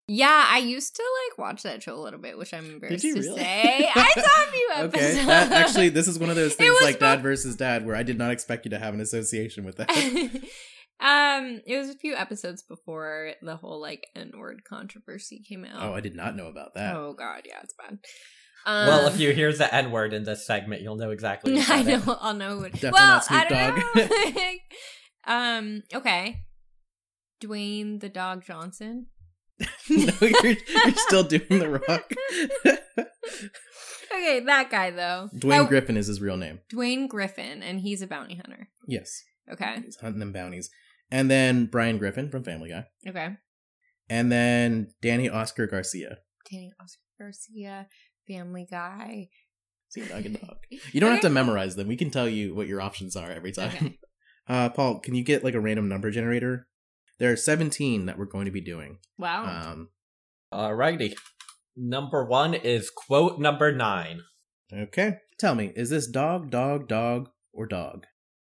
Yeah, 0.09 0.47
I 0.49 0.59
used 0.59 0.97
to 0.97 1.03
like 1.03 1.39
watch 1.39 1.63
that 1.63 1.83
show 1.83 1.95
a 1.95 2.01
little 2.03 2.19
bit, 2.19 2.37
which 2.37 2.53
I'm 2.53 2.67
embarrassed 2.67 3.05
you 3.05 3.15
to 3.15 3.23
say. 3.23 3.89
I 3.95 4.13
saw 4.15 4.49
a 4.49 4.53
few 4.53 4.69
episodes. 4.75 5.19
Okay, 5.19 5.25
that, 5.27 5.53
actually, 5.53 5.89
this 5.91 6.09
is 6.09 6.19
one 6.19 6.29
of 6.29 6.37
those 6.37 6.55
things 6.57 6.71
was 6.71 6.83
like 6.83 6.99
Dad 6.99 7.23
versus 7.23 7.55
Dad, 7.57 7.87
where 7.87 7.95
I 7.95 8.03
did 8.03 8.19
not 8.19 8.33
expect 8.33 8.65
you 8.65 8.71
to 8.71 8.79
have 8.79 8.95
an 8.95 9.01
association 9.01 9.65
with 9.65 9.77
that. 9.79 9.89
um, 11.01 11.61
it 11.67 11.79
was 11.79 11.89
a 11.89 11.95
few 11.95 12.17
episodes 12.17 12.63
before 12.63 13.33
the 13.43 13.57
whole 13.57 13.81
like 13.81 14.07
N 14.17 14.33
word 14.37 14.63
controversy 14.65 15.41
came 15.49 15.65
out. 15.65 15.83
oh, 15.83 15.95
I 15.95 16.01
did 16.01 16.17
not 16.17 16.35
know 16.37 16.47
about 16.47 16.75
that. 16.75 16.97
Oh 16.97 17.15
god, 17.17 17.43
yeah, 17.45 17.61
it's 17.63 17.75
bad. 17.75 17.99
Um, 18.67 18.87
well, 18.89 19.07
if 19.07 19.21
you 19.21 19.33
hear 19.33 19.53
the 19.53 19.73
N 19.73 19.93
word 19.93 20.13
in 20.13 20.25
this 20.25 20.45
segment, 20.45 20.83
you'll 20.83 20.97
know 20.97 21.11
exactly. 21.11 21.53
who 21.55 21.59
I 21.61 21.63
said 21.63 21.87
it. 21.89 22.07
know, 22.07 22.19
I'll 22.21 22.35
know. 22.35 22.59
What, 22.59 22.73
Definitely 22.73 22.91
well, 22.93 23.07
not 23.07 23.25
Snoop 23.25 23.41
I 23.41 23.49
don't 23.49 23.77
Dogg. 23.95 24.37
know. 24.37 25.33
um, 25.35 25.83
okay. 25.95 26.41
Dwayne 27.43 28.01
the 28.01 28.09
Dog 28.09 28.45
Johnson. 28.45 29.07
no, 29.91 30.13
you're, 30.21 30.57
you're 30.85 30.95
still 30.97 31.23
doing 31.25 31.59
the 31.59 31.81
Rock. 31.89 32.13
Okay, 34.15 34.41
that 34.41 34.71
guy 34.71 34.91
though. 34.91 35.31
Dwayne 35.35 35.67
Griffin 35.69 35.97
is 35.97 36.07
his 36.07 36.21
real 36.21 36.37
name. 36.37 36.61
Dwayne 36.73 37.09
Griffin, 37.09 37.63
and 37.63 37.81
he's 37.81 38.03
a 38.03 38.07
bounty 38.07 38.35
hunter. 38.37 38.69
Yes, 38.87 39.23
Okay. 39.51 39.81
he's 39.85 39.97
hunting 39.97 40.21
them 40.21 40.33
bounties. 40.33 40.71
And 41.11 41.31
then 41.31 41.67
Brian 41.67 41.99
Griffin 41.99 42.29
from 42.31 42.45
Family 42.45 42.69
Guy. 42.71 42.85
Okay. 43.09 43.37
And 44.11 44.31
then 44.31 44.93
Danny 45.01 45.29
Oscar 45.31 45.67
Garcia. 45.67 46.19
Danny 46.51 46.73
Oscar 46.81 47.01
Garcia, 47.19 47.87
Family 48.29 48.67
Guy. 48.71 49.29
See, 49.89 50.03
dog 50.05 50.27
and 50.27 50.39
dog. 50.41 50.57
You 50.93 51.01
don't 51.01 51.13
have 51.13 51.21
to 51.23 51.31
memorize 51.31 51.75
them. 51.77 51.89
We 51.89 51.97
can 51.97 52.11
tell 52.11 52.29
you 52.29 52.55
what 52.55 52.67
your 52.69 52.81
options 52.83 53.17
are 53.17 53.31
every 53.31 53.53
time. 53.53 53.73
Okay. 53.75 53.99
Uh, 54.49 54.69
Paul, 54.69 54.99
can 55.01 55.15
you 55.15 55.25
get 55.25 55.43
like 55.45 55.55
a 55.55 55.61
random 55.61 55.89
number 55.89 56.11
generator? 56.11 56.67
There 57.23 57.31
are 57.31 57.37
17 57.37 58.07
that 58.07 58.18
we're 58.18 58.25
going 58.25 58.47
to 58.47 58.51
be 58.51 58.61
doing. 58.61 58.99
Wow. 59.16 59.45
Um, 59.45 59.91
Alrighty. 60.53 61.14
Number 61.77 62.25
one 62.25 62.53
is 62.53 62.91
quote 62.91 63.39
number 63.39 63.70
nine. 63.70 64.23
okay. 64.77 65.18
Tell 65.39 65.55
me, 65.55 65.73
is 65.77 65.91
this 65.91 66.09
dog, 66.09 66.51
dog, 66.51 66.89
dog, 66.89 67.29
or 67.53 67.66
dog? 67.66 68.07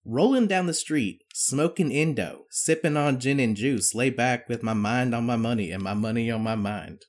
Rolling 0.06 0.46
down 0.46 0.64
the 0.64 0.72
street, 0.72 1.24
smoking 1.34 1.92
Indo, 1.92 2.44
sipping 2.48 2.96
on 2.96 3.20
gin 3.20 3.38
and 3.38 3.54
juice, 3.54 3.94
lay 3.94 4.08
back 4.08 4.48
with 4.48 4.62
my 4.62 4.72
mind 4.72 5.14
on 5.14 5.26
my 5.26 5.36
money 5.36 5.70
and 5.70 5.82
my 5.82 5.92
money 5.92 6.30
on 6.30 6.40
my 6.40 6.54
mind. 6.54 7.02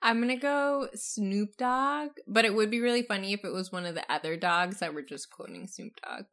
I'm 0.00 0.20
gonna 0.20 0.36
go 0.36 0.90
Snoop 0.94 1.56
Dogg, 1.58 2.10
but 2.28 2.44
it 2.44 2.54
would 2.54 2.70
be 2.70 2.80
really 2.80 3.02
funny 3.02 3.32
if 3.32 3.44
it 3.44 3.52
was 3.52 3.72
one 3.72 3.86
of 3.86 3.96
the 3.96 4.04
other 4.08 4.36
dogs 4.36 4.78
that 4.78 4.94
were 4.94 5.02
just 5.02 5.28
quoting 5.28 5.66
Snoop 5.66 5.94
Dogg. 6.04 6.26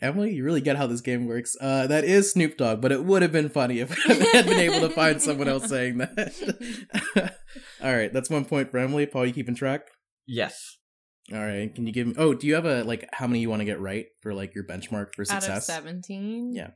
Emily, 0.00 0.32
you 0.34 0.44
really 0.44 0.60
get 0.60 0.76
how 0.76 0.86
this 0.86 1.00
game 1.00 1.26
works. 1.26 1.56
Uh, 1.60 1.86
that 1.88 2.04
is 2.04 2.30
Snoop 2.32 2.56
Dogg, 2.56 2.80
but 2.80 2.92
it 2.92 3.04
would 3.04 3.22
have 3.22 3.32
been 3.32 3.48
funny 3.48 3.80
if 3.80 3.90
I 4.08 4.14
had 4.36 4.46
been 4.46 4.60
able 4.60 4.80
to 4.88 4.94
find 4.94 5.20
someone 5.20 5.48
else 5.48 5.68
saying 5.68 5.98
that. 5.98 7.34
All 7.82 7.94
right, 7.94 8.12
that's 8.12 8.30
one 8.30 8.44
point 8.44 8.70
for 8.70 8.78
Emily. 8.78 9.06
Paul, 9.06 9.26
you 9.26 9.32
keeping 9.32 9.54
track? 9.56 9.82
Yes. 10.26 10.76
All 11.32 11.40
right, 11.40 11.74
can 11.74 11.86
you 11.86 11.92
give 11.92 12.06
me? 12.06 12.14
Oh, 12.16 12.32
do 12.32 12.46
you 12.46 12.54
have 12.54 12.64
a 12.64 12.84
like 12.84 13.08
how 13.12 13.26
many 13.26 13.40
you 13.40 13.50
want 13.50 13.60
to 13.60 13.64
get 13.66 13.80
right 13.80 14.06
for 14.22 14.32
like 14.32 14.54
your 14.54 14.64
benchmark 14.64 15.14
for 15.14 15.22
Out 15.22 15.38
of 15.38 15.42
success? 15.42 15.66
seventeen, 15.66 16.54
Yeah. 16.54 16.70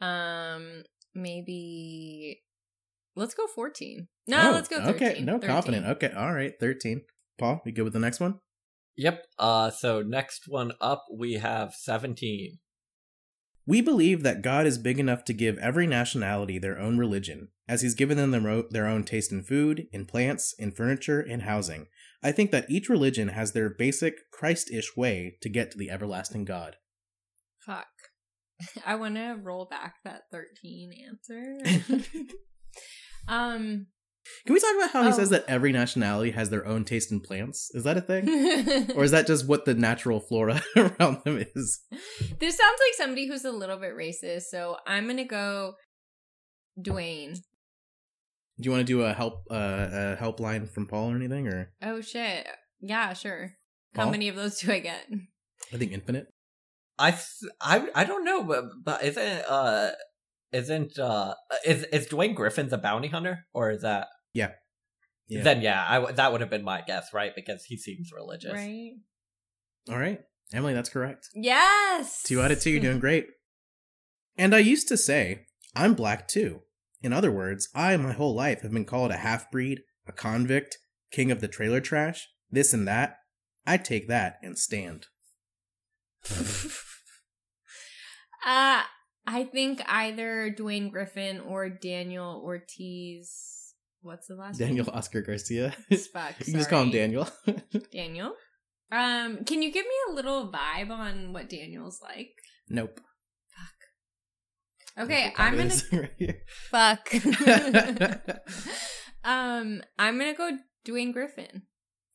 Um, 0.00 0.82
maybe 1.14 2.42
let's 3.16 3.34
go 3.34 3.46
fourteen. 3.46 4.08
No, 4.28 4.48
Oh, 4.48 4.52
let's 4.52 4.68
go. 4.68 4.84
13. 4.84 4.94
Okay, 4.94 5.20
no, 5.22 5.34
13. 5.34 5.48
confident. 5.48 5.86
Okay, 5.86 6.10
all 6.16 6.32
right, 6.32 6.52
thirteen. 6.60 7.02
Paul, 7.38 7.62
you 7.64 7.72
good 7.72 7.82
with 7.84 7.92
the 7.92 7.98
next 7.98 8.20
one? 8.20 8.40
Yep. 8.96 9.24
Uh 9.38 9.70
so 9.70 10.02
next 10.02 10.44
one 10.48 10.72
up 10.80 11.04
we 11.12 11.34
have 11.34 11.74
17. 11.74 12.58
We 13.66 13.80
believe 13.80 14.22
that 14.22 14.42
God 14.42 14.66
is 14.66 14.78
big 14.78 15.00
enough 15.00 15.24
to 15.24 15.32
give 15.32 15.58
every 15.58 15.86
nationality 15.86 16.58
their 16.58 16.78
own 16.78 16.98
religion, 16.98 17.48
as 17.68 17.82
He's 17.82 17.94
given 17.94 18.16
them 18.16 18.32
their 18.70 18.86
own 18.86 19.04
taste 19.04 19.32
in 19.32 19.42
food, 19.42 19.88
in 19.92 20.06
plants, 20.06 20.54
in 20.56 20.70
furniture, 20.70 21.20
in 21.20 21.40
housing. 21.40 21.88
I 22.22 22.32
think 22.32 22.52
that 22.52 22.70
each 22.70 22.88
religion 22.88 23.28
has 23.28 23.52
their 23.52 23.68
basic 23.68 24.30
Christ-ish 24.30 24.96
way 24.96 25.36
to 25.42 25.48
get 25.48 25.72
to 25.72 25.78
the 25.78 25.90
everlasting 25.90 26.44
God. 26.44 26.76
Fuck. 27.64 27.86
I 28.86 28.94
want 28.94 29.16
to 29.16 29.36
roll 29.42 29.66
back 29.66 29.96
that 30.04 30.22
thirteen 30.30 30.92
answer. 31.08 31.58
um, 33.28 33.86
Can 34.46 34.54
we 34.54 34.60
talk 34.60 34.74
about 34.76 34.90
how 34.90 35.02
he 35.02 35.08
Oh. 35.08 35.12
says 35.12 35.30
that 35.30 35.44
every 35.48 35.72
nationality 35.72 36.30
has 36.32 36.50
their 36.50 36.66
own 36.66 36.84
taste 36.84 37.10
in 37.12 37.20
plants? 37.20 37.70
Is 37.74 37.84
that 37.84 37.96
a 37.96 38.00
thing? 38.00 38.28
or 38.96 39.04
is 39.04 39.10
that 39.10 39.26
just 39.26 39.46
what 39.46 39.64
the 39.64 39.74
natural 39.74 40.20
flora 40.20 40.62
around 40.76 41.22
them 41.24 41.44
is? 41.54 41.80
this 42.38 42.56
sounds 42.56 42.78
like 42.84 42.94
somebody 42.96 43.26
who's 43.28 43.44
a 43.44 43.50
little 43.52 43.76
bit 43.78 43.94
racist, 43.96 44.42
so 44.50 44.76
I'm 44.86 45.06
gonna 45.06 45.24
go 45.24 45.74
Dwayne. 46.80 47.34
Do 48.58 48.64
you 48.66 48.70
want 48.70 48.80
to 48.86 48.92
do 48.92 49.02
a 49.02 49.12
help 49.12 49.44
uh, 49.50 49.54
a 49.54 50.16
helpline 50.20 50.70
from 50.70 50.86
Paul 50.86 51.12
or 51.12 51.16
anything? 51.16 51.46
Or 51.48 51.72
Oh 51.82 52.00
shit. 52.00 52.46
Yeah, 52.80 53.12
sure. 53.12 53.52
How 53.94 54.10
many 54.10 54.28
of 54.28 54.36
those 54.36 54.58
do 54.60 54.70
I 54.72 54.80
get? 54.80 55.06
I 55.72 55.76
think 55.78 55.92
infinite. 55.92 56.26
I 56.98 57.10
th- 57.12 57.52
I 57.60 57.88
I 57.94 58.04
don't 58.04 58.24
know 58.24 58.42
but, 58.44 58.64
but 58.84 59.02
isn't 59.04 59.44
uh 59.48 59.90
isn't 60.52 60.98
uh 60.98 61.34
is 61.66 61.84
is 61.84 62.08
Dwayne 62.08 62.34
Griffin 62.34 62.68
the 62.68 62.78
bounty 62.78 63.08
hunter 63.08 63.40
or 63.52 63.70
is 63.70 63.82
that 63.82 64.08
Yeah. 64.36 64.52
Yeah. 65.28 65.42
Then 65.42 65.62
yeah, 65.62 65.84
I 65.88 65.94
w- 65.96 66.14
that 66.14 66.30
would 66.30 66.40
have 66.42 66.50
been 66.50 66.62
my 66.62 66.82
guess, 66.86 67.12
right? 67.12 67.34
Because 67.34 67.64
he 67.64 67.76
seems 67.76 68.12
religious. 68.14 68.52
Right? 68.52 68.92
All 69.88 69.98
right, 69.98 70.20
Emily, 70.52 70.74
that's 70.74 70.88
correct. 70.88 71.28
Yes. 71.34 72.22
Two 72.22 72.40
out 72.42 72.50
of 72.52 72.60
two, 72.60 72.70
you're 72.70 72.80
doing 72.80 73.00
great. 73.06 73.26
And 74.36 74.54
I 74.54 74.58
used 74.58 74.88
to 74.88 74.96
say, 74.96 75.46
I'm 75.74 75.94
black 75.94 76.28
too. 76.28 76.60
In 77.02 77.12
other 77.12 77.32
words, 77.32 77.68
I 77.74 77.96
my 77.96 78.12
whole 78.12 78.34
life 78.34 78.60
have 78.60 78.72
been 78.72 78.84
called 78.84 79.10
a 79.10 79.16
half 79.16 79.50
breed, 79.50 79.80
a 80.06 80.12
convict, 80.12 80.78
king 81.10 81.30
of 81.30 81.40
the 81.40 81.48
trailer 81.48 81.80
trash, 81.80 82.28
this 82.50 82.72
and 82.72 82.86
that. 82.86 83.16
I 83.66 83.78
take 83.78 84.06
that 84.08 84.36
and 84.42 84.58
stand. 84.58 85.06
Uh 88.46 88.82
I 89.26 89.42
think 89.42 89.82
either 89.88 90.54
Dwayne 90.56 90.88
Griffin 90.92 91.40
or 91.40 91.68
Daniel 91.68 92.40
Ortiz. 92.44 93.55
What's 94.06 94.28
the 94.28 94.36
last 94.36 94.58
Daniel 94.58 94.86
name? 94.86 94.94
Oscar 94.94 95.20
Garcia. 95.20 95.74
Fuck, 96.12 96.34
you 96.38 96.44
can 96.46 96.54
just 96.54 96.70
call 96.70 96.82
him. 96.84 96.90
Daniel. 96.90 97.28
Daniel. 97.92 98.34
Um, 98.92 99.44
can 99.44 99.62
you 99.62 99.72
give 99.72 99.84
me 99.84 99.94
a 100.08 100.12
little 100.12 100.52
vibe 100.52 100.90
on 100.90 101.32
what 101.32 101.48
Daniel's 101.50 102.00
like? 102.02 102.30
nope. 102.68 103.00
Fuck. 103.50 105.04
Okay, 105.04 105.32
I'm 105.36 105.56
gonna 105.56 105.74
right 106.20 106.36
fuck. 106.70 107.12
Um, 109.24 109.82
I'm 109.98 110.18
gonna 110.18 110.34
go 110.34 110.56
Dwayne 110.86 111.12
Griffin, 111.12 111.62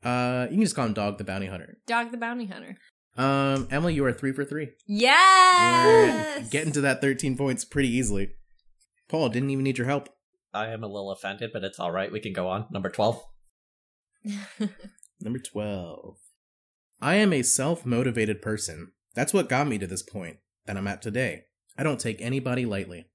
Uh, 0.03 0.47
you 0.49 0.55
can 0.55 0.63
just 0.63 0.75
call 0.75 0.85
him 0.85 0.93
Dog 0.93 1.17
the 1.17 1.25
Bounty 1.25 1.47
Hunter. 1.47 1.77
Dog 1.85 2.11
the 2.11 2.17
Bounty 2.17 2.45
Hunter. 2.45 2.77
Um, 3.17 3.67
Emily, 3.69 3.93
you 3.93 4.05
are 4.05 4.13
three 4.13 4.31
for 4.31 4.45
three. 4.45 4.69
Yes, 4.87 6.39
You're 6.39 6.49
getting 6.49 6.71
to 6.71 6.81
that 6.81 7.01
13 7.01 7.35
points 7.35 7.65
pretty 7.65 7.89
easily. 7.89 8.29
Paul 9.09 9.27
didn't 9.27 9.49
even 9.49 9.65
need 9.65 9.77
your 9.77 9.87
help. 9.87 10.07
I 10.53 10.67
am 10.67 10.83
a 10.83 10.87
little 10.87 11.11
offended, 11.11 11.51
but 11.53 11.63
it's 11.63 11.79
all 11.79 11.91
right. 11.91 12.11
We 12.11 12.19
can 12.19 12.33
go 12.33 12.47
on. 12.49 12.65
Number 12.71 12.89
12. 12.89 13.23
Number 15.19 15.39
12. 15.39 16.17
I 17.01 17.15
am 17.15 17.33
a 17.33 17.41
self 17.41 17.85
motivated 17.85 18.41
person. 18.41 18.91
That's 19.15 19.33
what 19.33 19.49
got 19.49 19.67
me 19.67 19.77
to 19.77 19.87
this 19.87 20.03
point 20.03 20.37
that 20.65 20.77
I'm 20.77 20.87
at 20.87 21.01
today. 21.01 21.43
I 21.77 21.83
don't 21.83 21.99
take 21.99 22.21
anybody 22.21 22.65
lightly. 22.65 23.07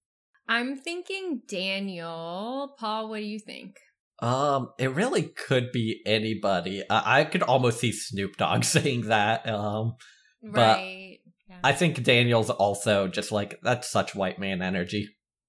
I'm 0.49 0.77
thinking 0.77 1.43
Daniel. 1.49 2.75
Paul, 2.79 3.09
what 3.09 3.19
do 3.19 3.25
you 3.25 3.39
think? 3.39 3.77
Um, 4.21 4.71
it 4.79 4.95
really 4.95 5.23
could 5.23 5.73
be 5.73 6.01
anybody. 6.07 6.83
I, 6.89 7.21
I 7.21 7.25
could 7.25 7.43
almost 7.43 7.81
see 7.81 7.93
Snoop 7.93 8.37
Dogg 8.37 8.65
saying 8.65 9.03
that. 9.03 9.49
Um, 9.49 9.95
But- 10.43 10.77
right. 10.79 11.19
Yeah. 11.49 11.59
I 11.63 11.75
think 11.75 12.03
Daniel's 12.03 12.51
also 12.51 13.07
just 13.07 13.31
like 13.31 13.61
that's 13.63 13.89
such 13.89 14.17
white 14.17 14.41
man 14.41 14.63
energy. 14.63 15.09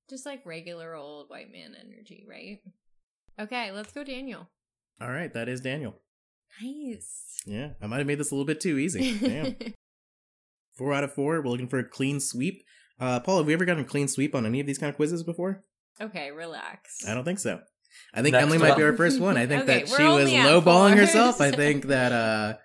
Just 0.09 0.25
like 0.25 0.45
regular 0.45 0.95
old 0.95 1.29
white 1.29 1.51
man 1.51 1.75
energy, 1.79 2.25
right? 2.27 2.59
Okay, 3.39 3.71
let's 3.71 3.91
go, 3.91 4.03
Daniel. 4.03 4.47
All 5.01 5.11
right, 5.11 5.31
that 5.33 5.49
is 5.49 5.61
Daniel. 5.61 5.95
Nice. 6.61 7.37
Yeah, 7.45 7.71
I 7.81 7.87
might 7.87 7.99
have 7.99 8.07
made 8.07 8.19
this 8.19 8.31
a 8.31 8.35
little 8.35 8.45
bit 8.45 8.61
too 8.61 8.77
easy. 8.77 9.17
Damn. 9.17 9.55
four 10.77 10.93
out 10.93 11.03
of 11.03 11.13
four. 11.13 11.41
We're 11.41 11.49
looking 11.49 11.67
for 11.67 11.79
a 11.79 11.83
clean 11.83 12.19
sweep. 12.19 12.63
Uh, 12.99 13.19
Paul, 13.19 13.37
have 13.37 13.47
we 13.47 13.53
ever 13.53 13.65
gotten 13.65 13.83
a 13.83 13.87
clean 13.87 14.07
sweep 14.07 14.33
on 14.33 14.45
any 14.45 14.59
of 14.59 14.65
these 14.65 14.77
kind 14.77 14.89
of 14.89 14.95
quizzes 14.95 15.23
before? 15.23 15.63
okay, 15.99 16.31
relax. 16.31 17.07
I 17.07 17.13
don't 17.13 17.23
think 17.23 17.39
so. 17.39 17.59
I 18.13 18.21
think 18.21 18.33
Next 18.33 18.43
Emily 18.43 18.57
might 18.59 18.77
be 18.77 18.83
our 18.83 18.95
first 18.95 19.19
one. 19.19 19.37
I 19.37 19.45
think 19.47 19.63
Okay, 19.63 19.79
that 19.79 19.87
she 19.87 20.03
was 20.03 20.21
only 20.21 20.35
at 20.35 20.47
lowballing 20.47 20.95
herself. 20.95 21.41
I 21.41 21.51
think 21.51 21.85
that 21.87 22.11
uh, 22.11 22.57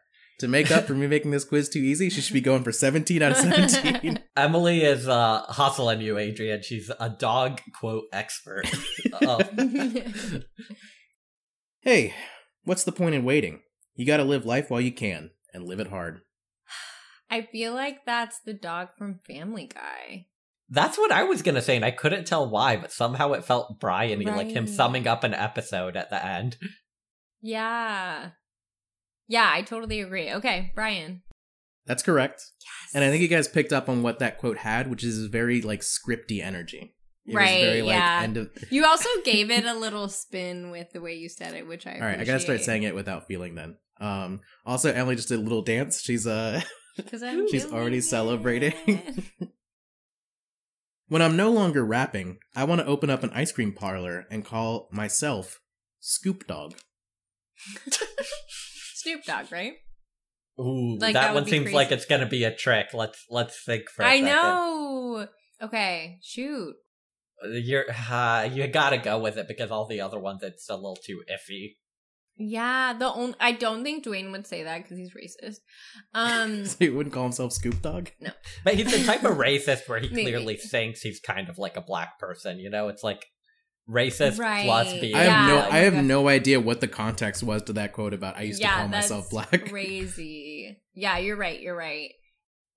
to 0.43 0.49
make 0.49 0.73
up 0.73 0.85
for 0.85 0.95
me 0.95 1.07
making 1.07 1.31
this 1.31 1.45
quiz 1.45 1.69
too 1.69 1.79
easy, 1.79 2.11
she 2.11 2.21
should 2.21 2.35
be 2.35 2.41
going 2.41 2.65
for 2.65 2.73
17 2.73 3.23
out 3.23 3.31
of 3.31 3.39
17. 3.39 4.19
Emily 4.37 4.83
is 4.83 5.09
uh 5.09 5.45
hustling 5.49 6.01
you, 6.01 6.19
Adrian. 6.19 6.63
She's 6.63 6.91
a 6.99 7.09
dog 7.09 7.61
quote 7.79 8.05
expert. 8.13 8.65
Uh, 9.13 9.45
hey, 11.81 12.13
what's 12.65 12.83
the 12.83 12.91
point 12.91 13.15
in 13.15 13.25
waiting? 13.25 13.61
You 13.95 14.05
gotta 14.05 14.25
live 14.25 14.45
life 14.45 14.69
while 14.69 14.81
you 14.81 14.93
can, 14.93 15.31
and 15.55 15.65
live 15.65 15.79
it 15.79 15.89
hard. 15.89 16.23
I 17.31 17.43
feel 17.43 17.73
like 17.73 18.05
that's 18.05 18.41
the 18.45 18.53
dog 18.53 18.89
from 18.99 19.21
Family 19.25 19.71
Guy. 19.73 20.27
that's 20.69 20.99
what 20.99 21.13
I 21.13 21.23
was 21.23 21.43
gonna 21.43 21.63
say, 21.63 21.77
and 21.77 21.85
I 21.85 21.93
couldn't 21.93 22.27
tell 22.27 22.51
why, 22.51 22.77
but 22.77 22.91
somehow 22.91 23.33
it 23.33 23.45
felt 23.45 23.79
Brian-y, 23.79 24.35
like 24.35 24.51
him 24.51 24.67
summing 24.67 25.07
up 25.07 25.23
an 25.23 25.35
episode 25.35 25.97
at 25.97 26.11
the 26.11 26.25
end. 26.25 26.57
Yeah. 27.41 28.31
Yeah, 29.33 29.51
I 29.51 29.63
totally 29.63 30.03
agree. 30.03 30.31
Okay, 30.31 30.73
Brian. 30.75 31.23
That's 31.87 32.03
correct. 32.03 32.43
Yes. 32.61 32.95
And 32.95 33.03
I 33.03 33.09
think 33.09 33.23
you 33.23 33.29
guys 33.29 33.49
picked 33.49 33.73
up 33.73 33.89
on 33.89 34.03
what 34.03 34.19
that 34.19 34.37
quote 34.37 34.59
had, 34.59 34.91
which 34.91 35.03
is 35.03 35.25
very 35.29 35.63
like 35.63 35.81
scripty 35.81 36.43
energy. 36.43 36.95
It 37.25 37.35
Right, 37.35 37.65
very, 37.65 37.81
like, 37.81 37.95
yeah. 37.95 38.21
End 38.23 38.37
of. 38.37 38.51
you 38.69 38.85
also 38.85 39.09
gave 39.25 39.51
it 39.51 39.65
a 39.65 39.73
little 39.73 40.11
spin 40.11 40.71
with 40.71 40.93
the 40.93 41.01
way 41.01 41.15
you 41.15 41.31
said 41.31 41.55
it, 41.55 41.67
which 41.67 41.87
I 41.87 41.95
All 41.95 42.01
right, 42.01 42.21
I 42.21 42.25
gotta 42.25 42.41
start 42.41 42.61
saying 42.61 42.83
it 42.83 42.95
without 42.95 43.27
feeling. 43.27 43.55
Then. 43.55 43.79
Um. 43.99 44.41
Also, 44.67 44.93
Emily 44.93 45.17
just 45.17 45.31
did 45.31 45.39
a 45.39 45.43
little 45.43 45.63
dance. 45.63 46.03
She's 46.03 46.27
uh. 46.27 46.61
Because 46.99 47.23
I'm 47.23 47.49
She's 47.49 47.73
already 47.73 47.99
it. 47.99 48.03
celebrating. 48.03 48.75
when 51.09 51.23
I'm 51.23 51.39
no 51.39 51.51
longer 51.51 51.87
rapping, 51.87 52.37
I 52.55 52.65
want 52.65 52.83
to 52.83 52.87
open 52.87 53.09
up 53.09 53.23
an 53.23 53.31
ice 53.33 53.51
cream 53.51 53.73
parlor 53.73 54.27
and 54.31 54.45
call 54.45 54.91
myself 54.93 55.59
Scoop 56.01 56.47
Dog. 56.47 56.75
Snoop 59.03 59.25
Dogg, 59.25 59.51
right? 59.53 59.75
Ooh, 60.61 60.99
Like, 60.99 61.15
that, 61.15 61.29
that 61.29 61.35
one 61.35 61.47
seems 61.47 61.65
crazy. 61.65 61.75
like 61.77 61.91
it's 61.93 62.05
gonna 62.05 62.29
be 62.29 62.45
a 62.45 62.55
trick. 62.55 62.89
Let's 62.93 63.25
let's 63.31 63.63
think 63.65 63.89
for 63.91 64.03
a 64.03 64.07
I 64.07 64.21
second. 64.21 64.27
know. 64.27 65.27
Okay, 65.63 66.19
shoot. 66.23 66.75
You're 67.51 67.87
uh, 68.11 68.49
you 68.53 68.67
gotta 68.69 68.99
go 68.99 69.19
with 69.19 69.37
it 69.39 69.49
because 69.49 69.71
all 69.71 69.87
the 69.87 70.01
other 70.01 70.19
ones 70.19 70.43
it's 70.43 70.69
a 70.69 70.75
little 70.77 70.97
too 70.97 71.23
iffy. 71.31 71.77
Yeah, 72.37 72.95
the 72.99 73.13
only 73.13 73.35
I 73.41 73.53
don't 73.53 73.83
think 73.83 74.05
Dwayne 74.05 74.31
would 74.33 74.47
say 74.47 74.63
that 74.63 74.83
because 74.83 74.97
he's 74.99 75.13
racist. 75.13 75.57
Um, 76.15 76.65
So 76.67 76.77
he 76.79 76.91
wouldn't 76.91 77.15
call 77.15 77.25
himself 77.25 77.53
Scoop 77.53 77.83
Dog. 77.83 78.11
No, 78.21 78.31
but 78.65 78.75
he's 78.75 78.91
the 78.91 79.05
type 79.05 79.25
of 79.25 79.37
racist 79.37 79.89
where 79.89 79.99
he 80.01 80.09
clearly 80.23 80.57
thinks 80.57 81.01
he's 81.03 81.21
kind 81.21 81.49
of 81.49 81.59
like 81.59 81.77
a 81.77 81.83
black 81.83 82.19
person. 82.19 82.59
You 82.59 82.71
know, 82.71 82.89
it's 82.89 83.03
like 83.03 83.27
racist 83.93 84.39
Right. 84.39 84.65
plus 84.65 84.93
being. 84.99 85.15
I 85.15 85.25
have 85.25 85.49
no, 85.49 85.57
Yeah, 85.57 85.69
I 85.71 85.79
have 85.81 85.95
you 85.95 86.03
no 86.03 86.29
idea 86.29 86.59
what 86.61 86.81
the 86.81 86.89
context 86.89 87.43
was 87.43 87.63
to 87.65 87.75
that 87.75 87.93
quote 87.93 88.15
about 88.15 88.37
I 88.37 88.43
used 88.43 88.61
to 88.61 88.67
yeah, 88.67 88.79
call 88.79 88.89
myself 88.89 89.31
black. 89.31 89.67
Crazy. 89.69 90.79
Yeah, 90.95 91.19
you're 91.19 91.37
right. 91.37 91.61
You're 91.61 91.77
right. 91.77 92.11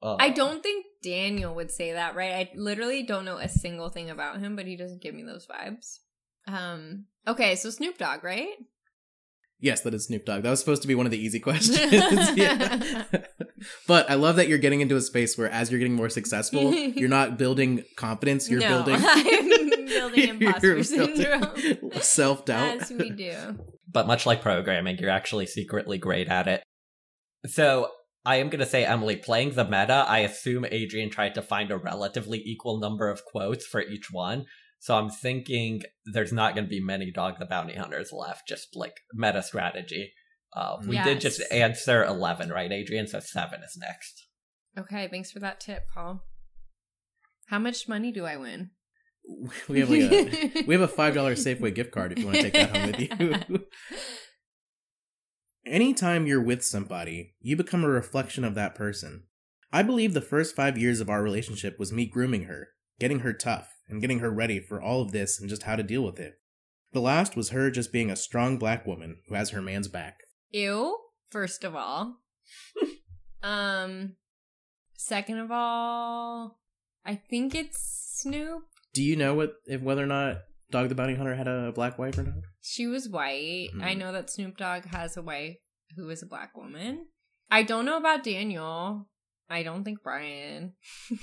uh, 0.03 0.18
I 0.20 0.30
don't 0.30 0.61
think 0.61 0.86
Daniel 1.03 1.55
would 1.55 1.72
say 1.72 1.93
that, 1.93 2.16
right? 2.16 2.34
I 2.34 2.51
literally 2.55 3.03
don't 3.03 3.26
know 3.26 3.38
a 3.38 3.47
single 3.49 3.89
thing 3.89 4.09
about 4.09 4.39
him, 4.39 4.55
but 4.55 4.66
he 4.68 4.76
doesn't 4.76 5.01
give 5.01 5.16
me 5.16 5.24
those 5.24 5.47
vibes. 5.47 5.99
Um. 6.47 7.05
Okay, 7.28 7.55
so 7.55 7.70
Snoop 7.72 7.97
Dogg, 7.97 8.24
right? 8.24 8.49
Yes, 9.59 9.82
that 9.82 9.93
is 9.93 10.05
Snoop 10.05 10.26
Dogg. 10.26 10.43
That 10.43 10.49
was 10.51 10.59
supposed 10.59 10.82
to 10.84 10.88
be 10.88 10.95
one 10.95 11.05
of 11.07 11.11
the 11.11 11.18
easy 11.18 11.39
questions. 11.47 11.80
Yeah. 12.38 13.03
But 13.88 14.09
I 14.09 14.16
love 14.16 14.36
that 14.38 14.47
you're 14.47 14.57
getting 14.57 14.82
into 14.82 14.95
a 14.95 15.01
space 15.01 15.38
where, 15.38 15.49
as 15.49 15.72
you're 15.72 15.80
getting 15.80 15.95
more 15.95 16.09
successful, 16.09 16.74
you're 16.74 17.09
not 17.09 17.38
building 17.38 17.84
confidence. 17.95 18.49
You're 18.49 18.61
no, 18.61 18.84
building. 18.84 18.95
I'm 19.05 19.86
building 19.86 20.30
imposter 20.41 20.84
syndrome. 20.84 21.91
Self 22.01 22.45
doubt. 22.45 22.82
As 22.82 22.91
we 22.91 23.09
do. 23.09 23.57
But 23.91 24.07
much 24.07 24.26
like 24.26 24.41
programming, 24.41 24.97
you're 24.97 25.09
actually 25.09 25.45
secretly 25.45 25.97
great 25.97 26.28
at 26.28 26.47
it. 26.47 26.63
So 27.45 27.89
I 28.26 28.38
am 28.38 28.49
gonna 28.49 28.66
say, 28.66 28.84
Emily, 28.84 29.16
playing 29.16 29.51
the 29.51 29.63
meta, 29.63 30.05
I 30.07 30.20
assume 30.20 30.66
Adrian 30.70 31.09
tried 31.09 31.36
to 31.36 31.41
find 31.41 31.72
a 31.72 31.78
relatively 31.78 32.41
equal 32.43 32.80
number 32.80 33.09
of 33.09 33.24
quotes 33.24 33.66
for 33.66 33.82
each 33.82 34.11
one. 34.11 34.45
So 34.80 34.95
I'm 34.95 35.09
thinking 35.09 35.82
there's 36.05 36.34
not 36.34 36.55
gonna 36.55 36.68
be 36.68 36.82
many 36.82 37.11
Dog 37.11 37.36
the 37.39 37.45
Bounty 37.45 37.76
Hunters 37.76 38.11
left, 38.11 38.47
just 38.47 38.70
like 38.76 38.97
meta 39.13 39.43
strategy. 39.43 40.11
Uh, 40.56 40.78
we 40.88 40.97
did 41.01 41.20
just 41.20 41.41
answer 41.51 42.03
11, 42.03 42.49
right, 42.49 42.72
Adrian? 42.72 43.08
So 43.08 43.20
7 43.20 43.60
is 43.62 43.78
next. 43.78 44.26
Okay, 44.78 45.08
thanks 45.10 45.32
for 45.32 45.39
that 45.39 45.60
tip, 45.60 45.84
Paul. 45.93 46.24
How 47.47 47.60
much 47.60 47.88
money 47.88 48.12
do 48.12 48.26
I 48.26 48.38
win? 48.38 48.72
we 49.68 49.80
have 49.80 49.89
like 49.89 50.12
a 50.12 50.64
we 50.68 50.74
have 50.76 50.82
a 50.82 50.88
five 50.99 51.16
dollar 51.16 51.36
Safeway 51.36 51.74
gift 51.74 51.91
card 51.91 52.12
if 52.12 52.20
you 52.20 52.26
want 52.26 52.38
to 52.38 52.43
take 52.43 52.53
that 52.53 52.76
home 52.76 52.91
with 52.91 53.49
you. 53.49 53.66
Anytime 55.66 56.28
you're 56.28 56.43
with 56.43 56.64
somebody, 56.64 57.34
you 57.41 57.56
become 57.56 57.84
a 57.84 57.89
reflection 57.89 58.43
of 58.43 58.53
that 58.56 58.76
person. 58.76 59.24
I 59.74 59.82
believe 59.82 60.14
the 60.14 60.22
first 60.22 60.56
five 60.56 60.78
years 60.78 60.99
of 60.99 61.10
our 61.10 61.24
relationship 61.24 61.80
was 61.80 61.91
me 61.91 62.06
grooming 62.06 62.43
her, 62.43 62.70
getting 62.99 63.22
her 63.22 63.34
tough, 63.34 63.74
and 63.89 63.99
getting 63.99 64.20
her 64.20 64.30
ready 64.30 64.60
for 64.60 64.80
all 64.80 65.01
of 65.01 65.12
this 65.12 65.39
and 65.39 65.49
just 65.49 65.64
how 65.64 65.76
to 65.76 65.84
deal 65.84 66.03
with 66.03 66.20
it. 66.20 66.36
The 66.93 67.01
last 67.01 67.36
was 67.36 67.49
her 67.49 67.72
just 67.72 67.91
being 67.91 68.12
a 68.12 68.16
strong 68.16 68.58
black 68.58 68.86
woman 68.86 69.18
who 69.28 69.36
has 69.36 69.49
her 69.49 69.62
man's 69.62 69.88
back. 69.88 70.20
Ew, 70.52 70.98
first 71.32 71.64
of 71.64 71.76
all. 71.76 72.18
um 73.43 74.16
second 74.98 75.39
of 75.39 75.52
all, 75.52 76.58
I 77.06 77.16
think 77.16 77.54
it's 77.56 77.80
Snoop. 78.22 78.64
Do 78.93 79.04
you 79.04 79.16
know 79.16 79.34
what 79.36 79.54
if 79.65 79.82
whether 79.82 80.03
or 80.03 80.07
not 80.07 80.38
Dog 80.72 80.90
the 80.90 80.95
Bounty 80.95 81.15
Hunter 81.15 81.36
had 81.36 81.48
a 81.48 81.72
black 81.74 81.98
wife 81.99 82.18
or 82.18 82.24
not? 82.24 82.36
She 82.61 82.88
was 82.88 83.07
white. 83.10 83.69
I 83.82 83.94
Hmm. 83.94 83.99
know 83.99 84.11
that 84.14 84.30
Snoop 84.30 84.57
Dogg 84.57 84.86
has 84.86 85.15
a 85.18 85.22
wife 85.22 85.57
who 85.95 86.10
is 86.10 86.24
a 86.24 86.28
black 86.28 86.56
woman. 86.57 87.07
I 87.52 87.64
don't 87.64 87.86
know 87.86 87.98
about 87.98 88.24
Daniel. 88.24 89.07
I 89.49 89.61
don't 89.64 89.84
think 89.84 90.02
Brian. 90.02 90.74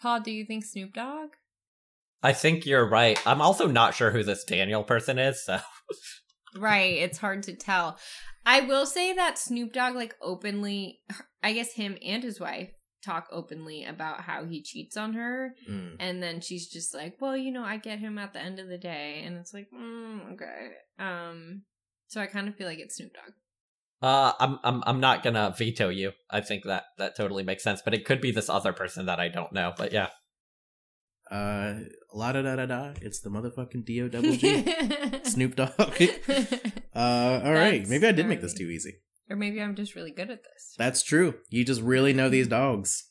Paul, 0.00 0.20
do 0.20 0.30
you 0.30 0.44
think 0.44 0.64
Snoop 0.64 0.92
Dogg? 0.94 1.30
I 2.22 2.32
think 2.32 2.64
you're 2.66 2.88
right. 2.88 3.20
I'm 3.26 3.40
also 3.40 3.66
not 3.66 3.94
sure 3.94 4.10
who 4.12 4.22
this 4.22 4.44
Daniel 4.44 4.84
person 4.84 5.18
is, 5.18 5.44
so 5.44 5.58
Right, 6.56 6.94
it's 6.98 7.18
hard 7.18 7.42
to 7.44 7.54
tell. 7.54 7.98
I 8.44 8.60
will 8.60 8.86
say 8.86 9.12
that 9.14 9.38
Snoop 9.38 9.72
Dogg 9.72 9.94
like 9.94 10.14
openly 10.20 11.00
I 11.42 11.52
guess 11.52 11.72
him 11.72 11.96
and 12.04 12.22
his 12.22 12.38
wife 12.40 12.72
talk 13.04 13.26
openly 13.32 13.84
about 13.84 14.20
how 14.22 14.44
he 14.44 14.62
cheats 14.62 14.96
on 14.96 15.14
her 15.14 15.54
Mm. 15.68 15.96
and 15.98 16.22
then 16.22 16.40
she's 16.40 16.68
just 16.68 16.94
like, 16.94 17.16
"Well, 17.20 17.36
you 17.36 17.50
know, 17.52 17.64
I 17.64 17.76
get 17.76 17.98
him 17.98 18.18
at 18.18 18.32
the 18.32 18.40
end 18.40 18.58
of 18.60 18.68
the 18.68 18.78
day." 18.78 19.22
And 19.24 19.36
it's 19.38 19.52
like, 19.54 19.68
mm, 19.74 20.32
"Okay." 20.34 20.70
Um 20.98 21.62
so 22.08 22.20
I 22.20 22.26
kind 22.26 22.48
of 22.48 22.54
feel 22.56 22.66
like 22.68 22.78
it's 22.78 22.96
Snoop 22.96 23.12
Dogg. 23.14 23.32
uh 24.02 24.32
I'm 24.40 24.58
I'm 24.64 24.82
I'm 24.86 25.00
not 25.00 25.22
gonna 25.22 25.54
veto 25.56 25.88
you. 25.88 26.12
I 26.30 26.40
think 26.42 26.64
that 26.64 26.84
that 26.98 27.16
totally 27.16 27.42
makes 27.44 27.62
sense, 27.62 27.80
but 27.84 27.94
it 27.94 28.04
could 28.04 28.20
be 28.20 28.30
this 28.32 28.48
other 28.50 28.72
person 28.72 29.06
that 29.06 29.18
I 29.20 29.28
don't 29.28 29.52
know. 29.52 29.72
But 29.76 29.92
yeah. 29.92 30.08
Uh, 31.32 31.84
la 32.12 32.32
da 32.32 32.42
da 32.42 32.56
da 32.56 32.66
da. 32.66 32.92
It's 33.00 33.20
the 33.20 33.30
motherfucking 33.30 33.86
D 33.86 34.02
O 34.02 34.08
double 34.08 34.36
G. 34.36 34.66
Snoop 35.24 35.56
Dogg. 35.56 35.72
Uh, 36.94 37.40
all 37.42 37.54
right. 37.54 37.78
That's 37.78 37.88
Maybe 37.88 38.06
I 38.06 38.12
did 38.12 38.26
make 38.26 38.42
this 38.42 38.52
too 38.52 38.68
easy. 38.68 38.96
or 39.30 39.34
maybe 39.34 39.62
I'm 39.62 39.74
just 39.74 39.94
really 39.94 40.10
good 40.10 40.28
at 40.28 40.42
this. 40.44 40.74
That's 40.76 41.02
true. 41.02 41.36
You 41.48 41.64
just 41.64 41.80
really 41.80 42.12
know 42.12 42.28
these 42.28 42.48
dogs. 42.48 43.08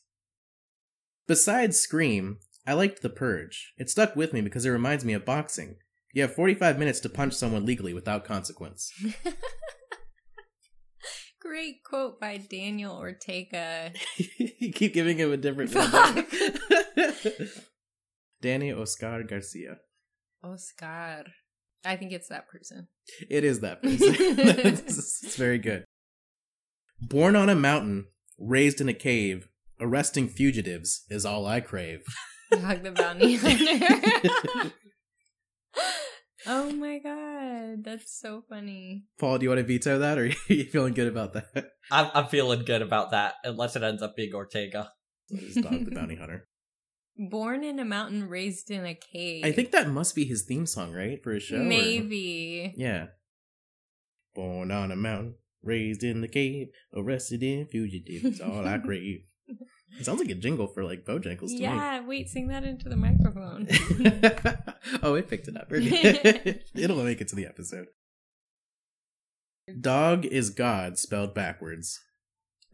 Besides 1.26 1.80
Scream, 1.80 2.38
I 2.64 2.74
liked 2.74 3.02
The 3.02 3.10
Purge. 3.10 3.72
It 3.76 3.90
stuck 3.90 4.14
with 4.14 4.32
me 4.32 4.40
because 4.40 4.64
it 4.64 4.70
reminds 4.70 5.04
me 5.04 5.14
of 5.14 5.24
boxing. 5.24 5.78
You 6.14 6.22
have 6.22 6.32
45 6.32 6.78
minutes 6.78 7.00
to 7.00 7.08
punch 7.08 7.34
someone 7.34 7.66
legally 7.66 7.92
without 7.92 8.24
consequence. 8.24 8.92
Great 11.40 11.82
quote 11.84 12.20
by 12.20 12.36
Daniel 12.36 12.96
Ortega. 12.96 13.92
you 14.58 14.72
keep 14.72 14.94
giving 14.94 15.18
him 15.18 15.32
a 15.32 15.36
different 15.36 15.70
Fuck. 15.72 16.24
Danny 18.42 18.72
Oscar 18.72 19.22
Garcia. 19.22 19.76
Oscar. 20.42 21.24
I 21.84 21.96
think 21.96 22.10
it's 22.10 22.28
that 22.28 22.48
person. 22.48 22.88
It 23.30 23.44
is 23.44 23.60
that 23.60 23.82
person. 23.82 23.98
it's, 24.00 24.82
it's 25.22 25.36
very 25.36 25.58
good. 25.58 25.84
Born 27.00 27.36
on 27.36 27.48
a 27.48 27.54
mountain, 27.54 28.06
raised 28.38 28.80
in 28.80 28.88
a 28.88 28.94
cave, 28.94 29.48
arresting 29.80 30.28
fugitives 30.28 31.04
is 31.08 31.24
all 31.24 31.46
I 31.46 31.60
crave. 31.60 32.02
Dog 32.50 32.82
the 32.82 32.90
Bounty 32.90 33.36
Hunter. 33.36 34.72
oh 36.46 36.72
my 36.72 36.98
god, 36.98 37.84
that's 37.84 38.20
so 38.20 38.42
funny. 38.48 39.04
Paul, 39.20 39.38
do 39.38 39.44
you 39.44 39.50
want 39.50 39.60
to 39.60 39.64
veto 39.64 40.00
that, 40.00 40.18
or 40.18 40.26
are 40.26 40.52
you 40.52 40.64
feeling 40.64 40.94
good 40.94 41.08
about 41.08 41.32
that? 41.34 41.70
I'm, 41.92 42.10
I'm 42.12 42.26
feeling 42.26 42.64
good 42.64 42.82
about 42.82 43.12
that, 43.12 43.34
unless 43.44 43.76
it 43.76 43.84
ends 43.84 44.02
up 44.02 44.16
being 44.16 44.34
Ortega. 44.34 44.90
It's 45.30 45.54
Dog 45.54 45.84
the 45.84 45.92
Bounty 45.92 46.16
Hunter. 46.16 46.48
Born 47.16 47.62
in 47.62 47.78
a 47.78 47.84
mountain, 47.84 48.28
raised 48.28 48.70
in 48.70 48.86
a 48.86 48.94
cave. 48.94 49.44
I 49.44 49.52
think 49.52 49.70
that 49.72 49.88
must 49.88 50.14
be 50.14 50.24
his 50.24 50.42
theme 50.42 50.66
song, 50.66 50.92
right, 50.92 51.22
for 51.22 51.32
his 51.32 51.42
show? 51.42 51.56
or- 51.56 51.64
maybe. 51.64 52.72
Yeah. 52.76 53.06
Born 54.34 54.70
on 54.70 54.90
a 54.90 54.96
mountain, 54.96 55.34
raised 55.62 56.02
in 56.02 56.22
the 56.22 56.28
cave, 56.28 56.68
arrested 56.96 57.42
in 57.42 57.66
fugitive 57.66 58.24
It's 58.24 58.40
all 58.40 58.66
I 58.66 58.78
crave. 58.84 59.24
It 59.98 60.06
sounds 60.06 60.20
like 60.20 60.30
a 60.30 60.34
jingle 60.34 60.68
for 60.68 60.84
like 60.84 61.04
Bojangles 61.04 61.48
to 61.48 61.56
Yeah, 61.56 62.00
wait, 62.00 62.30
sing 62.30 62.48
that 62.48 62.64
into 62.64 62.88
the 62.88 62.96
microphone. 62.96 63.68
oh, 65.02 65.14
it 65.14 65.28
picked 65.28 65.48
it 65.48 65.56
up. 65.56 65.66
It'll 66.74 67.04
make 67.04 67.20
it 67.20 67.28
to 67.28 67.36
the 67.36 67.44
episode. 67.44 67.88
Dog 69.80 70.24
is 70.24 70.48
God 70.48 70.98
spelled 70.98 71.34
backwards. 71.34 72.00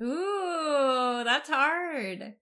Ooh, 0.01 1.23
that's 1.25 1.49
hard. 1.51 2.35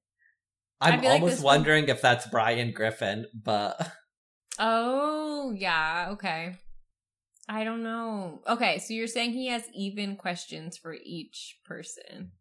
I 0.81 0.91
I'm 0.93 1.01
feel 1.01 1.11
like 1.11 1.23
almost 1.23 1.43
one- 1.43 1.57
wondering 1.59 1.89
if 1.89 2.01
that's 2.03 2.27
Brian 2.29 2.73
Griffin, 2.73 3.27
but 3.35 3.91
Oh, 4.59 5.53
yeah, 5.57 6.09
okay. 6.13 6.57
I 7.49 7.63
don't 7.65 7.83
know. 7.83 8.41
Okay, 8.49 8.79
so 8.79 8.93
you're 8.95 9.07
saying 9.07 9.33
he 9.33 9.49
has 9.49 9.63
even 9.75 10.17
questions 10.17 10.77
for 10.77 10.95
each 11.05 11.59
person. 11.65 12.33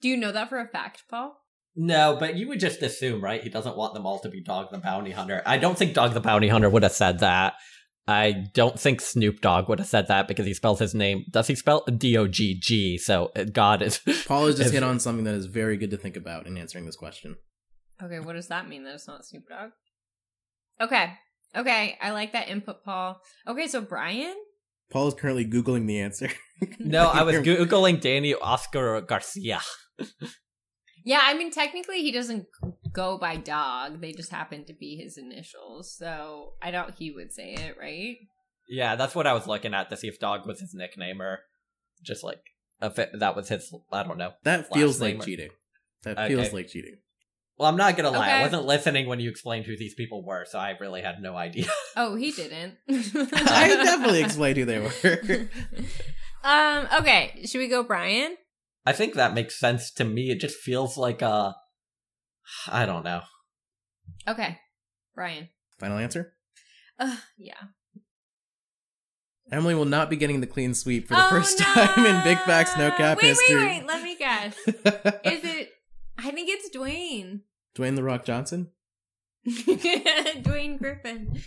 Do 0.00 0.08
you 0.08 0.16
know 0.16 0.32
that 0.32 0.48
for 0.48 0.58
a 0.60 0.68
fact, 0.68 1.04
Paul? 1.08 1.38
no, 1.74 2.16
but 2.20 2.36
you 2.36 2.48
would 2.48 2.60
just 2.60 2.82
assume, 2.82 3.24
right? 3.24 3.42
He 3.42 3.48
doesn't 3.48 3.78
want 3.78 3.94
them 3.94 4.04
all 4.04 4.18
to 4.18 4.28
be 4.28 4.42
Dog 4.42 4.70
the 4.70 4.76
Bounty 4.78 5.10
Hunter. 5.12 5.40
I 5.46 5.56
don't 5.56 5.78
think 5.78 5.94
Dog 5.94 6.12
the 6.12 6.20
Bounty 6.20 6.48
Hunter 6.48 6.68
would 6.68 6.82
have 6.82 6.92
said 6.92 7.20
that. 7.20 7.54
I 8.06 8.44
don't 8.52 8.78
think 8.78 9.00
Snoop 9.00 9.40
Dogg 9.40 9.68
would 9.70 9.78
have 9.78 9.88
said 9.88 10.08
that 10.08 10.28
because 10.28 10.44
he 10.44 10.52
spells 10.52 10.80
his 10.80 10.92
name. 10.94 11.24
Does 11.30 11.46
he 11.46 11.54
spell 11.54 11.84
D 11.86 12.18
O 12.18 12.26
G 12.28 12.58
G? 12.60 12.98
So 12.98 13.30
uh, 13.34 13.44
God 13.44 13.80
is. 13.80 14.00
Paul 14.26 14.46
has 14.48 14.56
just 14.56 14.66
If- 14.68 14.74
hit 14.74 14.82
on 14.82 15.00
something 15.00 15.24
that 15.24 15.34
is 15.34 15.46
very 15.46 15.78
good 15.78 15.90
to 15.92 15.96
think 15.96 16.16
about 16.16 16.46
in 16.46 16.58
answering 16.58 16.84
this 16.84 16.96
question. 16.96 17.36
Okay, 18.04 18.20
what 18.20 18.34
does 18.34 18.48
that 18.48 18.68
mean 18.68 18.84
that 18.84 18.94
it's 18.94 19.06
not 19.08 19.24
Snoop 19.24 19.44
Dogg? 19.48 19.70
Okay. 20.80 21.12
Okay, 21.56 21.96
I 22.00 22.10
like 22.10 22.32
that 22.32 22.48
input, 22.48 22.82
Paul. 22.84 23.20
Okay, 23.46 23.66
so 23.68 23.80
Brian? 23.80 24.34
Paul 24.90 25.08
is 25.08 25.14
currently 25.14 25.44
Googling 25.46 25.86
the 25.86 26.00
answer. 26.00 26.28
No, 26.78 27.08
I 27.08 27.24
was 27.24 27.36
googling 27.38 28.00
Danny 28.00 28.34
Oscar 28.34 29.00
Garcia. 29.00 29.60
Yeah, 31.04 31.18
I 31.20 31.34
mean 31.34 31.50
technically 31.50 32.02
he 32.02 32.12
doesn't 32.12 32.46
go 32.92 33.18
by 33.18 33.34
dog. 33.36 34.00
They 34.00 34.12
just 34.12 34.30
happen 34.30 34.64
to 34.66 34.72
be 34.72 34.94
his 34.96 35.18
initials. 35.18 35.92
So 35.96 36.52
I 36.62 36.70
doubt 36.70 36.94
he 36.98 37.10
would 37.10 37.32
say 37.32 37.54
it, 37.54 37.76
right? 37.80 38.16
Yeah, 38.68 38.94
that's 38.94 39.14
what 39.16 39.26
I 39.26 39.32
was 39.32 39.48
looking 39.48 39.74
at 39.74 39.90
to 39.90 39.96
see 39.96 40.06
if 40.06 40.20
Dog 40.20 40.46
was 40.46 40.60
his 40.60 40.72
nickname 40.72 41.20
or 41.20 41.40
just 42.04 42.22
like 42.22 42.38
if 42.80 42.96
it, 42.96 43.10
that 43.18 43.34
was 43.34 43.48
his. 43.48 43.74
I 43.92 44.04
don't 44.04 44.18
know. 44.18 44.30
That 44.44 44.72
feels 44.72 45.00
like 45.00 45.14
name 45.14 45.20
or- 45.20 45.24
cheating. 45.24 45.50
That 46.04 46.16
Okay. 46.18 46.28
feels 46.28 46.52
like 46.52 46.68
cheating. 46.68 46.98
Well, 47.58 47.68
I'm 47.68 47.76
not 47.76 47.96
gonna 47.96 48.10
lie. 48.10 48.30
I 48.30 48.42
wasn't 48.42 48.64
listening 48.64 49.06
when 49.06 49.20
you 49.20 49.30
explained 49.30 49.66
who 49.66 49.76
these 49.76 49.94
people 49.94 50.24
were, 50.24 50.44
so 50.48 50.58
I 50.58 50.76
really 50.80 51.02
had 51.02 51.20
no 51.20 51.36
idea. 51.36 51.66
Oh, 51.94 52.16
he 52.16 52.30
didn't. 52.30 52.76
I 52.88 53.68
definitely 53.68 54.22
explained 54.22 54.56
who 54.56 54.64
they 54.64 54.78
were. 54.78 55.48
um, 56.42 56.88
okay, 57.00 57.42
should 57.44 57.58
we 57.58 57.68
go 57.68 57.82
Brian? 57.82 58.36
I 58.86 58.92
think 58.92 59.14
that 59.14 59.34
makes 59.34 59.60
sense 59.60 59.90
to 59.92 60.04
me. 60.04 60.30
It 60.30 60.40
just 60.40 60.56
feels 60.56 60.96
like 60.96 61.20
a. 61.20 61.54
I 62.66 62.86
don't 62.86 63.04
know. 63.04 63.20
Okay. 64.26 64.58
Brian. 65.14 65.50
Final 65.78 65.98
answer? 65.98 66.32
Uh, 66.98 67.16
yeah. 67.36 67.60
Emily 69.52 69.74
will 69.74 69.84
not 69.84 70.08
be 70.08 70.16
getting 70.16 70.40
the 70.40 70.46
clean 70.46 70.72
sweep 70.72 71.08
for 71.08 71.14
the 71.14 71.26
Oh, 71.26 71.28
first 71.28 71.58
no! 71.58 71.66
time 71.66 72.06
in 72.06 72.24
Big 72.24 72.38
Facts 72.38 72.76
No 72.78 72.90
Cap 72.90 73.18
wait, 73.18 73.28
history. 73.28 73.56
Wait, 73.56 73.66
wait, 73.80 73.86
let 73.86 74.02
me 74.02 74.16
guess. 74.16 74.56
Is 74.66 75.44
it 75.44 75.68
I 76.24 76.30
think 76.30 76.48
it's 76.50 76.74
Dwayne. 76.74 77.40
Dwayne 77.76 77.96
the 77.96 78.02
Rock 78.02 78.24
Johnson? 78.24 78.70
Dwayne 79.48 80.78
Griffin. 80.78 81.40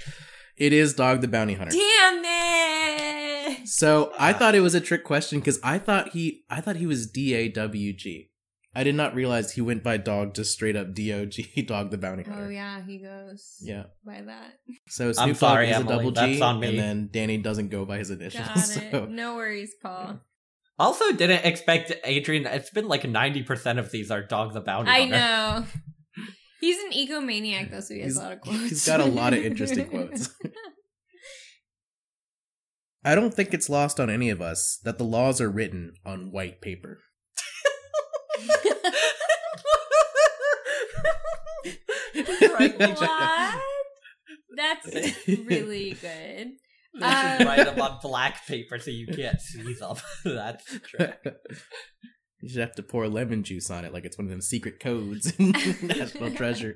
It 0.58 0.74
is 0.74 0.94
Dog 0.94 1.22
the 1.22 1.28
Bounty 1.28 1.54
Hunter. 1.54 1.72
Damn 1.76 2.24
it! 2.26 3.68
So 3.68 4.14
I 4.18 4.34
thought 4.34 4.56
it 4.56 4.62
was 4.62 4.76
a 4.76 4.82
trick 4.82 5.04
question 5.04 5.40
because 5.40 5.60
I 5.64 5.78
thought 5.78 6.10
he 6.10 6.44
I 6.50 6.62
thought 6.62 6.78
he 6.78 6.86
was 6.88 7.08
D 7.10 7.34
A 7.34 7.50
W 7.50 7.94
G. 7.94 8.32
I 8.78 8.84
did 8.84 8.96
not 8.96 9.16
realize 9.16 9.54
he 9.54 9.62
went 9.62 9.84
by 9.84 9.96
dog 9.98 10.34
just 10.36 10.52
straight 10.52 10.76
up 10.76 10.94
D 10.94 11.12
O 11.14 11.26
G 11.26 11.62
Dog 11.68 11.92
the 11.92 11.98
Bounty 11.98 12.24
Hunter. 12.24 12.46
Oh 12.46 12.50
yeah, 12.50 12.82
he 12.86 12.98
goes 13.00 13.58
Yeah. 13.62 13.84
by 14.06 14.22
that. 14.26 14.60
So 14.90 15.12
Snoop 15.14 15.38
sorry, 15.38 15.68
Dogg 15.68 15.72
is 15.72 15.80
Emily. 15.82 15.94
a 15.94 15.98
double 15.98 16.12
G, 16.12 16.16
That's 16.32 16.42
on 16.42 16.60
me. 16.60 16.68
and 16.70 16.80
then 16.80 17.10
Danny 17.12 17.38
doesn't 17.38 17.70
go 17.70 17.86
by 17.86 17.98
his 18.00 18.10
initials. 18.12 18.48
Got 18.48 18.78
it. 18.78 18.92
So 18.92 19.06
No 19.06 19.36
worries, 19.36 19.74
Paul. 19.82 20.20
Also, 20.78 21.12
didn't 21.14 21.46
expect 21.46 21.94
Adrian. 22.04 22.46
It's 22.46 22.70
been 22.70 22.88
like 22.88 23.08
ninety 23.08 23.44
percent 23.44 23.80
of 23.80 23.92
these 23.92 24.12
are 24.12 24.22
Dog 24.24 24.54
the 24.54 24.62
Bounty 24.62 24.92
I 24.92 25.06
know. 25.06 25.66
He's 26.60 26.78
an 26.84 26.92
egomaniac 26.92 27.72
though, 27.72 27.80
so 27.82 27.94
he 27.94 28.02
has 28.02 28.16
He's- 28.16 28.18
a 28.18 28.24
lot 28.24 28.32
of 28.34 28.42
quotes. 28.42 28.70
he's 28.70 28.86
got 28.86 29.00
a 29.00 29.06
lot 29.06 29.34
of 29.34 29.40
interesting 29.46 29.88
quotes. 29.88 30.30
I 33.04 33.14
don't 33.14 33.34
think 33.34 33.54
it's 33.54 33.70
lost 33.70 34.00
on 34.00 34.10
any 34.10 34.30
of 34.32 34.42
us 34.42 34.80
that 34.84 34.98
the 34.98 35.04
laws 35.04 35.40
are 35.40 35.50
written 35.50 35.94
on 36.06 36.32
white 36.32 36.60
paper. 36.62 37.00
Right, 42.58 42.80
what? 42.80 43.62
That's 44.56 45.28
really 45.28 45.98
good. 46.02 46.52
They 47.00 47.06
Uh, 47.06 47.38
should 47.38 47.48
write 47.48 47.66
them 47.66 47.82
on 47.82 48.00
black 48.02 48.46
paper 48.48 48.80
so 48.80 48.90
you 48.92 49.08
can't 49.08 49.40
see 49.42 49.62
them. 49.74 49.96
That's 50.26 50.66
true. 50.88 51.08
you 52.42 52.50
should 52.50 52.62
have 52.62 52.76
to 52.76 52.84
pour 52.84 53.08
lemon 53.10 53.44
juice 53.44 53.70
on 53.70 53.84
it 53.86 53.92
like 53.94 54.06
it's 54.06 54.18
one 54.18 54.26
of 54.26 54.32
them 54.32 54.42
secret 54.42 54.80
codes 54.80 55.32
in 55.38 55.52
National 55.82 56.32
Treasure. 56.32 56.76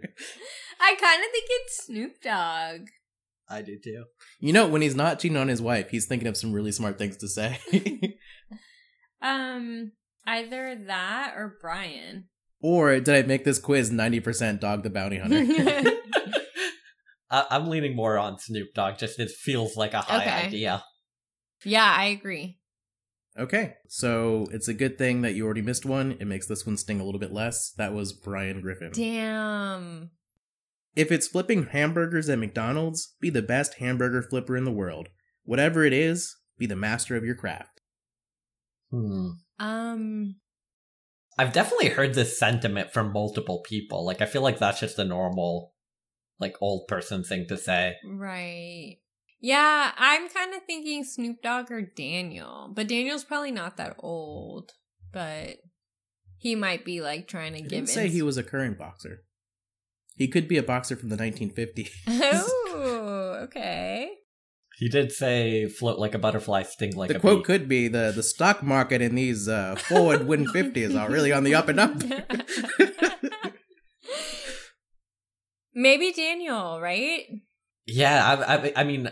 I 0.81 0.95
kind 0.99 1.23
of 1.23 1.31
think 1.31 1.45
it's 1.49 1.85
Snoop 1.85 2.21
Dogg. 2.21 2.81
I 3.49 3.61
do 3.61 3.77
too. 3.83 4.03
You 4.39 4.53
know, 4.53 4.67
when 4.67 4.81
he's 4.81 4.95
not 4.95 5.19
cheating 5.19 5.37
on 5.37 5.47
his 5.47 5.61
wife, 5.61 5.89
he's 5.89 6.05
thinking 6.05 6.27
of 6.27 6.37
some 6.37 6.53
really 6.53 6.71
smart 6.71 6.97
things 6.97 7.17
to 7.17 7.27
say. 7.27 7.57
Um, 9.21 9.91
either 10.25 10.75
that 10.87 11.33
or 11.35 11.55
Brian. 11.61 12.25
or 12.61 12.99
did 12.99 13.09
I 13.09 13.27
make 13.27 13.43
this 13.43 13.59
quiz 13.59 13.89
90% 13.89 14.59
Dog 14.59 14.83
the 14.83 14.89
Bounty 14.89 15.17
Hunter? 15.17 15.43
I- 17.31 17.47
I'm 17.51 17.67
leaning 17.67 17.95
more 17.95 18.17
on 18.17 18.39
Snoop 18.39 18.73
Dogg. 18.73 18.97
Just 18.97 19.19
it 19.19 19.29
feels 19.31 19.75
like 19.77 19.93
a 19.93 20.01
high 20.01 20.21
Okay. 20.21 20.47
idea. 20.47 20.83
yeah, 21.63 21.93
I 21.97 22.05
agree. 22.05 22.57
Okay, 23.37 23.75
so 23.87 24.47
it's 24.51 24.67
a 24.67 24.73
good 24.73 24.97
thing 24.97 25.21
that 25.21 25.33
you 25.33 25.45
already 25.45 25.61
missed 25.61 25.85
one. 25.85 26.13
It 26.19 26.25
makes 26.25 26.47
this 26.47 26.65
one 26.65 26.75
sting 26.77 26.99
a 26.99 27.05
little 27.05 27.19
bit 27.19 27.31
less. 27.31 27.71
That 27.77 27.93
was 27.93 28.11
Brian 28.11 28.59
Griffin. 28.61 28.91
Damn. 28.91 30.11
If 30.95 31.11
it's 31.11 31.27
flipping 31.27 31.67
hamburgers 31.67 32.27
at 32.27 32.39
McDonald's, 32.39 33.15
be 33.21 33.29
the 33.29 33.41
best 33.43 33.75
hamburger 33.75 34.21
flipper 34.23 34.57
in 34.57 34.65
the 34.65 34.71
world. 34.71 35.07
Whatever 35.43 35.85
it 35.85 35.93
is, 35.93 36.35
be 36.57 36.65
the 36.65 36.75
master 36.75 37.15
of 37.15 37.23
your 37.23 37.35
craft. 37.35 37.79
Hmm. 38.91 39.29
Um. 39.59 40.35
I've 41.37 41.53
definitely 41.53 41.89
heard 41.89 42.15
this 42.15 42.37
sentiment 42.37 42.91
from 42.91 43.13
multiple 43.13 43.61
people. 43.65 44.03
Like 44.05 44.21
I 44.21 44.25
feel 44.25 44.41
like 44.41 44.59
that's 44.59 44.81
just 44.81 44.99
a 44.99 45.05
normal, 45.05 45.73
like 46.39 46.55
old 46.61 46.87
person 46.87 47.23
thing 47.23 47.45
to 47.47 47.57
say. 47.57 47.95
Right. 48.05 48.97
Yeah, 49.41 49.91
I'm 49.97 50.27
kind 50.29 50.53
of 50.53 50.63
thinking 50.63 51.03
Snoop 51.03 51.41
Dogg 51.41 51.71
or 51.71 51.81
Daniel, 51.81 52.69
but 52.73 52.87
Daniel's 52.87 53.23
probably 53.23 53.51
not 53.51 53.77
that 53.77 53.95
old. 53.99 54.71
But 55.11 55.57
he 56.37 56.55
might 56.55 56.85
be 56.85 57.01
like 57.01 57.27
trying 57.27 57.53
to 57.53 57.59
I 57.59 57.61
give. 57.61 57.69
didn't 57.69 57.89
say 57.89 58.05
ins- 58.05 58.13
he 58.13 58.21
was 58.21 58.37
a 58.37 58.43
current 58.43 58.77
boxer. 58.77 59.23
He 60.15 60.27
could 60.27 60.47
be 60.49 60.57
a 60.57 60.63
boxer 60.63 60.97
from 60.97 61.09
the 61.09 61.15
1950s. 61.15 61.89
oh, 62.07 63.39
okay. 63.43 64.09
He 64.77 64.87
did 64.89 65.11
say 65.11 65.67
"float 65.67 65.99
like 65.99 66.15
a 66.15 66.19
butterfly, 66.19 66.63
sting 66.63 66.95
like 66.95 67.09
the 67.09 67.17
a 67.17 67.19
quote 67.19 67.39
bee." 67.39 67.43
could 67.45 67.67
be 67.67 67.87
the 67.87 68.11
the 68.15 68.23
stock 68.23 68.63
market 68.63 69.01
in 69.01 69.15
these 69.15 69.47
uh, 69.47 69.75
forward 69.75 70.25
win 70.27 70.45
50s 70.45 70.97
are 70.97 71.09
really 71.09 71.31
on 71.33 71.43
the 71.43 71.55
up 71.55 71.67
and 71.69 71.79
up. 71.79 71.95
Maybe 75.79 76.11
Daniel, 76.11 76.81
right? 76.81 77.23
Yeah, 77.85 78.43
I, 78.45 78.55
I, 78.55 78.73
I 78.75 78.83
mean, 78.83 79.09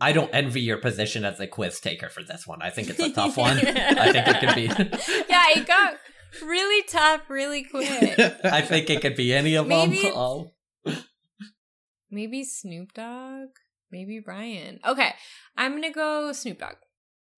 I 0.00 0.12
don't 0.12 0.30
envy 0.34 0.62
your 0.62 0.78
position 0.78 1.26
as 1.26 1.38
a 1.40 1.46
quiz 1.46 1.78
taker 1.78 2.08
for 2.08 2.22
this 2.22 2.46
one. 2.46 2.62
I 2.62 2.70
think 2.70 2.88
it's 2.88 2.98
a 2.98 3.12
tough 3.20 3.36
one. 3.36 3.58
I 3.58 4.10
think 4.10 4.26
it 4.26 4.40
could 4.40 4.54
be. 4.54 4.62
yeah, 5.28 5.44
it 5.50 5.66
got 5.66 5.94
really 6.42 6.82
tough 6.84 7.28
really 7.28 7.64
quick. 7.64 8.18
I 8.44 8.62
think 8.62 8.88
it 8.88 9.02
could 9.02 9.14
be 9.14 9.34
any 9.34 9.56
of 9.56 9.66
Maybe- 9.66 10.02
them. 10.02 10.12
Oh. 10.14 10.52
Maybe 12.10 12.44
Snoop 12.44 12.94
Dogg. 12.94 13.48
Maybe 13.92 14.20
Brian. 14.24 14.80
Okay, 14.86 15.10
I'm 15.56 15.72
gonna 15.72 15.92
go 15.92 16.32
Snoop 16.32 16.58
Dogg. 16.60 16.76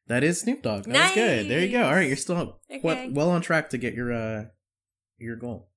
That 0.07 0.23
is 0.23 0.41
Snoop 0.41 0.63
Dogg. 0.63 0.85
That's 0.85 1.15
good. 1.15 1.49
There 1.49 1.61
you 1.61 1.73
go. 1.73 1.83
All 1.85 1.93
right, 1.95 2.07
you're 2.07 2.17
still 2.17 2.61
Okay. 2.71 2.81
well, 2.83 3.11
well 3.11 3.31
on 3.31 3.41
track 3.43 3.71
to 3.71 3.79
get 3.79 3.95
your 3.95 4.13
uh 4.13 4.45
your 5.19 5.35
goal. 5.37 5.72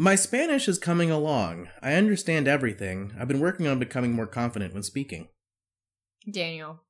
My 0.00 0.14
Spanish 0.14 0.68
is 0.68 0.78
coming 0.78 1.10
along. 1.10 1.70
I 1.82 1.94
understand 1.94 2.46
everything. 2.46 3.12
I've 3.18 3.26
been 3.26 3.40
working 3.40 3.66
on 3.66 3.80
becoming 3.80 4.12
more 4.12 4.28
confident 4.28 4.72
when 4.72 4.84
speaking. 4.84 5.26
Daniel. 6.30 6.82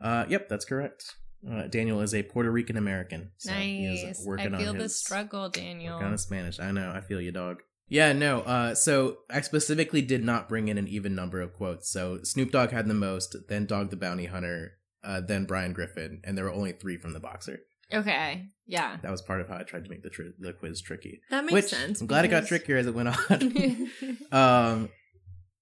Uh, 0.00 0.26
yep, 0.28 0.48
that's 0.48 0.64
correct. 0.64 1.16
Uh, 1.48 1.62
Daniel 1.66 2.00
is 2.00 2.14
a 2.14 2.22
Puerto 2.22 2.52
Rican 2.52 2.76
American. 2.76 3.32
So 3.38 3.52
he 3.52 3.84
is 3.84 4.04
nice. 4.04 4.28
I 4.38 4.48
feel 4.58 4.68
on 4.70 4.76
the 4.76 4.84
his, 4.84 4.96
struggle, 4.96 5.48
Daniel. 5.48 5.94
Working 5.94 6.06
on 6.06 6.12
his 6.12 6.22
Spanish. 6.22 6.60
I 6.60 6.70
know. 6.70 6.92
I 6.94 7.00
feel 7.00 7.20
you, 7.20 7.32
dog. 7.32 7.62
Yeah, 7.88 8.12
no. 8.12 8.42
Uh, 8.42 8.76
so 8.76 9.18
I 9.28 9.40
specifically 9.40 10.00
did 10.00 10.22
not 10.22 10.48
bring 10.48 10.68
in 10.68 10.78
an 10.78 10.86
even 10.86 11.16
number 11.16 11.40
of 11.40 11.54
quotes. 11.54 11.90
So 11.90 12.20
Snoop 12.22 12.52
Dogg 12.52 12.70
had 12.70 12.86
the 12.86 12.94
most, 12.94 13.34
then 13.48 13.66
Dog 13.66 13.90
the 13.90 13.96
Bounty 13.96 14.26
Hunter, 14.26 14.74
uh, 15.02 15.20
then 15.20 15.46
Brian 15.46 15.72
Griffin, 15.72 16.20
and 16.22 16.38
there 16.38 16.44
were 16.44 16.52
only 16.52 16.70
three 16.70 16.96
from 16.96 17.12
the 17.12 17.18
boxer. 17.18 17.62
Okay. 17.92 18.44
Yeah. 18.66 18.96
That 19.02 19.10
was 19.10 19.22
part 19.22 19.40
of 19.40 19.48
how 19.48 19.58
I 19.58 19.62
tried 19.62 19.84
to 19.84 19.90
make 19.90 20.02
the 20.02 20.10
tr- 20.10 20.34
the 20.38 20.52
quiz 20.52 20.80
tricky. 20.80 21.20
That 21.30 21.44
makes 21.44 21.52
Which 21.52 21.64
sense. 21.66 22.00
I'm 22.00 22.06
glad 22.06 22.24
it 22.24 22.28
got 22.28 22.46
trickier 22.46 22.76
as 22.76 22.86
it 22.86 22.94
went 22.94 23.08
on. 23.30 23.88
um, 24.32 24.88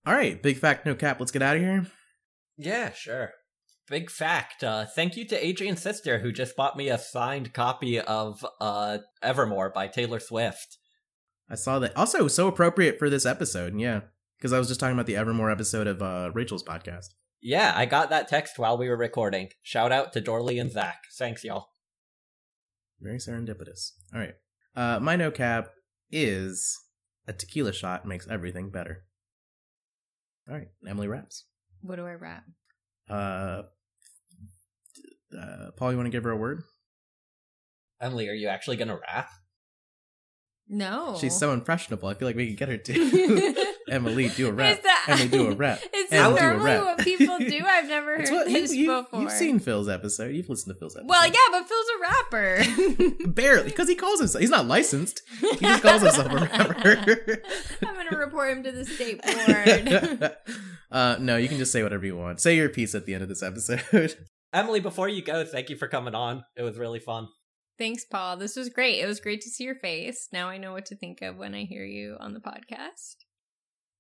all 0.07 0.15
right, 0.15 0.43
big 0.43 0.59
fact, 0.59 0.87
no 0.87 0.95
cap. 0.95 1.21
Let's 1.21 1.33
get 1.33 1.43
out 1.43 1.57
of 1.57 1.63
here. 1.63 1.87
Yeah, 2.57 2.93
sure. 2.93 3.31
Big 3.89 4.11
fact. 4.11 4.63
Uh, 4.63 4.85
thank 4.85 5.17
you 5.17 5.27
to 5.29 5.47
Adrian's 5.47 5.81
sister 5.81 6.19
who 6.19 6.33
just 6.33 6.57
bought 6.57 6.77
me 6.77 6.89
a 6.89 6.99
signed 6.99 7.55
copy 7.55 7.99
of 7.99 8.45
uh, 8.61 8.99
Evermore 9.23 9.71
by 9.71 9.87
Taylor 9.87 10.21
Swift. 10.21 10.77
I 11.51 11.55
saw 11.55 11.79
that. 11.79 11.97
Also, 11.97 12.29
so 12.29 12.49
appropriate 12.49 12.99
for 12.99 13.09
this 13.09 13.25
episode. 13.25 13.79
Yeah, 13.79 14.01
because 14.39 14.53
I 14.53 14.59
was 14.59 14.69
just 14.69 14.81
talking 14.81 14.95
about 14.95 15.07
the 15.07 15.17
Evermore 15.17 15.51
episode 15.51 15.87
of 15.87 16.03
uh, 16.03 16.31
Rachel's 16.35 16.63
podcast. 16.65 17.07
Yeah, 17.41 17.73
I 17.75 17.87
got 17.87 18.11
that 18.11 18.29
text 18.29 18.59
while 18.59 18.77
we 18.77 18.89
were 18.89 18.97
recording. 18.97 19.49
Shout 19.63 19.93
out 19.93 20.13
to 20.13 20.21
Dorley 20.21 20.61
and 20.61 20.71
Zach. 20.71 20.99
Thanks, 21.19 21.45
y'all. 21.45 21.69
Very 23.01 23.19
serendipitous. 23.19 23.93
All 24.15 24.21
right. 24.21 24.35
Uh, 24.75 24.99
my 25.01 25.17
no 25.17 25.31
cap 25.31 25.69
is 26.11 26.77
a 27.27 27.33
tequila 27.33 27.73
shot 27.73 28.07
makes 28.07 28.27
everything 28.29 28.71
better. 28.71 29.05
All 30.49 30.55
right, 30.55 30.69
Emily 30.87 31.09
raps. 31.09 31.45
what 31.83 31.97
do 31.97 32.07
I 32.07 32.15
rap? 32.15 32.45
Uh, 33.09 33.63
uh, 35.39 35.71
Paul, 35.77 35.91
you 35.91 35.97
want 35.99 36.07
to 36.07 36.11
give 36.11 36.25
her 36.25 36.31
a 36.31 36.37
word? 36.37 36.63
Emily, 38.01 38.29
are 38.29 38.35
you 38.35 38.49
actually 38.49 38.77
gonna 38.77 38.99
rap? 38.99 39.29
No. 40.69 41.17
She's 41.21 41.37
so 41.37 41.53
impressionable. 41.53 42.09
I 42.09 42.15
feel 42.15 42.29
like 42.29 42.37
we 42.37 42.49
could 42.49 42.59
get 42.59 42.69
her 42.69 42.77
to. 42.77 43.65
Emily, 43.91 44.29
do 44.29 44.49
a 44.49 44.53
rap. 44.53 44.77
Is 44.79 44.83
that, 44.85 45.05
Emily, 45.09 45.29
do 45.29 45.49
a 45.49 45.55
rap. 45.55 45.81
Is 45.95 46.13
Emily, 46.13 46.35
that 46.41 46.57
normally 46.57 46.79
what 46.79 46.99
people 46.99 47.39
do? 47.39 47.61
I've 47.67 47.89
never 47.89 48.15
It's 48.15 48.31
heard 48.31 48.37
what 48.37 48.51
you, 48.51 48.61
this 48.61 48.75
you, 48.75 48.87
before. 49.03 49.21
you've 49.21 49.33
seen 49.33 49.59
Phil's 49.59 49.89
episode. 49.89 50.35
You've 50.35 50.49
listened 50.49 50.75
to 50.75 50.79
Phil's 50.79 50.97
episode. 50.97 51.09
Well, 51.09 51.27
yeah, 51.27 51.39
but 51.51 51.67
Phil's 51.69 51.87
a 51.97 52.01
rapper. 52.01 53.29
barely 53.33 53.65
because 53.71 53.89
he 53.89 53.95
calls 53.95 54.19
himself. 54.21 54.41
He's 54.41 54.51
not 54.51 54.67
licensed. 54.67 55.23
He 55.41 55.57
just 55.57 55.83
calls 55.83 56.03
himself 56.03 56.31
a 56.31 56.37
rapper. 56.37 57.43
I'm 57.87 57.95
gonna 57.95 58.17
report 58.17 58.51
him 58.57 58.63
to 58.65 58.73
the 58.73 58.85
state 58.85 59.23
board. 59.23 60.37
uh, 60.91 61.17
no, 61.21 61.37
you 61.37 61.49
can 61.49 61.59
just 61.59 61.73
say 61.73 61.83
whatever 61.83 62.07
you 62.07 62.17
want. 62.17 62.41
Say 62.41 62.57
your 62.57 62.69
piece 62.69 62.95
at 62.95 63.07
the 63.07 63.15
end 63.15 63.23
of 63.23 63.29
this 63.29 63.43
episode. 63.43 64.15
Emily, 64.53 64.81
before 64.81 65.09
you 65.09 65.23
go, 65.23 65.45
thank 65.45 65.69
you 65.69 65.77
for 65.77 65.89
coming 65.89 66.15
on. 66.15 66.43
It 66.57 66.63
was 66.63 66.79
really 66.79 67.01
fun. 67.01 67.29
Thanks, 67.79 68.05
Paul. 68.05 68.37
This 68.39 68.57
was 68.57 68.71
great. 68.71 68.99
It 68.99 69.07
was 69.07 69.21
great 69.21 69.41
to 69.43 69.51
see 69.51 69.63
your 69.65 69.77
face. 69.77 70.29
Now 70.33 70.49
I 70.49 70.59
know 70.59 70.73
what 70.73 70.87
to 70.87 70.97
think 70.97 71.23
of 71.23 71.37
when 71.37 71.55
I 71.55 71.63
hear 71.65 71.85
you 71.85 72.17
on 72.19 72.35
the 72.35 72.41
podcast. 72.41 73.17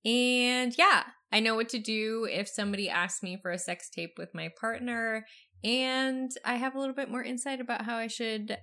And 0.08 0.74
yeah, 0.78 1.02
I 1.30 1.40
know 1.40 1.54
what 1.54 1.68
to 1.70 1.78
do 1.78 2.26
if 2.30 2.48
somebody 2.48 2.88
asks 2.88 3.22
me 3.22 3.38
for 3.40 3.50
a 3.50 3.58
sex 3.58 3.90
tape 3.90 4.14
with 4.16 4.34
my 4.34 4.50
partner. 4.58 5.26
And 5.62 6.30
I 6.44 6.54
have 6.54 6.74
a 6.74 6.78
little 6.78 6.94
bit 6.94 7.10
more 7.10 7.22
insight 7.22 7.60
about 7.60 7.84
how 7.84 7.96
I 7.96 8.06
should 8.06 8.56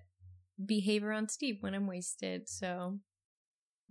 behave 0.63 1.03
around 1.03 1.29
Steve 1.29 1.57
when 1.59 1.75
I'm 1.75 1.85
wasted. 1.85 2.49
So, 2.49 2.99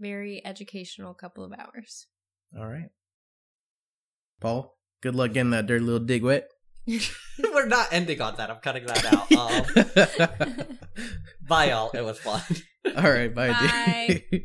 very 0.00 0.44
educational 0.44 1.14
couple 1.14 1.44
of 1.44 1.52
hours. 1.52 2.06
All 2.58 2.66
right, 2.66 2.90
Paul. 4.40 4.76
Good 5.00 5.14
luck 5.14 5.34
getting 5.34 5.50
that 5.50 5.66
dirty 5.66 5.84
little 5.84 6.04
dig 6.04 6.24
wet. 6.24 6.48
We're 6.86 7.66
not 7.66 7.88
ending 7.92 8.20
on 8.20 8.34
that. 8.36 8.50
I'm 8.50 8.56
cutting 8.56 8.86
that 8.86 9.04
out. 9.12 9.30
Um, 9.34 10.78
bye, 11.46 11.70
y'all. 11.70 11.90
It 11.92 12.02
was 12.02 12.18
fun. 12.18 12.42
All 12.96 13.10
right, 13.10 13.32
bye. 13.34 13.50
Bye. 13.50 14.44